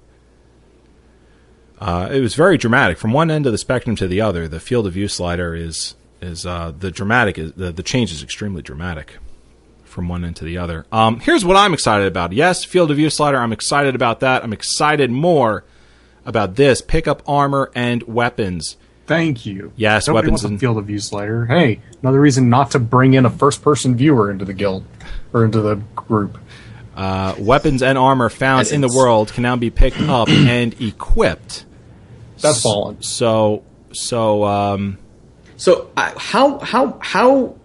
Uh, 1.80 2.08
it 2.12 2.20
was 2.20 2.36
very 2.36 2.56
dramatic 2.56 2.96
from 2.96 3.12
one 3.12 3.30
end 3.30 3.44
of 3.44 3.52
the 3.52 3.58
spectrum 3.58 3.96
to 3.96 4.06
the 4.06 4.20
other. 4.20 4.46
The 4.46 4.60
field 4.60 4.86
of 4.86 4.92
view 4.92 5.08
slider 5.08 5.54
is 5.54 5.96
is 6.20 6.46
uh, 6.46 6.72
the 6.76 6.90
dramatic 6.90 7.38
is 7.38 7.52
the, 7.54 7.72
the 7.72 7.82
change 7.82 8.12
is 8.12 8.22
extremely 8.22 8.62
dramatic 8.62 9.16
from 9.84 10.08
one 10.08 10.24
end 10.24 10.36
to 10.36 10.44
the 10.44 10.58
other. 10.58 10.86
Um, 10.90 11.20
here's 11.20 11.44
what 11.44 11.56
I'm 11.56 11.74
excited 11.74 12.06
about. 12.06 12.32
Yes, 12.32 12.64
field 12.64 12.90
of 12.90 12.96
view 12.96 13.10
slider. 13.10 13.38
I'm 13.38 13.52
excited 13.52 13.94
about 13.94 14.20
that. 14.20 14.42
I'm 14.42 14.52
excited 14.52 15.10
more 15.10 15.64
about 16.24 16.54
this. 16.54 16.80
Pick 16.80 17.06
up 17.06 17.22
armor 17.26 17.70
and 17.74 18.02
weapons. 18.04 18.76
Thank 19.06 19.44
you. 19.46 19.72
Yes, 19.76 20.06
Nobody 20.06 20.26
weapons 20.26 20.30
wants 20.32 20.44
a 20.44 20.48
and- 20.48 20.60
field 20.60 20.78
of 20.78 20.86
view 20.86 20.98
slider. 21.00 21.46
Hey, 21.46 21.80
another 22.02 22.20
reason 22.20 22.48
not 22.48 22.70
to 22.72 22.78
bring 22.78 23.14
in 23.14 23.26
a 23.26 23.30
first-person 23.30 23.96
viewer 23.96 24.30
into 24.30 24.44
the 24.44 24.54
guild 24.54 24.84
or 25.32 25.44
into 25.44 25.60
the 25.60 25.76
group. 25.96 26.38
Uh, 26.94 27.34
weapons 27.38 27.82
and 27.82 27.96
armor 27.98 28.28
found 28.28 28.68
in 28.70 28.80
the 28.80 28.88
world 28.94 29.32
can 29.32 29.42
now 29.42 29.56
be 29.56 29.70
picked 29.70 30.00
up 30.02 30.28
and 30.30 30.80
equipped. 30.80 31.64
That's 32.40 32.62
fallen. 32.62 33.02
So, 33.02 33.62
so 33.92 34.44
um, 34.44 34.98
So 35.56 35.90
uh, 35.96 36.12
how 36.18 36.58
how 36.58 36.98
how 37.00 37.56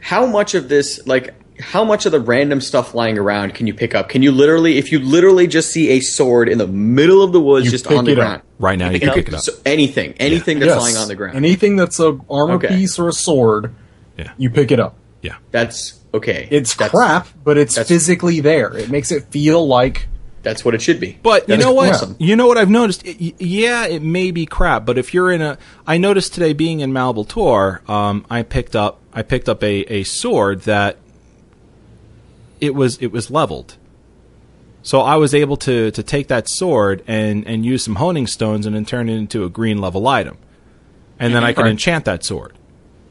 how 0.00 0.26
much 0.26 0.54
of 0.54 0.68
this 0.68 1.06
like 1.06 1.34
how 1.70 1.84
much 1.84 2.06
of 2.06 2.12
the 2.12 2.20
random 2.20 2.60
stuff 2.60 2.94
lying 2.94 3.18
around 3.18 3.54
can 3.54 3.66
you 3.66 3.74
pick 3.74 3.94
up? 3.94 4.08
Can 4.08 4.22
you 4.22 4.30
literally 4.32 4.78
if 4.78 4.92
you 4.92 4.98
literally 4.98 5.46
just 5.46 5.70
see 5.70 5.90
a 5.90 6.00
sword 6.00 6.48
in 6.48 6.58
the 6.58 6.66
middle 6.66 7.22
of 7.22 7.32
the 7.32 7.40
woods 7.40 7.64
You 7.66 7.70
just 7.72 7.86
pick 7.86 7.96
on 7.98 8.04
the 8.04 8.12
it 8.12 8.18
up. 8.18 8.24
ground? 8.26 8.42
right 8.58 8.78
now 8.78 8.86
you, 8.86 8.92
pick 9.00 9.02
can 9.02 9.14
pick 9.14 9.28
it 9.28 9.34
up. 9.34 9.40
So 9.40 9.52
anything, 9.66 10.14
anything 10.20 10.58
that's 10.60 10.70
Yes. 10.74 10.80
lying 10.80 10.96
on 10.96 11.08
the 11.08 11.14
ground. 11.16 11.36
Anything 11.36 11.76
that's 11.76 11.98
a 12.00 12.18
armor 12.30 12.54
Okay. 12.54 12.68
piece 12.68 12.98
or 12.98 13.08
a 13.08 13.12
sword, 13.12 13.74
Yeah. 14.18 14.30
you 14.38 14.48
pick 14.50 14.70
it 14.70 14.78
up. 14.80 14.96
Yeah, 15.22 15.34
that's 15.50 15.94
okay. 16.12 16.46
It's 16.50 16.74
that's, 16.76 16.90
crap, 16.92 17.28
but 17.42 17.56
it's 17.58 17.76
physically 17.78 18.40
there. 18.40 18.76
It 18.76 18.90
makes 18.90 19.10
it 19.10 19.24
feel 19.30 19.66
like 19.66 20.06
That's 20.42 20.64
what 20.64 20.74
it 20.74 20.82
should 20.82 21.00
be. 21.00 21.18
but 21.22 21.48
you 21.48 21.56
know 21.56 21.72
what? 21.72 21.88
awesome. 21.90 22.14
You 22.18 22.36
know 22.36 22.46
what 22.46 22.58
I've 22.58 22.68
noticed? 22.70 23.02
Y- 23.06 23.16
y- 23.18 23.32
yeah, 23.38 23.86
it 23.86 24.02
may 24.02 24.30
be 24.30 24.44
crap, 24.46 24.84
but 24.84 24.98
if 24.98 25.14
you're 25.14 25.32
in 25.32 25.40
a, 25.40 25.56
I 25.86 25.96
noticed 25.96 26.34
today 26.34 26.52
being 26.52 26.80
in 26.80 26.92
Malabal 26.92 27.26
Tor, 27.26 27.80
um, 27.88 28.26
I 28.30 28.42
picked 28.42 28.76
up, 28.76 29.00
I 29.14 29.22
picked 29.22 29.48
up 29.48 29.64
a, 29.64 29.80
a 29.92 30.02
sword 30.04 30.60
that 30.62 30.98
it 32.64 32.74
was 32.74 32.98
it 32.98 33.12
was 33.12 33.30
leveled. 33.30 33.76
So 34.82 35.00
I 35.00 35.16
was 35.16 35.34
able 35.34 35.56
to 35.58 35.90
to 35.90 36.02
take 36.02 36.28
that 36.28 36.48
sword 36.48 37.02
and 37.06 37.46
and 37.46 37.64
use 37.64 37.84
some 37.84 37.96
honing 37.96 38.26
stones 38.26 38.66
and 38.66 38.74
then 38.74 38.84
turn 38.84 39.08
it 39.08 39.16
into 39.16 39.44
a 39.44 39.48
green 39.48 39.78
level 39.78 40.06
item, 40.06 40.36
and 41.18 41.34
then 41.34 41.42
I 41.44 41.52
could 41.52 41.62
Right. 41.62 41.70
enchant 41.70 42.04
that 42.04 42.24
sword. 42.24 42.52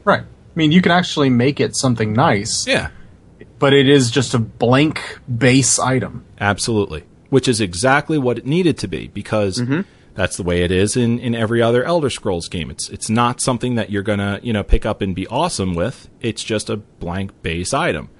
right. 0.04 0.20
I 0.22 0.56
mean, 0.56 0.70
you 0.70 0.80
can 0.80 0.92
actually 0.92 1.30
make 1.30 1.58
it 1.58 1.74
something 1.74 2.12
nice, 2.12 2.64
Yeah, 2.64 2.90
but 3.58 3.72
it 3.72 3.88
is 3.88 4.08
just 4.12 4.34
a 4.34 4.38
blank 4.38 5.18
base 5.26 5.80
item. 5.80 6.24
absolutely. 6.40 7.02
Which 7.30 7.48
is 7.48 7.60
exactly 7.60 8.18
what 8.18 8.38
it 8.38 8.46
needed 8.46 8.78
to 8.78 8.86
be 8.86 9.08
because 9.08 9.58
mm-hmm. 9.60 9.80
that's 10.14 10.36
the 10.36 10.44
way 10.44 10.62
it 10.62 10.70
is 10.70 10.96
in, 10.96 11.18
in 11.18 11.34
every 11.34 11.60
other 11.60 11.82
Elder 11.82 12.08
Scrolls 12.08 12.48
game. 12.48 12.70
It's 12.70 12.88
it's 12.88 13.10
not 13.10 13.40
something 13.40 13.74
that 13.74 13.90
you're 13.90 14.04
gonna 14.04 14.38
you 14.44 14.52
know 14.52 14.62
pick 14.62 14.86
up 14.86 15.02
and 15.02 15.12
be 15.12 15.26
awesome 15.26 15.74
with. 15.74 16.08
It's 16.20 16.44
just 16.44 16.70
a 16.70 16.76
blank 16.76 17.32
base 17.42 17.74
item. 17.74 18.10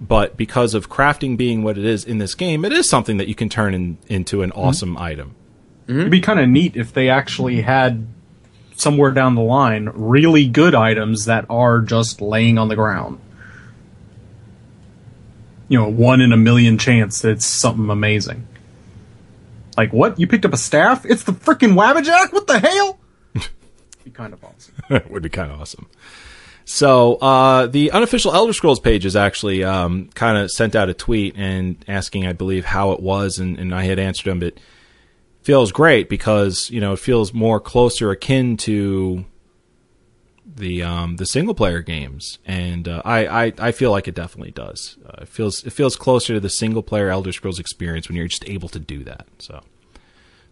But 0.00 0.36
because 0.36 0.74
of 0.74 0.90
crafting 0.90 1.36
being 1.36 1.62
what 1.62 1.78
it 1.78 1.84
is 1.84 2.04
in 2.04 2.18
this 2.18 2.34
game, 2.34 2.64
it 2.64 2.72
is 2.72 2.88
something 2.88 3.16
that 3.16 3.28
you 3.28 3.34
can 3.34 3.48
turn 3.48 3.74
in, 3.74 3.98
into 4.08 4.42
an 4.42 4.50
mm-hmm. 4.50 4.58
awesome 4.58 4.96
item. 4.96 5.34
Mm-hmm. 5.86 6.00
It'd 6.00 6.10
be 6.10 6.20
kind 6.20 6.40
of 6.40 6.48
neat 6.48 6.76
if 6.76 6.92
they 6.92 7.08
actually 7.08 7.62
had 7.62 8.06
somewhere 8.76 9.12
down 9.12 9.34
the 9.34 9.42
line 9.42 9.90
really 9.94 10.48
good 10.48 10.74
items 10.74 11.26
that 11.26 11.46
are 11.48 11.80
just 11.80 12.20
laying 12.20 12.58
on 12.58 12.68
the 12.68 12.76
ground. 12.76 13.20
You 15.68 15.78
know, 15.78 15.88
one 15.88 16.20
in 16.20 16.32
a 16.32 16.36
million 16.36 16.76
chance 16.76 17.22
that 17.22 17.30
it's 17.30 17.46
something 17.46 17.88
amazing. 17.88 18.46
Like 19.76 19.92
what? 19.92 20.18
You 20.18 20.26
picked 20.26 20.44
up 20.44 20.52
a 20.52 20.58
staff? 20.58 21.04
It's 21.06 21.24
the 21.24 21.32
freaking 21.32 21.74
Wabbajack? 21.74 22.32
What 22.32 22.46
the 22.46 22.58
hell? 22.58 22.98
be 24.04 24.10
kind 24.10 24.32
of 24.32 24.44
awesome. 24.44 24.74
That 24.88 25.10
would 25.10 25.22
be 25.22 25.28
kind 25.28 25.50
of 25.50 25.60
awesome. 25.60 25.86
So 26.64 27.16
uh, 27.16 27.66
the 27.66 27.90
unofficial 27.90 28.32
Elder 28.34 28.52
Scrolls 28.52 28.80
page 28.80 29.04
is 29.04 29.16
actually 29.16 29.64
um, 29.64 30.08
kind 30.14 30.38
of 30.38 30.50
sent 30.50 30.74
out 30.74 30.88
a 30.88 30.94
tweet 30.94 31.34
and 31.36 31.82
asking, 31.86 32.26
I 32.26 32.32
believe, 32.32 32.64
how 32.64 32.92
it 32.92 33.00
was, 33.00 33.38
and, 33.38 33.58
and 33.58 33.74
I 33.74 33.84
had 33.84 33.98
answered 33.98 34.30
him. 34.30 34.42
It 34.42 34.58
feels 35.42 35.72
great 35.72 36.08
because 36.08 36.70
you 36.70 36.80
know 36.80 36.94
it 36.94 36.98
feels 36.98 37.34
more 37.34 37.60
closer 37.60 38.10
akin 38.10 38.56
to 38.56 39.26
the 40.46 40.82
um, 40.82 41.16
the 41.16 41.26
single 41.26 41.54
player 41.54 41.82
games, 41.82 42.38
and 42.46 42.88
uh, 42.88 43.02
I, 43.04 43.46
I 43.46 43.52
I 43.58 43.72
feel 43.72 43.90
like 43.90 44.08
it 44.08 44.14
definitely 44.14 44.52
does. 44.52 44.96
Uh, 45.06 45.22
it 45.22 45.28
feels 45.28 45.64
it 45.64 45.72
feels 45.72 45.96
closer 45.96 46.32
to 46.32 46.40
the 46.40 46.48
single 46.48 46.82
player 46.82 47.10
Elder 47.10 47.32
Scrolls 47.32 47.58
experience 47.58 48.08
when 48.08 48.16
you're 48.16 48.28
just 48.28 48.48
able 48.48 48.68
to 48.70 48.78
do 48.78 49.04
that. 49.04 49.26
So. 49.38 49.62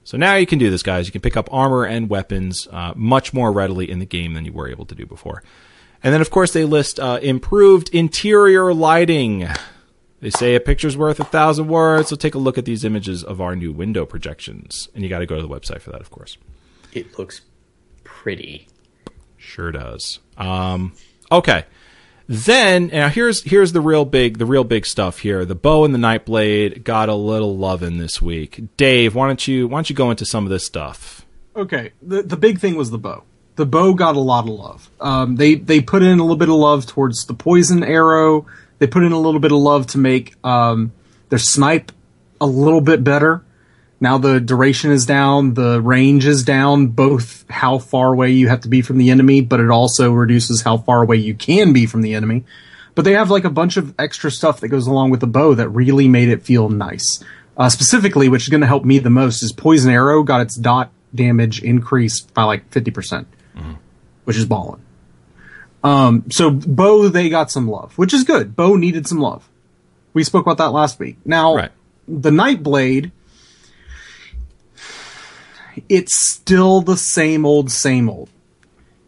So 0.05 0.17
now 0.17 0.35
you 0.35 0.47
can 0.47 0.59
do 0.59 0.69
this, 0.69 0.83
guys. 0.83 1.07
You 1.07 1.13
can 1.13 1.21
pick 1.21 1.37
up 1.37 1.49
armor 1.53 1.85
and 1.85 2.11
weapons 2.11 2.67
uh, 2.73 2.93
much 2.97 3.33
more 3.33 3.53
readily 3.53 3.89
in 3.89 4.01
the 4.01 4.05
game 4.05 4.35
than 4.35 4.45
you 4.45 4.53
were 4.53 4.69
able 4.69 4.85
to 4.87 4.97
do 4.97 5.07
before. 5.07 5.45
And 6.03 6.13
then, 6.13 6.21
of 6.21 6.31
course, 6.31 6.53
they 6.53 6.65
list 6.65 6.99
uh, 6.99 7.19
improved 7.23 7.89
interior 7.95 8.75
lighting. 8.75 9.49
They 10.21 10.31
say 10.31 10.55
a 10.55 10.61
picture's 10.61 10.97
worth 10.97 11.21
a 11.21 11.25
thousand 11.25 11.69
words, 11.69 12.09
so 12.09 12.17
take 12.17 12.35
a 12.35 12.39
look 12.39 12.57
at 12.57 12.65
these 12.65 12.85
images 12.85 13.25
of 13.25 13.41
our 13.41 13.57
new 13.57 13.73
window 13.73 14.07
projections. 14.07 14.89
And 14.95 15.03
you 15.03 15.09
got 15.09 15.19
to 15.19 15.27
go 15.27 15.37
to 15.37 15.43
the 15.43 15.49
website 15.49 15.81
for 15.81 15.91
that, 15.91 16.01
of 16.01 16.11
course. 16.11 16.39
It 16.93 17.19
looks 17.19 17.43
pretty. 18.05 18.69
Sure 19.37 19.73
does. 19.73 20.21
Um, 20.37 20.95
okay. 21.31 21.65
Then 22.29 22.87
now 22.87 23.09
here's 23.09 23.43
here's 23.43 23.73
the 23.73 23.81
real 23.81 24.05
big 24.05 24.39
the 24.39 24.47
real 24.47 24.65
big 24.65 24.87
stuff 24.87 25.19
here. 25.19 25.45
The 25.45 25.57
bow 25.57 25.85
and 25.85 25.93
the 25.93 25.99
nightblade 25.99 26.85
got 26.85 27.09
a 27.09 27.15
little 27.15 27.57
loving 27.57 27.99
this 27.99 28.23
week. 28.23 28.63
Dave, 28.77 29.15
why 29.15 29.27
don't 29.27 29.47
you 29.47 29.67
why 29.67 29.79
don't 29.79 29.91
you 29.91 29.97
go 29.97 30.11
into 30.11 30.25
some 30.25 30.45
of 30.45 30.51
this 30.51 30.65
stuff? 30.65 31.27
Okay, 31.57 31.93
the 32.01 32.23
the 32.23 32.37
big 32.37 32.61
thing 32.61 32.77
was 32.77 32.91
the 32.91 32.99
bow. 32.99 33.25
The 33.57 33.67
bow 33.67 33.93
got 33.95 34.17
a 34.17 34.21
lot 34.21 34.45
of 34.45 34.51
love. 34.51 34.91
Um, 35.01 35.37
they 35.37 35.57
they 35.57 35.81
put 35.81 36.03
in 36.03 36.19
a 36.19 36.23
little 36.23 36.37
bit 36.37 36.49
of 36.49 36.55
love 36.55 36.87
towards 36.87 37.27
the 37.27 37.35
poison 37.35 37.85
arrow. 37.85 38.47
They 38.79 38.87
put 38.87 39.03
in 39.03 39.13
a 39.13 39.21
little 39.21 39.41
bit 39.41 39.53
of 39.53 39.59
love 39.59 39.87
to 39.89 39.99
make 39.99 40.35
um, 40.45 40.93
their 41.29 41.39
snipe 41.39 41.93
a 42.41 42.47
little 42.47 42.81
bit 42.81 43.05
better. 43.05 43.45
Now 44.01 44.19
the 44.19 44.41
duration 44.41 44.91
is 44.91 45.07
down, 45.07 45.55
the 45.55 45.81
range 45.81 46.27
is 46.27 46.43
down, 46.43 46.89
both 46.89 47.49
how 47.49 47.79
far 47.79 48.13
away 48.13 48.33
you 48.33 48.49
have 48.49 48.63
to 48.63 48.69
be 48.69 48.83
from 48.83 48.99
the 48.99 49.11
enemy, 49.11 49.43
but 49.43 49.61
it 49.61 49.71
also 49.71 50.11
reduces 50.11 50.63
how 50.63 50.79
far 50.79 51.03
away 51.03 51.17
you 51.17 51.35
can 51.35 51.73
be 51.73 51.87
from 51.87 52.03
the 52.03 52.15
enemy. 52.15 52.45
But 52.97 53.05
they 53.05 53.13
have 53.13 53.31
like 53.31 53.45
a 53.45 53.51
bunch 53.51 53.77
of 53.77 53.95
extra 53.99 54.31
stuff 54.31 54.61
that 54.61 54.69
goes 54.69 54.89
along 54.89 55.11
with 55.11 55.21
the 55.21 55.29
bow 55.29 55.55
that 55.55 55.69
really 55.69 56.09
made 56.09 56.29
it 56.29 56.43
feel 56.43 56.69
nice. 56.69 57.23
Uh, 57.57 57.69
specifically, 57.69 58.29
which 58.29 58.43
is 58.43 58.49
going 58.49 58.61
to 58.61 58.67
help 58.67 58.85
me 58.85 58.99
the 58.99 59.11
most, 59.11 59.43
is 59.43 59.53
Poison 59.53 59.93
Arrow 59.93 60.23
got 60.23 60.41
its 60.41 60.57
dot 60.57 60.91
damage 61.15 61.63
increased 61.63 62.33
by 62.35 62.45
like 62.45 62.69
50%, 62.71 63.27
percent 63.55 63.79
which 64.25 64.37
is 64.37 64.45
balling. 64.47 64.81
Um, 65.83 66.25
so 66.31 66.49
Bow, 66.51 67.09
they 67.09 67.29
got 67.29 67.51
some 67.51 67.69
love, 67.69 67.99
which 67.99 68.15
is 68.15 68.23
good. 68.23 68.55
Bow 68.55 68.77
needed 68.77 69.09
some 69.09 69.19
love. 69.19 69.49
We 70.15 70.23
spoke 70.23 70.47
about 70.47 70.59
that 70.59 70.71
last 70.73 70.99
week. 71.01 71.17
Now, 71.25 71.57
Right. 71.57 71.73
the 72.07 72.31
Nightblade, 72.31 73.11
it's 75.89 76.15
still 76.15 76.83
the 76.83 76.97
same 76.97 77.45
old, 77.47 77.71
same 77.71 78.09
old. 78.09 78.29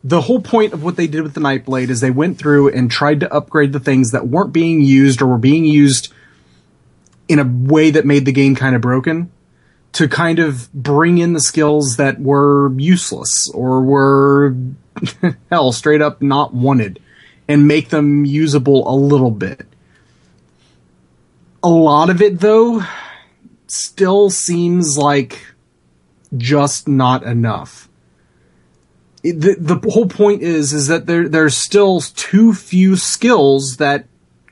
The 0.02 0.22
whole 0.22 0.40
point 0.40 0.72
of 0.72 0.82
what 0.82 0.96
they 0.96 1.06
did 1.06 1.22
with 1.22 1.34
the 1.34 1.40
Nightblade 1.40 1.88
is 1.88 2.00
they 2.00 2.10
went 2.10 2.38
through 2.38 2.68
and 2.70 2.90
tried 2.90 3.20
to 3.20 3.32
upgrade 3.32 3.72
the 3.72 3.80
things 3.80 4.10
that 4.10 4.26
weren't 4.28 4.52
being 4.52 4.80
used 4.82 5.22
or 5.22 5.26
were 5.26 5.38
being 5.38 5.64
used 5.64 6.12
in 7.28 7.38
a 7.38 7.44
way 7.44 7.90
that 7.90 8.04
made 8.04 8.24
the 8.26 8.32
game 8.32 8.54
kind 8.54 8.74
of 8.76 8.82
broken 8.82 9.30
to 9.94 10.08
kind 10.08 10.38
of 10.38 10.72
bring 10.72 11.18
in 11.18 11.32
the 11.32 11.40
skills 11.40 11.96
that 11.96 12.20
were 12.20 12.72
useless 12.78 13.50
or 13.54 13.80
were 13.82 14.54
hell 15.50 15.72
straight 15.72 16.02
up 16.02 16.20
not 16.22 16.52
wanted 16.54 17.00
and 17.48 17.66
make 17.68 17.88
them 17.90 18.24
usable 18.24 18.88
a 18.88 18.94
little 18.96 19.30
bit. 19.30 19.66
A 21.62 21.68
lot 21.68 22.10
of 22.10 22.20
it 22.20 22.40
though 22.40 22.82
still 23.66 24.30
seems 24.30 24.98
like 24.98 25.46
just 26.36 26.88
not 26.88 27.22
enough. 27.22 27.88
It- 29.22 29.40
The, 29.40 29.56
the 29.58 29.90
whole 29.90 30.06
point 30.06 30.42
is 30.42 30.72
is 30.72 30.88
that 30.88 31.06
there 31.06 31.28
there's 31.28 31.56
still 31.56 32.00
too 32.00 32.52
few 32.52 32.96
skills 32.96 33.76
that 33.78 34.06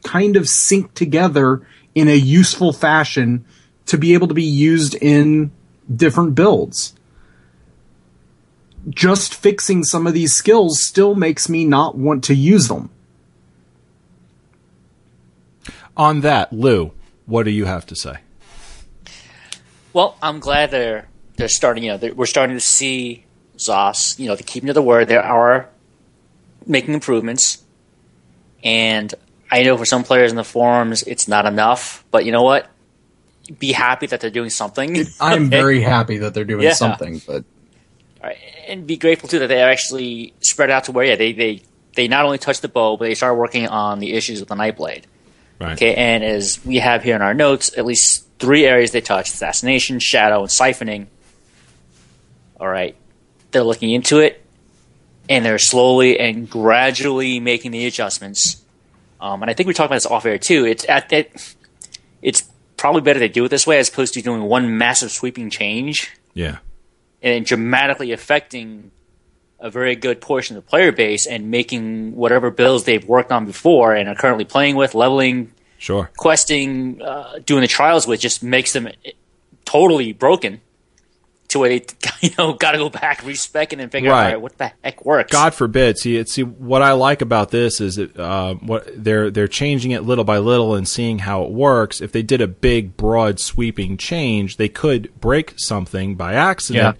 kind 0.04 0.36
of 0.36 0.48
sync 0.48 0.94
together 0.94 1.62
in 1.94 2.08
a 2.08 2.14
useful 2.16 2.72
fashion 2.72 3.44
to 3.86 3.98
be 3.98 4.14
able 4.14 4.28
to 4.28 4.34
be 4.34 4.42
used 4.42 4.94
in 4.94 5.50
different 5.94 6.34
builds. 6.34 6.94
Just 8.88 9.34
fixing 9.34 9.84
some 9.84 10.06
of 10.06 10.14
these 10.14 10.32
skills 10.32 10.82
still 10.82 11.14
makes 11.14 11.48
me 11.48 11.64
not 11.64 11.96
want 11.96 12.24
to 12.24 12.34
use 12.34 12.68
them. 12.68 12.90
On 15.96 16.20
that, 16.22 16.52
Lou, 16.52 16.92
what 17.26 17.44
do 17.44 17.50
you 17.50 17.66
have 17.66 17.86
to 17.86 17.94
say? 17.94 18.16
Well, 19.92 20.16
I'm 20.22 20.40
glad 20.40 20.70
they're 20.70 21.08
they're 21.36 21.48
starting. 21.48 21.84
You 21.84 21.90
know, 21.92 21.96
they're, 21.98 22.14
we're 22.14 22.26
starting 22.26 22.56
to 22.56 22.60
see 22.60 23.24
Zos. 23.58 24.18
You 24.18 24.28
know, 24.28 24.34
they're 24.34 24.42
keeping 24.42 24.68
to 24.68 24.72
the 24.72 24.82
word. 24.82 25.08
They 25.08 25.16
are 25.16 25.68
making 26.66 26.94
improvements, 26.94 27.62
and 28.64 29.14
I 29.50 29.62
know 29.64 29.76
for 29.76 29.84
some 29.84 30.02
players 30.02 30.30
in 30.30 30.36
the 30.36 30.44
forums, 30.44 31.02
it's 31.02 31.28
not 31.28 31.44
enough. 31.44 32.04
But 32.10 32.24
you 32.24 32.32
know 32.32 32.42
what? 32.42 32.71
Be 33.58 33.72
happy 33.72 34.06
that 34.06 34.20
they're 34.20 34.30
doing 34.30 34.50
something. 34.50 35.04
I'm 35.20 35.50
very 35.62 35.80
happy 35.82 36.18
that 36.18 36.32
they're 36.34 36.44
doing 36.44 36.62
Yeah. 36.64 36.74
something, 36.74 37.20
but 37.26 37.44
Right. 38.22 38.36
and 38.68 38.86
be 38.86 38.96
grateful 38.96 39.28
too 39.28 39.40
that 39.40 39.48
they 39.48 39.60
actually 39.60 40.32
spread 40.40 40.70
out 40.70 40.84
to 40.84 40.92
where 40.92 41.04
yeah 41.04 41.16
they 41.16 41.32
they 41.32 41.62
they 41.96 42.06
not 42.08 42.24
only 42.24 42.38
touch 42.38 42.60
the 42.60 42.68
bow, 42.68 42.96
but 42.96 43.06
they 43.06 43.14
start 43.14 43.36
working 43.36 43.66
on 43.66 43.98
the 43.98 44.12
issues 44.14 44.38
with 44.40 44.48
the 44.48 44.54
Nightblade. 44.54 45.02
Right. 45.60 45.72
Okay, 45.72 45.94
and 45.94 46.22
as 46.24 46.64
we 46.64 46.78
have 46.78 47.02
here 47.02 47.16
in 47.16 47.22
our 47.22 47.34
notes, 47.34 47.76
at 47.76 47.84
least 47.84 48.26
three 48.38 48.64
areas 48.64 48.92
they 48.92 49.00
touch 49.00 49.28
assassination, 49.30 49.98
shadow, 49.98 50.40
and 50.40 50.48
siphoning. 50.48 51.06
All 52.60 52.68
right. 52.68 52.96
They're 53.50 53.62
looking 53.64 53.90
into 53.90 54.18
it, 54.20 54.42
and 55.28 55.44
they're 55.44 55.58
slowly 55.58 56.18
and 56.18 56.48
gradually 56.48 57.40
making 57.40 57.72
the 57.72 57.86
adjustments. 57.86 58.62
Um, 59.20 59.42
and 59.42 59.50
I 59.50 59.54
think 59.54 59.66
we 59.66 59.74
talked 59.74 59.86
about 59.88 59.96
this 59.96 60.06
off 60.06 60.24
air 60.24 60.38
too. 60.38 60.64
It's 60.64 60.88
at 60.88 61.12
it, 61.12 61.54
it's 62.22 62.42
probably 62.82 63.00
better 63.00 63.20
to 63.20 63.28
do 63.28 63.44
it 63.44 63.48
this 63.48 63.64
way 63.64 63.78
as 63.78 63.88
opposed 63.88 64.12
to 64.14 64.20
doing 64.20 64.42
one 64.42 64.76
massive 64.76 65.12
sweeping 65.12 65.48
change 65.50 66.10
Yeah. 66.34 66.56
and 67.22 67.46
dramatically 67.46 68.10
affecting 68.10 68.90
a 69.60 69.70
very 69.70 69.94
good 69.94 70.20
portion 70.20 70.56
of 70.56 70.64
the 70.64 70.68
player 70.68 70.90
base 70.90 71.24
and 71.28 71.48
making 71.48 72.16
whatever 72.16 72.50
builds 72.50 72.82
they've 72.82 73.04
worked 73.06 73.30
on 73.30 73.46
before 73.46 73.94
and 73.94 74.08
are 74.08 74.16
currently 74.16 74.44
playing 74.44 74.74
with, 74.74 74.96
leveling, 74.96 75.52
Sure. 75.78 76.10
questing, 76.16 77.00
uh, 77.00 77.38
doing 77.46 77.60
the 77.60 77.68
trials 77.68 78.04
with, 78.08 78.18
just 78.18 78.42
makes 78.42 78.72
them 78.72 78.88
totally 79.64 80.12
broken. 80.12 80.60
To 81.52 81.58
where 81.58 81.68
they, 81.68 81.84
you 82.20 82.30
know, 82.38 82.52
got 82.54 82.72
to 82.72 82.78
go 82.78 82.88
back, 82.90 83.24
respec 83.24 83.72
it, 83.72 83.80
and 83.80 83.90
figure 83.92 84.10
out 84.10 84.14
Right. 84.32 84.40
what 84.40 84.58
the 84.58 84.72
heck 84.82 85.04
works. 85.04 85.30
God 85.32 85.54
forbid. 85.54 85.98
See, 85.98 86.22
see 86.24 86.42
what 86.42 86.82
I 86.82 86.92
like 86.92 87.20
about 87.22 87.50
this 87.50 87.80
is 87.80 87.96
that 87.96 88.16
uh, 88.18 88.54
what 88.54 88.88
they're 88.96 89.30
they're 89.30 89.48
changing 89.48 89.90
it 89.90 90.02
little 90.02 90.24
by 90.24 90.38
little 90.38 90.74
and 90.74 90.88
seeing 90.88 91.18
how 91.20 91.42
it 91.44 91.50
works. 91.50 92.00
If 92.00 92.12
they 92.12 92.22
did 92.22 92.40
a 92.40 92.48
big, 92.48 92.96
broad, 92.96 93.38
sweeping 93.40 93.96
change, 93.96 94.56
they 94.56 94.68
could 94.68 95.12
break 95.20 95.54
something 95.56 96.14
by 96.14 96.34
accident. 96.34 96.96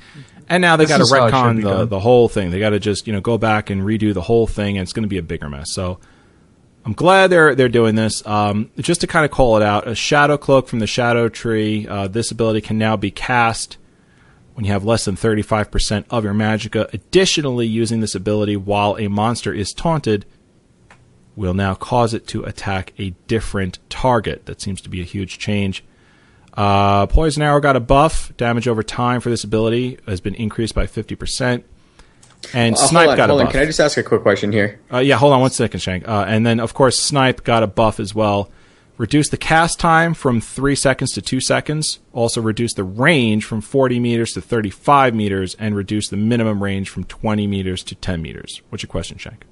And 0.49 0.61
now 0.61 0.77
they 0.77 0.85
This 0.85 0.91
got 0.91 0.97
to 0.99 1.03
is 1.05 1.11
how 1.13 1.27
it 1.27 1.31
should 1.31 1.35
retcon 1.35 1.63
the, 1.63 1.87
the 1.87 2.01
whole 2.01 2.29
thing. 2.29 2.51
They 2.51 2.59
got 2.59 2.71
to 2.71 2.79
just 2.81 3.07
you 3.07 3.13
know 3.13 3.21
go 3.21 3.39
back 3.39 3.71
and 3.71 3.83
redo 3.83 4.13
the 4.13 4.21
whole 4.23 4.47
thing, 4.47 4.77
and 4.77 4.83
it's 4.83 4.93
going 4.93 5.05
to 5.05 5.09
be 5.09 5.19
a 5.19 5.23
bigger 5.23 5.49
mess. 5.49 5.73
So 5.73 5.99
I'm 6.85 6.93
glad 6.93 7.29
they're 7.31 7.55
they're 7.55 7.69
doing 7.71 7.95
this. 7.95 8.27
Um, 8.27 8.71
just 8.79 9.01
to 9.03 9.07
kind 9.07 9.25
of 9.25 9.31
call 9.31 9.57
it 9.57 9.63
out, 9.63 9.89
a 9.89 9.95
shadow 9.95 10.37
cloak 10.37 10.69
from 10.69 10.81
the 10.81 10.87
shadow 10.87 11.29
tree. 11.31 11.87
Uh, 11.89 12.09
this 12.09 12.31
ability 12.31 12.61
can 12.61 12.77
now 12.77 12.97
be 12.97 13.11
cast 13.11 13.79
when 14.55 14.65
you 14.65 14.73
have 14.73 14.85
less 14.85 15.05
than 15.05 15.17
35% 15.17 16.05
of 16.11 16.25
your 16.25 16.35
magicka. 16.35 16.93
Additionally, 16.93 17.67
using 17.67 18.01
this 18.01 18.15
ability 18.15 18.57
while 18.57 18.97
a 18.99 19.09
monster 19.09 19.53
is 19.53 19.73
taunted 19.73 20.27
will 21.35 21.55
now 21.55 21.75
cause 21.75 22.13
it 22.13 22.27
to 22.29 22.43
attack 22.45 22.93
a 22.99 23.11
different 23.27 23.79
target. 23.89 24.45
That 24.47 24.61
seems 24.61 24.81
to 24.83 24.91
be 24.91 25.01
a 25.01 25.05
huge 25.05 25.39
change. 25.39 25.83
Uh, 26.55 27.07
Poison 27.07 27.43
Arrow 27.43 27.61
got 27.61 27.77
a 27.77 27.81
buff. 27.81 28.31
Damage 28.37 28.69
over 28.69 28.83
time 28.83 29.21
for 29.23 29.31
this 29.31 29.43
ability 29.43 29.99
has 30.07 30.21
been 30.21 30.35
increased 30.35 30.75
by 30.75 30.87
50%. 30.87 31.63
And 32.53 32.75
Uh, 32.75 32.79
Snipe 32.79 33.09
on, 33.11 33.17
got 33.17 33.29
hold 33.31 33.41
a 33.41 33.45
on. 33.47 33.51
Can 33.53 33.63
I 33.63 33.65
just 33.65 33.81
ask 33.81 33.97
a 33.97 34.03
quick 34.03 34.21
question 34.23 34.53
here? 34.53 34.79
Uh, 34.93 34.99
yeah, 34.99 35.17
hold 35.17 35.33
on 35.33 35.41
one 35.41 35.51
second, 35.51 35.81
Shank. 35.81 36.07
Uh, 36.07 36.25
and 36.29 36.45
then, 36.45 36.61
of 36.61 36.75
course, 36.75 36.99
Snipe 37.01 37.45
got 37.45 37.63
a 37.63 37.67
buff 37.67 37.99
as 37.99 38.15
well. 38.15 38.51
Reduce 38.99 39.31
the 39.31 39.37
cast 39.37 39.81
time 39.81 40.15
from 40.15 40.41
3 40.41 40.75
seconds 40.75 41.13
to 41.13 41.23
2 41.23 41.41
seconds. 41.41 41.99
Also, 42.13 42.41
reduce 42.41 42.75
the 42.75 42.85
range 42.85 43.45
from 43.45 43.61
40 43.61 43.99
meters 43.99 44.33
to 44.33 44.41
35 44.41 45.15
meters. 45.15 45.57
And 45.59 45.75
reduce 45.75 46.09
the 46.09 46.17
minimum 46.17 46.63
range 46.63 46.91
from 46.91 47.05
20 47.05 47.47
meters 47.47 47.83
to 47.85 47.95
10 47.95 48.21
meters. 48.21 48.61
What's 48.69 48.83
your 48.83 48.89
question, 48.89 49.19
Shank? 49.19 49.45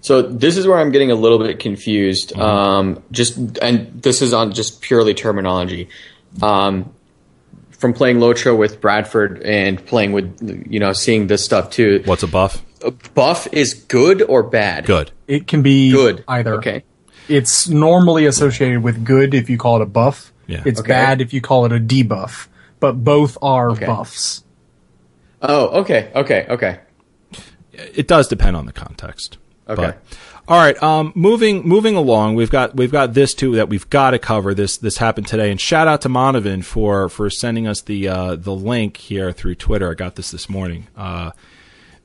So 0.00 0.22
this 0.22 0.56
is 0.56 0.66
where 0.66 0.78
I'm 0.78 0.92
getting 0.92 1.10
a 1.10 1.14
little 1.14 1.38
bit 1.38 1.58
confused. 1.58 2.30
Mm-hmm. 2.30 2.40
Um, 2.40 3.02
just 3.10 3.36
and 3.60 4.02
this 4.02 4.22
is 4.22 4.32
on 4.32 4.52
just 4.52 4.80
purely 4.80 5.14
terminology. 5.14 5.88
Um, 6.42 6.94
from 7.70 7.92
playing 7.92 8.18
Lotro 8.18 8.56
with 8.56 8.80
Bradford 8.80 9.42
and 9.42 9.84
playing 9.84 10.12
with 10.12 10.66
you 10.70 10.80
know 10.80 10.92
seeing 10.92 11.26
this 11.26 11.44
stuff 11.44 11.70
too. 11.70 12.02
What's 12.04 12.22
a 12.22 12.28
buff? 12.28 12.62
A 12.82 12.90
buff 12.90 13.48
is 13.52 13.74
good 13.74 14.22
or 14.22 14.42
bad? 14.42 14.86
Good. 14.86 15.10
it 15.26 15.46
can 15.46 15.62
be 15.62 15.90
Good. 15.90 16.24
either. 16.28 16.54
Okay. 16.54 16.84
It's 17.28 17.68
normally 17.68 18.26
associated 18.26 18.82
with 18.82 19.04
good 19.04 19.34
if 19.34 19.50
you 19.50 19.58
call 19.58 19.76
it 19.76 19.82
a 19.82 19.86
buff. 19.86 20.32
Yeah. 20.46 20.62
It's 20.64 20.80
Okay. 20.80 20.88
bad 20.88 21.20
if 21.20 21.32
you 21.32 21.40
call 21.40 21.64
it 21.64 21.72
a 21.72 21.80
debuff. 21.80 22.46
But 22.78 23.02
both 23.04 23.36
are 23.42 23.70
Okay. 23.70 23.86
buffs. 23.86 24.44
Oh, 25.42 25.80
okay, 25.80 26.10
okay, 26.14 26.46
okay. 26.48 26.78
It 27.72 28.08
does 28.08 28.28
depend 28.28 28.56
on 28.56 28.66
the 28.66 28.72
context. 28.72 29.38
Okay. 29.68 29.82
But- 29.82 30.02
all 30.48 30.58
right. 30.58 30.80
Um, 30.80 31.12
moving 31.16 31.66
moving 31.66 31.96
along, 31.96 32.36
we've 32.36 32.50
got 32.50 32.76
we've 32.76 32.92
got 32.92 33.14
this 33.14 33.34
too 33.34 33.56
that 33.56 33.68
we've 33.68 33.88
got 33.90 34.12
to 34.12 34.18
cover. 34.20 34.54
This 34.54 34.76
this 34.76 34.98
happened 34.98 35.26
today, 35.26 35.50
and 35.50 35.60
shout 35.60 35.88
out 35.88 36.00
to 36.02 36.08
Monovan 36.08 36.64
for 36.64 37.08
for 37.08 37.28
sending 37.28 37.66
us 37.66 37.80
the 37.80 38.06
uh, 38.08 38.36
the 38.36 38.54
link 38.54 38.96
here 38.98 39.32
through 39.32 39.56
Twitter. 39.56 39.90
I 39.90 39.94
got 39.94 40.14
this 40.14 40.30
this 40.30 40.48
morning. 40.48 40.86
Uh, 40.96 41.32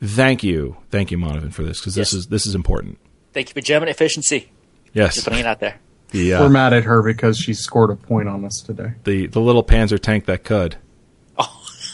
thank 0.03 0.43
you, 0.43 0.77
thank 0.89 1.11
you, 1.11 1.17
Monovan, 1.19 1.53
for 1.53 1.61
this 1.63 1.79
because 1.79 1.93
this 1.93 2.13
is 2.13 2.27
this 2.27 2.47
is 2.47 2.55
important. 2.55 2.97
Thank 3.31 3.49
you 3.49 3.53
for 3.53 3.61
German 3.61 3.87
efficiency. 3.89 4.49
Yes, 4.93 5.15
Just 5.15 5.25
putting 5.27 5.39
it 5.41 5.45
out 5.45 5.59
there. 5.59 5.79
the 6.11 6.31
We're 6.31 6.45
uh, 6.45 6.49
mad 6.49 6.73
at 6.73 6.83
her 6.83 7.01
because 7.01 7.37
she 7.37 7.53
scored 7.53 7.89
a 7.91 7.95
point 7.95 8.27
on 8.27 8.43
us 8.45 8.61
today. 8.61 8.93
the 9.05 9.27
the 9.27 9.39
little 9.39 9.63
Panzer 9.63 9.99
tank 9.99 10.25
that 10.25 10.43
could. 10.43 10.75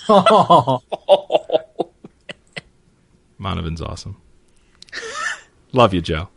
Oh. 0.09 0.81
Monovan's 3.37 3.81
awesome. 3.81 4.17
Love 5.73 5.93
you, 5.93 6.01
Joe. 6.01 6.29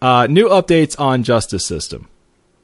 Uh, 0.00 0.26
new 0.30 0.48
updates 0.48 0.98
on 0.98 1.22
justice 1.22 1.66
system. 1.66 2.08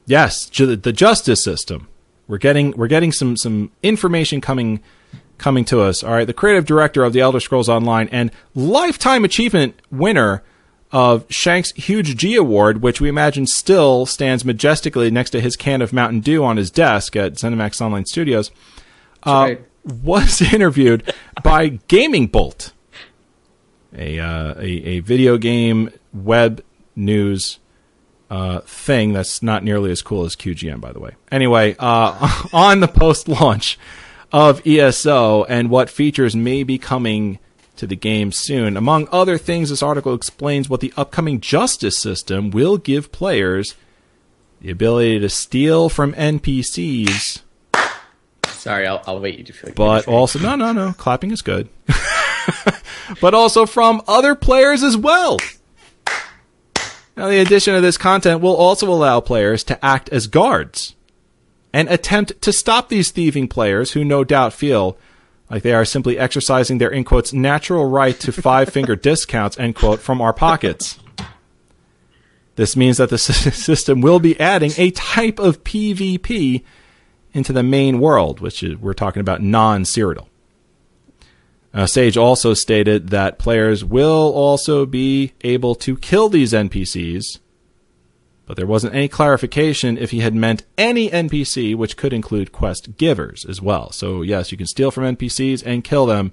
Yes, 0.05 0.49
ju- 0.49 0.75
the 0.75 0.93
justice 0.93 1.43
system. 1.43 1.87
We're 2.27 2.37
getting 2.39 2.71
we're 2.71 2.87
getting 2.87 3.11
some 3.11 3.37
some 3.37 3.71
information 3.83 4.41
coming 4.41 4.81
coming 5.37 5.63
to 5.65 5.81
us. 5.81 6.03
All 6.03 6.11
right, 6.13 6.25
the 6.25 6.33
creative 6.33 6.65
director 6.65 7.03
of 7.03 7.13
the 7.13 7.19
Elder 7.19 7.39
Scrolls 7.39 7.69
Online 7.69 8.07
and 8.11 8.31
lifetime 8.55 9.23
achievement 9.23 9.79
winner 9.91 10.43
of 10.91 11.25
Shank's 11.29 11.71
huge 11.73 12.15
G 12.15 12.35
Award, 12.35 12.81
which 12.81 13.01
we 13.01 13.09
imagine 13.09 13.45
still 13.45 14.05
stands 14.05 14.45
majestically 14.45 15.11
next 15.11 15.31
to 15.31 15.41
his 15.41 15.55
can 15.55 15.81
of 15.81 15.91
Mountain 15.91 16.21
Dew 16.21 16.43
on 16.43 16.57
his 16.57 16.71
desk 16.71 17.15
at 17.15 17.33
ZeniMax 17.33 17.81
Online 17.81 18.05
Studios, 18.05 18.51
uh, 19.23 19.31
right. 19.31 19.65
was 20.03 20.41
interviewed 20.53 21.13
by 21.43 21.79
Gaming 21.87 22.27
Bolt, 22.27 22.73
a, 23.95 24.19
uh, 24.19 24.53
a 24.57 24.65
a 24.65 24.99
video 24.99 25.37
game 25.37 25.89
web 26.13 26.63
news 26.95 27.59
uh, 28.29 28.59
thing 28.61 29.13
that's 29.13 29.41
not 29.41 29.63
nearly 29.63 29.91
as 29.91 30.01
cool 30.01 30.25
as 30.25 30.35
QGM, 30.35 30.81
by 30.81 30.91
the 30.91 30.99
way. 30.99 31.11
Anyway, 31.31 31.75
uh, 31.79 32.45
on 32.53 32.79
the 32.79 32.87
post 32.87 33.27
launch 33.27 33.77
of 34.31 34.65
ESO 34.65 35.45
and 35.45 35.69
what 35.69 35.89
features 35.89 36.35
may 36.35 36.63
be 36.63 36.77
coming 36.77 37.39
to 37.77 37.87
the 37.87 37.95
game 37.95 38.31
soon. 38.31 38.77
Among 38.77 39.07
other 39.11 39.37
things, 39.37 39.69
this 39.69 39.83
article 39.83 40.13
explains 40.13 40.69
what 40.69 40.81
the 40.81 40.93
upcoming 40.97 41.39
justice 41.39 41.97
system 41.97 42.51
will 42.51 42.77
give 42.77 43.11
players 43.11 43.75
the 44.61 44.71
ability 44.71 45.19
to 45.19 45.29
steal 45.29 45.87
from 45.87 46.13
NPCs, 46.13 47.41
Sorry, 48.67 48.85
I'll, 48.85 49.01
I'll 49.07 49.19
wait 49.21 49.37
you 49.37 49.45
to 49.45 49.53
feel. 49.53 49.73
but 49.75 50.07
also, 50.09 50.39
no, 50.39 50.55
no, 50.55 50.73
no, 50.73 50.91
clapping 50.91 51.31
is 51.31 51.41
good. 51.41 51.69
but 53.21 53.33
also 53.33 53.65
from 53.65 54.01
other 54.09 54.35
players 54.35 54.83
as 54.83 54.97
well. 54.97 55.37
Now, 57.15 57.29
the 57.29 57.39
addition 57.39 57.75
of 57.75 57.81
this 57.81 57.97
content 57.97 58.41
will 58.41 58.55
also 58.55 58.89
allow 58.89 59.21
players 59.21 59.63
to 59.65 59.85
act 59.85 60.09
as 60.09 60.27
guards 60.27 60.95
and 61.71 61.87
attempt 61.87 62.41
to 62.41 62.51
stop 62.51 62.89
these 62.89 63.11
thieving 63.11 63.47
players 63.47 63.93
who 63.93 64.03
no 64.03 64.23
doubt 64.23 64.51
feel 64.51 64.97
like 65.49 65.63
they 65.63 65.73
are 65.73 65.85
simply 65.85 66.17
exercising 66.17 66.77
their, 66.77 66.89
in 66.89 67.03
quotes, 67.03 67.33
natural 67.33 67.85
right 67.89 68.19
to 68.19 68.31
five 68.31 68.69
finger 68.69 68.95
discounts, 69.09 69.57
end 69.57 69.75
quote, 69.75 69.99
from 69.99 70.21
our 70.21 70.33
pockets. 70.33 70.99
This 72.55 72.75
means 72.75 72.97
that 72.97 73.09
the 73.09 73.17
system 73.19 74.01
will 74.01 74.19
be 74.19 74.39
adding 74.39 74.71
a 74.77 74.91
type 74.91 75.39
of 75.39 75.63
PvP 75.63 76.63
into 77.31 77.53
the 77.53 77.63
main 77.63 77.99
world, 77.99 78.39
which 78.39 78.63
is, 78.63 78.77
we're 78.77 78.93
talking 78.93 79.21
about 79.21 79.41
non 79.41 79.83
Cyrodiil. 79.83 80.27
Uh, 81.73 81.85
Sage 81.85 82.17
also 82.17 82.55
stated 82.55 83.09
that 83.09 83.37
players 83.37 83.85
will 83.85 84.31
also 84.33 84.85
be 84.85 85.33
able 85.41 85.75
to 85.75 85.95
kill 85.97 86.29
these 86.29 86.51
NPCs, 86.51 87.39
but 88.47 88.55
there 88.55 88.65
wasn't 88.65 88.95
any 88.95 89.09
clarification 89.09 89.97
if 89.97 90.11
he 90.11 90.21
had 90.21 90.33
meant 90.33 90.63
any 90.77 91.09
NPC, 91.09 91.75
which 91.75 91.97
could 91.97 92.13
include 92.13 92.53
quest 92.53 92.95
givers 92.95 93.43
as 93.43 93.61
well. 93.61 93.91
So, 93.91 94.21
yes, 94.21 94.53
you 94.53 94.57
can 94.57 94.65
steal 94.65 94.89
from 94.89 95.03
NPCs 95.03 95.61
and 95.65 95.83
kill 95.83 96.05
them. 96.05 96.27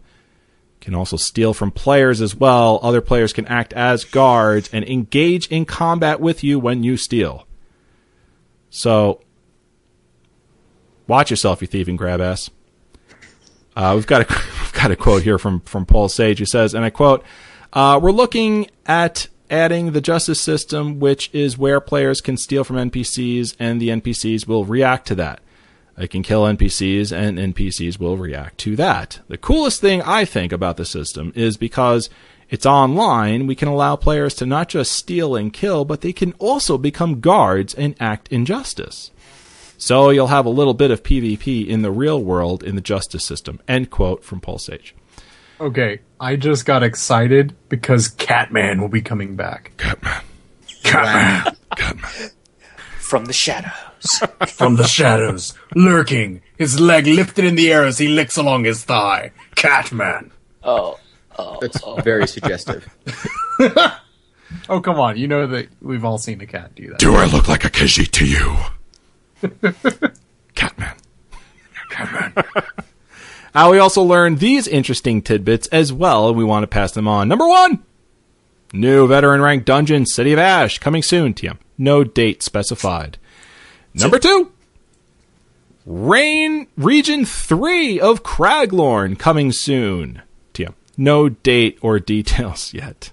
You 0.74 0.80
can 0.80 0.94
also 0.94 1.16
steal 1.16 1.52
from 1.52 1.72
players 1.72 2.20
as 2.20 2.36
well. 2.36 2.78
Other 2.84 3.00
players 3.00 3.32
can 3.32 3.46
act 3.48 3.72
as 3.72 4.04
guards 4.04 4.70
and 4.72 4.84
engage 4.84 5.48
in 5.48 5.64
combat 5.64 6.20
with 6.20 6.44
you 6.44 6.60
when 6.60 6.84
you 6.84 6.96
steal. 6.96 7.48
So, 8.70 9.20
watch 11.08 11.30
yourself, 11.30 11.60
you 11.60 11.66
thieving 11.66 11.96
grab 11.96 12.20
ass. 12.20 12.48
Uh, 13.74 13.92
we've 13.96 14.06
got 14.06 14.22
a 14.22 14.26
we've 14.62 14.72
got 14.72 14.92
a 14.92 14.96
quote 14.96 15.24
here 15.24 15.38
from 15.38 15.60
from 15.62 15.84
Paul 15.84 16.08
Sage 16.08 16.38
who 16.38 16.44
says, 16.44 16.74
and 16.74 16.84
I 16.84 16.90
quote: 16.90 17.24
uh, 17.72 17.98
"We're 18.00 18.12
looking 18.12 18.70
at 18.86 19.26
adding 19.50 19.92
the 19.92 20.00
justice 20.00 20.40
system, 20.40 21.00
which 21.00 21.30
is 21.32 21.58
where 21.58 21.80
players 21.80 22.20
can 22.20 22.36
steal 22.36 22.64
from 22.64 22.76
NPCs, 22.76 23.54
and 23.58 23.80
the 23.80 23.88
NPCs 23.88 24.46
will 24.46 24.64
react 24.64 25.06
to 25.08 25.14
that. 25.16 25.40
They 25.96 26.08
can 26.08 26.22
kill 26.22 26.44
NPCs, 26.44 27.12
and 27.12 27.38
NPCs 27.38 27.98
will 27.98 28.16
react 28.16 28.58
to 28.58 28.76
that. 28.76 29.20
The 29.28 29.38
coolest 29.38 29.80
thing 29.80 30.02
I 30.02 30.24
think 30.24 30.52
about 30.52 30.76
the 30.76 30.84
system 30.84 31.32
is 31.34 31.56
because." 31.56 32.10
It's 32.50 32.66
online, 32.66 33.46
we 33.46 33.54
can 33.54 33.68
allow 33.68 33.96
players 33.96 34.34
to 34.34 34.46
not 34.46 34.68
just 34.68 34.92
steal 34.92 35.34
and 35.34 35.50
kill, 35.52 35.86
but 35.86 36.02
they 36.02 36.12
can 36.12 36.34
also 36.34 36.76
become 36.76 37.20
guards 37.20 37.72
and 37.74 37.96
act 37.98 38.28
in 38.28 38.44
justice. 38.44 39.10
So 39.78 40.10
you'll 40.10 40.28
have 40.28 40.46
a 40.46 40.50
little 40.50 40.74
bit 40.74 40.90
of 40.90 41.02
PvP 41.02 41.66
in 41.66 41.82
the 41.82 41.90
real 41.90 42.22
world 42.22 42.62
in 42.62 42.74
the 42.74 42.80
justice 42.80 43.24
system. 43.24 43.60
End 43.66 43.90
quote 43.90 44.22
from 44.22 44.40
Paul 44.40 44.58
Sage. 44.58 44.94
Okay, 45.58 46.00
I 46.24 46.36
just 46.36 46.64
got 46.64 46.82
excited 46.82 47.54
because 47.68 48.08
Catman 48.08 48.80
will 48.80 48.88
be 48.88 49.02
coming 49.02 49.36
back. 49.36 49.72
Catman. 49.76 50.22
Catman 50.82 51.54
Catman. 51.76 52.30
From 52.98 53.26
the 53.26 53.34
shadows. 53.34 54.22
from 54.48 54.76
the 54.76 54.86
shadows, 54.86 55.52
lurking, 55.74 56.40
his 56.56 56.80
leg 56.80 57.06
lifted 57.06 57.44
in 57.44 57.56
the 57.56 57.70
air 57.70 57.84
as 57.84 57.98
he 57.98 58.08
licks 58.08 58.38
along 58.38 58.64
his 58.64 58.84
thigh. 58.84 59.32
Catman. 59.54 60.32
oh, 60.62 60.98
oh, 61.38 61.38
oh. 61.38 61.58
That's 61.60 61.78
very 62.02 62.26
suggestive. 62.26 62.88
Oh 64.68 64.80
come 64.80 65.00
on, 65.00 65.16
you 65.16 65.26
know 65.26 65.48
that 65.48 65.68
we've 65.82 66.04
all 66.04 66.16
seen 66.18 66.40
a 66.40 66.46
cat 66.46 66.74
do 66.76 66.88
that. 66.90 66.98
Do 67.00 67.16
I 67.16 67.24
look 67.24 67.48
like 67.48 67.64
a 67.64 67.70
Khajiit 67.70 68.10
to 68.12 68.24
you? 68.24 68.56
Catman. 70.54 70.96
Catman. 71.90 72.44
Uh, 73.54 73.68
we 73.70 73.78
also 73.78 74.02
learned 74.02 74.38
these 74.38 74.66
interesting 74.66 75.22
tidbits 75.22 75.68
as 75.68 75.92
well, 75.92 76.28
and 76.28 76.36
we 76.36 76.44
want 76.44 76.64
to 76.64 76.66
pass 76.66 76.92
them 76.92 77.06
on. 77.06 77.28
Number 77.28 77.46
one, 77.46 77.84
new 78.72 79.06
veteran 79.06 79.40
rank 79.40 79.64
dungeon, 79.64 80.06
City 80.06 80.32
of 80.32 80.38
Ash, 80.38 80.78
coming 80.78 81.02
soon. 81.02 81.34
TM, 81.34 81.58
no 81.78 82.02
date 82.02 82.42
specified. 82.42 83.18
Number 83.94 84.18
two, 84.18 84.50
Rain 85.86 86.66
Region 86.76 87.24
Three 87.24 88.00
of 88.00 88.24
Craglorn, 88.24 89.18
coming 89.18 89.52
soon. 89.52 90.22
TM, 90.52 90.74
no 90.96 91.28
date 91.28 91.78
or 91.80 91.98
details 92.00 92.74
yet. 92.74 93.12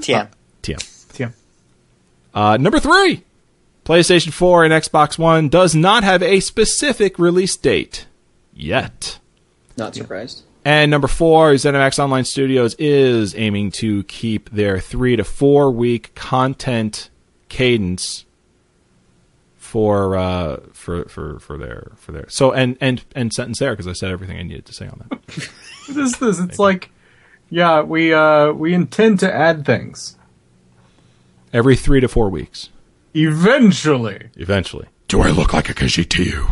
TM. 0.00 0.28
TM. 0.62 1.18
Yeah. 1.18 1.30
Uh, 2.34 2.56
number 2.58 2.80
three, 2.80 3.24
PlayStation 3.84 4.32
4 4.32 4.64
and 4.64 4.72
Xbox 4.72 5.18
One 5.18 5.48
does 5.48 5.74
not 5.74 6.04
have 6.04 6.22
a 6.22 6.40
specific 6.40 7.18
release 7.18 7.56
date 7.56 8.06
yet. 8.52 9.18
Not 9.76 9.94
surprised. 9.94 10.42
And 10.64 10.90
number 10.90 11.08
four, 11.08 11.52
ZeniMax 11.52 11.98
Online 11.98 12.24
Studios 12.24 12.74
is 12.78 13.34
aiming 13.34 13.70
to 13.72 14.02
keep 14.04 14.48
their 14.50 14.80
three 14.80 15.16
to 15.16 15.24
four 15.24 15.70
week 15.70 16.14
content 16.14 17.10
cadence 17.48 18.24
for 19.56 20.16
uh, 20.16 20.60
for 20.72 21.04
for 21.06 21.38
for 21.40 21.58
their 21.58 21.92
for 21.96 22.12
their 22.12 22.26
so 22.28 22.52
and 22.52 22.78
and 22.80 23.04
and 23.14 23.32
sentence 23.32 23.58
there 23.58 23.72
because 23.72 23.88
I 23.88 23.92
said 23.92 24.10
everything 24.10 24.38
I 24.38 24.42
needed 24.42 24.64
to 24.66 24.72
say 24.72 24.86
on 24.86 25.06
that. 25.10 25.50
What 25.86 25.98
is 25.98 26.16
this? 26.18 26.38
It's 26.38 26.58
like, 26.58 26.90
yeah, 27.50 27.82
we 27.82 28.14
uh 28.14 28.52
we 28.52 28.72
intend 28.72 29.20
to 29.20 29.30
add 29.32 29.66
things 29.66 30.16
Every 31.52 31.76
three 31.76 32.00
to 32.00 32.08
four 32.08 32.30
weeks, 32.30 32.70
eventually. 33.14 34.30
eventually. 34.34 34.86
Do 35.06 35.20
I 35.20 35.28
look 35.30 35.52
like 35.52 35.68
a 35.68 35.74
Khajiit 35.74 36.08
to 36.08 36.22
you? 36.24 36.48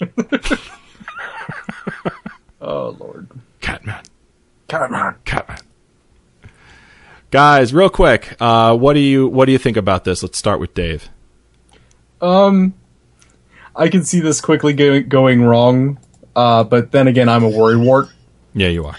Oh 2.66 2.96
lord. 2.98 3.28
Catman. 3.60 4.02
Catman. 4.68 5.14
Catman. 5.24 5.58
Guys, 7.30 7.72
real 7.72 7.88
quick, 7.88 8.36
uh, 8.40 8.76
what 8.76 8.94
do 8.94 9.00
you 9.00 9.28
what 9.28 9.46
do 9.46 9.52
you 9.52 9.58
think 9.58 9.76
about 9.76 10.04
this? 10.04 10.22
Let's 10.22 10.36
start 10.36 10.58
with 10.58 10.74
Dave. 10.74 11.08
Um, 12.20 12.74
I 13.74 13.88
can 13.88 14.04
see 14.04 14.20
this 14.20 14.40
quickly 14.40 14.72
go- 14.72 15.00
going 15.02 15.42
wrong. 15.42 15.98
Uh, 16.34 16.64
but 16.64 16.92
then 16.92 17.08
again, 17.08 17.28
I'm 17.28 17.44
a 17.44 17.50
worrywart. 17.50 18.10
Yeah, 18.52 18.68
you 18.68 18.84
are. 18.84 18.96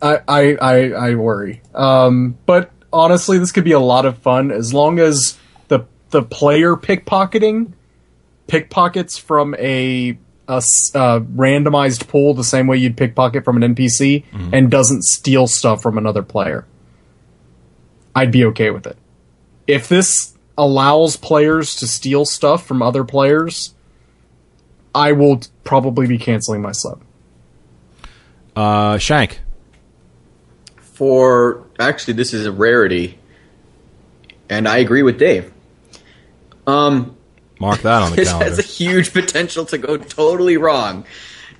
I, 0.00 0.20
I, 0.28 0.54
I, 0.54 0.90
I 0.90 1.14
worry. 1.14 1.62
Um, 1.74 2.36
but 2.44 2.70
honestly, 2.92 3.38
this 3.38 3.50
could 3.50 3.64
be 3.64 3.72
a 3.72 3.80
lot 3.80 4.04
of 4.04 4.18
fun 4.18 4.50
as 4.50 4.74
long 4.74 4.98
as 4.98 5.38
the 5.68 5.86
the 6.10 6.22
player 6.22 6.76
pickpocketing 6.76 7.72
pickpockets 8.46 9.18
from 9.18 9.54
a, 9.58 10.18
a 10.48 10.56
s- 10.56 10.92
uh, 10.94 11.20
randomized 11.20 12.06
pool 12.08 12.34
the 12.34 12.44
same 12.44 12.66
way 12.66 12.76
you'd 12.76 12.96
pickpocket 12.96 13.44
from 13.44 13.60
an 13.62 13.74
NPC 13.74 14.24
and 14.52 14.70
doesn't 14.70 15.02
steal 15.04 15.46
stuff 15.46 15.82
from 15.82 15.98
another 15.98 16.22
player. 16.22 16.64
I'd 18.14 18.30
be 18.30 18.44
okay 18.46 18.70
with 18.70 18.86
it. 18.86 18.96
If 19.66 19.88
this 19.88 20.34
allows 20.56 21.16
players 21.16 21.74
to 21.76 21.86
steal 21.86 22.24
stuff 22.24 22.66
from 22.66 22.80
other 22.82 23.04
players, 23.04 23.74
I 24.94 25.12
will 25.12 25.38
t- 25.38 25.48
probably 25.64 26.06
be 26.06 26.16
canceling 26.16 26.62
my 26.62 26.72
sub. 26.72 27.02
Uh, 28.54 28.96
Shank. 28.98 29.40
For 30.78 31.64
actually, 31.78 32.14
this 32.14 32.32
is 32.32 32.46
a 32.46 32.52
rarity, 32.52 33.18
and 34.48 34.66
I 34.66 34.78
agree 34.78 35.02
with 35.02 35.18
Dave. 35.18 35.52
Um, 36.66 37.15
Mark 37.58 37.82
that 37.82 38.02
on 38.02 38.10
the 38.10 38.16
this 38.16 38.28
calendar. 38.28 38.48
has 38.48 38.58
a 38.58 38.62
huge 38.62 39.12
potential 39.12 39.64
to 39.66 39.78
go 39.78 39.96
totally 39.96 40.56
wrong 40.56 41.04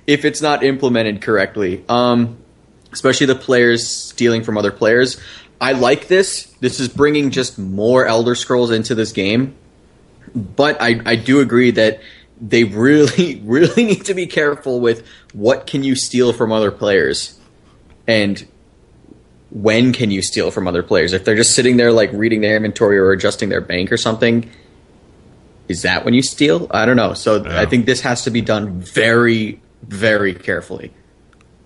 if 0.05 0.25
it's 0.25 0.41
not 0.41 0.63
implemented 0.63 1.21
correctly. 1.21 1.83
Um, 1.89 2.37
especially 2.91 3.27
the 3.27 3.35
players 3.35 3.87
stealing 3.87 4.43
from 4.43 4.57
other 4.57 4.71
players. 4.71 5.19
I 5.59 5.73
like 5.73 6.07
this. 6.07 6.45
This 6.59 6.79
is 6.79 6.87
bringing 6.87 7.31
just 7.31 7.57
more 7.57 8.05
Elder 8.05 8.35
Scrolls 8.35 8.71
into 8.71 8.95
this 8.95 9.11
game, 9.11 9.55
but 10.35 10.81
I, 10.81 11.01
I 11.05 11.15
do 11.15 11.39
agree 11.39 11.71
that 11.71 12.01
they 12.39 12.63
really, 12.63 13.41
really 13.45 13.85
need 13.85 14.05
to 14.05 14.13
be 14.13 14.27
careful 14.27 14.79
with 14.79 15.05
what 15.33 15.67
can 15.67 15.83
you 15.83 15.95
steal 15.95 16.33
from 16.33 16.51
other 16.51 16.71
players, 16.71 17.39
and 18.07 18.47
when 19.49 19.93
can 19.93 20.11
you 20.11 20.21
steal 20.21 20.51
from 20.51 20.67
other 20.67 20.83
players? 20.83 21.13
If 21.13 21.25
they're 21.25 21.35
just 21.35 21.55
sitting 21.55 21.77
there 21.77 21.91
like 21.91 22.11
reading 22.13 22.41
their 22.41 22.55
inventory 22.55 22.97
or 22.97 23.11
adjusting 23.11 23.49
their 23.49 23.61
bank 23.61 23.91
or 23.91 23.97
something, 23.97 24.51
is 25.67 25.81
that 25.81 26.05
when 26.05 26.13
you 26.13 26.21
steal? 26.21 26.67
I 26.71 26.85
don't 26.85 26.95
know. 26.95 27.13
So 27.13 27.43
Yeah. 27.43 27.59
I 27.59 27.65
think 27.65 27.85
this 27.85 28.01
has 28.01 28.23
to 28.23 28.31
be 28.31 28.41
done 28.41 28.79
very, 28.81 29.61
very 29.83 30.33
carefully. 30.33 30.93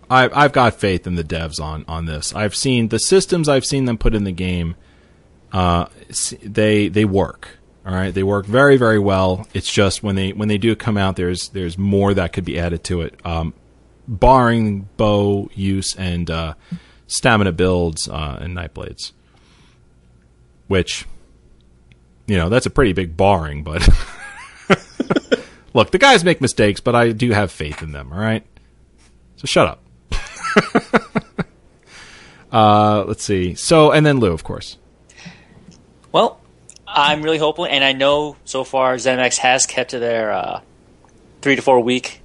I, 0.10 0.30
I've 0.34 0.52
got 0.52 0.73
faith 0.76 1.07
in 1.07 1.15
the 1.15 1.23
devs 1.23 1.61
on 1.61 1.86
on 1.88 2.06
this. 2.06 2.36
I've 2.36 2.56
seen 2.56 2.90
the 2.90 2.99
systems 2.99 3.48
I've 3.48 3.65
seen 3.65 3.86
them 3.86 3.98
put 3.98 4.14
in 4.14 4.26
the 4.26 4.32
game. 4.34 4.76
Uh, 5.53 5.86
they 6.44 6.90
they 6.90 7.06
work. 7.06 7.57
All 7.86 7.94
right, 7.94 8.14
they 8.14 8.23
work 8.23 8.45
very 8.45 8.78
very 8.78 8.99
well. 8.99 9.48
It's 9.53 9.72
just 9.72 10.03
when 10.03 10.15
they 10.15 10.34
when 10.34 10.49
they 10.49 10.57
do 10.57 10.76
come 10.76 10.98
out, 10.98 11.15
there's 11.15 11.49
there's 11.49 11.78
more 11.78 12.14
that 12.14 12.34
could 12.34 12.45
be 12.45 12.60
added 12.60 12.84
to 12.86 13.02
it. 13.02 13.19
Um, 13.26 13.53
barring 14.07 14.90
bow 14.98 15.49
use 15.53 15.95
and 15.95 16.30
uh, 16.30 16.53
stamina 17.07 17.53
builds 17.53 18.10
uh, 18.10 18.38
and 18.41 18.53
night 18.53 18.73
blades, 18.73 19.14
which 20.68 21.06
you 22.31 22.37
know 22.37 22.47
that's 22.47 22.65
a 22.65 22.69
pretty 22.69 22.93
big 22.93 23.17
barring. 23.17 23.61
But 23.61 23.87
look, 25.73 25.91
the 25.91 25.97
guys 25.97 26.23
make 26.23 26.39
mistakes, 26.39 26.79
but 26.79 26.95
I 26.95 27.11
do 27.11 27.31
have 27.31 27.51
faith 27.51 27.83
in 27.83 27.91
them. 27.91 28.13
All 28.13 28.19
right, 28.19 28.45
so 29.35 29.47
shut 29.47 29.67
up. 29.67 29.83
uh, 32.53 33.03
let's 33.03 33.25
see. 33.25 33.53
So, 33.55 33.91
and 33.91 34.05
then 34.05 34.19
Lou, 34.19 34.31
of 34.31 34.45
course. 34.45 34.77
Well, 36.13 36.39
I'm 36.87 37.21
really 37.21 37.37
hopeful, 37.37 37.65
and 37.65 37.83
I 37.83 37.91
know 37.91 38.37
so 38.45 38.63
far 38.63 38.95
ZeniMax 38.95 39.37
has 39.39 39.65
kept 39.65 39.91
to 39.91 39.99
their 39.99 40.31
uh, 40.31 40.61
three 41.41 41.57
to 41.57 41.61
four 41.61 41.81
week 41.81 42.21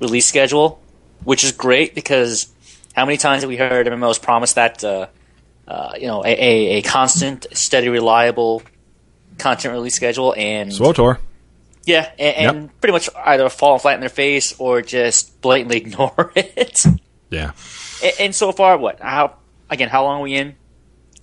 release 0.00 0.24
schedule, 0.24 0.80
which 1.24 1.44
is 1.44 1.52
great 1.52 1.94
because 1.94 2.50
how 2.94 3.04
many 3.04 3.18
times 3.18 3.42
have 3.42 3.50
we 3.50 3.58
heard 3.58 3.86
MMOs 3.86 4.22
promise 4.22 4.54
that 4.54 4.82
uh, 4.82 5.08
uh, 5.68 5.92
you 6.00 6.06
know 6.06 6.24
a, 6.24 6.30
a, 6.30 6.78
a 6.78 6.82
constant, 6.82 7.46
steady, 7.52 7.90
reliable 7.90 8.62
content 9.38 9.72
release 9.72 9.94
schedule, 9.94 10.34
and 10.36 10.70
SWTOR. 10.70 11.18
yeah, 11.84 12.10
and, 12.18 12.56
and 12.56 12.80
pretty 12.80 12.92
much 12.92 13.08
either 13.16 13.48
fall 13.48 13.78
flat 13.78 13.94
in 13.94 14.00
their 14.00 14.08
face 14.08 14.54
or 14.58 14.82
just 14.82 15.40
blatantly 15.40 15.76
ignore 15.84 16.32
it. 16.34 16.78
Yeah. 17.30 17.52
And, 18.02 18.12
and 18.20 18.34
so 18.34 18.52
far, 18.52 18.76
what? 18.78 19.00
How 19.00 19.36
again? 19.70 19.88
How 19.88 20.04
long 20.04 20.20
are 20.20 20.22
we 20.22 20.34
in? 20.34 20.54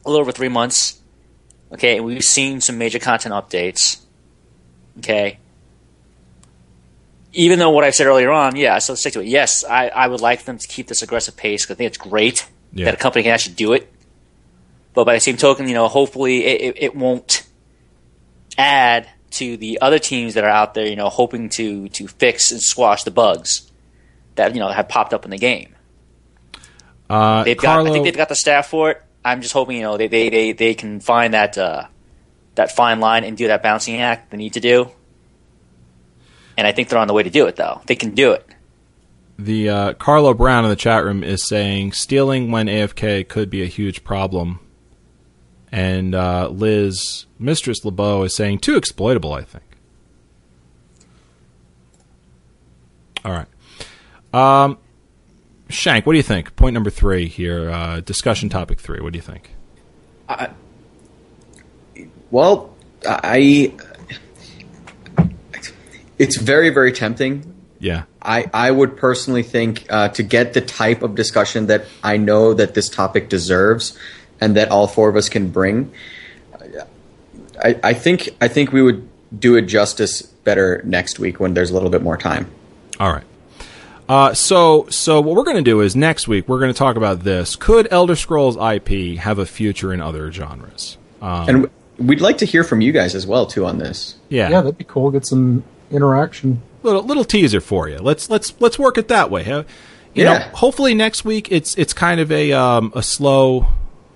A 0.06 0.10
little 0.10 0.22
over 0.22 0.32
three 0.32 0.50
months. 0.50 1.00
Okay, 1.72 1.98
and 1.98 2.06
we've 2.06 2.24
seen 2.24 2.60
some 2.60 2.78
major 2.78 3.00
content 3.00 3.34
updates. 3.34 4.02
Okay. 4.98 5.38
Even 7.34 7.60
though 7.60 7.70
what 7.70 7.86
I 7.86 7.92
said 7.92 8.08
earlier 8.08 8.30
on, 8.30 8.58
yeah, 8.58 8.78
so 8.80 8.94
stick 8.96 9.14
to 9.14 9.22
it. 9.22 9.28
Yes, 9.28 9.64
I, 9.64 9.88
I 9.88 10.08
would 10.08 10.20
like 10.20 10.44
them 10.44 10.58
to 10.58 10.68
keep 10.68 10.88
this 10.88 11.02
aggressive 11.02 11.38
pace 11.38 11.64
because 11.64 11.76
I 11.76 11.78
think 11.78 11.88
it's 11.88 11.98
great 11.98 12.46
Yeah. 12.74 12.86
that 12.86 12.96
a 12.96 12.98
company 12.98 13.24
can 13.24 13.32
actually 13.32 13.56
do 13.56 13.72
it. 13.72 13.90
But 14.94 15.06
by 15.06 15.14
the 15.14 15.22
same 15.22 15.38
token, 15.38 15.70
you 15.70 15.74
know, 15.74 15.88
hopefully 15.88 16.44
it, 16.44 16.62
it, 16.62 16.84
it 16.84 16.96
won't 16.96 17.44
add 18.58 19.10
to 19.32 19.58
the 19.58 19.80
other 19.82 20.00
teams 20.00 20.34
that 20.34 20.44
are 20.44 20.50
out 20.50 20.74
there, 20.74 20.86
you 20.86 20.96
know, 20.96 21.10
hoping 21.10 21.50
to 21.50 21.88
to 21.90 22.08
fix 22.08 22.52
and 22.52 22.62
squash 22.62 23.04
the 23.04 23.12
bugs 23.12 23.72
that 24.36 24.54
you 24.54 24.60
know 24.60 24.70
have 24.70 24.88
popped 24.90 25.14
up 25.14 25.26
in 25.26 25.32
the 25.32 25.38
game. 25.38 25.76
Uh, 27.10 27.44
They've 27.44 27.58
Carlo, 27.58 27.84
got. 27.86 27.90
I 27.90 27.94
think 27.94 28.06
they've 28.06 28.16
got 28.16 28.30
the 28.30 28.36
staff 28.36 28.68
for 28.68 28.92
it. 28.92 29.02
I'm 29.24 29.42
just 29.42 29.54
hoping 29.54 29.78
you 29.78 29.84
know 29.84 29.98
they 29.98 30.08
they, 30.08 30.30
they, 30.30 30.52
they 30.54 30.74
can 30.74 31.00
find 31.00 31.34
that 31.34 31.58
uh, 31.58 31.86
that 32.56 32.72
fine 32.72 33.00
line 33.00 33.24
and 33.24 33.38
do 33.38 33.48
that 33.48 33.62
bouncing 33.64 33.98
act 34.02 34.32
they 34.32 34.38
need 34.38 34.54
to 34.54 34.60
do. 34.60 34.92
And 36.58 36.68
I 36.68 36.74
think 36.74 36.90
they're 36.90 37.00
on 37.00 37.08
the 37.08 37.14
way 37.14 37.24
to 37.24 37.30
do 37.30 37.48
it 37.48 37.56
though. 37.56 37.82
They 37.86 37.96
can 37.96 38.12
do 38.14 38.32
it. 38.34 38.46
the 39.40 39.70
uh, 39.70 39.94
Carlo 39.94 40.34
Brown 40.34 40.64
in 40.66 40.70
the 40.70 40.76
chat 40.76 41.04
room 41.04 41.24
is 41.24 41.44
saying 41.48 41.94
stealing 41.94 42.52
when 42.52 42.68
AFK 42.68 43.28
could 43.28 43.50
be 43.50 43.64
a 43.64 43.68
huge 43.68 44.04
problem. 44.04 44.60
And 45.72 46.14
uh, 46.14 46.50
Liz, 46.50 47.26
Mistress 47.40 47.86
LeBeau, 47.86 48.24
is 48.24 48.36
saying 48.36 48.60
too 48.60 48.76
exploitable, 48.76 49.34
I 49.34 49.44
think. 49.44 49.64
All 53.24 53.32
right. 53.32 53.48
Um, 54.34 54.78
Shank, 55.70 56.06
what 56.06 56.14
do 56.14 56.18
you 56.18 56.24
think? 56.24 56.56
Point 56.56 56.74
number 56.74 56.90
three 56.90 57.28
here, 57.28 57.70
uh, 57.70 58.02
discussion 58.02 58.50
topic 58.50 58.80
three. 58.80 59.00
What 59.00 59.14
do 59.14 59.18
you 59.18 59.24
think? 59.24 59.52
Well, 62.30 62.76
I. 63.06 63.74
It's 66.18 66.38
very, 66.38 66.70
very 66.70 66.92
tempting. 66.92 67.56
Yeah. 67.80 68.04
I, 68.22 68.46
I 68.54 68.70
would 68.70 68.96
personally 68.96 69.42
think 69.42 69.88
uh, 69.90 70.10
to 70.10 70.22
get 70.22 70.54
the 70.54 70.62
type 70.62 71.02
of 71.02 71.16
discussion 71.16 71.66
that 71.68 71.86
I 72.04 72.18
know 72.18 72.54
that 72.54 72.76
this 72.76 72.90
topic 72.90 73.28
deserves, 73.28 73.98
and 74.42 74.56
that 74.58 74.72
all 74.72 74.88
four 74.88 75.08
of 75.08 75.16
us 75.16 75.30
can 75.30 75.50
bring. 75.50 75.92
I, 77.64 77.80
I 77.84 77.94
think 77.94 78.30
I 78.42 78.48
think 78.48 78.74
we 78.74 78.82
would 78.82 79.08
do 79.38 79.56
it 79.56 79.64
justice 79.64 80.22
better 80.22 80.82
next 80.84 81.20
week 81.20 81.40
when 81.40 81.54
there's 81.54 81.70
a 81.72 81.74
little 81.74 81.90
bit 81.90 82.02
more 82.02 82.18
time. 82.18 82.52
All 83.00 83.14
right. 83.14 83.24
Uh, 84.10 84.34
so, 84.34 84.88
so 84.90 85.22
what 85.22 85.38
we're 85.38 85.46
going 85.46 85.56
to 85.56 85.62
do 85.62 85.80
is 85.80 85.96
next 85.96 86.28
week 86.28 86.50
we're 86.50 86.60
going 86.60 86.74
to 86.74 86.78
talk 86.78 86.98
about 86.98 87.22
this. 87.22 87.56
Could 87.56 87.88
Elder 87.92 88.18
Scrolls 88.18 88.58
IP 88.58 89.18
have 89.20 89.40
a 89.40 89.46
future 89.46 89.94
in 89.94 90.02
other 90.02 90.30
genres? 90.32 90.98
Um, 91.22 91.48
and 91.48 91.70
we'd 91.98 92.20
like 92.20 92.40
to 92.40 92.46
hear 92.46 92.66
from 92.66 92.82
you 92.82 92.92
guys 92.92 93.16
as 93.16 93.26
well 93.26 93.46
too 93.46 93.66
on 93.66 93.78
this. 93.78 94.16
yeah, 94.28 94.50
Yeah, 94.50 94.62
that'd 94.62 94.78
be 94.78 94.84
cool. 94.84 95.12
Get 95.12 95.26
some 95.26 95.64
interaction. 95.92 96.62
little 96.84 97.04
little 97.04 97.24
teaser 97.24 97.62
for 97.62 97.88
you. 97.88 98.00
Let's 98.00 98.30
let's 98.30 98.54
let's 98.60 98.78
work 98.78 98.98
it 98.98 99.08
that 99.08 99.32
way. 99.32 99.44
Huh? 99.44 99.64
You 100.14 100.26
know, 100.26 100.40
hopefully 100.56 100.94
next 100.94 101.24
week 101.24 101.50
it's 101.52 101.78
it's 101.78 101.94
kind 101.94 102.20
of 102.20 102.34
a 102.34 102.52
um, 102.52 102.92
a 102.94 103.02
slow 103.04 103.68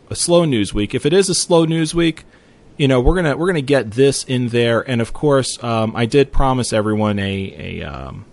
a 0.09 0.15
slow 0.15 0.45
news 0.45 0.73
week. 0.73 0.93
If 0.93 1.05
it 1.05 1.13
is 1.13 1.29
a 1.29 1.35
slow 1.35 1.65
news 1.65 1.93
week, 1.95 2.25
you 2.77 2.87
know 2.87 2.99
we're 2.99 3.15
gonna 3.15 3.37
we're 3.37 3.47
gonna 3.47 3.61
get 3.61 3.91
this 3.91 4.23
in 4.23 4.49
there. 4.49 4.81
And 4.81 5.01
of 5.01 5.13
course, 5.13 5.61
um, 5.63 5.95
I 5.95 6.05
did 6.05 6.31
promise 6.31 6.73
everyone 6.73 7.19
a 7.19 7.79
a 7.81 7.83
um, 7.83 8.25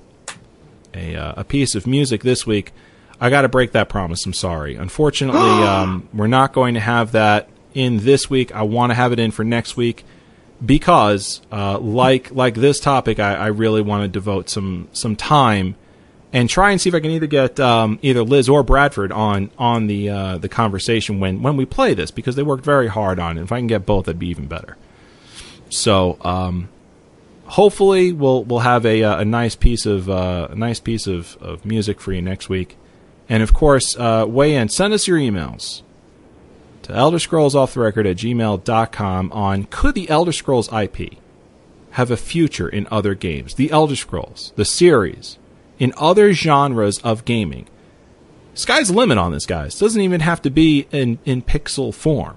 a 0.94 1.16
uh, 1.16 1.34
a 1.38 1.44
piece 1.44 1.74
of 1.74 1.86
music 1.86 2.22
this 2.22 2.46
week. 2.46 2.72
I 3.20 3.30
got 3.30 3.42
to 3.42 3.48
break 3.48 3.72
that 3.72 3.88
promise. 3.88 4.26
I'm 4.26 4.32
sorry. 4.32 4.74
Unfortunately, 4.74 5.40
um, 5.40 6.08
we're 6.12 6.26
not 6.26 6.52
going 6.52 6.74
to 6.74 6.80
have 6.80 7.12
that 7.12 7.48
in 7.74 7.98
this 7.98 8.28
week. 8.28 8.54
I 8.54 8.62
want 8.62 8.90
to 8.90 8.94
have 8.94 9.12
it 9.12 9.18
in 9.18 9.30
for 9.30 9.44
next 9.44 9.76
week 9.76 10.04
because, 10.64 11.40
uh, 11.50 11.78
like 11.78 12.30
like 12.32 12.54
this 12.54 12.80
topic, 12.80 13.18
I, 13.18 13.34
I 13.34 13.46
really 13.46 13.82
want 13.82 14.02
to 14.02 14.08
devote 14.08 14.48
some 14.48 14.88
some 14.92 15.16
time 15.16 15.76
and 16.32 16.48
try 16.48 16.70
and 16.70 16.80
see 16.80 16.88
if 16.88 16.94
I 16.94 17.00
can 17.00 17.10
either 17.10 17.26
get 17.26 17.60
um, 17.60 17.98
either 18.02 18.22
Liz 18.22 18.48
or 18.48 18.62
Bradford 18.62 19.12
on 19.12 19.50
on 19.58 19.86
the 19.86 20.08
uh, 20.08 20.38
the 20.38 20.48
conversation 20.48 21.20
when 21.20 21.42
when 21.42 21.56
we 21.56 21.64
play 21.64 21.94
this 21.94 22.10
because 22.10 22.36
they 22.36 22.42
worked 22.42 22.64
very 22.64 22.88
hard 22.88 23.18
on 23.18 23.38
it. 23.38 23.42
If 23.42 23.52
I 23.52 23.58
can 23.58 23.66
get 23.66 23.86
both, 23.86 24.06
that'd 24.06 24.18
be 24.18 24.28
even 24.28 24.46
better. 24.46 24.76
So. 25.68 26.18
Um, 26.22 26.68
hopefully 27.52 28.12
we'll 28.12 28.44
we'll 28.44 28.60
have 28.60 28.86
a 28.86 29.02
uh, 29.02 29.20
a 29.20 29.24
nice 29.24 29.54
piece 29.54 29.86
of 29.86 30.08
uh, 30.08 30.48
a 30.50 30.54
nice 30.54 30.80
piece 30.80 31.06
of, 31.06 31.36
of 31.40 31.64
music 31.64 32.00
for 32.00 32.12
you 32.12 32.22
next 32.22 32.48
week, 32.48 32.76
and 33.28 33.42
of 33.42 33.52
course 33.52 33.96
uh, 33.96 34.24
weigh 34.26 34.54
in. 34.54 34.68
Send 34.68 34.92
us 34.92 35.06
your 35.06 35.18
emails 35.18 35.82
to 36.82 36.92
Elder 36.92 37.18
Scrolls 37.18 37.54
Off 37.54 37.74
the 37.74 37.80
Record 37.80 38.06
at 38.06 38.16
gmail.com 38.16 39.32
on 39.32 39.64
could 39.64 39.94
the 39.94 40.08
Elder 40.08 40.32
Scrolls 40.32 40.72
IP 40.72 41.14
have 41.92 42.10
a 42.10 42.16
future 42.16 42.68
in 42.68 42.88
other 42.90 43.14
games? 43.14 43.54
The 43.54 43.70
Elder 43.70 43.96
Scrolls, 43.96 44.52
the 44.56 44.64
series, 44.64 45.38
in 45.82 45.92
other 45.96 46.32
genres 46.32 46.98
of 46.98 47.24
gaming. 47.24 47.66
Sky's 48.54 48.88
the 48.88 48.94
limit 48.94 49.18
on 49.18 49.32
this, 49.32 49.46
guys. 49.46 49.76
Doesn't 49.76 50.00
even 50.00 50.20
have 50.20 50.40
to 50.42 50.50
be 50.50 50.86
in, 50.92 51.18
in 51.24 51.42
pixel 51.42 51.92
form. 51.92 52.36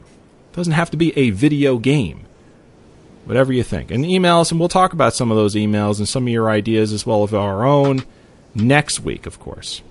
Doesn't 0.53 0.73
have 0.73 0.89
to 0.91 0.97
be 0.97 1.15
a 1.17 1.29
video 1.29 1.77
game 1.77 2.25
whatever 3.25 3.51
you 3.51 3.63
think. 3.63 3.91
And 3.91 4.05
email 4.05 4.39
us, 4.39 4.51
and 4.51 4.59
we'll 4.59 4.69
talk 4.69 4.93
about 4.93 5.13
some 5.13 5.31
of 5.31 5.37
those 5.37 5.55
emails 5.55 5.97
and 5.97 6.07
some 6.07 6.23
of 6.23 6.29
your 6.29 6.49
ideas 6.49 6.93
as 6.93 7.05
well 7.05 7.23
as 7.23 7.33
our 7.33 7.65
own 7.65 8.03
next 8.53 9.01
week, 9.01 9.25
of 9.25 9.39
course. 9.39 9.81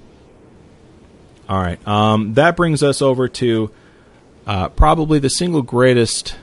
All 1.48 1.60
right. 1.60 1.86
Um, 1.86 2.34
that 2.34 2.56
brings 2.56 2.82
us 2.82 3.02
over 3.02 3.28
to 3.28 3.70
uh, 4.46 4.68
probably 4.70 5.18
the 5.18 5.30
single 5.30 5.62
greatest 5.62 6.36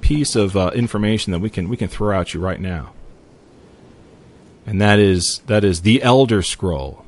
piece 0.00 0.36
of 0.36 0.56
uh, 0.56 0.70
information 0.74 1.32
that 1.32 1.38
we 1.38 1.50
can 1.50 1.68
we 1.68 1.76
can 1.76 1.88
throw 1.88 2.18
at 2.18 2.34
you 2.34 2.40
right 2.40 2.60
now, 2.60 2.92
and 4.68 4.82
that 4.82 4.98
is 4.98 5.40
that 5.46 5.64
is 5.64 5.80
the 5.80 6.02
Elder 6.02 6.42
Scroll. 6.42 7.06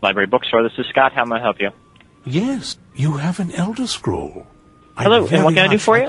Library 0.00 0.26
Bookstore. 0.26 0.62
This 0.62 0.72
is 0.78 0.86
Scott. 0.86 1.12
How 1.12 1.26
may 1.26 1.36
I 1.36 1.40
help 1.40 1.60
you? 1.60 1.70
Yes, 2.24 2.78
you 2.94 3.18
have 3.18 3.38
an 3.38 3.52
Elder 3.52 3.86
Scroll. 3.86 4.46
Hello, 4.96 5.26
and 5.26 5.44
what 5.44 5.54
can 5.54 5.68
I 5.68 5.70
do 5.70 5.78
for 5.78 5.98
you? 5.98 6.08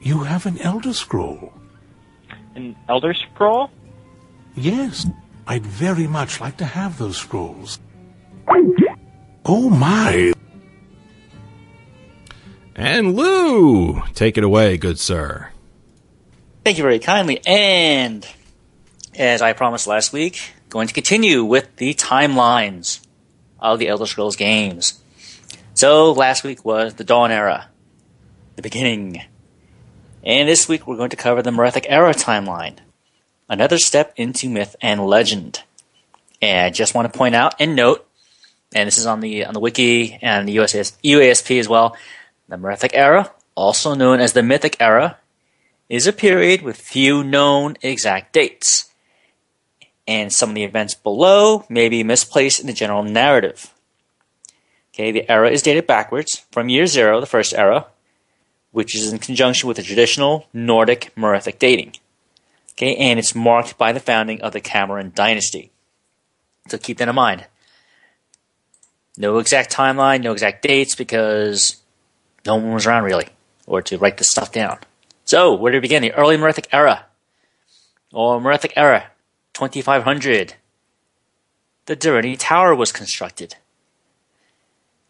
You 0.00 0.24
have 0.24 0.44
an 0.44 0.60
Elder 0.60 0.92
Scroll. 0.92 1.54
An 2.54 2.76
Elder 2.90 3.14
Scroll? 3.14 3.70
Yes, 4.54 5.06
I'd 5.46 5.64
very 5.64 6.06
much 6.06 6.38
like 6.42 6.58
to 6.58 6.66
have 6.66 6.98
those 6.98 7.16
scrolls. 7.16 7.80
Oh 9.46 9.68
my! 9.68 10.32
And 12.74 13.14
Lou, 13.14 14.02
take 14.14 14.36
it 14.38 14.44
away, 14.44 14.76
good 14.76 14.98
sir. 14.98 15.50
Thank 16.64 16.78
you 16.78 16.82
very 16.82 16.98
kindly. 16.98 17.40
And 17.46 18.26
as 19.14 19.42
I 19.42 19.52
promised 19.52 19.86
last 19.86 20.12
week, 20.12 20.54
going 20.70 20.88
to 20.88 20.94
continue 20.94 21.44
with 21.44 21.76
the 21.76 21.94
timelines 21.94 23.04
of 23.60 23.78
the 23.78 23.88
Elder 23.88 24.06
Scrolls 24.06 24.34
games. 24.34 25.00
So 25.74 26.12
last 26.12 26.42
week 26.42 26.64
was 26.64 26.94
the 26.94 27.04
Dawn 27.04 27.30
Era, 27.30 27.68
the 28.56 28.62
beginning. 28.62 29.22
And 30.24 30.48
this 30.48 30.68
week 30.68 30.86
we're 30.86 30.96
going 30.96 31.10
to 31.10 31.16
cover 31.16 31.42
the 31.42 31.50
Merethic 31.50 31.86
Era 31.88 32.14
timeline, 32.14 32.78
another 33.48 33.78
step 33.78 34.14
into 34.16 34.48
myth 34.48 34.74
and 34.80 35.04
legend. 35.04 35.62
And 36.40 36.66
I 36.66 36.70
just 36.70 36.94
want 36.94 37.12
to 37.12 37.16
point 37.16 37.34
out 37.34 37.54
and 37.60 37.76
note, 37.76 38.08
and 38.74 38.86
this 38.86 38.98
is 38.98 39.06
on 39.06 39.20
the 39.20 39.44
on 39.44 39.54
the 39.54 39.60
wiki 39.60 40.18
and 40.20 40.48
the 40.48 40.56
USAS, 40.56 40.96
UASP 41.02 41.58
as 41.58 41.68
well, 41.68 41.96
the 42.48 42.56
Merethic 42.56 42.90
Era, 42.92 43.32
also 43.54 43.94
known 43.94 44.20
as 44.20 44.32
the 44.32 44.42
Mythic 44.42 44.76
Era, 44.80 45.18
is 45.88 46.06
a 46.06 46.12
period 46.12 46.62
with 46.62 46.76
few 46.76 47.22
known 47.22 47.76
exact 47.82 48.32
dates. 48.32 48.90
And 50.06 50.32
some 50.32 50.50
of 50.50 50.54
the 50.54 50.64
events 50.64 50.94
below 50.94 51.64
may 51.68 51.88
be 51.88 52.02
misplaced 52.02 52.60
in 52.60 52.66
the 52.66 52.72
general 52.72 53.02
narrative. 53.02 53.72
Okay, 54.92 55.10
the 55.10 55.28
era 55.30 55.50
is 55.50 55.62
dated 55.62 55.86
backwards 55.86 56.44
from 56.50 56.68
year 56.68 56.86
zero, 56.86 57.20
the 57.20 57.26
first 57.26 57.54
era, 57.54 57.86
which 58.70 58.94
is 58.94 59.12
in 59.12 59.18
conjunction 59.18 59.66
with 59.66 59.76
the 59.76 59.82
traditional 59.82 60.46
Nordic 60.52 61.12
Merethic 61.16 61.58
dating. 61.58 61.94
Okay, 62.72 62.94
and 62.96 63.18
it's 63.18 63.34
marked 63.34 63.78
by 63.78 63.92
the 63.92 64.00
founding 64.00 64.40
of 64.42 64.52
the 64.52 64.60
Camoran 64.60 65.14
dynasty. 65.14 65.70
So 66.68 66.78
keep 66.78 66.98
that 66.98 67.08
in 67.08 67.14
mind. 67.14 67.46
No 69.16 69.38
exact 69.38 69.72
timeline, 69.72 70.22
no 70.22 70.32
exact 70.32 70.62
dates, 70.62 70.94
because 70.94 71.76
no 72.44 72.56
one 72.56 72.74
was 72.74 72.86
around 72.86 73.04
really, 73.04 73.28
or 73.66 73.80
to 73.82 73.98
write 73.98 74.18
this 74.18 74.30
stuff 74.30 74.50
down. 74.50 74.78
So, 75.24 75.54
where 75.54 75.72
do 75.72 75.76
we 75.76 75.82
begin? 75.82 76.02
The 76.02 76.12
early 76.12 76.36
Merethic 76.36 76.66
era, 76.72 77.06
or 78.12 78.40
Merethic 78.40 78.72
era, 78.76 79.10
2500. 79.54 80.54
The 81.86 81.96
Direnni 81.96 82.36
Tower 82.38 82.74
was 82.74 82.92
constructed. 82.92 83.56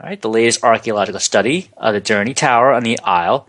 All 0.00 0.08
right, 0.08 0.20
the 0.20 0.28
latest 0.28 0.62
archaeological 0.62 1.20
study 1.20 1.70
of 1.76 1.94
the 1.94 2.00
Direnni 2.00 2.34
Tower 2.34 2.72
on 2.72 2.82
the 2.82 2.98
Isle 3.00 3.48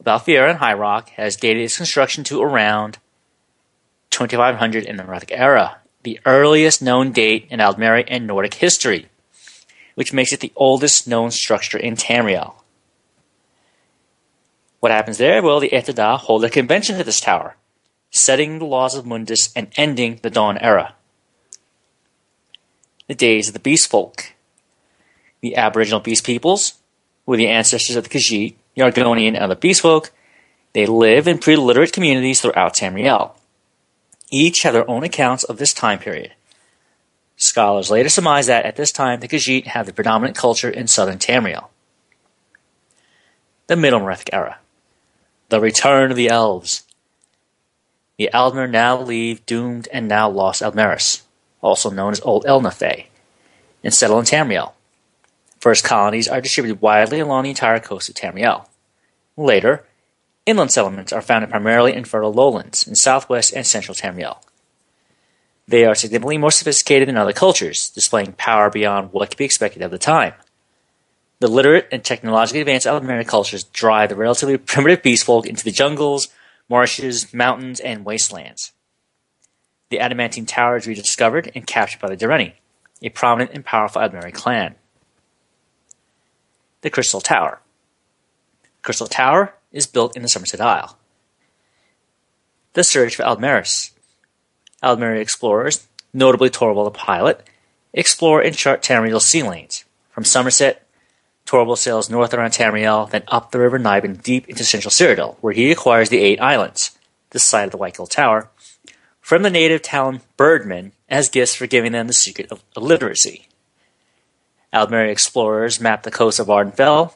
of 0.00 0.06
Balfiera 0.06 0.50
and 0.50 0.58
High 0.58 0.74
Rock 0.74 1.10
has 1.10 1.36
dated 1.36 1.62
its 1.62 1.76
construction 1.76 2.24
to 2.24 2.42
around 2.42 2.98
2500 4.10 4.84
in 4.84 4.96
the 4.96 5.02
Merethic 5.02 5.30
era, 5.32 5.78
the 6.02 6.18
earliest 6.24 6.80
known 6.80 7.12
date 7.12 7.46
in 7.50 7.60
Aldmeri 7.60 8.04
and 8.08 8.26
Nordic 8.26 8.54
history, 8.54 9.08
which 9.96 10.12
makes 10.12 10.32
it 10.32 10.40
the 10.40 10.52
oldest 10.54 11.08
known 11.08 11.30
structure 11.30 11.78
in 11.78 11.96
Tamriel. 11.96 12.54
What 14.78 14.92
happens 14.92 15.18
there? 15.18 15.42
Well, 15.42 15.58
the 15.58 15.70
Et'ada 15.70 16.18
hold 16.18 16.44
a 16.44 16.50
convention 16.50 16.96
at 16.96 17.06
this 17.06 17.18
tower, 17.18 17.56
setting 18.10 18.58
the 18.58 18.66
laws 18.66 18.94
of 18.94 19.06
Mundus 19.06 19.50
and 19.56 19.72
ending 19.76 20.20
the 20.22 20.30
Dawn 20.30 20.58
Era. 20.58 20.94
The 23.08 23.14
days 23.14 23.48
of 23.48 23.54
the 23.54 23.60
Beast 23.60 23.90
Folk. 23.90 24.34
The 25.40 25.56
Aboriginal 25.56 26.00
Beast 26.00 26.24
peoples 26.24 26.74
were 27.24 27.38
the 27.38 27.48
ancestors 27.48 27.96
of 27.96 28.04
the 28.04 28.10
Khajiit, 28.10 28.54
the 28.74 28.82
Argonian, 28.82 29.34
and 29.40 29.50
the 29.50 29.56
Beast 29.56 29.80
Folk. 29.80 30.12
They 30.74 30.84
live 30.84 31.26
in 31.26 31.38
pre-literate 31.38 31.94
communities 31.94 32.42
throughout 32.42 32.74
Tamriel. 32.74 33.32
Each 34.30 34.62
have 34.62 34.74
their 34.74 34.88
own 34.90 35.04
accounts 35.04 35.42
of 35.44 35.56
this 35.56 35.72
time 35.72 35.98
period. 36.00 36.34
Scholars 37.36 37.90
later 37.90 38.08
surmise 38.08 38.46
that 38.46 38.64
at 38.64 38.76
this 38.76 38.90
time 38.90 39.20
the 39.20 39.28
Khajiit 39.28 39.66
had 39.66 39.86
the 39.86 39.92
predominant 39.92 40.36
culture 40.36 40.70
in 40.70 40.86
southern 40.86 41.18
Tamriel. 41.18 41.68
The 43.66 43.76
Middle 43.76 44.00
Merethic 44.00 44.30
Era. 44.32 44.58
The 45.50 45.60
Return 45.60 46.10
of 46.10 46.16
the 46.16 46.28
Elves. 46.28 46.84
The 48.16 48.30
Aldmer 48.32 48.70
now 48.70 48.98
leave 49.00 49.44
doomed 49.44 49.86
and 49.92 50.08
now 50.08 50.30
lost 50.30 50.62
Aldmeris, 50.62 51.22
also 51.60 51.90
known 51.90 52.12
as 52.12 52.20
Old 52.22 52.44
Ehlnofey, 52.46 53.06
and 53.84 53.92
settle 53.92 54.18
in 54.18 54.24
Tamriel. 54.24 54.72
First 55.58 55.84
colonies 55.84 56.28
are 56.28 56.40
distributed 56.40 56.80
widely 56.80 57.20
along 57.20 57.42
the 57.42 57.50
entire 57.50 57.80
coast 57.80 58.08
of 58.08 58.14
Tamriel. 58.14 58.66
Later, 59.36 59.84
inland 60.46 60.70
settlements 60.70 61.12
are 61.12 61.20
founded 61.20 61.50
primarily 61.50 61.92
in 61.92 62.04
fertile 62.04 62.32
lowlands 62.32 62.88
in 62.88 62.94
southwest 62.94 63.52
and 63.52 63.66
central 63.66 63.94
Tamriel. 63.94 64.38
They 65.68 65.84
are 65.84 65.94
significantly 65.94 66.38
more 66.38 66.52
sophisticated 66.52 67.08
than 67.08 67.16
other 67.16 67.32
cultures, 67.32 67.90
displaying 67.90 68.34
power 68.34 68.70
beyond 68.70 69.12
what 69.12 69.30
could 69.30 69.38
be 69.38 69.44
expected 69.44 69.82
of 69.82 69.90
the 69.90 69.98
time. 69.98 70.34
The 71.40 71.48
literate 71.48 71.88
and 71.92 72.02
technologically 72.02 72.60
advanced 72.60 72.86
Aldmeri 72.86 73.26
cultures 73.26 73.64
drive 73.64 74.08
the 74.08 74.16
relatively 74.16 74.56
primitive 74.56 75.02
beast 75.02 75.24
folk 75.24 75.46
into 75.46 75.64
the 75.64 75.72
jungles, 75.72 76.28
marshes, 76.68 77.34
mountains, 77.34 77.80
and 77.80 78.04
wastelands. 78.04 78.72
The 79.90 79.98
Adamantine 79.98 80.46
Tower 80.46 80.76
is 80.76 80.86
rediscovered 80.86 81.50
and 81.54 81.66
captured 81.66 82.00
by 82.00 82.08
the 82.08 82.16
Direnni, 82.16 82.54
a 83.02 83.10
prominent 83.10 83.52
and 83.52 83.64
powerful 83.64 84.00
Aldmeri 84.02 84.32
clan. 84.32 84.76
The 86.80 86.90
Crystal 86.90 87.20
Tower. 87.20 87.60
Crystal 88.82 89.06
Tower 89.06 89.54
is 89.72 89.86
built 89.86 90.16
in 90.16 90.22
the 90.22 90.28
Somerset 90.28 90.60
Isle. 90.60 90.96
The 92.72 92.84
search 92.84 93.16
for 93.16 93.24
Aldmeris. 93.24 93.90
Aldmeri 94.82 95.20
explorers, 95.20 95.86
notably 96.12 96.50
Torvald 96.50 96.86
the 96.86 96.98
pilot, 96.98 97.48
explore 97.92 98.40
and 98.40 98.56
chart 98.56 98.82
Tamriel's 98.82 99.26
sea 99.26 99.42
lanes, 99.42 99.84
from 100.10 100.24
Somerset 100.24 100.86
Torvald 101.46 101.78
sails 101.78 102.10
north 102.10 102.34
around 102.34 102.50
Tamriel, 102.50 103.08
then 103.08 103.22
up 103.28 103.52
the 103.52 103.60
River 103.60 103.78
Niben 103.78 104.20
deep 104.20 104.48
into 104.48 104.64
central 104.64 104.90
Cyrodiil, 104.90 105.36
where 105.40 105.52
he 105.52 105.70
acquires 105.70 106.08
the 106.08 106.18
Eight 106.18 106.40
Islands, 106.40 106.98
the 107.30 107.38
site 107.38 107.66
of 107.66 107.70
the 107.70 107.76
White-Gold 107.76 108.10
Tower, 108.10 108.50
from 109.20 109.42
the 109.42 109.50
native 109.50 109.80
town 109.80 110.22
Birdmen 110.36 110.92
as 111.08 111.28
gifts 111.28 111.54
for 111.54 111.68
giving 111.68 111.92
them 111.92 112.08
the 112.08 112.12
secret 112.12 112.50
of 112.50 112.64
illiteracy. 112.76 113.46
Aldmeri 114.72 115.10
explorers 115.10 115.80
map 115.80 116.02
the 116.02 116.10
coast 116.10 116.40
of 116.40 116.48
Vvardenfell, 116.48 117.14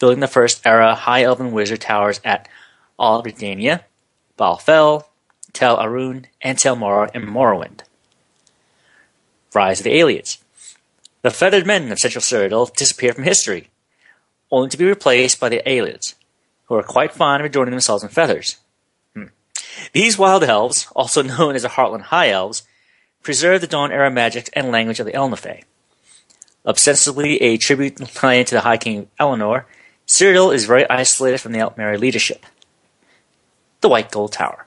building 0.00 0.20
the 0.20 0.26
first 0.26 0.66
era 0.66 0.94
High 0.94 1.22
Elven 1.22 1.52
wizard 1.52 1.80
towers 1.80 2.20
at 2.24 2.48
Ald 2.98 3.24
Redaynia, 3.24 3.84
Balfell, 4.36 5.04
Tel 5.52 5.76
Aruhn, 5.76 6.26
and 6.40 6.58
Tel 6.58 6.76
Mora 6.76 7.10
and 7.14 7.24
Morrowind. 7.24 7.80
Rise 9.54 9.80
of 9.80 9.84
the 9.84 9.98
Ayleids. 9.98 10.38
The 11.22 11.30
feathered 11.30 11.66
men 11.66 11.90
of 11.92 11.98
central 11.98 12.22
Cyrodiil 12.22 12.74
disappear 12.74 13.12
from 13.12 13.24
history, 13.24 13.68
only 14.50 14.70
to 14.70 14.78
be 14.78 14.86
replaced 14.86 15.38
by 15.40 15.48
the 15.48 15.62
Ayleids, 15.66 16.14
who 16.64 16.76
are 16.76 16.82
quite 16.82 17.12
fond 17.12 17.40
of 17.40 17.46
adorning 17.46 17.72
themselves 17.72 18.02
in 18.02 18.08
feathers. 18.08 18.58
Hmm. 19.14 19.24
These 19.92 20.18
wild 20.18 20.44
elves, 20.44 20.86
also 20.94 21.22
known 21.22 21.56
as 21.56 21.62
the 21.62 21.68
Heartland 21.68 22.02
High 22.02 22.30
Elves, 22.30 22.62
preserve 23.22 23.60
the 23.60 23.66
Dawn 23.66 23.92
era 23.92 24.10
magic 24.10 24.48
and 24.54 24.70
language 24.70 25.00
of 25.00 25.06
the 25.06 25.12
Ehlnofey. 25.12 25.64
Ostensibly 26.64 27.40
a 27.42 27.56
tribute 27.56 27.96
to 27.96 28.04
the 28.04 28.60
High 28.62 28.76
King 28.76 29.08
Alinor, 29.18 29.64
Cyrodiil 30.06 30.54
is 30.54 30.64
very 30.64 30.88
isolated 30.88 31.38
from 31.38 31.52
the 31.52 31.58
Altmeri 31.58 31.98
leadership. 31.98 32.44
The 33.80 33.88
White 33.88 34.10
Gold 34.10 34.32
Tower. 34.32 34.66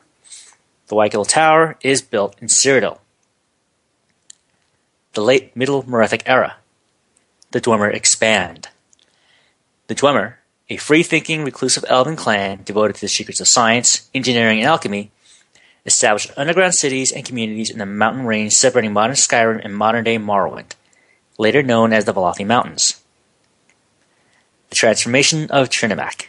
The 0.88 0.96
White 0.96 1.14
Tower 1.28 1.78
is 1.82 2.02
built 2.02 2.36
in 2.42 2.48
Cyrodiil 2.48 3.00
the 5.14 5.22
late 5.22 5.56
Middle 5.56 5.84
Merethic 5.84 6.24
era. 6.26 6.56
The 7.52 7.62
Dwemer 7.62 7.94
expand. 7.94 8.70
The 9.88 9.96
Dwemer, 9.96 10.36
a 10.70 10.78
free-thinking, 10.78 11.44
reclusive 11.44 11.86
elven 11.88 12.16
clan 12.16 12.64
devoted 12.64 12.96
to 12.96 13.02
the 13.02 13.08
secrets 13.08 13.40
of 13.40 13.48
science, 13.48 14.10
engineering, 14.16 14.58
and 14.60 14.68
alchemy, 14.68 15.12
established 15.86 16.32
underground 16.36 16.74
cities 16.74 17.12
and 17.12 17.26
communities 17.26 17.70
in 17.70 17.78
the 17.78 17.86
mountain 17.86 18.26
range 18.26 18.54
separating 18.54 18.92
modern 18.92 19.16
Skyrim 19.16 19.64
and 19.64 19.76
modern-day 19.76 20.18
Morrowind, 20.18 20.74
later 21.38 21.62
known 21.62 21.94
as 21.94 22.06
the 22.06 22.14
Velothi 22.14 22.46
Mountains. 22.46 23.04
The 24.70 24.76
transformation 24.76 25.52
of 25.52 25.70
Trinimac. 25.70 26.26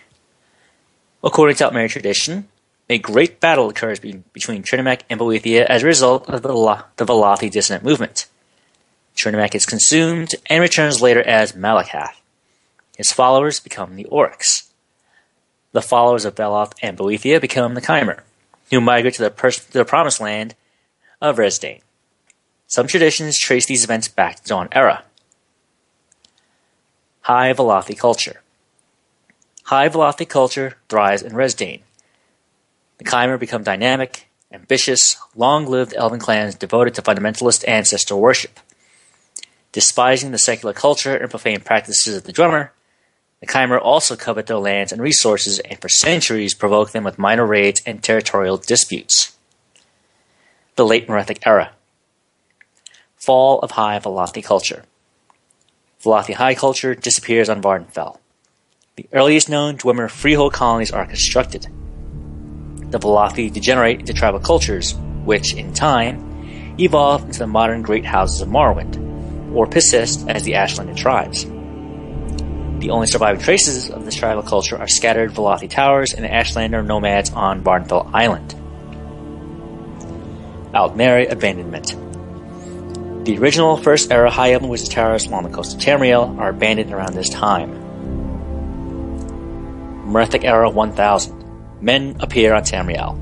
According 1.22 1.56
to 1.56 1.70
Altmeri 1.70 1.88
tradition, 1.88 2.48
a 2.88 2.98
great 2.98 3.40
battle 3.40 3.68
occurs 3.68 3.98
be- 3.98 4.22
between 4.32 4.62
Trinimac 4.62 5.02
and 5.08 5.18
Boethia 5.18 5.64
as 5.64 5.82
a 5.82 5.86
result 5.86 6.28
of 6.28 6.42
the, 6.42 6.48
the 6.96 7.04
Velothi 7.04 7.50
dissonant 7.50 7.84
movement. 7.84 8.26
Trinimac 9.16 9.54
is 9.54 9.66
consumed 9.66 10.34
and 10.46 10.60
returns 10.60 11.00
later 11.00 11.22
as 11.22 11.52
Malacath. 11.52 12.14
His 12.96 13.12
followers 13.12 13.60
become 13.60 13.96
the 13.96 14.04
Orcs. 14.04 14.68
The 15.72 15.82
followers 15.82 16.24
of 16.24 16.34
Veloth 16.34 16.72
and 16.82 16.96
Boethia 16.96 17.40
become 17.40 17.74
the 17.74 17.80
Chimer, 17.80 18.20
who 18.70 18.80
migrate 18.80 19.14
to 19.14 19.22
the, 19.22 19.30
pers- 19.30 19.64
to 19.64 19.72
the 19.72 19.84
promised 19.84 20.20
land 20.20 20.54
of 21.20 21.36
Resdayn. 21.36 21.80
Some 22.66 22.86
traditions 22.86 23.38
trace 23.38 23.66
these 23.66 23.84
events 23.84 24.08
back 24.08 24.36
to 24.36 24.48
Dawn 24.48 24.68
Era. 24.72 25.04
High 27.22 27.52
Velothi 27.52 27.98
culture. 27.98 28.42
High 29.64 29.88
Velothi 29.88 30.28
culture 30.28 30.76
thrives 30.88 31.22
in 31.22 31.32
Resdayn. 31.32 31.80
The 32.98 33.04
Chimer 33.04 33.38
become 33.38 33.62
dynamic, 33.62 34.28
ambitious, 34.52 35.16
long-lived 35.34 35.94
elven 35.96 36.20
clans 36.20 36.54
devoted 36.54 36.94
to 36.94 37.02
fundamentalist 37.02 37.66
ancestor 37.66 38.16
worship. 38.16 38.60
Despising 39.72 40.30
the 40.30 40.38
secular 40.38 40.72
culture 40.72 41.16
and 41.16 41.28
profane 41.28 41.60
practices 41.60 42.16
of 42.16 42.24
the 42.24 42.32
Dwemer, 42.32 42.70
The 43.40 43.46
Chimer 43.46 43.80
also 43.80 44.14
covet 44.14 44.46
their 44.46 44.58
lands 44.58 44.92
and 44.92 45.02
resources 45.02 45.58
and 45.58 45.80
for 45.80 45.88
centuries 45.88 46.54
provoke 46.54 46.92
them 46.92 47.02
with 47.02 47.18
minor 47.18 47.44
raids 47.44 47.82
and 47.84 48.02
territorial 48.02 48.56
disputes. 48.56 49.36
The 50.76 50.86
Late 50.86 51.08
Merethic 51.08 51.38
Era 51.44 51.72
Fall 53.16 53.58
of 53.60 53.72
High 53.72 53.98
Velothi 53.98 54.44
Culture 54.44 54.84
Velothi 56.02 56.34
High 56.34 56.54
culture 56.54 56.94
disappears 56.94 57.48
on 57.48 57.60
Vvardenfell. 57.60 58.18
The 58.96 59.08
earliest 59.12 59.48
known 59.48 59.76
Dwemer 59.76 60.08
freehold 60.08 60.52
colonies 60.52 60.92
are 60.92 61.06
constructed. 61.06 61.66
The 62.94 63.00
Velothi 63.00 63.52
degenerate 63.52 63.98
into 63.98 64.14
tribal 64.14 64.38
cultures, 64.38 64.94
which, 65.24 65.52
in 65.52 65.74
time, 65.74 66.76
evolve 66.78 67.24
into 67.24 67.40
the 67.40 67.48
modern 67.48 67.82
Great 67.82 68.04
Houses 68.04 68.40
of 68.40 68.46
Morrowind, 68.46 69.52
or 69.52 69.66
persist 69.66 70.28
as 70.28 70.44
the 70.44 70.52
Ashlander 70.52 70.96
tribes. 70.96 71.42
The 71.42 72.90
only 72.90 73.08
surviving 73.08 73.42
traces 73.42 73.90
of 73.90 74.04
this 74.04 74.14
tribal 74.14 74.44
culture 74.44 74.78
are 74.78 74.86
scattered 74.86 75.32
Velothi 75.32 75.68
towers 75.68 76.14
and 76.14 76.24
Ashlander 76.24 76.86
nomads 76.86 77.32
on 77.32 77.64
Vvardenfell 77.64 78.08
Island. 78.14 78.54
Aldmeri 80.72 81.32
Abandonment 81.32 81.96
The 83.24 83.38
original 83.38 83.76
First 83.76 84.12
Era 84.12 84.30
High 84.30 84.52
Elven 84.52 84.68
Wizard 84.68 84.92
towers 84.92 85.26
along 85.26 85.42
the 85.42 85.50
coast 85.50 85.74
of 85.74 85.80
Tamriel 85.80 86.38
are 86.38 86.50
abandoned 86.50 86.92
around 86.92 87.14
this 87.14 87.28
time. 87.28 87.72
Merethic 90.06 90.44
Era 90.44 90.70
1000 90.70 91.43
Men 91.84 92.16
appear 92.20 92.54
on 92.54 92.62
Tamriel. 92.62 93.20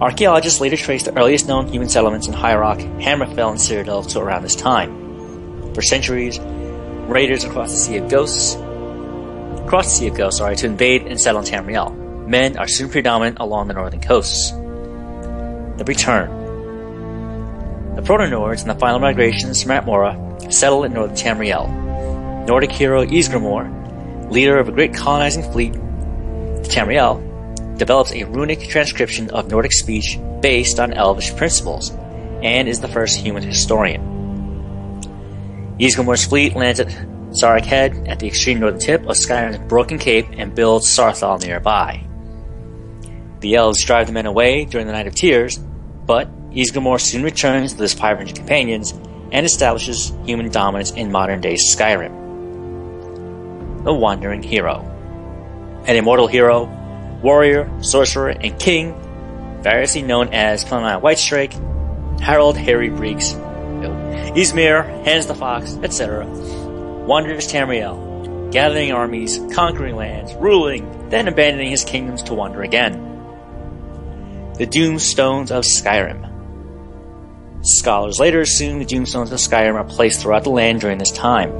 Archaeologists 0.00 0.60
later 0.60 0.76
trace 0.76 1.02
the 1.02 1.18
earliest 1.18 1.48
known 1.48 1.66
human 1.66 1.88
settlements 1.88 2.28
in 2.28 2.32
High 2.32 2.54
Rock, 2.54 2.78
Hammerfell, 2.78 3.50
and 3.50 3.58
Cyrodiil 3.58 4.08
to 4.12 4.20
around 4.20 4.44
this 4.44 4.54
time. 4.54 5.74
For 5.74 5.82
centuries, 5.82 6.38
raiders 7.08 7.42
across 7.42 7.72
the 7.72 7.78
Sea 7.78 7.96
of 7.96 8.08
Ghosts, 8.08 8.54
across 9.64 9.86
the 9.86 9.90
Sea 9.90 10.06
of 10.06 10.14
Ghosts, 10.14 10.38
sorry, 10.38 10.54
to 10.54 10.66
invade 10.66 11.08
and 11.08 11.20
settle 11.20 11.40
in 11.40 11.46
Tamriel. 11.48 12.28
Men 12.28 12.56
are 12.58 12.68
soon 12.68 12.90
predominant 12.90 13.38
along 13.40 13.66
the 13.66 13.74
northern 13.74 14.00
coasts. 14.00 14.52
The 14.52 15.84
Return. 15.84 16.30
The 17.96 18.02
Proto-Nords 18.02 18.60
and 18.60 18.70
the 18.70 18.76
final 18.76 19.00
migrations 19.00 19.60
from 19.64 19.72
Atmora 19.72 20.52
settled 20.52 20.84
in 20.84 20.92
northern 20.92 21.16
Tamriel. 21.16 22.46
Nordic 22.46 22.70
hero 22.70 23.04
Ysgramor, 23.04 24.30
leader 24.30 24.58
of 24.58 24.68
a 24.68 24.72
great 24.72 24.94
colonizing 24.94 25.50
fleet, 25.50 25.74
Tamriel, 26.68 27.22
develops 27.78 28.12
a 28.12 28.24
runic 28.24 28.68
transcription 28.68 29.30
of 29.30 29.50
Nordic 29.50 29.72
speech 29.72 30.18
based 30.40 30.80
on 30.80 30.92
Elvish 30.92 31.34
principles, 31.36 31.90
and 32.42 32.68
is 32.68 32.80
the 32.80 32.88
first 32.88 33.18
human 33.18 33.42
historian. 33.42 34.02
Ysgramor's 35.78 36.24
fleet 36.24 36.56
lands 36.56 36.80
at 36.80 36.88
Hsaarik 36.88 37.64
Head 37.64 38.08
at 38.08 38.18
the 38.18 38.26
extreme 38.26 38.60
northern 38.60 38.80
tip 38.80 39.02
of 39.02 39.16
Skyrim's 39.16 39.58
Broken 39.68 39.98
Cape 39.98 40.26
and 40.32 40.54
builds 40.54 40.88
Saarthal 40.88 41.42
nearby. 41.42 42.02
The 43.40 43.56
elves 43.56 43.84
drive 43.84 44.06
the 44.06 44.12
men 44.12 44.26
away 44.26 44.64
during 44.64 44.86
the 44.86 44.92
Night 44.92 45.06
of 45.06 45.14
Tears, 45.14 45.58
but 45.58 46.28
Ysgramor 46.50 47.00
soon 47.00 47.22
returns 47.22 47.72
with 47.72 47.80
his 47.80 47.94
500 47.94 48.34
companions 48.34 48.92
and 49.32 49.44
establishes 49.44 50.12
human 50.24 50.50
dominance 50.50 50.92
in 50.92 51.12
modern 51.12 51.42
day 51.42 51.54
Skyrim. 51.54 52.24
The 53.84 53.92
Wandering 53.92 54.42
Hero. 54.42 54.95
An 55.86 55.96
immortal 55.96 56.26
hero, 56.26 56.64
warrior, 57.22 57.70
sorcerer, 57.80 58.30
and 58.30 58.58
king, 58.58 58.94
variously 59.62 60.02
known 60.02 60.34
as 60.34 60.64
Clemine 60.64 61.00
Whitestrake, 61.00 62.20
Harold 62.20 62.56
Harry 62.56 62.88
Breeks, 62.88 63.34
Ysmir, 64.36 65.04
Hans 65.04 65.26
the 65.26 65.34
Fox, 65.34 65.76
etc., 65.82 66.26
wanders 67.06 67.50
Tamriel, 67.50 68.52
gathering 68.52 68.92
armies, 68.92 69.40
conquering 69.52 69.96
lands, 69.96 70.34
ruling, 70.34 71.08
then 71.08 71.28
abandoning 71.28 71.70
his 71.70 71.84
kingdoms 71.84 72.22
to 72.24 72.34
wander 72.34 72.62
again. 72.62 73.02
The 74.58 74.66
Doomstones 74.66 75.50
of 75.50 75.64
Skyrim. 75.64 76.32
Scholars 77.64 78.18
later 78.18 78.40
assume 78.40 78.78
the 78.78 78.84
Doomstones 78.84 79.32
of 79.32 79.38
Skyrim 79.38 79.74
are 79.74 79.84
placed 79.84 80.20
throughout 80.20 80.44
the 80.44 80.50
land 80.50 80.80
during 80.80 80.98
this 80.98 81.12
time. 81.12 81.50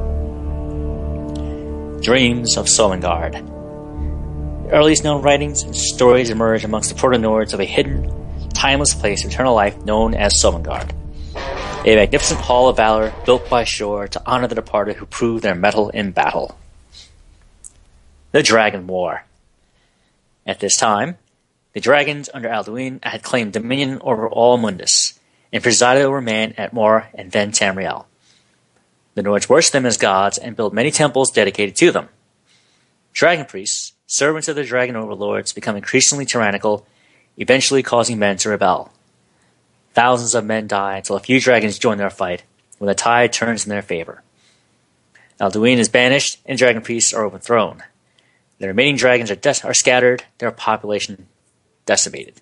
Dreams 2.01 2.57
of 2.57 2.67
Sovngarde. 2.67 3.56
Earliest 4.73 5.05
known 5.05 5.23
writings 5.23 5.63
and 5.63 5.77
stories 5.77 6.31
emerge 6.31 6.65
amongst 6.65 6.89
the 6.89 6.97
proto-Nords 6.97 7.55
of 7.55 7.61
a 7.61 7.65
hidden, 7.65 8.11
timeless 8.51 8.95
place 8.95 9.25
of 9.25 9.31
eternal 9.31 9.55
life 9.55 9.77
known 9.85 10.15
as 10.15 10.33
Sovngarde. 10.43 10.93
A 11.85 11.95
magnificent 11.95 12.41
hall 12.41 12.69
of 12.69 12.77
valor 12.77 13.15
built 13.25 13.49
by 13.49 13.63
Shor 13.63 14.09
to 14.09 14.23
honor 14.27 14.49
the 14.49 14.57
departed 14.57 14.97
who 14.97 15.07
proved 15.07 15.45
their 15.45 15.55
mettle 15.55 15.91
in 15.91 16.11
battle. 16.11 16.59
The 18.33 18.43
Dragon 18.43 18.89
War. 18.89 19.25
At 20.45 20.59
this 20.59 20.77
time, 20.77 21.17
the 21.73 21.81
dragons 21.81 22.29
under 22.35 22.49
Alduin 22.49 22.99
had 23.05 23.23
claimed 23.23 23.53
dominion 23.53 24.01
over 24.01 24.29
all 24.29 24.59
Mundus, 24.59 25.19
and 25.53 25.63
presided 25.63 26.03
over 26.03 26.21
man 26.21 26.55
Atmora 26.55 27.07
and 27.15 27.31
then 27.31 27.53
Tamriel. 27.53 28.07
The 29.15 29.23
Nords 29.23 29.49
worshipped 29.49 29.75
them 29.75 29.87
as 29.87 29.97
gods 29.97 30.39
and 30.39 30.57
built 30.57 30.75
many 30.75 30.91
temples 30.91 31.31
dedicated 31.31 31.77
to 31.77 31.93
them. 31.93 32.09
Dragon 33.13 33.47
priests, 33.47 33.86
servants 34.07 34.49
of 34.49 34.57
the 34.57 34.65
dragon 34.65 34.97
overlords, 34.97 35.53
become 35.53 35.77
increasingly 35.77 36.25
tyrannical, 36.25 36.87
eventually 37.37 37.83
causing 37.83 38.19
men 38.19 38.37
to 38.39 38.49
rebel. 38.49 38.93
Thousands 39.95 40.35
of 40.35 40.45
men 40.45 40.67
die 40.67 40.99
until 40.99 41.17
a 41.17 41.21
few 41.21 41.41
dragons 41.41 41.79
join 41.79 41.99
their 41.99 42.11
fight, 42.11 42.45
when 42.79 42.89
the 42.89 42.95
tide 42.95 43.33
turns 43.33 43.65
in 43.65 43.71
their 43.71 43.83
favor. 43.83 44.23
Alduin 45.41 45.79
is 45.79 45.89
banished, 45.89 46.39
and 46.47 46.59
dragon 46.59 46.83
priests 46.83 47.13
are 47.13 47.25
overthrown. 47.25 47.83
The 48.59 48.69
remaining 48.69 48.97
dragons 48.97 49.31
are, 49.31 49.37
des- 49.37 49.65
are 49.65 49.75
scattered, 49.75 50.25
their 50.39 50.51
population 50.51 51.27
decimated. 51.85 52.41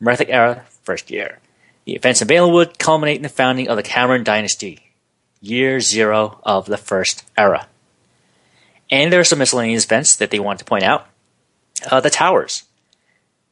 Merethic 0.00 0.28
Era, 0.28 0.64
first 0.82 1.10
year. 1.10 1.38
The 1.84 1.94
events 1.94 2.20
in 2.20 2.28
Valenwood 2.28 2.78
culminate 2.78 3.16
in 3.16 3.22
the 3.22 3.28
founding 3.28 3.68
of 3.68 3.76
the 3.76 3.82
Camoran 3.82 4.24
Dynasty, 4.24 4.92
year 5.40 5.80
zero 5.80 6.40
of 6.42 6.66
the 6.66 6.76
First 6.76 7.24
Era. 7.36 7.68
And 8.90 9.12
there 9.12 9.20
are 9.20 9.24
some 9.24 9.38
miscellaneous 9.38 9.84
events 9.84 10.16
that 10.16 10.30
they 10.30 10.38
want 10.38 10.58
to 10.60 10.64
point 10.64 10.84
out. 10.84 11.06
Uh, 11.90 12.00
the 12.00 12.10
towers. 12.10 12.64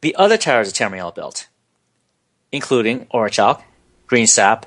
The 0.00 0.14
other 0.16 0.36
towers 0.36 0.68
of 0.68 0.74
Tamriel 0.74 1.14
built, 1.14 1.48
including 2.52 3.06
Orichalc, 3.06 3.62
Green 4.06 4.26
Sap, 4.26 4.66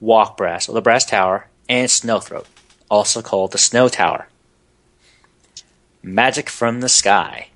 Walkbrass, 0.00 0.68
or 0.68 0.72
the 0.72 0.80
Brass 0.80 1.04
Tower, 1.04 1.48
and 1.68 1.90
Snowthroat, 1.90 2.46
also 2.88 3.22
called 3.22 3.52
the 3.52 3.58
Snow 3.58 3.88
Tower. 3.88 4.28
Magic 6.02 6.48
from 6.48 6.80
the 6.80 6.88
Sky. 6.88 7.48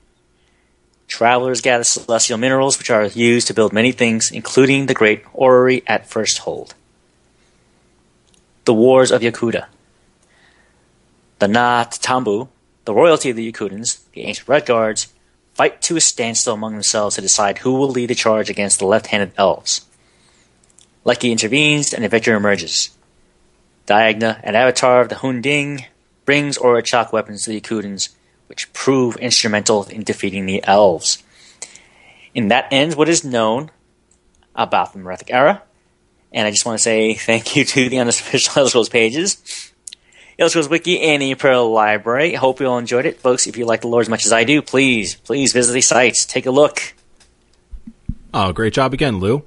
Travelers 1.07 1.61
gather 1.61 1.85
celestial 1.85 2.39
minerals 2.39 2.79
which 2.79 2.91
are 2.91 3.07
used 3.07 3.47
to 3.47 3.55
build 3.55 3.73
many 3.73 3.93
things, 3.93 4.31
including 4.31 4.87
the 4.87 4.95
great 4.95 5.25
orrery 5.33 5.83
at 5.87 6.09
First 6.09 6.39
Hold. 6.39 6.75
The 8.65 8.75
Wars 8.75 9.11
of 9.11 9.23
Yokuda. 9.23 9.67
The 11.41 11.49
Na 11.49 11.85
Tambu, 11.85 12.49
the 12.85 12.93
royalty 12.93 13.31
of 13.31 13.37
the 13.37 13.51
Yokudans, 13.51 14.01
the 14.13 14.25
ancient 14.25 14.47
Red 14.47 14.67
Guards, 14.67 15.13
fight 15.55 15.81
to 15.83 15.97
a 15.97 16.01
standstill 16.01 16.53
among 16.53 16.75
themselves 16.75 17.17
to 17.17 17.23
decide 17.23 17.59
who 17.59 17.73
will 17.73 17.89
lead 17.89 18.11
the 18.11 18.15
charge 18.15 18.51
against 18.51 18.79
the 18.79 18.87
left-handed 18.87 19.33
elves. 19.39 19.87
Leki 21.07 21.31
intervenes 21.31 21.95
and 21.95 22.05
a 22.05 22.11
victor 22.11 22.35
emerges. 22.35 22.91
Diagna, 23.87 24.39
an 24.43 24.55
avatar 24.55 25.01
of 25.01 25.09
the 25.09 25.15
HoonDing, 25.17 25.87
brings 26.27 26.59
Orichalc 26.59 27.11
weapons 27.11 27.45
to 27.45 27.51
the 27.51 27.61
Yokudans, 27.61 28.11
which 28.47 28.71
prove 28.75 29.17
instrumental 29.17 29.85
in 29.85 30.03
defeating 30.03 30.45
the 30.45 30.63
elves. 30.65 31.23
And 32.37 32.51
that 32.51 32.69
ends 32.71 32.95
what 32.95 33.09
is 33.09 33.25
known 33.25 33.71
about 34.55 34.93
the 34.93 34.99
Merethic 34.99 35.31
era. 35.31 35.63
And 36.33 36.47
I 36.47 36.51
just 36.51 36.67
want 36.67 36.79
to 36.79 36.83
say 36.83 37.15
thank 37.15 37.57
you 37.57 37.65
to 37.65 37.89
the 37.89 37.99
unofficial 37.99 38.53
Elder 38.59 38.69
Scrolls 38.69 38.91
pages, 38.91 39.70
Scrolls 40.49 40.69
Wiki, 40.71 41.01
and 41.01 41.21
the 41.21 41.31
Imperial 41.33 41.71
Library. 41.71 42.35
Hope 42.35 42.61
you 42.61 42.67
all 42.67 42.79
enjoyed 42.79 43.05
it. 43.05 43.21
Folks, 43.21 43.47
if 43.47 43.59
you 43.59 43.67
like 43.67 43.83
the 43.83 43.89
lore 43.89 44.01
as 44.01 44.09
much 44.09 44.25
as 44.25 44.33
I 44.33 44.45
do, 44.45 44.63
please, 44.63 45.17
please 45.17 45.53
visit 45.53 45.73
these 45.73 45.89
sites. 45.89 46.25
Take 46.25 46.47
a 46.47 46.51
look. 46.51 46.95
Oh, 48.33 48.53
great 48.53 48.73
job 48.73 48.95
again, 48.95 49.19
Lou. 49.19 49.43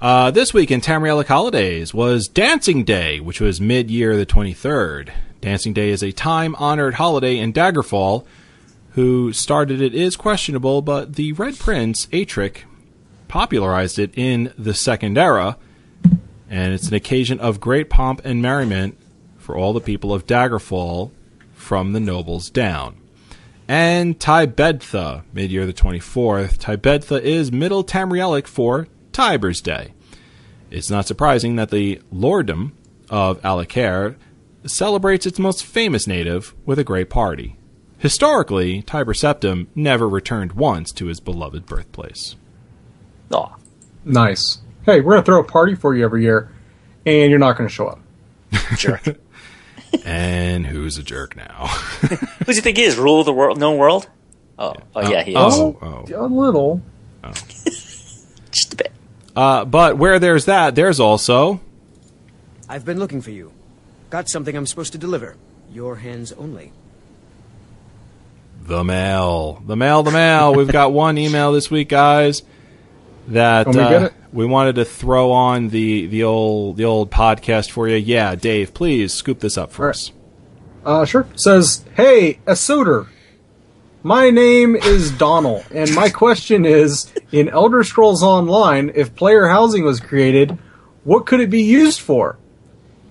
Uh, 0.00 0.30
this 0.30 0.54
week 0.54 0.70
in 0.70 0.80
Tamrielic 0.80 1.26
holidays 1.26 1.92
was 1.92 2.28
Dancing 2.28 2.84
Day, 2.84 3.18
which 3.20 3.40
was 3.40 3.60
mid-year 3.60 4.16
the 4.16 4.26
23rd. 4.26 5.10
Dancing 5.40 5.72
Day 5.72 5.90
is 5.90 6.02
a 6.04 6.12
time-honored 6.12 6.94
holiday 6.94 7.38
in 7.38 7.52
Daggerfall. 7.52 8.24
Who 8.90 9.32
started 9.32 9.80
it 9.80 9.94
is 9.94 10.16
questionable, 10.16 10.82
but 10.82 11.14
the 11.14 11.32
Red 11.32 11.58
Prince, 11.58 12.06
Atryck, 12.06 12.58
popularized 13.26 13.98
it 13.98 14.12
in 14.16 14.52
the 14.58 14.74
Second 14.74 15.18
Era, 15.18 15.56
and 16.50 16.74
it's 16.74 16.88
an 16.88 16.94
occasion 16.94 17.40
of 17.40 17.58
great 17.58 17.88
pomp 17.88 18.20
and 18.24 18.42
merriment 18.42 18.98
for 19.42 19.56
all 19.56 19.72
the 19.72 19.80
people 19.80 20.14
of 20.14 20.26
Daggerfall 20.26 21.10
from 21.52 21.92
the 21.92 22.00
nobles 22.00 22.50
down. 22.50 22.96
And 23.68 24.18
Tybedtha, 24.18 25.24
mid-year 25.32 25.66
the 25.66 25.72
24th. 25.72 26.58
Tybedtha 26.58 27.20
is 27.20 27.52
Middle 27.52 27.84
Tamrielic 27.84 28.46
for 28.46 28.88
Tiber's 29.12 29.60
Day. 29.60 29.94
It's 30.70 30.90
not 30.90 31.06
surprising 31.06 31.56
that 31.56 31.70
the 31.70 32.00
lordom 32.12 32.72
of 33.10 33.40
Alcaire 33.42 34.16
celebrates 34.64 35.26
its 35.26 35.38
most 35.38 35.64
famous 35.64 36.06
native 36.06 36.54
with 36.64 36.78
a 36.78 36.84
great 36.84 37.10
party. 37.10 37.56
Historically, 37.98 38.82
Tiber 38.82 39.12
Septim 39.12 39.68
never 39.74 40.08
returned 40.08 40.52
once 40.52 40.90
to 40.92 41.06
his 41.06 41.20
beloved 41.20 41.66
birthplace. 41.66 42.36
Aw. 43.32 43.54
Nice. 44.04 44.58
Hey, 44.84 45.00
we're 45.00 45.12
gonna 45.12 45.24
throw 45.24 45.40
a 45.40 45.44
party 45.44 45.74
for 45.74 45.94
you 45.94 46.04
every 46.04 46.22
year, 46.22 46.50
and 47.06 47.30
you're 47.30 47.38
not 47.38 47.56
gonna 47.56 47.68
show 47.68 47.86
up. 47.86 48.00
Jerk. 48.76 49.02
And 50.04 50.66
who's 50.66 50.98
a 50.98 51.02
jerk 51.02 51.36
now? 51.36 51.66
Who 51.68 52.44
do 52.46 52.52
you 52.54 52.60
think 52.60 52.76
he 52.78 52.84
is? 52.84 52.96
Rule 52.96 53.20
of 53.20 53.26
the 53.26 53.32
world, 53.32 53.58
known 53.58 53.78
world? 53.78 54.08
Oh, 54.58 54.74
oh 54.94 55.10
yeah, 55.10 55.22
he 55.22 55.32
is. 55.32 55.36
Oh, 55.38 55.76
oh. 55.80 56.04
A 56.14 56.26
little. 56.26 56.82
Just 58.50 58.72
a 58.72 58.76
bit. 58.76 58.92
Uh, 59.34 59.64
but 59.64 59.96
where 59.96 60.18
there's 60.18 60.44
that, 60.46 60.74
there's 60.74 61.00
also 61.00 61.60
I've 62.68 62.84
been 62.84 62.98
looking 62.98 63.20
for 63.22 63.30
you. 63.30 63.52
Got 64.10 64.28
something 64.28 64.54
I'm 64.56 64.66
supposed 64.66 64.92
to 64.92 64.98
deliver. 64.98 65.36
Your 65.70 65.96
hands 65.96 66.32
only. 66.32 66.72
the 68.62 68.84
mail. 68.84 69.62
The 69.66 69.76
mail, 69.76 70.02
the 70.02 70.10
mail. 70.10 70.54
We've 70.54 70.68
got 70.70 70.92
one 70.92 71.16
email 71.18 71.52
this 71.52 71.70
week, 71.70 71.88
guys. 71.88 72.42
That 73.28 73.66
Want 73.66 73.78
me 73.78 73.84
to 73.84 74.06
uh, 74.06 74.10
we 74.32 74.46
wanted 74.46 74.74
to 74.76 74.84
throw 74.84 75.30
on 75.30 75.68
the 75.68 76.06
the 76.06 76.24
old 76.24 76.76
the 76.76 76.84
old 76.84 77.10
podcast 77.10 77.70
for 77.70 77.88
you. 77.88 77.96
Yeah, 77.96 78.34
Dave, 78.34 78.74
please 78.74 79.14
scoop 79.14 79.40
this 79.40 79.56
up 79.56 79.72
for 79.72 79.82
All 79.82 79.86
right. 79.88 79.96
us. 79.96 80.12
Uh, 80.84 81.04
sure. 81.04 81.26
Says, 81.36 81.84
hey, 81.94 82.40
Asoder. 82.46 83.08
My 84.04 84.30
name 84.30 84.74
is 84.74 85.12
Donald, 85.12 85.64
and 85.72 85.94
my 85.94 86.08
question 86.08 86.64
is: 86.64 87.12
In 87.30 87.48
Elder 87.48 87.84
Scrolls 87.84 88.24
Online, 88.24 88.90
if 88.96 89.14
player 89.14 89.46
housing 89.46 89.84
was 89.84 90.00
created, 90.00 90.58
what 91.04 91.24
could 91.24 91.38
it 91.38 91.50
be 91.50 91.62
used 91.62 92.00
for? 92.00 92.36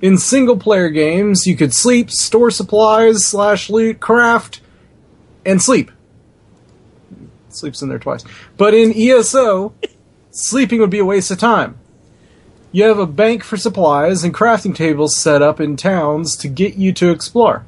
In 0.02 0.18
single-player 0.18 0.90
games, 0.90 1.46
you 1.46 1.56
could 1.56 1.74
sleep, 1.74 2.12
store 2.12 2.52
supplies, 2.52 3.26
slash 3.26 3.70
loot, 3.70 4.02
craft, 4.02 4.60
and 5.46 5.62
sleep. 5.62 5.92
Sleeps 7.50 7.82
in 7.82 7.88
there 7.88 8.00
twice. 8.00 8.26
But 8.58 8.74
in 8.74 8.92
ESO, 8.94 9.74
sleeping 10.32 10.80
would 10.80 10.90
be 10.90 10.99
a 10.99 11.06
waste 11.06 11.32
of 11.32 11.38
time. 11.38 11.78
You 12.72 12.86
have 12.86 12.99
a 12.99 13.06
bank 13.06 13.44
for 13.44 13.58
supplies 13.58 14.24
and 14.24 14.34
crafting 14.34 14.76
tables 14.76 15.16
set 15.16 15.41
up 15.41 15.60
in 15.60 15.76
towns 15.76 16.36
to 16.38 16.48
get 16.48 16.76
you 16.76 16.94
to 16.94 17.12
explore. 17.12 17.66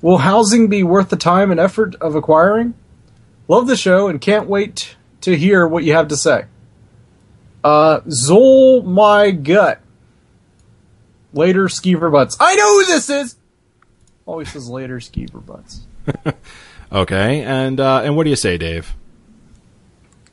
Will 0.00 0.18
housing 0.18 0.68
be 0.68 0.82
worth 0.82 1.10
the 1.10 1.16
time 1.16 1.50
and 1.50 1.60
effort 1.60 1.94
of 1.96 2.14
acquiring? 2.14 2.74
Love 3.46 3.66
the 3.66 3.76
show 3.76 4.08
and 4.08 4.20
can't 4.20 4.48
wait 4.48 4.96
to 5.20 5.36
hear 5.36 5.66
what 5.66 5.84
you 5.84 5.92
have 5.92 6.08
to 6.08 6.16
say. 6.16 6.46
Uh, 7.62 8.00
Zol 8.00 8.84
my 8.84 9.30
gut. 9.30 9.80
Later 11.34 11.66
skeever 11.66 12.10
butts. 12.10 12.36
I 12.40 12.56
know 12.56 12.80
who 12.80 12.86
this 12.86 13.10
is! 13.10 13.36
Always 14.24 14.50
says 14.50 14.68
later 14.68 14.98
skeever 14.98 15.44
butts. 15.44 15.82
Okay, 16.92 17.42
and 17.42 17.78
uh, 17.78 18.02
and 18.02 18.16
what 18.16 18.24
do 18.24 18.30
you 18.30 18.36
say, 18.36 18.58
Dave? 18.58 18.94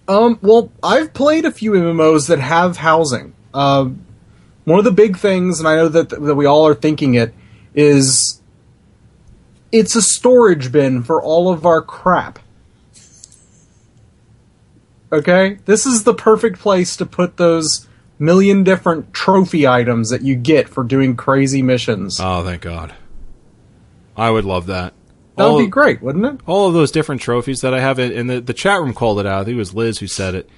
Um, 0.08 0.40
well, 0.42 0.72
I've 0.82 1.14
played 1.14 1.46
a 1.46 1.52
few 1.52 1.72
MMOs 1.72 2.28
that 2.28 2.40
have 2.40 2.78
housing. 2.78 3.34
Um, 3.54 4.06
one 4.64 4.80
of 4.80 4.86
the 4.86 4.92
big 4.92 5.18
things, 5.18 5.60
and 5.60 5.68
I 5.68 5.76
know 5.76 5.90
that 5.90 6.10
that 6.10 6.36
we 6.36 6.46
all 6.46 6.68
are 6.68 6.76
thinking 6.76 7.16
it, 7.16 7.34
is 7.74 8.42
it's 9.72 9.96
a 9.96 10.02
storage 10.02 10.72
bin 10.72 11.04
for 11.04 11.22
all 11.22 11.52
of 11.52 11.66
our 11.66 11.82
crap. 11.82 12.40
Okay, 15.12 15.60
this 15.66 15.86
is 15.86 16.04
the 16.04 16.14
perfect 16.14 16.60
place 16.60 16.98
to 16.98 17.06
put 17.06 17.38
those 17.38 17.88
million 18.20 18.64
different 18.64 19.14
trophy 19.14 19.68
items 19.68 20.10
that 20.10 20.22
you 20.22 20.36
get 20.36 20.68
for 20.68 20.84
doing 20.84 21.16
crazy 21.16 21.62
missions. 21.62 22.20
Oh, 22.20 22.44
thank 22.44 22.62
God. 22.62 22.94
I 24.16 24.32
would 24.32 24.46
love 24.46 24.66
that. 24.66 24.94
That 25.38 25.44
all, 25.44 25.56
would 25.56 25.64
be 25.64 25.68
great, 25.70 26.02
wouldn't 26.02 26.26
it? 26.26 26.40
all 26.46 26.68
of 26.68 26.74
those 26.74 26.92
different 26.92 27.22
trophies 27.22 27.62
that 27.62 27.74
I 27.74 27.80
have, 27.80 28.00
and 28.00 28.30
the 28.30 28.42
the 28.42 28.54
chat 28.54 28.82
room 28.82 28.94
called 28.94 29.20
it 29.20 29.26
out. 29.26 29.42
I 29.42 29.44
think 29.46 29.56
it 29.56 29.60
was 29.60 29.74
Liz 29.74 30.00
who 30.00 30.08
said 30.08 30.36
it. 30.36 30.50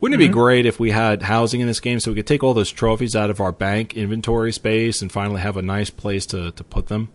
Wouldn't 0.00 0.16
it 0.16 0.18
be 0.18 0.26
mm-hmm. 0.26 0.38
great 0.38 0.66
if 0.66 0.78
we 0.78 0.90
had 0.90 1.22
housing 1.22 1.60
in 1.60 1.66
this 1.66 1.80
game 1.80 1.98
so 1.98 2.10
we 2.10 2.16
could 2.16 2.26
take 2.26 2.42
all 2.42 2.52
those 2.52 2.70
trophies 2.70 3.16
out 3.16 3.30
of 3.30 3.40
our 3.40 3.52
bank 3.52 3.96
inventory 3.96 4.52
space 4.52 5.00
and 5.00 5.10
finally 5.10 5.40
have 5.40 5.56
a 5.56 5.62
nice 5.62 5.88
place 5.88 6.26
to, 6.26 6.50
to 6.50 6.64
put 6.64 6.88
them? 6.88 7.08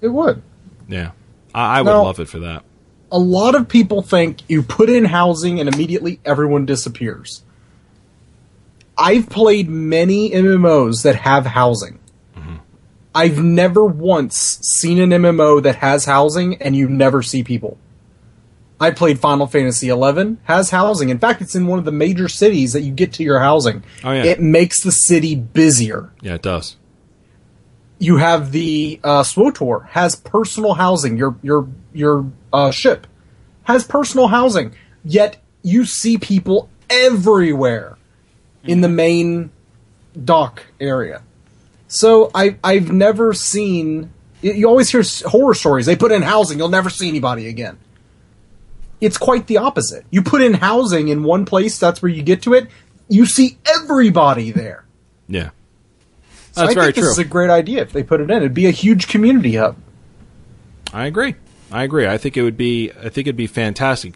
It 0.00 0.08
would. 0.08 0.42
Yeah. 0.88 1.12
I, 1.54 1.78
I 1.78 1.82
would 1.82 1.90
No. 1.90 2.02
love 2.02 2.18
it 2.18 2.28
for 2.28 2.40
that. 2.40 2.64
a 3.12 3.18
lot 3.18 3.54
of 3.54 3.68
people 3.68 4.02
think 4.02 4.38
you 4.48 4.62
put 4.62 4.88
in 4.90 5.04
housing 5.04 5.60
and 5.60 5.72
immediately 5.72 6.18
everyone 6.24 6.66
disappears. 6.66 7.42
I've 8.98 9.28
played 9.28 9.68
many 9.68 10.30
MMOs 10.30 11.02
that 11.02 11.16
have 11.16 11.46
housing. 11.46 11.98
I've 13.14 13.38
never 13.38 13.84
once 13.84 14.58
seen 14.62 14.98
an 14.98 15.10
MMO 15.10 15.62
that 15.62 15.76
has 15.76 16.06
housing 16.06 16.60
and 16.62 16.74
you 16.74 16.88
never 16.88 17.22
see 17.22 17.42
people. 17.44 17.78
I 18.80 18.90
played 18.90 19.20
Final 19.20 19.46
Fantasy 19.46 19.88
XI, 19.88 20.36
has 20.44 20.70
housing. 20.70 21.10
In 21.10 21.18
fact, 21.18 21.40
it's 21.40 21.54
in 21.54 21.66
one 21.66 21.78
of 21.78 21.84
the 21.84 21.92
major 21.92 22.26
cities 22.28 22.72
that 22.72 22.80
you 22.80 22.90
get 22.92 23.12
to 23.14 23.22
your 23.22 23.38
housing. 23.38 23.84
Oh, 24.02 24.10
yeah. 24.10 24.24
It 24.24 24.40
makes 24.40 24.82
the 24.82 24.90
city 24.90 25.34
busier 25.36 26.12
Yeah, 26.20 26.34
it 26.34 26.42
does. 26.42 26.76
you 27.98 28.16
have 28.16 28.50
the 28.50 28.98
uh, 29.04 29.22
SWTOR 29.22 29.88
has 29.90 30.16
personal 30.16 30.74
housing. 30.74 31.16
Your 31.16 31.36
your 31.42 31.68
your 31.92 32.32
uh, 32.52 32.70
ship 32.72 33.06
has 33.64 33.84
personal 33.84 34.28
housing. 34.28 34.74
Yet 35.04 35.36
you 35.62 35.84
see 35.84 36.18
people 36.18 36.68
everywhere 36.90 37.96
in 38.64 38.80
the 38.80 38.88
main 38.88 39.50
dock 40.24 40.64
area. 40.80 41.22
So 41.92 42.30
I 42.34 42.56
I've 42.64 42.90
never 42.90 43.34
seen. 43.34 44.10
You 44.40 44.66
always 44.66 44.90
hear 44.90 45.02
horror 45.28 45.52
stories. 45.52 45.84
They 45.84 45.94
put 45.94 46.10
in 46.10 46.22
housing, 46.22 46.58
you'll 46.58 46.68
never 46.68 46.88
see 46.88 47.06
anybody 47.06 47.48
again. 47.48 47.78
It's 49.00 49.18
quite 49.18 49.46
the 49.46 49.58
opposite. 49.58 50.06
You 50.10 50.22
put 50.22 50.40
in 50.42 50.54
housing 50.54 51.08
in 51.08 51.22
one 51.22 51.44
place, 51.44 51.78
that's 51.78 52.00
where 52.00 52.10
you 52.10 52.22
get 52.22 52.42
to 52.42 52.54
it. 52.54 52.68
You 53.08 53.26
see 53.26 53.58
everybody 53.66 54.50
there. 54.52 54.84
Yeah. 55.28 55.50
So 56.52 56.62
That's 56.62 56.70
I 56.70 56.74
very 56.74 56.86
think 56.86 56.94
true. 56.94 57.02
This 57.04 57.12
is 57.12 57.18
a 57.18 57.24
great 57.24 57.50
idea 57.50 57.82
if 57.82 57.92
they 57.92 58.02
put 58.02 58.20
it 58.20 58.30
in. 58.30 58.36
It'd 58.38 58.54
be 58.54 58.66
a 58.66 58.70
huge 58.70 59.06
community 59.06 59.56
hub. 59.56 59.76
I 60.94 61.06
agree. 61.06 61.34
I 61.70 61.84
agree. 61.84 62.06
I 62.06 62.16
think 62.16 62.36
it 62.36 62.42
would 62.42 62.56
be. 62.56 62.90
I 62.90 63.10
think 63.10 63.26
it'd 63.26 63.36
be 63.36 63.46
fantastic 63.46 64.14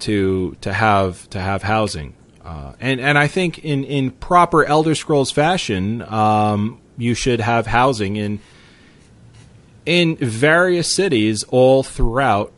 to 0.00 0.56
to 0.60 0.72
have 0.74 1.28
to 1.30 1.40
have 1.40 1.62
housing, 1.62 2.14
uh, 2.44 2.74
and 2.80 3.00
and 3.00 3.18
I 3.18 3.28
think 3.28 3.58
in 3.58 3.84
in 3.84 4.10
proper 4.10 4.64
Elder 4.64 4.94
Scrolls 4.94 5.30
fashion, 5.30 6.02
um, 6.02 6.80
you 6.98 7.14
should 7.14 7.40
have 7.40 7.66
housing 7.66 8.16
in 8.16 8.40
in 9.86 10.16
various 10.16 10.94
cities 10.94 11.44
all 11.44 11.82
throughout 11.82 12.52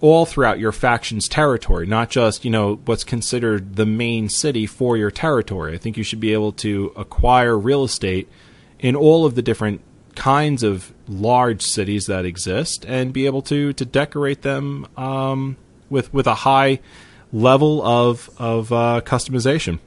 all 0.00 0.26
throughout 0.26 0.58
your 0.58 0.72
faction's 0.72 1.26
territory, 1.26 1.86
not 1.86 2.10
just 2.10 2.44
you 2.44 2.50
know 2.50 2.76
what's 2.84 3.02
considered 3.02 3.76
the 3.76 3.86
main 3.86 4.28
city 4.28 4.66
for 4.66 4.96
your 4.96 5.10
territory. 5.10 5.74
I 5.74 5.78
think 5.78 5.96
you 5.96 6.04
should 6.04 6.20
be 6.20 6.32
able 6.32 6.52
to 6.52 6.92
acquire 6.94 7.58
real 7.58 7.82
estate 7.82 8.28
in 8.78 8.94
all 8.94 9.24
of 9.24 9.34
the 9.34 9.42
different 9.42 9.80
kinds 10.14 10.62
of 10.62 10.92
large 11.08 11.62
cities 11.62 12.06
that 12.06 12.24
exist 12.24 12.84
and 12.86 13.12
be 13.12 13.26
able 13.26 13.42
to 13.42 13.72
to 13.72 13.84
decorate 13.84 14.42
them 14.42 14.86
um, 14.96 15.56
with 15.90 16.12
with 16.12 16.26
a 16.26 16.34
high 16.34 16.78
level 17.32 17.82
of 17.84 18.30
of 18.38 18.72
uh, 18.72 19.00
customization. 19.04 19.78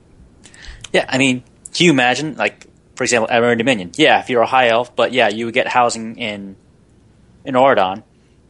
Yeah, 0.92 1.06
I 1.08 1.18
mean, 1.18 1.44
can 1.74 1.86
you 1.86 1.92
imagine, 1.92 2.36
like, 2.36 2.66
for 3.00 3.06
example, 3.06 3.30
Emerald 3.32 3.58
Dominion? 3.58 3.92
Yeah, 3.96 4.20
if 4.20 4.30
you're 4.30 4.42
a 4.42 4.46
high 4.46 4.68
elf, 4.68 4.94
but 4.94 5.14
yeah, 5.14 5.30
you 5.30 5.46
would 5.46 5.54
get 5.54 5.70
housing 5.70 6.18
in 6.18 6.58
in 7.46 7.56
Auridon. 7.56 8.04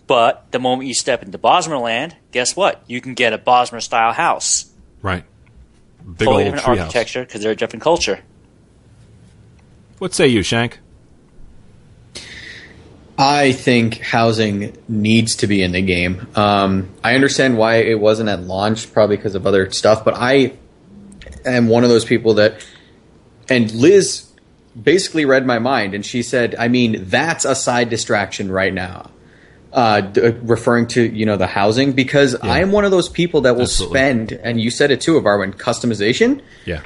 But 0.07 0.51
the 0.51 0.57
moment 0.57 0.87
you 0.87 0.95
step 0.95 1.21
into 1.21 1.37
Bosmer 1.37 1.79
land, 1.79 2.15
guess 2.31 2.55
what? 2.55 2.83
You 2.87 2.99
can 2.99 3.13
get 3.13 3.31
a 3.31 3.37
Bosmer 3.37 3.79
style 3.79 4.11
house. 4.11 4.73
Right. 5.03 5.23
Big 6.03 6.25
totally 6.25 6.45
old 6.45 6.55
different 6.55 6.65
treehouse. 6.65 6.81
architecture 6.81 7.25
because 7.25 7.43
they're 7.43 7.51
a 7.51 7.55
different 7.55 7.83
culture. 7.83 8.21
What 9.99 10.15
say 10.15 10.27
you, 10.27 10.41
Shank? 10.41 10.79
I 13.19 13.51
think 13.51 13.99
housing 13.99 14.75
needs 14.87 15.35
to 15.35 15.45
be 15.45 15.61
in 15.61 15.73
the 15.73 15.81
game. 15.83 16.25
Um, 16.33 16.89
I 17.03 17.13
understand 17.13 17.55
why 17.55 17.75
it 17.75 17.99
wasn't 17.99 18.29
at 18.29 18.41
launch, 18.41 18.91
probably 18.91 19.17
because 19.17 19.35
of 19.35 19.45
other 19.45 19.69
stuff, 19.69 20.03
but 20.03 20.15
I 20.17 20.53
am 21.45 21.67
one 21.67 21.83
of 21.83 21.91
those 21.91 22.03
people 22.03 22.33
that, 22.35 22.65
and 23.47 23.71
Liz 23.75 24.28
basically 24.81 25.25
read 25.25 25.45
my 25.45 25.59
mind, 25.59 25.93
and 25.93 26.05
she 26.05 26.23
said, 26.23 26.55
I 26.57 26.67
mean, 26.67 27.05
that's 27.09 27.45
a 27.45 27.55
side 27.55 27.89
distraction 27.89 28.51
right 28.51 28.73
now. 28.73 29.11
Uh, 29.71 30.01
d- 30.01 30.21
referring 30.41 30.87
to 30.87 31.03
you 31.03 31.27
know 31.27 31.37
the 31.37 31.45
housing 31.45 31.91
because 31.93 32.33
I 32.35 32.61
am 32.61 32.71
one 32.71 32.85
of 32.85 32.91
those 32.91 33.07
people 33.07 33.41
that 33.41 33.53
will 33.55 33.63
Absolutely. 33.63 33.95
spend 33.99 34.31
and 34.31 34.59
you 34.59 34.71
said 34.71 34.89
it 34.89 34.99
too, 34.99 35.21
Barwin, 35.21 35.53
customization 35.53 36.41
Yeah. 36.65 36.81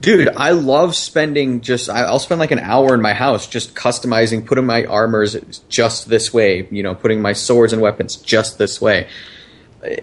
dude 0.00 0.28
i 0.36 0.50
love 0.50 0.94
spending 0.94 1.62
just 1.62 1.88
i'll 1.88 2.18
spend 2.18 2.38
like 2.40 2.50
an 2.50 2.58
hour 2.58 2.92
in 2.92 3.00
my 3.00 3.14
house 3.14 3.46
just 3.46 3.74
customizing 3.74 4.44
putting 4.44 4.66
my 4.66 4.84
armors 4.84 5.34
just 5.70 6.08
this 6.10 6.34
way 6.34 6.68
you 6.70 6.82
know 6.82 6.94
putting 6.94 7.22
my 7.22 7.32
swords 7.32 7.72
and 7.72 7.80
weapons 7.80 8.16
just 8.16 8.58
this 8.58 8.78
way 8.80 9.08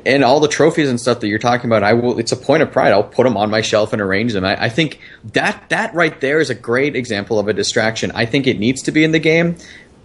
and 0.06 0.24
all 0.24 0.40
the 0.40 0.48
trophies 0.48 0.90
and 0.90 1.00
stuff 1.00 1.20
that 1.20 1.28
you're 1.28 1.40
talking 1.40 1.70
about, 1.70 1.84
I 1.84 1.94
will. 1.94 2.20
It's 2.20 2.32
a 2.32 2.38
point 2.38 2.64
of 2.64 2.72
pride. 2.72 2.92
I'll 2.92 3.04
put 3.04 3.24
them 3.24 3.38
on 3.38 3.50
my 3.50 3.62
shelf 3.62 3.94
and 3.94 4.02
arrange 4.02 4.34
them. 4.34 4.46
I, 4.46 4.66
I 4.66 4.70
think 4.70 5.00
that 5.34 5.70
that 5.70 5.94
right 5.94 6.20
there 6.22 6.40
is 6.40 6.50
a 6.50 6.56
great 6.56 6.96
example 6.96 7.40
of 7.40 7.48
a 7.48 7.54
distraction. 7.54 8.12
I 8.14 8.26
think 8.26 8.48
it 8.48 8.60
needs 8.60 8.82
to 8.84 8.92
be 8.92 9.04
in 9.04 9.12
the 9.12 9.20
game. 9.20 9.56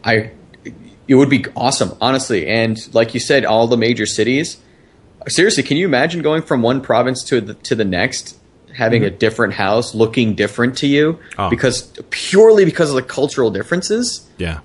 I 0.05 0.31
it 1.07 1.15
would 1.15 1.31
be 1.31 1.45
awesome, 1.57 1.97
honestly. 2.01 2.47
And 2.47 2.79
like 2.95 3.15
you 3.15 3.21
said, 3.21 3.45
all 3.45 3.67
the 3.67 3.77
major 3.77 4.07
cities. 4.07 4.59
Seriously, 5.27 5.63
can 5.63 5.77
you 5.77 5.87
imagine 5.87 6.23
going 6.23 6.43
from 6.43 6.63
one 6.63 6.81
province 6.81 7.23
to 7.25 7.41
the 7.41 7.55
to 7.55 7.75
the 7.75 7.85
next, 7.85 8.37
having 8.75 9.05
a 9.05 9.09
mm-hmm. 9.09 9.19
different 9.19 9.55
house, 9.55 9.95
looking 9.95 10.35
different 10.35 10.79
to 10.79 10.87
you, 10.87 11.19
Oh. 11.37 11.51
because 11.51 11.93
purely 12.11 12.65
because 12.65 12.91
of 12.91 12.97
the 12.97 13.03
cultural 13.03 13.51
differences? 13.51 14.27
Yeah. 14.39 14.61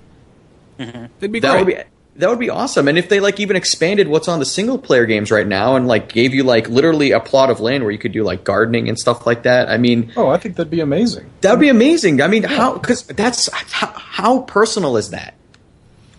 Mm-hmm. 0.78 1.06
It'd 1.20 1.32
be 1.32 1.40
That 1.40 1.52
great. 1.52 1.66
would 1.66 1.76
be 1.76 1.82
that 2.16 2.28
would 2.30 2.38
be 2.38 2.50
awesome. 2.50 2.86
And 2.88 2.96
if 2.96 3.08
they 3.08 3.18
like 3.20 3.40
even 3.40 3.56
expanded 3.56 4.06
what's 4.08 4.28
on 4.28 4.38
the 4.38 4.44
single 4.44 4.78
player 4.78 5.04
games 5.06 5.30
right 5.30 5.46
now 5.46 5.76
and 5.76 5.86
like 5.88 6.12
gave 6.12 6.32
you 6.34 6.44
like 6.44 6.68
literally 6.68 7.10
a 7.12 7.20
plot 7.20 7.50
of 7.50 7.60
land 7.60 7.82
where 7.82 7.90
you 7.92 7.98
could 7.98 8.12
do 8.12 8.22
like 8.22 8.44
gardening 8.44 8.88
and 8.88 8.98
stuff 8.98 9.26
like 9.26 9.42
that, 9.44 9.68
I 9.68 9.78
mean, 9.78 10.12
Oh, 10.16 10.28
I 10.28 10.36
think 10.38 10.56
that'd 10.56 10.70
be 10.70 10.80
amazing. 10.80 11.28
that 11.40 11.50
would 11.50 11.60
be 11.60 11.68
amazing. 11.70 12.22
I 12.22 12.28
mean, 12.28 12.44
how 12.44 12.74
because 12.78 13.02
that's 13.06 13.48
how, 13.52 13.88
how 13.96 14.40
personal 14.42 14.96
is 14.96 15.10
that? 15.10 15.34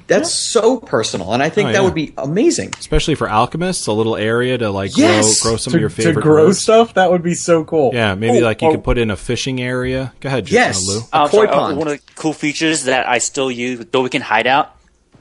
That's 0.08 0.32
so 0.32 0.78
personal, 0.80 1.34
and 1.34 1.42
I 1.42 1.50
think 1.50 1.70
Oh, 1.70 1.72
that 1.72 1.80
yeah. 1.80 1.84
would 1.86 1.96
be 1.96 2.14
amazing. 2.16 2.74
Especially 2.78 3.16
for 3.16 3.28
alchemists, 3.28 3.88
a 3.88 3.92
little 3.92 4.16
area 4.16 4.56
to 4.56 4.70
like 4.70 4.96
Yes! 4.96 5.42
grow, 5.42 5.50
grow 5.54 5.58
some 5.58 5.72
to, 5.72 5.78
of 5.78 5.82
your 5.82 5.90
favorite 5.90 6.14
to 6.14 6.22
grow 6.22 6.48
herbs. 6.50 6.62
stuff, 6.62 6.94
that 6.94 7.10
would 7.10 7.24
be 7.24 7.34
so 7.34 7.64
cool. 7.64 7.90
Yeah, 7.92 8.14
maybe 8.14 8.38
Oh, 8.38 8.46
like 8.46 8.62
you 8.62 8.68
oh, 8.68 8.72
could 8.74 8.84
put 8.84 9.00
in 9.00 9.10
a 9.10 9.16
fishing 9.16 9.60
area. 9.60 10.14
Go 10.20 10.28
ahead, 10.28 10.46
J- 10.46 10.54
Yes. 10.54 10.88
uh, 10.88 10.92
Lou. 10.92 11.00
A 11.00 11.18
Um, 11.24 11.30
koi 11.30 11.38
sorry, 11.38 11.48
uh, 11.48 11.54
pond. 11.54 11.78
one 11.80 11.88
of 11.88 11.94
the 11.98 12.04
cool 12.14 12.34
features 12.34 12.84
that 12.84 13.10
I 13.10 13.18
still 13.18 13.50
use 13.50 13.80
with 13.80 13.92
Though 13.92 14.04
We 14.04 14.10
Can 14.10 14.22
Hide 14.22 14.46
Out, 14.46 14.75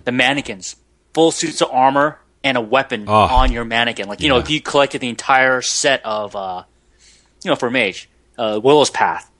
the 0.04 0.12
mannequins. 0.12 0.76
Full 1.12 1.30
suits 1.30 1.60
of 1.62 1.70
armor 1.70 2.18
and 2.42 2.56
a 2.56 2.60
weapon 2.60 3.04
Oh. 3.08 3.12
on 3.14 3.52
your 3.52 3.64
mannequin. 3.64 4.08
Like, 4.08 4.20
you 4.20 4.28
know, 4.28 4.38
if 4.38 4.50
you 4.50 4.60
collected 4.60 5.00
the 5.00 5.08
entire 5.08 5.62
set 5.62 6.04
of, 6.04 6.34
uh, 6.36 6.64
you 7.44 7.50
know, 7.50 7.56
for 7.56 7.68
a 7.68 7.70
mage, 7.70 8.08
uh, 8.38 8.60
Willow's 8.62 8.90
Path, 8.90 9.30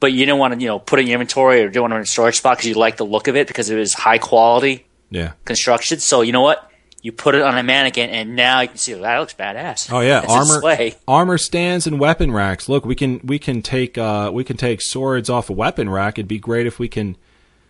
but 0.00 0.12
you 0.12 0.20
didn't 0.26 0.38
want 0.38 0.54
to, 0.54 0.60
you 0.60 0.66
know, 0.66 0.78
put 0.78 0.98
it 0.98 1.02
in 1.02 1.08
your 1.08 1.14
inventory 1.20 1.62
or 1.62 1.68
do 1.68 1.80
want 1.82 1.92
it 1.92 1.96
in 1.96 2.02
a 2.02 2.06
storage 2.06 2.36
spot 2.38 2.56
because 2.56 2.68
you 2.68 2.74
like 2.74 2.96
the 2.96 3.04
look 3.06 3.28
of 3.28 3.36
it 3.36 3.46
because 3.46 3.70
it 3.70 3.76
was 3.76 3.92
high 3.94 4.18
quality 4.18 4.86
Yeah. 5.10 5.32
construction. 5.44 6.00
So, 6.00 6.22
you 6.22 6.32
know 6.32 6.40
what? 6.40 6.70
You 7.02 7.12
put 7.12 7.34
it 7.34 7.42
on 7.42 7.56
a 7.58 7.62
mannequin 7.62 8.08
and 8.08 8.34
now 8.34 8.62
you 8.62 8.68
can 8.68 8.78
see, 8.78 8.94
that 8.94 9.18
looks 9.18 9.34
badass. 9.34 9.92
Oh 9.92 10.00
yeah, 10.00 10.22
a 10.22 10.26
armor 10.26 10.90
armor 11.06 11.36
stands 11.38 11.86
and 11.86 12.00
weapon 12.00 12.32
racks. 12.32 12.66
Look, 12.66 12.86
we 12.86 12.94
can 12.94 13.20
we 13.22 13.38
can 13.38 13.60
take 13.60 13.98
uh 13.98 14.30
we 14.32 14.42
can 14.42 14.56
take 14.56 14.80
swords 14.80 15.28
off 15.28 15.50
a 15.50 15.52
weapon 15.52 15.90
rack. 15.90 16.18
It'd 16.18 16.26
be 16.28 16.38
great 16.38 16.66
if 16.66 16.78
we 16.78 16.88
can 16.88 17.18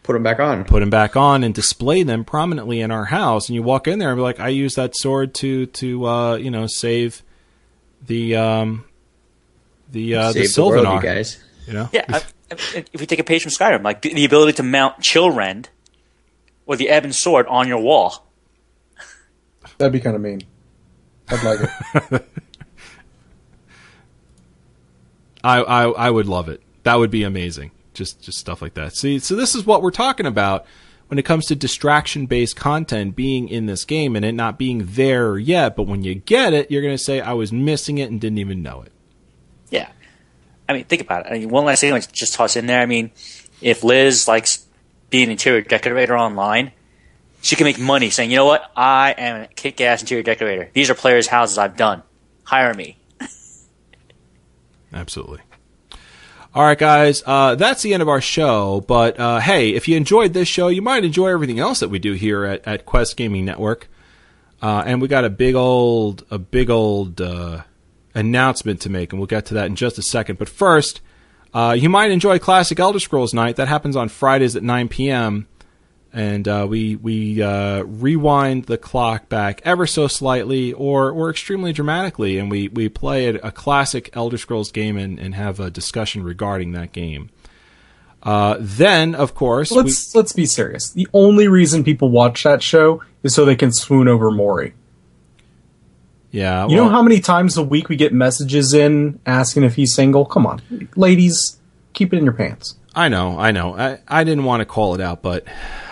Put 0.04 0.12
them 0.12 0.22
back 0.22 0.38
on. 0.38 0.64
put 0.64 0.80
them 0.80 0.90
back 0.90 1.16
on 1.16 1.42
and 1.42 1.52
display 1.54 2.02
them 2.04 2.24
prominently 2.24 2.80
in 2.80 2.90
our 2.92 3.06
house. 3.06 3.48
And 3.48 3.56
you 3.56 3.62
walk 3.62 3.88
in 3.88 3.98
there 3.98 4.10
and 4.10 4.16
be 4.18 4.22
like, 4.22 4.38
I 4.38 4.48
use 4.50 4.74
that 4.76 4.94
sword 4.94 5.34
to 5.36 5.66
to 5.66 6.06
uh 6.06 6.36
you 6.36 6.50
know 6.52 6.66
save 6.68 7.22
the 8.06 8.36
um 8.36 8.84
the 9.90 10.14
uh 10.14 10.32
the 10.32 10.44
Save 10.46 10.54
the 10.54 10.62
world, 10.62 10.74
Sylvanar. 10.84 10.96
you 10.96 11.02
guys. 11.02 11.42
You 11.66 11.72
know, 11.72 11.88
Yeah, 11.92 12.04
I, 12.08 12.16
I- 12.18 12.84
if 12.92 13.00
we 13.00 13.06
take 13.06 13.18
a 13.18 13.24
page 13.24 13.42
from 13.42 13.50
Skyrim, 13.50 13.82
like 13.82 14.02
the, 14.02 14.12
the 14.14 14.24
ability 14.26 14.52
to 14.58 14.62
mount 14.62 14.98
Chillrend 15.00 15.66
or 16.66 16.76
the 16.76 16.88
Ebon 16.94 17.12
Sword 17.12 17.46
on 17.48 17.66
your 17.66 17.80
wall. 17.82 18.26
That'd 19.78 19.92
be 19.92 19.98
kind 20.00 20.14
of 20.14 20.22
mean. 20.22 20.42
I'd 21.30 21.42
like 21.42 21.58
it. 22.12 22.28
I, 25.42 25.60
I 25.62 25.84
I 25.90 26.10
would 26.10 26.26
love 26.26 26.48
it. 26.48 26.62
That 26.84 26.96
would 26.96 27.10
be 27.10 27.22
amazing. 27.24 27.70
Just 27.94 28.20
just 28.20 28.38
stuff 28.38 28.60
like 28.60 28.74
that. 28.74 28.94
See, 28.94 29.18
so 29.18 29.34
this 29.34 29.54
is 29.54 29.64
what 29.64 29.82
we're 29.82 29.90
talking 29.90 30.26
about 30.26 30.66
when 31.08 31.18
it 31.18 31.24
comes 31.24 31.46
to 31.46 31.54
distraction 31.54 32.26
based 32.26 32.56
content 32.56 33.14
being 33.16 33.48
in 33.48 33.66
this 33.66 33.84
game 33.84 34.16
and 34.16 34.24
it 34.24 34.32
not 34.32 34.58
being 34.58 34.84
there 34.84 35.38
yet. 35.38 35.76
But 35.76 35.84
when 35.84 36.02
you 36.02 36.14
get 36.14 36.52
it, 36.52 36.70
you're 36.70 36.82
going 36.82 36.96
to 36.96 37.02
say, 37.02 37.20
"I 37.20 37.32
was 37.32 37.52
missing 37.52 37.98
it 37.98 38.10
and 38.10 38.20
didn't 38.20 38.38
even 38.38 38.62
know 38.62 38.82
it." 38.82 38.92
Yeah. 39.70 39.88
I 40.68 40.72
mean, 40.72 40.84
think 40.84 41.02
about 41.02 41.26
it. 41.26 41.32
I 41.32 41.38
mean, 41.38 41.48
one 41.50 41.64
last 41.64 41.80
thing, 41.80 41.92
like, 41.92 42.10
just 42.12 42.34
toss 42.34 42.56
in 42.56 42.66
there. 42.66 42.80
I 42.80 42.86
mean, 42.86 43.10
if 43.60 43.84
Liz 43.84 44.26
likes 44.26 44.66
being 45.10 45.24
an 45.24 45.32
interior 45.32 45.60
decorator 45.62 46.16
online, 46.16 46.72
she 47.42 47.56
can 47.56 47.64
make 47.64 47.78
money 47.78 48.08
saying, 48.10 48.30
you 48.30 48.36
know 48.36 48.46
what? 48.46 48.70
I 48.74 49.12
am 49.12 49.42
a 49.42 49.46
kick 49.48 49.80
ass 49.80 50.00
interior 50.00 50.22
decorator. 50.22 50.70
These 50.72 50.88
are 50.88 50.94
players' 50.94 51.26
houses 51.26 51.58
I've 51.58 51.76
done. 51.76 52.02
Hire 52.44 52.72
me. 52.72 52.96
Absolutely. 54.92 55.40
All 56.54 56.62
right, 56.62 56.78
guys, 56.78 57.20
uh, 57.26 57.56
that's 57.56 57.82
the 57.82 57.94
end 57.94 58.00
of 58.00 58.08
our 58.08 58.20
show. 58.20 58.84
But 58.86 59.18
uh, 59.18 59.40
hey, 59.40 59.70
if 59.70 59.88
you 59.88 59.96
enjoyed 59.96 60.34
this 60.34 60.46
show, 60.46 60.68
you 60.68 60.82
might 60.82 61.04
enjoy 61.04 61.26
everything 61.26 61.58
else 61.58 61.80
that 61.80 61.88
we 61.88 61.98
do 61.98 62.12
here 62.12 62.44
at, 62.44 62.64
at 62.64 62.86
Quest 62.86 63.16
Gaming 63.16 63.44
Network. 63.44 63.88
Uh, 64.62 64.84
and 64.86 65.02
we 65.02 65.08
got 65.08 65.24
a 65.24 65.30
big 65.30 65.56
old, 65.56 66.24
a 66.30 66.38
big 66.38 66.70
old 66.70 67.20
uh, 67.20 67.62
announcement 68.14 68.80
to 68.82 68.88
make, 68.88 69.12
and 69.12 69.18
we'll 69.18 69.26
get 69.26 69.46
to 69.46 69.54
that 69.54 69.66
in 69.66 69.74
just 69.74 69.98
a 69.98 70.02
second. 70.02 70.38
But 70.38 70.48
first, 70.48 71.00
uh, 71.52 71.74
you 71.76 71.88
might 71.88 72.12
enjoy 72.12 72.38
Classic 72.38 72.78
Elder 72.78 73.00
Scrolls 73.00 73.34
Night. 73.34 73.56
That 73.56 73.66
happens 73.66 73.96
on 73.96 74.08
Fridays 74.08 74.54
at 74.54 74.62
9 74.62 74.88
p.m. 74.88 75.48
And 76.16 76.46
uh, 76.46 76.66
we 76.70 76.94
we 76.94 77.42
uh, 77.42 77.82
rewind 77.82 78.66
the 78.66 78.78
clock 78.78 79.28
back 79.28 79.60
ever 79.64 79.84
so 79.84 80.06
slightly, 80.06 80.72
or 80.72 81.10
or 81.10 81.28
extremely 81.28 81.72
dramatically, 81.72 82.38
and 82.38 82.48
we, 82.48 82.68
we 82.68 82.88
play 82.88 83.26
a, 83.26 83.34
a 83.42 83.50
classic 83.50 84.10
Elder 84.12 84.38
Scrolls 84.38 84.70
game 84.70 84.96
and, 84.96 85.18
and 85.18 85.34
have 85.34 85.58
a 85.58 85.70
discussion 85.72 86.22
regarding 86.22 86.70
that 86.70 86.92
game. 86.92 87.30
Uh, 88.22 88.56
then, 88.60 89.16
of 89.16 89.34
course, 89.34 89.72
Let's 89.72 90.14
let's 90.14 90.32
be 90.32 90.46
serious. 90.46 90.90
The 90.92 91.08
only 91.12 91.48
reason 91.48 91.82
people 91.82 92.10
watch 92.10 92.44
that 92.44 92.62
show 92.62 93.02
is 93.24 93.34
so 93.34 93.44
they 93.44 93.56
can 93.56 93.72
swoon 93.72 94.06
over 94.06 94.30
Maury. 94.30 94.74
yeah, 96.30 96.66
You 96.68 96.76
know 96.76 96.88
how 96.88 97.02
many 97.02 97.18
times 97.20 97.56
a 97.56 97.62
week 97.62 97.88
we 97.88 97.96
get 97.96 98.12
messages 98.12 98.72
in 98.72 99.18
asking 99.26 99.64
if 99.64 99.74
he's 99.74 99.94
single? 99.94 100.24
Come 100.26 100.46
on, 100.46 100.62
ladies, 100.96 101.58
keep 101.92 102.14
it 102.14 102.18
in 102.18 102.24
your 102.24 102.34
pants. 102.34 102.76
I 102.94 103.08
know, 103.08 103.36
I 103.38 103.50
know. 103.50 103.76
I, 103.76 103.98
I 104.06 104.22
didn't 104.24 104.44
want 104.44 104.60
to 104.60 104.64
call 104.64 104.94
it 104.94 105.00
out, 105.00 105.20
but 105.20 105.44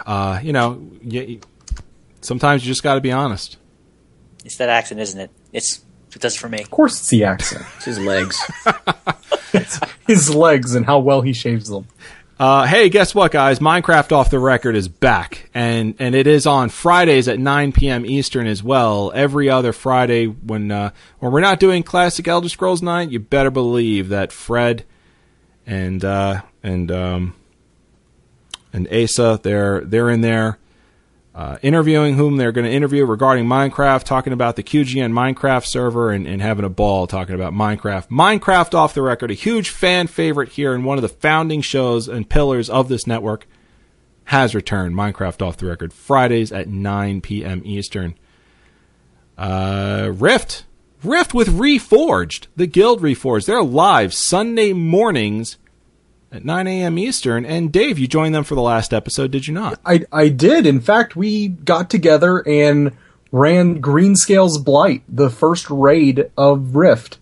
uh, 0.06 0.40
you 0.42 0.52
know, 0.52 0.82
y 1.04 1.38
sometimes 2.20 2.64
you 2.64 2.70
just 2.70 2.82
got 2.82 2.94
to 2.94 3.00
be 3.00 3.12
honest. 3.12 3.56
It's 4.44 4.56
that 4.56 4.68
accent, 4.68 5.00
isn't 5.00 5.20
it? 5.20 5.30
It's 5.52 5.84
it 6.14 6.20
does 6.20 6.34
it 6.36 6.38
for 6.38 6.48
me. 6.48 6.60
Of 6.60 6.70
course, 6.70 7.00
it's 7.00 7.08
the 7.08 7.24
accent, 7.24 7.64
It's 7.76 7.84
his 7.86 7.98
legs. 7.98 8.38
his 10.06 10.34
legs, 10.34 10.74
and 10.74 10.84
how 10.84 10.98
well 10.98 11.22
he 11.22 11.32
shaves 11.32 11.68
them. 11.68 11.86
Uh, 12.38 12.66
hey, 12.66 12.88
guess 12.88 13.14
what, 13.14 13.30
guys? 13.30 13.60
Minecraft 13.60 14.10
Off 14.10 14.30
the 14.30 14.38
Record 14.38 14.74
is 14.74 14.88
back, 14.88 15.48
and 15.54 15.94
and 15.98 16.14
it 16.14 16.26
is 16.26 16.46
on 16.46 16.70
Fridays 16.70 17.28
at 17.28 17.38
9 17.38 17.72
p.m. 17.72 18.04
Eastern 18.04 18.46
as 18.46 18.62
well. 18.62 19.12
Every 19.14 19.48
other 19.48 19.72
Friday, 19.72 20.26
when 20.26 20.70
uh, 20.70 20.90
when 21.20 21.30
we're 21.30 21.40
not 21.40 21.60
doing 21.60 21.82
Classic 21.82 22.26
Elder 22.26 22.48
Scrolls 22.48 22.82
Night, 22.82 23.10
you 23.10 23.20
better 23.20 23.50
believe 23.50 24.08
that 24.08 24.32
Fred 24.32 24.84
and 25.66 26.04
uh, 26.04 26.42
and 26.62 26.90
um, 26.90 27.34
and 28.72 28.92
Asa 28.92 29.40
they're 29.42 29.80
they're 29.80 30.10
in 30.10 30.20
there 30.20 30.58
uh, 31.34 31.56
interviewing 31.62 32.14
whom 32.14 32.36
they're 32.36 32.52
going 32.52 32.66
to 32.66 32.72
interview 32.72 33.06
regarding 33.06 33.46
Minecraft, 33.46 34.04
talking 34.04 34.32
about 34.32 34.56
the 34.56 34.62
QGN 34.62 35.12
Minecraft 35.12 35.64
server, 35.64 36.10
and, 36.10 36.26
and 36.26 36.42
having 36.42 36.64
a 36.64 36.68
ball 36.68 37.06
talking 37.06 37.34
about 37.34 37.54
Minecraft. 37.54 38.08
Minecraft 38.08 38.74
off 38.74 38.92
the 38.92 39.02
record, 39.02 39.30
a 39.30 39.34
huge 39.34 39.70
fan 39.70 40.06
favorite 40.06 40.50
here 40.50 40.74
and 40.74 40.84
one 40.84 40.98
of 40.98 41.02
the 41.02 41.08
founding 41.08 41.62
shows 41.62 42.06
and 42.06 42.28
pillars 42.28 42.68
of 42.68 42.88
this 42.88 43.06
network, 43.06 43.46
has 44.24 44.54
returned. 44.54 44.94
Minecraft 44.94 45.40
off 45.40 45.56
the 45.56 45.66
record, 45.66 45.92
Fridays 45.92 46.52
at 46.52 46.68
9 46.68 47.22
p.m. 47.22 47.62
Eastern. 47.64 48.14
Uh, 49.38 50.10
Rift. 50.12 50.64
Rift 51.02 51.34
with 51.34 51.48
Reforged, 51.48 52.46
the 52.54 52.66
Guild 52.66 53.00
Reforged. 53.00 53.46
They're 53.46 53.62
live 53.62 54.14
Sunday 54.14 54.72
mornings 54.72 55.56
at 56.32 56.44
9 56.44 56.66
a.m. 56.66 56.98
Eastern. 56.98 57.44
And 57.44 57.70
Dave, 57.70 57.98
you 57.98 58.08
joined 58.08 58.34
them 58.34 58.44
for 58.44 58.54
the 58.54 58.62
last 58.62 58.92
episode, 58.92 59.30
did 59.30 59.46
you 59.46 59.54
not? 59.54 59.78
I 59.84 60.04
I 60.10 60.28
did. 60.28 60.66
In 60.66 60.80
fact, 60.80 61.14
we 61.14 61.48
got 61.48 61.90
together 61.90 62.38
and 62.46 62.92
ran 63.30 63.80
Greenscale's 63.80 64.58
Blight, 64.58 65.02
the 65.08 65.30
first 65.30 65.68
raid 65.70 66.30
of 66.36 66.74
Rift. 66.74 67.18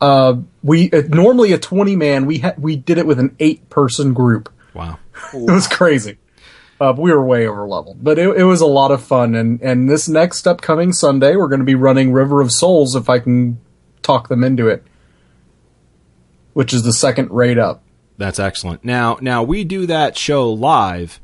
Uh, 0.00 0.38
we 0.62 0.90
uh, 0.90 1.02
normally 1.08 1.52
a 1.52 1.58
twenty 1.58 1.94
man. 1.94 2.26
We 2.26 2.38
ha- 2.38 2.54
we 2.58 2.76
did 2.76 2.98
it 2.98 3.06
with 3.06 3.20
an 3.20 3.36
eight 3.38 3.70
person 3.70 4.12
group. 4.12 4.52
Wow. 4.74 4.98
It 5.34 5.50
was 5.50 5.68
crazy. 5.68 6.18
Uh, 6.80 6.92
we 6.98 7.12
were 7.12 7.24
way 7.24 7.46
over 7.46 7.68
leveled, 7.68 8.02
but 8.02 8.18
it, 8.18 8.28
it 8.36 8.42
was 8.42 8.60
a 8.60 8.66
lot 8.66 8.90
of 8.90 9.00
fun. 9.02 9.36
And 9.36 9.62
and 9.62 9.88
this 9.88 10.08
next 10.08 10.48
upcoming 10.48 10.92
Sunday, 10.92 11.36
we're 11.36 11.46
going 11.48 11.60
to 11.60 11.66
be 11.66 11.76
running 11.76 12.12
River 12.12 12.40
of 12.40 12.50
Souls 12.50 12.96
if 12.96 13.08
I 13.08 13.20
can 13.20 13.60
talk 14.02 14.28
them 14.28 14.42
into 14.42 14.66
it, 14.66 14.82
which 16.54 16.74
is 16.74 16.82
the 16.82 16.92
second 16.92 17.30
raid 17.30 17.56
up. 17.56 17.84
That's 18.22 18.38
excellent. 18.38 18.84
Now, 18.84 19.18
now 19.20 19.42
we 19.42 19.64
do 19.64 19.84
that 19.86 20.16
show 20.16 20.52
live 20.52 21.20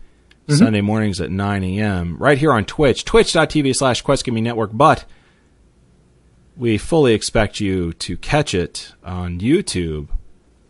mm-hmm. 0.48 0.58
Sunday 0.58 0.80
mornings 0.80 1.20
at 1.20 1.30
9 1.30 1.62
a.m. 1.62 2.16
right 2.18 2.36
here 2.36 2.52
on 2.52 2.64
Twitch, 2.64 3.04
twitch.tv 3.04 3.76
slash 3.76 4.02
Quest 4.02 4.24
Gaming 4.24 4.42
Network. 4.42 4.70
But 4.72 5.04
we 6.56 6.76
fully 6.76 7.14
expect 7.14 7.60
you 7.60 7.92
to 7.92 8.16
catch 8.16 8.52
it 8.52 8.94
on 9.04 9.38
YouTube, 9.38 10.08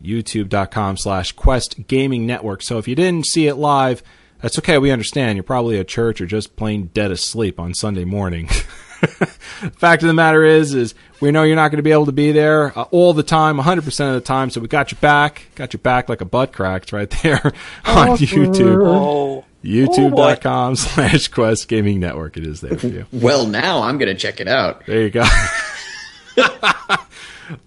youtube.com 0.02 0.98
slash 0.98 1.32
Quest 1.32 1.86
Gaming 1.86 2.26
Network. 2.26 2.60
So 2.60 2.76
if 2.76 2.86
you 2.86 2.94
didn't 2.94 3.24
see 3.24 3.46
it 3.46 3.54
live, 3.54 4.02
that's 4.42 4.58
okay. 4.58 4.76
We 4.76 4.90
understand. 4.90 5.38
You're 5.38 5.44
probably 5.44 5.78
at 5.78 5.88
church 5.88 6.20
or 6.20 6.26
just 6.26 6.56
plain 6.56 6.90
dead 6.92 7.10
asleep 7.10 7.58
on 7.58 7.72
Sunday 7.72 8.04
morning. 8.04 8.50
Fact 9.78 10.02
of 10.02 10.08
the 10.08 10.14
matter 10.14 10.44
is, 10.44 10.74
is 10.74 10.94
we 11.20 11.30
know 11.30 11.42
you're 11.44 11.56
not 11.56 11.70
going 11.70 11.78
to 11.78 11.82
be 11.82 11.92
able 11.92 12.06
to 12.06 12.12
be 12.12 12.32
there 12.32 12.76
uh, 12.78 12.82
all 12.90 13.12
the 13.12 13.22
time, 13.22 13.58
100% 13.58 14.08
of 14.08 14.14
the 14.14 14.20
time. 14.20 14.50
So 14.50 14.60
we 14.60 14.68
got 14.68 14.90
your 14.90 15.00
back, 15.00 15.46
got 15.54 15.72
your 15.72 15.78
back 15.78 16.08
like 16.08 16.20
a 16.20 16.24
butt 16.24 16.52
cracked 16.52 16.92
right 16.92 17.10
there 17.22 17.40
on 17.84 18.16
YouTube. 18.18 18.86
Oh, 18.86 19.44
YouTube.com 19.64 20.76
slash 20.76 21.28
Quest 21.28 21.68
Gaming 21.68 22.00
Network. 22.00 22.36
It 22.36 22.46
is 22.46 22.60
there 22.60 22.76
for 22.76 22.88
you. 22.88 23.06
Well, 23.12 23.46
now 23.46 23.82
I'm 23.82 23.98
going 23.98 24.14
to 24.14 24.20
check 24.20 24.40
it 24.40 24.48
out. 24.48 24.84
There 24.86 25.02
you 25.02 25.10
go. 25.10 25.24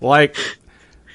like, 0.02 0.36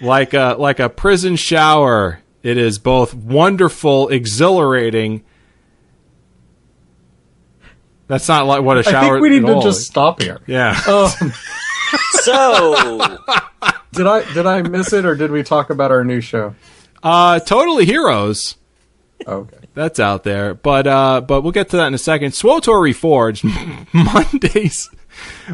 like 0.00 0.34
a 0.34 0.56
like 0.58 0.80
a 0.80 0.88
prison 0.88 1.36
shower. 1.36 2.20
It 2.42 2.58
is 2.58 2.78
both 2.78 3.12
wonderful, 3.14 4.08
exhilarating. 4.08 5.24
That's 8.08 8.28
not 8.28 8.46
like 8.46 8.62
what 8.62 8.76
a 8.76 8.80
I 8.80 8.82
shower. 8.82 8.96
I 8.96 9.08
think 9.10 9.22
we 9.22 9.30
need 9.30 9.46
to 9.46 9.54
all 9.54 9.62
just 9.62 9.86
stop 9.86 10.22
here. 10.22 10.40
yeah. 10.46 10.80
Um, 10.86 11.10
so 12.10 12.74
did 13.92 14.06
I 14.06 14.32
did 14.32 14.46
I 14.46 14.62
miss 14.62 14.92
it 14.92 15.04
or 15.04 15.14
did 15.14 15.30
we 15.30 15.42
talk 15.42 15.70
about 15.70 15.90
our 15.90 16.04
new 16.04 16.20
show? 16.20 16.54
Uh, 17.02 17.40
totally 17.40 17.84
heroes. 17.84 18.56
Okay. 19.26 19.58
That's 19.74 19.98
out 20.00 20.24
there, 20.24 20.54
but 20.54 20.86
uh, 20.86 21.20
but 21.20 21.42
we'll 21.42 21.52
get 21.52 21.68
to 21.70 21.76
that 21.76 21.86
in 21.88 21.94
a 21.94 21.98
second. 21.98 22.32
SWTOR 22.32 22.80
Reforged 22.80 23.44
Mondays, 23.92 24.88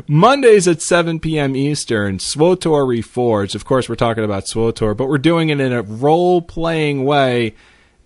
Mondays 0.07 0.69
at 0.69 0.81
7 0.81 1.19
p.m. 1.21 1.57
Eastern. 1.57 2.19
SWTOR 2.19 2.87
Reforged. 2.87 3.55
Of 3.55 3.65
course, 3.65 3.89
we're 3.89 3.97
talking 3.97 4.23
about 4.25 4.45
SWTOR, 4.45 4.97
but 4.97 5.09
we're 5.09 5.19
doing 5.19 5.49
it 5.49 5.59
in 5.61 5.73
a 5.73 5.83
role-playing 5.83 7.05
way. 7.05 7.55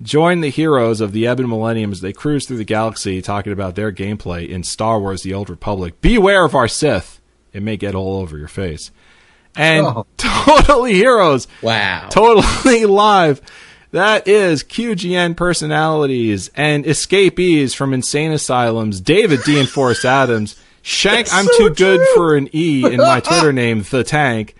Join 0.02 0.42
the 0.42 0.50
heroes 0.50 1.00
of 1.00 1.12
the 1.12 1.22
Ebon 1.26 1.48
Millennium 1.48 1.90
as 1.90 2.02
they 2.02 2.12
cruise 2.12 2.46
through 2.46 2.58
the 2.58 2.64
galaxy, 2.64 3.22
talking 3.22 3.52
about 3.52 3.76
their 3.76 3.90
gameplay 3.90 4.46
in 4.48 4.62
Star 4.62 5.00
Wars: 5.00 5.22
The 5.22 5.32
Old 5.32 5.48
Republic. 5.48 6.00
Beware 6.02 6.44
of 6.44 6.54
our 6.54 6.68
Sith; 6.68 7.20
it 7.54 7.62
may 7.62 7.76
get 7.78 7.94
all 7.94 8.18
over 8.20 8.36
your 8.36 8.48
face. 8.48 8.90
And 9.54 9.86
Oh. 9.86 10.06
totally 10.18 10.92
heroes 10.94 11.48
Wow. 11.62 12.08
totally 12.10 12.84
live. 12.86 13.40
That 13.92 14.28
is 14.28 14.62
QGN 14.62 15.34
personalities 15.36 16.50
and 16.54 16.86
escapees 16.86 17.72
from 17.72 17.94
insane 17.94 18.32
asylums. 18.32 19.00
David 19.00 19.40
D. 19.46 19.58
and 19.58 19.68
Forrest 19.68 20.04
Adams. 20.04 20.56
Shank, 20.82 21.32
I'm 21.32 21.46
too 21.56 21.70
good 21.70 22.06
for 22.14 22.36
an 22.36 22.50
E 22.54 22.84
in 22.84 22.98
my 22.98 23.20
Twitter 23.20 23.52
name, 23.52 23.82
The 23.88 24.04
Tank. 24.04 24.54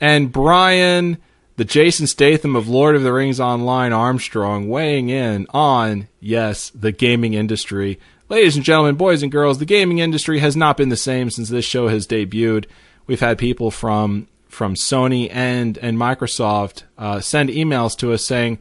And 0.00 0.32
Brian, 0.32 1.18
the 1.60 1.64
Jason 1.66 2.06
Statham 2.06 2.56
of 2.56 2.70
Lord 2.70 2.96
of 2.96 3.02
the 3.02 3.12
Rings 3.12 3.38
Online 3.38 3.92
Armstrong, 3.92 4.70
weighing 4.70 5.10
in 5.10 5.46
on, 5.50 6.08
yes, 6.18 6.70
the 6.70 6.90
gaming 6.90 7.34
industry. 7.34 8.00
Ladies 8.30 8.56
and 8.56 8.64
gentlemen, 8.64 8.94
boys 8.94 9.22
and 9.22 9.30
girls, 9.30 9.58
the 9.58 9.66
gaming 9.66 9.98
industry 9.98 10.38
has 10.38 10.56
not 10.56 10.78
been 10.78 10.88
the 10.88 10.96
same 10.96 11.28
since 11.28 11.50
this 11.50 11.66
show 11.66 11.88
has 11.88 12.06
debuted. 12.06 12.64
We've 13.06 13.20
had 13.20 13.36
people 13.36 13.70
from 13.70 14.26
from 14.48 14.74
Sony 14.74 15.28
and 15.30 15.76
and 15.82 15.98
Microsoft 15.98 16.84
uh, 16.96 17.20
send 17.20 17.50
emails 17.50 17.94
to 17.98 18.14
us 18.14 18.24
saying, 18.24 18.58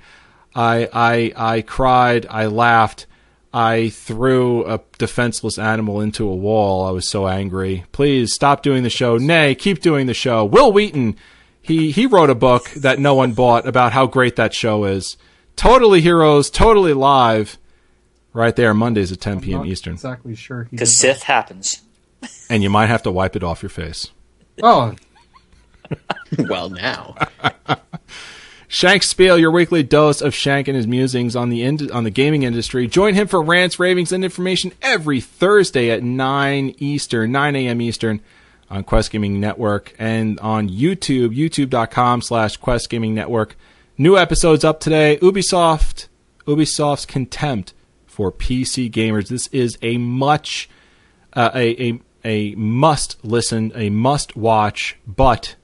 "I 0.54 0.90
I 0.92 1.34
I 1.38 1.62
cried, 1.62 2.28
I 2.30 2.48
laughed, 2.48 3.06
I 3.54 3.92
threw 3.92 4.66
a 4.66 4.82
defenseless 4.98 5.58
animal 5.58 6.02
into 6.02 6.28
a 6.28 6.36
wall. 6.36 6.86
I 6.86 6.92
was 6.92 7.08
so 7.08 7.30
angry. 7.30 7.86
Please 7.94 8.34
stop 8.34 8.62
doing 8.62 8.84
the 8.84 8.90
show. 8.90 9.16
Nay, 9.16 9.56
keep 9.56 9.80
doing 9.80 10.06
the 10.06 10.14
show." 10.14 10.44
Wil 10.44 10.74
Wheaton, 10.74 11.16
he 11.62 11.92
he 11.92 12.06
wrote 12.06 12.30
a 12.30 12.36
book 12.36 12.70
that 12.72 13.00
no 13.00 13.14
one 13.16 13.34
bought 13.34 13.68
about 13.68 13.94
how 13.94 14.06
great 14.08 14.36
that 14.38 14.54
show 14.54 14.86
is. 14.86 15.18
Totally 15.56 16.02
Heroes, 16.02 16.50
totally 16.50 16.94
live, 16.94 17.58
right 18.34 18.56
there 18.56 18.74
Mondays 18.74 19.12
at 19.12 19.20
10 19.20 19.42
p.m. 19.42 19.60
Not 19.60 19.68
Eastern, 19.68 19.94
Exactly 19.94 20.36
sure. 20.36 20.68
because 20.72 20.90
did 20.92 20.98
Sith 20.98 21.24
happens. 21.24 21.82
and 22.50 22.64
you 22.64 22.70
might 22.70 22.88
have 22.88 23.04
to 23.04 23.12
wipe 23.12 23.36
it 23.36 23.44
off 23.44 23.62
your 23.62 23.70
face. 23.70 24.10
Oh, 24.64 24.96
well, 26.38 26.70
now. 26.70 27.16
Shank 28.72 29.02
Spiel, 29.02 29.38
your 29.40 29.50
weekly 29.52 29.82
dose 29.82 30.22
of 30.22 30.36
Shank 30.36 30.68
and 30.68 30.78
his 30.78 30.86
musings 30.86 31.36
on 31.36 31.50
the 31.50 31.64
ind- 31.64 31.90
on 31.92 32.04
the 32.04 32.12
gaming 32.12 32.44
industry. 32.44 32.86
Join 32.88 33.16
him 33.16 33.28
for 33.28 33.42
rants, 33.42 33.80
ravings, 33.80 34.12
and 34.12 34.24
information 34.24 34.72
every 34.82 35.20
Thursday 35.20 35.90
at 35.90 36.04
9 36.04 36.76
Eastern, 36.78 37.32
9 37.32 37.56
a.m. 37.56 37.82
Eastern 37.82 38.22
on 38.70 38.84
Quest 38.84 39.12
Gaming 39.12 39.40
Network 39.40 39.94
and 39.98 40.40
on 40.40 40.70
YouTube, 40.70 41.36
youtube.com 41.36 42.22
slash 42.22 42.58
Quest 42.58 42.90
Gaming 42.90 43.16
Network. 43.16 43.58
New 43.98 44.18
episodes 44.18 44.64
up 44.64 44.80
today. 44.80 45.18
Ubisoft, 45.22 46.08
Ubisoft's 46.46 47.06
contempt 47.06 47.74
for 48.06 48.32
PC 48.32 48.92
gamers. 48.92 49.28
This 49.28 49.48
is 49.48 49.78
a 49.82 49.98
much, 49.98 50.70
uh, 51.34 51.52
a, 51.54 51.90
a, 51.90 52.00
a 52.24 52.56
must 52.56 53.24
listen, 53.24 53.72
a 53.76 53.90
must 53.90 54.36
watch, 54.36 54.98
but 55.08 55.56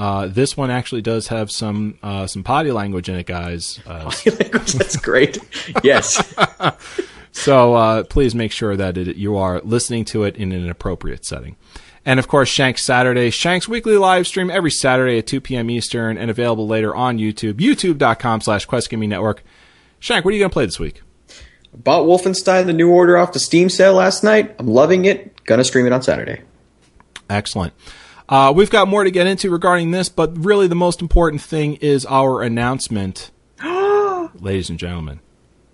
uh, 0.00 0.26
this 0.28 0.56
one 0.56 0.70
actually 0.70 1.02
does 1.02 1.28
have 1.28 1.50
some 1.50 1.98
uh, 2.02 2.26
some 2.26 2.42
potty 2.42 2.72
language 2.72 3.10
in 3.10 3.16
it, 3.16 3.26
guys. 3.26 3.80
potty 3.86 3.90
Uh, 3.90 4.10
That's 4.24 4.96
great. 4.96 5.38
Yes. 5.82 6.34
so 7.32 7.74
uh, 7.74 8.04
please 8.04 8.34
make 8.34 8.50
sure 8.50 8.76
that 8.76 8.96
it, 8.96 9.16
you 9.16 9.36
are 9.36 9.60
listening 9.60 10.06
to 10.06 10.24
it 10.24 10.36
in 10.36 10.52
an 10.52 10.70
appropriate 10.70 11.24
setting. 11.26 11.56
And 12.04 12.18
of 12.18 12.28
course, 12.28 12.48
Shank's 12.48 12.84
Saturday, 12.84 13.30
Shank's 13.30 13.68
weekly 13.68 13.96
live 13.96 14.26
stream 14.26 14.50
every 14.50 14.70
Saturday 14.70 15.18
at 15.18 15.26
2 15.26 15.40
p.m. 15.40 15.70
Eastern, 15.70 16.16
and 16.16 16.30
available 16.30 16.66
later 16.66 16.94
on 16.94 17.18
YouTube, 17.18 17.54
YouTube.com/slash 17.54 18.64
Quest 18.64 18.88
Gaming 18.88 19.10
Network. 19.10 19.42
Shank, 19.98 20.24
what 20.24 20.30
are 20.30 20.34
you 20.34 20.40
going 20.40 20.50
to 20.50 20.54
play 20.54 20.64
this 20.64 20.80
week? 20.80 21.02
Bought 21.74 22.06
Wolfenstein 22.06 22.66
The 22.66 22.72
New 22.72 22.90
Order 22.90 23.16
off 23.16 23.32
the 23.32 23.38
Steam 23.38 23.68
sale 23.68 23.94
last 23.94 24.24
night. 24.24 24.54
I'm 24.58 24.66
loving 24.66 25.04
it. 25.04 25.44
Gonna 25.44 25.64
stream 25.64 25.86
it 25.86 25.92
on 25.92 26.02
Saturday. 26.02 26.42
Excellent. 27.28 27.72
Uh, 28.28 28.52
we've 28.54 28.70
got 28.70 28.88
more 28.88 29.04
to 29.04 29.10
get 29.10 29.26
into 29.26 29.50
regarding 29.50 29.90
this, 29.90 30.08
but 30.08 30.36
really 30.36 30.66
the 30.66 30.74
most 30.74 31.00
important 31.00 31.42
thing 31.42 31.74
is 31.76 32.06
our 32.06 32.42
announcement. 32.42 33.30
Ladies 33.62 34.70
and 34.70 34.78
gentlemen, 34.78 35.20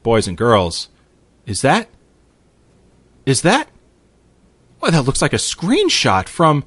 boys 0.03 0.29
and 0.29 0.37
girls, 0.37 0.89
is 1.47 1.63
that? 1.63 1.89
Is 3.25 3.43
that? 3.43 3.69
Well, 4.81 4.91
that 4.91 5.03
looks 5.03 5.23
like 5.23 5.33
a 5.33 5.37
screenshot 5.37 6.29
from 6.29 6.65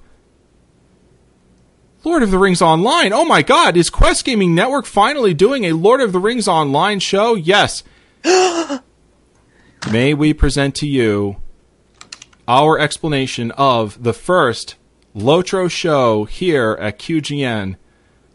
Lord 2.04 2.24
of 2.24 2.32
the 2.32 2.38
Rings 2.38 2.62
Online. 2.62 3.12
Oh 3.14 3.26
my 3.26 3.42
god, 3.42 3.76
is 3.76 3.90
Quest 3.90 4.26
Gaming 4.26 4.56
Network 4.56 4.86
finally 4.86 5.34
doing 5.34 5.66
a 5.66 5.74
Lord 5.74 6.02
of 6.02 6.12
the 6.12 6.20
Rings 6.20 6.48
Online 6.48 7.00
show? 7.00 7.36
Yes. 7.36 7.84
May 9.92 10.14
we 10.14 10.34
present 10.34 10.76
to 10.76 10.88
you 10.88 11.38
our 12.48 12.80
explanation 12.80 13.52
of 13.52 14.02
the 14.02 14.14
first 14.14 14.76
Lotro 15.16 15.70
show 15.70 16.26
here 16.26 16.78
at 16.80 17.00
QGN, 17.00 17.76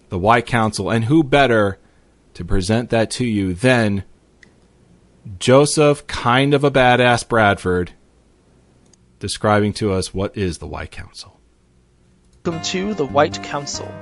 the 0.09 0.19
White 0.19 0.47
Council, 0.47 0.91
and 0.91 1.07
who 1.07 1.25
better 1.25 1.79
to 2.35 2.45
present 2.45 2.91
that 2.91 3.11
to 3.13 3.25
you 3.25 3.55
than 3.55 4.05
Joseph, 5.39 6.07
kind 6.07 6.53
of 6.53 6.65
a 6.65 6.71
badass 6.71 7.27
Bradford, 7.27 7.93
describing 9.19 9.73
to 9.75 9.93
us 9.93 10.13
what 10.13 10.37
is 10.37 10.59
the 10.59 10.67
White 10.67 10.91
Council. 10.91 11.41
Welcome 12.45 12.63
to 12.63 12.95
the 12.95 13.07
White 13.07 13.43
Council. 13.43 13.93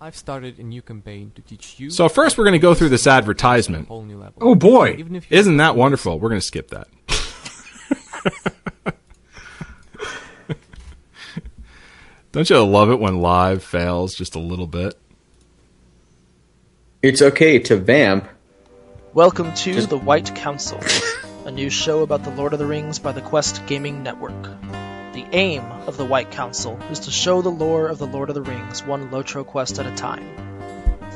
I've 0.00 0.16
started 0.16 0.58
a 0.58 0.64
new 0.64 0.82
campaign 0.82 1.30
to 1.36 1.42
teach 1.42 1.78
you. 1.78 1.88
So 1.88 2.08
first, 2.08 2.36
we're 2.36 2.42
going 2.44 2.52
to 2.54 2.58
go 2.58 2.74
through 2.74 2.88
this 2.88 3.06
advertisement. 3.06 3.86
Whole 3.86 4.02
new 4.02 4.18
level. 4.18 4.34
oh 4.40 4.56
boy. 4.56 4.96
Even 4.98 5.14
if 5.14 5.30
you 5.30 5.38
Isn't 5.38 5.58
that 5.58 5.76
wonderful? 5.76 6.18
We're 6.18 6.28
going 6.28 6.40
to 6.40 6.46
skip 6.46 6.70
that. 6.70 6.88
Don't 12.32 12.50
you 12.50 12.64
love 12.64 12.90
it 12.90 12.98
when 12.98 13.20
live 13.20 13.62
fails 13.62 14.14
just 14.16 14.34
a 14.34 14.40
little 14.40 14.66
bit? 14.66 14.98
It's 17.02 17.22
okay 17.22 17.58
to 17.60 17.76
vamp. 17.76 18.28
Welcome 19.14 19.52
to 19.56 19.82
the 19.82 19.98
White 19.98 20.34
Council, 20.36 20.80
a 21.44 21.50
new 21.50 21.68
show 21.68 22.00
about 22.00 22.24
the 22.24 22.30
Lord 22.30 22.54
of 22.54 22.58
the 22.58 22.64
Rings 22.64 22.98
by 22.98 23.12
the 23.12 23.20
Quest 23.20 23.66
Gaming 23.66 24.02
Network. 24.02 24.42
The 25.12 25.26
aim 25.32 25.62
of 25.86 25.98
the 25.98 26.06
White 26.06 26.30
Council 26.30 26.80
is 26.90 27.00
to 27.00 27.10
show 27.10 27.42
the 27.42 27.50
lore 27.50 27.88
of 27.88 27.98
the 27.98 28.06
Lord 28.06 28.30
of 28.30 28.34
the 28.34 28.40
Rings 28.40 28.82
one 28.82 29.10
Lotro 29.10 29.44
quest 29.44 29.78
at 29.78 29.84
a 29.84 29.94
time. 29.94 30.24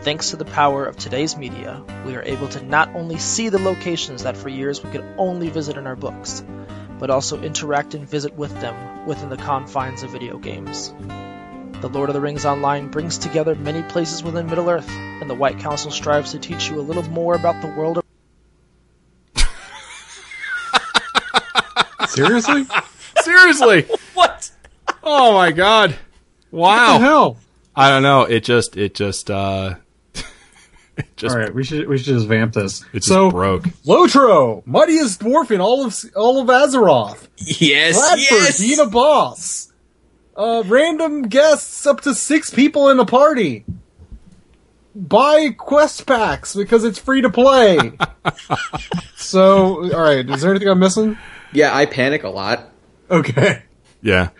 Thanks 0.02 0.28
to 0.28 0.36
the 0.36 0.44
power 0.44 0.84
of 0.84 0.98
today's 0.98 1.38
media, 1.38 1.82
we 2.04 2.16
are 2.16 2.22
able 2.22 2.48
to 2.48 2.62
not 2.62 2.94
only 2.94 3.16
see 3.16 3.48
the 3.48 3.58
locations 3.58 4.24
that 4.24 4.36
for 4.36 4.50
years 4.50 4.84
we 4.84 4.90
could 4.90 5.14
only 5.16 5.48
visit 5.48 5.78
in 5.78 5.86
our 5.86 5.96
books, 5.96 6.44
but 6.98 7.08
also 7.08 7.40
interact 7.40 7.94
and 7.94 8.06
visit 8.06 8.34
with 8.34 8.52
them 8.60 9.06
within 9.06 9.30
the 9.30 9.38
confines 9.38 10.02
of 10.02 10.10
video 10.10 10.36
games. 10.36 10.92
The 11.80 11.88
Lord 11.92 12.08
of 12.10 12.14
the 12.14 12.20
Rings 12.20 12.44
Online 12.44 12.88
brings 12.88 13.16
together 13.18 13.54
many 13.54 13.82
places 13.82 14.22
within 14.22 14.46
Middle 14.46 14.68
Earth, 14.68 14.88
and 14.90 15.30
the 15.30 15.34
White 15.34 15.58
Council 15.58 15.90
strives 15.90 16.32
to 16.32 16.38
teach 16.38 16.68
you 16.70 16.78
a 16.80 16.82
little 16.82 17.02
more 17.04 17.34
about 17.34 17.60
the 17.62 17.68
world 17.68 17.98
of 17.98 18.04
Seriously? 22.08 22.64
Seriously? 23.22 23.86
What? 24.14 24.50
Oh 25.02 25.34
my 25.34 25.52
god! 25.52 25.90
What 26.50 26.74
the 26.74 26.92
Wow! 26.94 26.98
hell? 26.98 27.36
I 27.76 27.90
don't 27.90 28.02
know. 28.02 28.22
It 28.22 28.42
just, 28.44 28.76
it 28.78 28.94
just, 28.94 29.30
uh, 29.30 29.74
just, 31.16 31.34
All 31.34 31.38
right, 31.40 31.54
we 31.54 31.62
should 31.62 31.86
we 31.86 31.98
should 31.98 32.06
just 32.06 32.26
vamp 32.26 32.54
this. 32.54 32.80
it 32.94 33.00
just 33.00 33.08
so 33.08 33.30
broke. 33.30 33.64
Lotro, 33.84 34.66
mightiest 34.66 35.20
dwarf 35.20 35.50
in 35.50 35.60
all 35.60 35.84
of 35.84 35.94
all 36.16 36.40
of 36.40 36.48
Azeroth. 36.48 37.28
Yes, 37.36 37.98
Bradford, 37.98 38.38
yes. 38.46 38.58
being 38.60 38.80
a 38.80 38.86
boss. 38.86 39.70
Uh, 40.36 40.62
random 40.66 41.22
guests, 41.22 41.86
up 41.86 42.02
to 42.02 42.14
six 42.14 42.50
people 42.50 42.90
in 42.90 42.98
a 43.00 43.06
party. 43.06 43.64
Buy 44.94 45.50
quest 45.56 46.06
packs 46.06 46.54
because 46.54 46.84
it's 46.84 46.98
free 46.98 47.22
to 47.22 47.30
play. 47.30 47.92
so, 49.16 49.92
all 49.94 50.02
right, 50.02 50.28
is 50.28 50.42
there 50.42 50.50
anything 50.50 50.68
I'm 50.68 50.78
missing? 50.78 51.16
Yeah, 51.52 51.74
I 51.74 51.86
panic 51.86 52.22
a 52.22 52.28
lot. 52.28 52.70
Okay. 53.10 53.62
Yeah. 54.02 54.30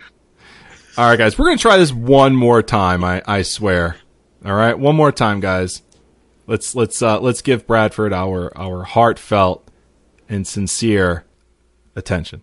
All 0.97 1.09
right, 1.09 1.17
guys, 1.17 1.37
we're 1.37 1.45
gonna 1.45 1.57
try 1.57 1.77
this 1.77 1.91
one 1.91 2.35
more 2.35 2.61
time. 2.61 3.03
I 3.03 3.21
I 3.25 3.41
swear. 3.41 3.97
All 4.45 4.53
right, 4.53 4.77
one 4.77 4.95
more 4.95 5.11
time, 5.11 5.39
guys. 5.39 5.81
Let's 6.47 6.75
let's 6.75 7.01
uh, 7.01 7.19
let's 7.19 7.41
give 7.41 7.67
Bradford 7.67 8.13
our 8.13 8.55
our 8.57 8.83
heartfelt 8.83 9.67
and 10.29 10.47
sincere 10.47 11.25
attention. 11.95 12.41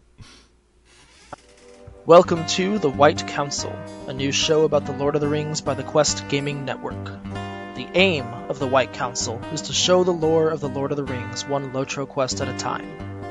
Welcome 2.06 2.44
to 2.48 2.78
The 2.78 2.90
White 2.90 3.26
Council, 3.28 3.74
a 4.06 4.12
new 4.12 4.30
show 4.30 4.64
about 4.64 4.84
the 4.84 4.92
Lord 4.92 5.14
of 5.14 5.22
the 5.22 5.28
Rings 5.28 5.62
by 5.62 5.72
the 5.72 5.82
Quest 5.82 6.28
Gaming 6.28 6.66
Network. 6.66 7.02
The 7.02 7.88
aim 7.94 8.26
of 8.50 8.58
the 8.58 8.66
White 8.66 8.92
Council 8.92 9.40
is 9.54 9.62
to 9.62 9.72
show 9.72 10.04
the 10.04 10.10
lore 10.10 10.50
of 10.50 10.60
the 10.60 10.68
Lord 10.68 10.90
of 10.90 10.98
the 10.98 11.04
Rings 11.04 11.46
one 11.46 11.72
Lotro 11.72 12.06
quest 12.06 12.42
at 12.42 12.48
a 12.48 12.58
time. 12.58 13.22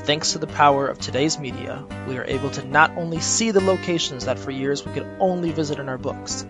Thanks 0.00 0.32
to 0.32 0.38
the 0.38 0.46
power 0.46 0.86
of 0.86 0.98
today's 0.98 1.38
media, 1.38 1.86
we 2.06 2.18
are 2.18 2.24
able 2.24 2.50
to 2.50 2.66
not 2.66 2.98
only 2.98 3.20
see 3.20 3.50
the 3.50 3.64
locations 3.64 4.26
that 4.26 4.38
for 4.38 4.50
years 4.50 4.84
we 4.84 4.92
could 4.92 5.08
only 5.20 5.50
visit 5.50 5.78
in 5.78 5.88
our 5.88 5.96
books, 5.96 6.46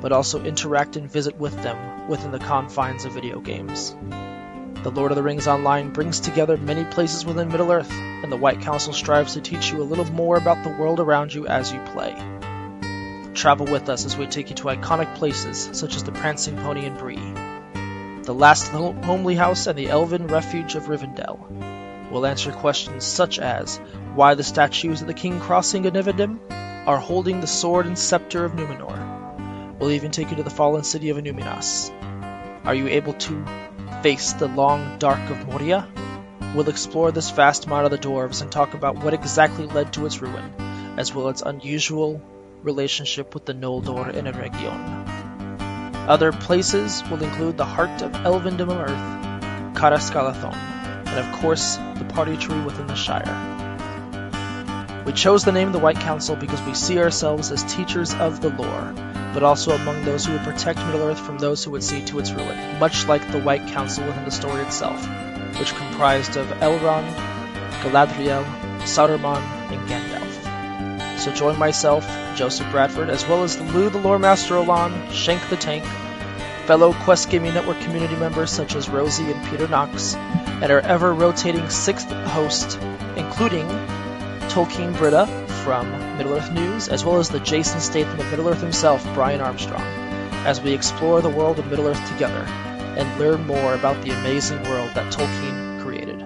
but 0.00 0.12
also 0.12 0.42
interact 0.42 0.96
and 0.96 1.12
visit 1.12 1.36
with 1.36 1.62
them 1.62 2.08
within 2.08 2.30
the 2.30 2.38
confines 2.38 3.04
of 3.04 3.12
video 3.12 3.38
games. 3.38 3.94
The 4.82 4.92
Lord 4.92 5.10
of 5.10 5.16
the 5.16 5.24
Rings 5.24 5.48
Online 5.48 5.90
brings 5.90 6.20
together 6.20 6.56
many 6.56 6.84
places 6.84 7.26
within 7.26 7.48
Middle 7.48 7.72
Earth, 7.72 7.90
and 7.90 8.30
the 8.30 8.36
White 8.36 8.60
Council 8.60 8.92
strives 8.92 9.34
to 9.34 9.40
teach 9.40 9.72
you 9.72 9.82
a 9.82 9.84
little 9.84 10.04
more 10.04 10.36
about 10.36 10.62
the 10.62 10.70
world 10.70 11.00
around 11.00 11.34
you 11.34 11.48
as 11.48 11.72
you 11.72 11.80
play. 11.80 12.14
Travel 13.34 13.66
with 13.66 13.88
us 13.88 14.06
as 14.06 14.16
we 14.16 14.26
take 14.28 14.50
you 14.50 14.56
to 14.56 14.68
iconic 14.68 15.16
places 15.16 15.68
such 15.72 15.96
as 15.96 16.04
the 16.04 16.12
Prancing 16.12 16.56
Pony 16.58 16.86
in 16.86 16.96
Bree, 16.96 17.16
the 18.22 18.32
Last 18.32 18.68
Homely 18.68 19.34
House, 19.34 19.66
and 19.66 19.76
the 19.76 19.88
Elven 19.88 20.28
Refuge 20.28 20.76
of 20.76 20.84
Rivendell. 20.84 22.10
We'll 22.12 22.24
answer 22.24 22.52
questions 22.52 23.04
such 23.04 23.40
as 23.40 23.78
why 24.14 24.34
the 24.34 24.44
statues 24.44 25.00
at 25.02 25.08
the 25.08 25.14
King 25.14 25.40
Crossing 25.40 25.86
in 25.86 25.94
Nivendim 25.94 26.38
are 26.86 26.98
holding 26.98 27.40
the 27.40 27.48
sword 27.48 27.86
and 27.86 27.98
scepter 27.98 28.44
of 28.44 28.52
Numenor. 28.52 29.78
We'll 29.80 29.90
even 29.90 30.12
take 30.12 30.30
you 30.30 30.36
to 30.36 30.44
the 30.44 30.50
fallen 30.50 30.84
city 30.84 31.10
of 31.10 31.16
Annuminas. 31.16 31.90
Are 32.64 32.74
you 32.74 32.86
able 32.88 33.14
to 33.14 33.44
face 34.02 34.32
the 34.34 34.48
long 34.48 34.98
dark 34.98 35.30
of 35.30 35.46
Moria? 35.46 35.88
We'll 36.54 36.68
explore 36.68 37.12
this 37.12 37.30
vast 37.30 37.66
mine 37.66 37.84
of 37.84 37.90
the 37.90 37.98
dwarves 37.98 38.42
and 38.42 38.50
talk 38.50 38.74
about 38.74 38.96
what 39.02 39.14
exactly 39.14 39.66
led 39.66 39.92
to 39.92 40.06
its 40.06 40.20
ruin, 40.20 40.52
as 40.96 41.14
well 41.14 41.28
as 41.28 41.40
its 41.40 41.42
unusual 41.42 42.22
relationship 42.62 43.34
with 43.34 43.44
the 43.44 43.54
Noldor 43.54 44.14
in 44.14 44.24
Eregion. 44.24 45.08
Other 46.08 46.32
places 46.32 47.02
will 47.10 47.22
include 47.22 47.56
the 47.56 47.66
heart 47.66 48.02
of 48.02 48.12
Elvendom 48.12 48.70
Earth, 48.70 49.76
Caras 49.76 50.10
Galadhon, 50.10 50.54
and 50.54 51.18
of 51.18 51.40
course, 51.40 51.76
the 51.76 52.06
party 52.08 52.36
tree 52.36 52.60
within 52.62 52.86
the 52.86 52.94
Shire. 52.94 53.57
We 55.08 55.14
chose 55.14 55.42
the 55.42 55.52
name 55.52 55.72
the 55.72 55.78
White 55.78 56.00
Council 56.00 56.36
because 56.36 56.60
we 56.64 56.74
see 56.74 56.98
ourselves 56.98 57.50
as 57.50 57.64
teachers 57.64 58.12
of 58.12 58.42
the 58.42 58.50
lore, 58.50 58.92
but 59.32 59.42
also 59.42 59.70
among 59.70 60.04
those 60.04 60.26
who 60.26 60.34
would 60.34 60.42
protect 60.42 60.80
Middle-earth 60.80 61.18
from 61.18 61.38
those 61.38 61.64
who 61.64 61.70
would 61.70 61.82
see 61.82 62.04
to 62.04 62.18
its 62.18 62.30
ruin, 62.30 62.78
much 62.78 63.06
like 63.06 63.26
the 63.32 63.40
White 63.40 63.66
Council 63.68 64.04
within 64.04 64.26
the 64.26 64.30
story 64.30 64.60
itself, 64.60 65.00
which 65.58 65.74
comprised 65.74 66.36
of 66.36 66.46
Elrond, 66.60 67.10
Galadriel, 67.80 68.44
Saruman, 68.80 69.40
and 69.72 69.88
Gandalf. 69.88 71.18
So 71.18 71.32
join 71.32 71.58
myself, 71.58 72.06
Joseph 72.36 72.70
Bradford, 72.70 73.08
as 73.08 73.26
well 73.26 73.44
as 73.44 73.58
Lou 73.58 73.88
the 73.88 74.00
Lore 74.00 74.18
Master 74.18 74.56
Olan, 74.56 75.10
Shank 75.10 75.40
the 75.48 75.56
Tank, 75.56 75.86
fellow 76.66 76.92
Quest 76.92 77.30
Gaming 77.30 77.54
Network 77.54 77.80
community 77.80 78.16
members 78.16 78.50
such 78.50 78.74
as 78.74 78.90
Rosie 78.90 79.32
and 79.32 79.48
Peter 79.48 79.68
Knox, 79.68 80.16
and 80.16 80.70
our 80.70 80.80
ever-rotating 80.80 81.70
sixth 81.70 82.10
host, 82.10 82.78
including 83.16 83.66
Tolkien 84.58 84.92
Britta 84.96 85.24
from 85.62 85.88
Middle-earth 86.16 86.50
News, 86.50 86.88
as 86.88 87.04
well 87.04 87.18
as 87.18 87.28
the 87.28 87.38
Jason 87.38 87.78
Statham 87.78 88.18
of 88.18 88.28
Middle-earth 88.28 88.60
himself, 88.60 89.04
Brian 89.14 89.40
Armstrong, 89.40 89.80
as 90.44 90.60
we 90.60 90.72
explore 90.72 91.22
the 91.22 91.28
world 91.28 91.60
of 91.60 91.68
Middle-earth 91.68 92.10
together 92.10 92.44
and 92.98 93.20
learn 93.20 93.46
more 93.46 93.74
about 93.74 94.02
the 94.02 94.10
amazing 94.10 94.60
world 94.64 94.90
that 94.96 95.12
Tolkien 95.12 95.80
created. 95.80 96.20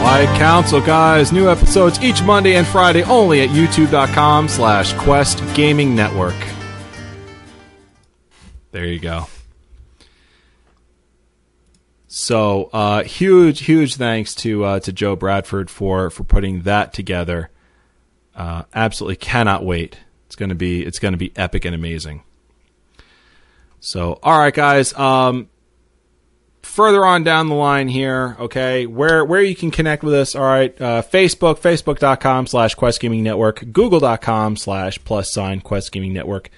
White 0.00 0.34
Council, 0.38 0.80
guys. 0.80 1.30
New 1.30 1.50
episodes 1.50 2.00
each 2.00 2.22
Monday 2.22 2.54
and 2.54 2.66
Friday 2.66 3.02
only 3.02 3.42
at 3.42 3.50
youtube.com 3.50 4.48
slash 4.48 4.94
Quest 4.94 5.42
Gaming 5.54 5.94
Network. 5.94 6.34
There 8.70 8.86
you 8.86 8.98
go. 8.98 9.26
So, 12.18 12.70
uh, 12.72 13.02
huge, 13.02 13.60
huge 13.60 13.96
thanks 13.96 14.34
to 14.36 14.64
uh, 14.64 14.80
to 14.80 14.90
Joe 14.90 15.16
Bradford 15.16 15.68
for 15.68 16.08
for 16.08 16.24
putting 16.24 16.62
that 16.62 16.94
together. 16.94 17.50
Uh, 18.34 18.62
absolutely 18.74 19.16
cannot 19.16 19.66
wait. 19.66 19.98
It's 20.24 20.34
gonna 20.34 20.54
be 20.54 20.82
it's 20.82 20.98
gonna 20.98 21.18
be 21.18 21.30
epic 21.36 21.66
and 21.66 21.74
amazing. 21.74 22.22
So, 23.80 24.18
all 24.22 24.38
right, 24.38 24.54
guys. 24.54 24.94
Um, 24.94 25.50
further 26.62 27.04
on 27.04 27.22
down 27.22 27.50
the 27.50 27.54
line 27.54 27.88
here, 27.88 28.34
okay, 28.40 28.86
where 28.86 29.22
where 29.22 29.42
you 29.42 29.54
can 29.54 29.70
connect 29.70 30.02
with 30.02 30.14
us, 30.14 30.34
all 30.34 30.42
right, 30.42 30.80
uh, 30.80 31.02
Facebook, 31.02 31.58
facebook.com 31.58 32.46
slash 32.46 32.74
Quest 32.74 32.98
Gaming 32.98 33.24
Network, 33.24 33.70
google.com 33.72 34.56
slash 34.56 34.98
plus 35.04 35.30
sign 35.30 35.60
Quest 35.60 35.92
Gaming 35.92 36.14
Network, 36.14 36.48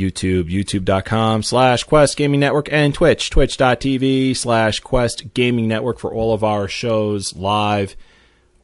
YouTube, 0.00 0.50
youtube.com 0.50 1.42
slash 1.42 1.84
Quest 1.84 2.16
Gaming 2.16 2.40
Network, 2.40 2.72
and 2.72 2.94
Twitch, 2.94 3.28
twitch.tv 3.28 4.34
slash 4.36 4.80
Quest 4.80 5.34
Gaming 5.34 5.68
Network 5.68 5.98
for 5.98 6.12
all 6.12 6.32
of 6.32 6.42
our 6.42 6.66
shows 6.66 7.36
live. 7.36 7.96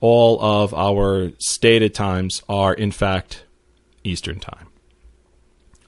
All 0.00 0.40
of 0.40 0.74
our 0.74 1.32
stated 1.38 1.94
times 1.94 2.42
are, 2.48 2.72
in 2.72 2.90
fact, 2.90 3.44
Eastern 4.04 4.40
Time. 4.40 4.68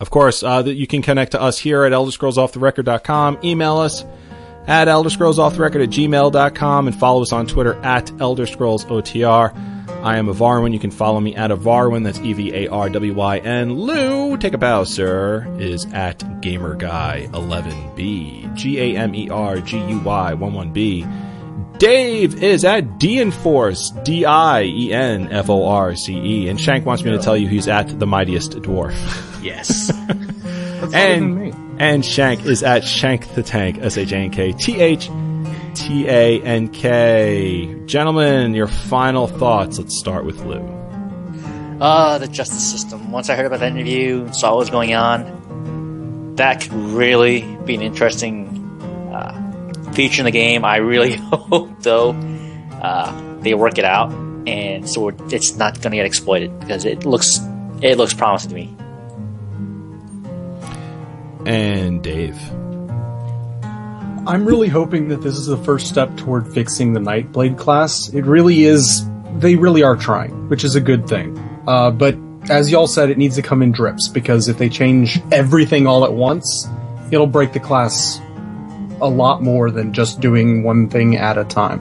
Of 0.00 0.10
course, 0.10 0.42
uh, 0.42 0.62
you 0.66 0.86
can 0.86 1.02
connect 1.02 1.32
to 1.32 1.42
us 1.42 1.58
here 1.58 1.84
at 1.84 1.92
ElderScrollsOffTheRecord.com. 1.92 3.38
Email 3.42 3.78
us 3.78 4.04
at 4.66 4.86
ElderScrollsOffTheRecord 4.86 5.82
at 5.82 5.90
gmail.com 5.90 6.86
and 6.86 6.96
follow 6.98 7.22
us 7.22 7.32
on 7.32 7.46
Twitter 7.46 7.74
at 7.82 8.06
ElderScrollsOTR. 8.06 9.77
I 10.02 10.18
am 10.18 10.26
Evarwyn. 10.28 10.72
You 10.72 10.78
can 10.78 10.92
follow 10.92 11.18
me 11.20 11.34
at 11.34 11.50
Evarwyn. 11.50 12.04
That's 12.04 12.20
E 12.20 12.32
V 12.32 12.54
A 12.54 12.68
R 12.68 12.88
W 12.88 13.12
Y 13.14 13.38
N. 13.38 13.74
Lou, 13.74 14.36
take 14.36 14.54
a 14.54 14.58
bow, 14.58 14.84
sir, 14.84 15.44
is 15.58 15.86
at 15.92 16.20
GamerGuy11B. 16.40 18.54
G 18.54 18.80
A 18.80 18.96
M 18.96 19.12
E 19.14 19.28
R 19.28 19.60
G 19.60 19.76
U 19.78 19.98
Y 19.98 20.32
11B. 20.34 21.78
Dave 21.78 22.42
is 22.42 22.64
at 22.64 22.98
Dienforce, 22.98 24.02
D 24.04 24.24
I 24.24 24.62
E 24.62 24.92
N 24.92 25.30
F 25.32 25.50
O 25.50 25.66
R 25.66 25.96
C 25.96 26.16
E. 26.16 26.48
And 26.48 26.60
Shank 26.60 26.86
wants 26.86 27.02
me 27.02 27.10
to 27.10 27.18
tell 27.18 27.36
you 27.36 27.48
he's 27.48 27.66
at 27.68 27.98
the 27.98 28.06
mightiest 28.06 28.52
dwarf. 28.52 28.94
Yes. 29.40 29.86
That's 30.08 30.92
not 30.92 30.94
even 30.94 31.52
and 31.52 31.80
and 31.80 32.04
Shank 32.04 32.44
is 32.44 32.64
at 32.64 32.82
Shank 32.82 33.36
the 33.36 33.42
Tank, 33.44 33.78
S 33.78 33.96
H 33.96 34.10
A 34.10 34.16
N 34.16 34.30
K 34.30 34.50
T 34.52 34.80
H 34.80 35.08
T 35.78 36.06
A 36.09 36.42
N 36.42 36.68
K. 36.68 37.82
Gentlemen, 37.86 38.55
your 38.55 38.66
final 38.66 39.26
thoughts. 39.26 39.78
Let's 39.78 39.98
start 39.98 40.24
with 40.24 40.40
Lou. 40.44 40.59
Uh, 41.80 42.18
the 42.18 42.28
justice 42.28 42.68
system. 42.68 43.12
Once 43.12 43.30
I 43.30 43.36
heard 43.36 43.46
about 43.46 43.60
that 43.60 43.70
interview 43.72 44.22
and 44.24 44.34
saw 44.34 44.50
what 44.50 44.59
was 44.59 44.70
going 44.70 44.94
on, 44.94 46.34
that 46.36 46.62
could 46.62 46.72
really 46.72 47.42
be 47.64 47.74
an 47.76 47.82
interesting 47.82 48.80
uh, 49.12 49.92
feature 49.92 50.22
in 50.22 50.24
the 50.24 50.32
game. 50.32 50.64
I 50.64 50.76
really 50.78 51.16
hope, 51.16 51.80
though, 51.82 52.10
uh, 52.82 53.40
they 53.40 53.55
work 53.55 53.78
it 53.78 53.84
out 53.84 54.10
and 54.48 54.88
so 54.88 55.09
it's 55.09 55.56
not 55.56 55.74
going 55.80 55.90
to 55.90 55.96
get 55.96 56.06
exploited 56.06 56.59
because 56.60 56.84
it 56.84 57.05
looks 57.05 57.38
it 57.82 57.96
looks 57.96 58.14
promising 58.14 58.48
to 58.50 58.55
me. 58.55 58.74
And 61.46 62.02
Dave. 62.02 62.38
I'm 64.28 64.44
really 64.44 64.68
hoping 64.68 65.09
that 65.09 65.22
this 65.22 65.36
is 65.36 65.46
the 65.46 65.56
first 65.56 65.86
step 65.86 66.14
toward 66.18 66.52
fixing 66.52 66.92
the 66.92 67.00
Nightblade 67.00 67.56
class. 67.56 68.10
It 68.10 68.26
really 68.26 68.64
is. 68.64 69.09
They 69.38 69.56
really 69.56 69.82
are 69.82 69.96
trying, 69.96 70.50
which 70.50 70.64
is 70.64 70.76
a 70.76 70.82
good 70.82 71.09
thing. 71.09 71.38
Uh, 71.66 71.90
but 71.90 72.14
as 72.50 72.70
y'all 72.70 72.86
said, 72.86 73.09
it 73.09 73.16
needs 73.16 73.36
to 73.36 73.42
come 73.42 73.62
in 73.62 73.72
drips 73.72 74.06
because 74.06 74.48
if 74.48 74.59
they 74.59 74.68
change 74.68 75.18
everything 75.32 75.86
all 75.86 76.05
at 76.05 76.12
once, 76.12 76.68
it'll 77.10 77.26
break 77.26 77.55
the 77.55 77.60
class 77.60 78.20
a 79.00 79.09
lot 79.09 79.42
more 79.42 79.70
than 79.70 79.94
just 79.94 80.20
doing 80.20 80.62
one 80.62 80.90
thing 80.90 81.16
at 81.16 81.38
a 81.38 81.44
time. 81.44 81.80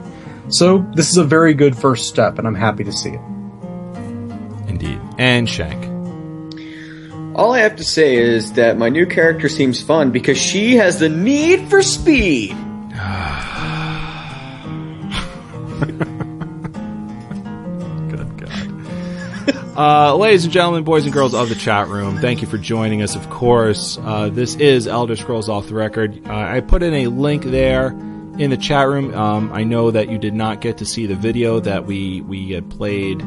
So 0.50 0.78
this 0.94 1.10
is 1.10 1.18
a 1.18 1.24
very 1.24 1.52
good 1.52 1.76
first 1.76 2.08
step, 2.08 2.38
and 2.38 2.46
I'm 2.46 2.54
happy 2.54 2.82
to 2.84 2.92
see 2.92 3.10
it. 3.10 3.20
Indeed. 4.68 4.98
And 5.18 5.46
Shank. 5.46 5.97
All 7.38 7.52
I 7.52 7.60
have 7.60 7.76
to 7.76 7.84
say 7.84 8.16
is 8.16 8.54
that 8.54 8.78
my 8.78 8.88
new 8.88 9.06
character 9.06 9.48
seems 9.48 9.80
fun 9.80 10.10
because 10.10 10.36
she 10.36 10.74
has 10.74 10.98
the 10.98 11.08
need 11.08 11.70
for 11.70 11.82
speed. 11.82 12.50
Good 18.08 18.40
God. 18.40 19.76
Uh, 19.76 20.16
ladies 20.16 20.42
and 20.42 20.52
gentlemen, 20.52 20.82
boys 20.82 21.04
and 21.04 21.12
girls 21.12 21.32
of 21.32 21.48
the 21.48 21.54
chat 21.54 21.86
room, 21.86 22.18
thank 22.18 22.42
you 22.42 22.48
for 22.48 22.58
joining 22.58 23.02
us. 23.02 23.14
Of 23.14 23.30
course, 23.30 23.98
uh, 24.02 24.30
this 24.30 24.56
is 24.56 24.88
Elder 24.88 25.14
Scrolls 25.14 25.48
Off 25.48 25.68
the 25.68 25.74
Record. 25.74 26.20
Uh, 26.26 26.32
I 26.32 26.58
put 26.58 26.82
in 26.82 26.92
a 26.92 27.06
link 27.06 27.44
there 27.44 27.90
in 28.36 28.50
the 28.50 28.56
chat 28.56 28.88
room. 28.88 29.14
Um, 29.14 29.52
I 29.52 29.62
know 29.62 29.92
that 29.92 30.10
you 30.10 30.18
did 30.18 30.34
not 30.34 30.60
get 30.60 30.78
to 30.78 30.84
see 30.84 31.06
the 31.06 31.14
video 31.14 31.60
that 31.60 31.86
we 31.86 32.20
we 32.22 32.50
had 32.50 32.68
played 32.68 33.22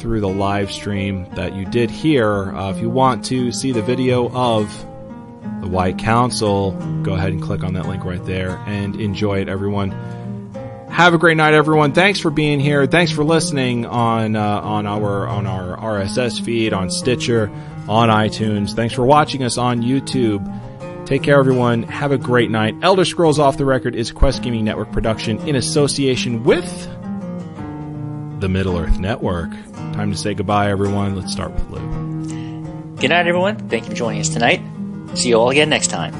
through 0.00 0.20
the 0.20 0.28
live 0.28 0.72
stream 0.72 1.28
that 1.34 1.54
you 1.54 1.64
did 1.66 1.90
here. 1.90 2.54
Uh, 2.54 2.70
if 2.70 2.80
you 2.80 2.88
want 2.88 3.24
to 3.26 3.52
see 3.52 3.72
the 3.72 3.82
video 3.82 4.30
of 4.30 4.68
the 5.60 5.68
White 5.68 5.98
Council, 5.98 6.72
go 7.02 7.14
ahead 7.14 7.32
and 7.32 7.42
click 7.42 7.62
on 7.62 7.74
that 7.74 7.86
link 7.86 8.04
right 8.04 8.24
there 8.24 8.56
and 8.66 8.98
enjoy 9.00 9.40
it, 9.40 9.48
everyone. 9.48 9.90
Have 10.90 11.14
a 11.14 11.18
great 11.18 11.36
night, 11.36 11.54
everyone. 11.54 11.92
Thanks 11.92 12.18
for 12.18 12.30
being 12.30 12.58
here. 12.58 12.86
Thanks 12.86 13.12
for 13.12 13.22
listening 13.22 13.86
on 13.86 14.34
uh, 14.34 14.60
on 14.60 14.86
our 14.86 15.28
on 15.28 15.46
our 15.46 15.76
RSS 15.76 16.42
feed, 16.42 16.72
on 16.72 16.90
Stitcher, 16.90 17.50
on 17.88 18.08
iTunes. 18.08 18.74
Thanks 18.74 18.94
for 18.94 19.04
watching 19.04 19.44
us 19.44 19.56
on 19.56 19.82
YouTube. 19.82 20.44
Take 21.06 21.22
care, 21.22 21.38
everyone. 21.38 21.84
Have 21.84 22.12
a 22.12 22.18
great 22.18 22.50
night. 22.50 22.74
Elder 22.82 23.04
Scrolls 23.04 23.38
Off 23.38 23.56
the 23.56 23.64
Record 23.64 23.94
is 23.94 24.12
Quest 24.12 24.42
Gaming 24.42 24.64
Network 24.64 24.92
production 24.92 25.38
in 25.48 25.56
association 25.56 26.44
with 26.44 26.68
the 28.40 28.48
Middle 28.48 28.76
Earth 28.78 28.98
Network. 28.98 29.50
Time 29.92 30.10
to 30.10 30.16
say 30.16 30.34
goodbye, 30.34 30.70
everyone. 30.70 31.16
Let's 31.16 31.32
start 31.32 31.52
with 31.52 31.70
Lou. 31.70 32.96
Good 32.96 33.08
night, 33.10 33.26
everyone. 33.26 33.56
Thank 33.68 33.84
you 33.84 33.90
for 33.90 33.96
joining 33.96 34.20
us 34.20 34.28
tonight. 34.28 34.60
See 35.14 35.30
you 35.30 35.36
all 35.36 35.50
again 35.50 35.68
next 35.68 35.88
time. 35.88 36.14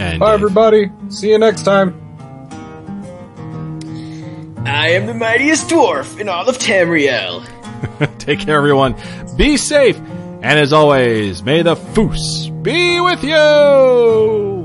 And 0.00 0.18
Bye, 0.18 0.34
everybody. 0.34 0.90
See 1.08 1.30
you 1.30 1.38
next 1.38 1.62
time. 1.62 1.98
I 4.66 4.90
am 4.90 5.06
the 5.06 5.14
mightiest 5.14 5.68
dwarf 5.68 6.18
in 6.18 6.28
all 6.28 6.48
of 6.48 6.56
Tamriel. 6.58 7.46
Take 8.18 8.40
care, 8.40 8.56
everyone. 8.56 8.94
Be 9.36 9.56
safe. 9.56 9.98
And 9.98 10.58
as 10.58 10.72
always, 10.72 11.42
may 11.42 11.62
the 11.62 11.76
Foos 11.76 12.50
be 12.62 13.00
with 13.00 13.22
you! 13.22 14.61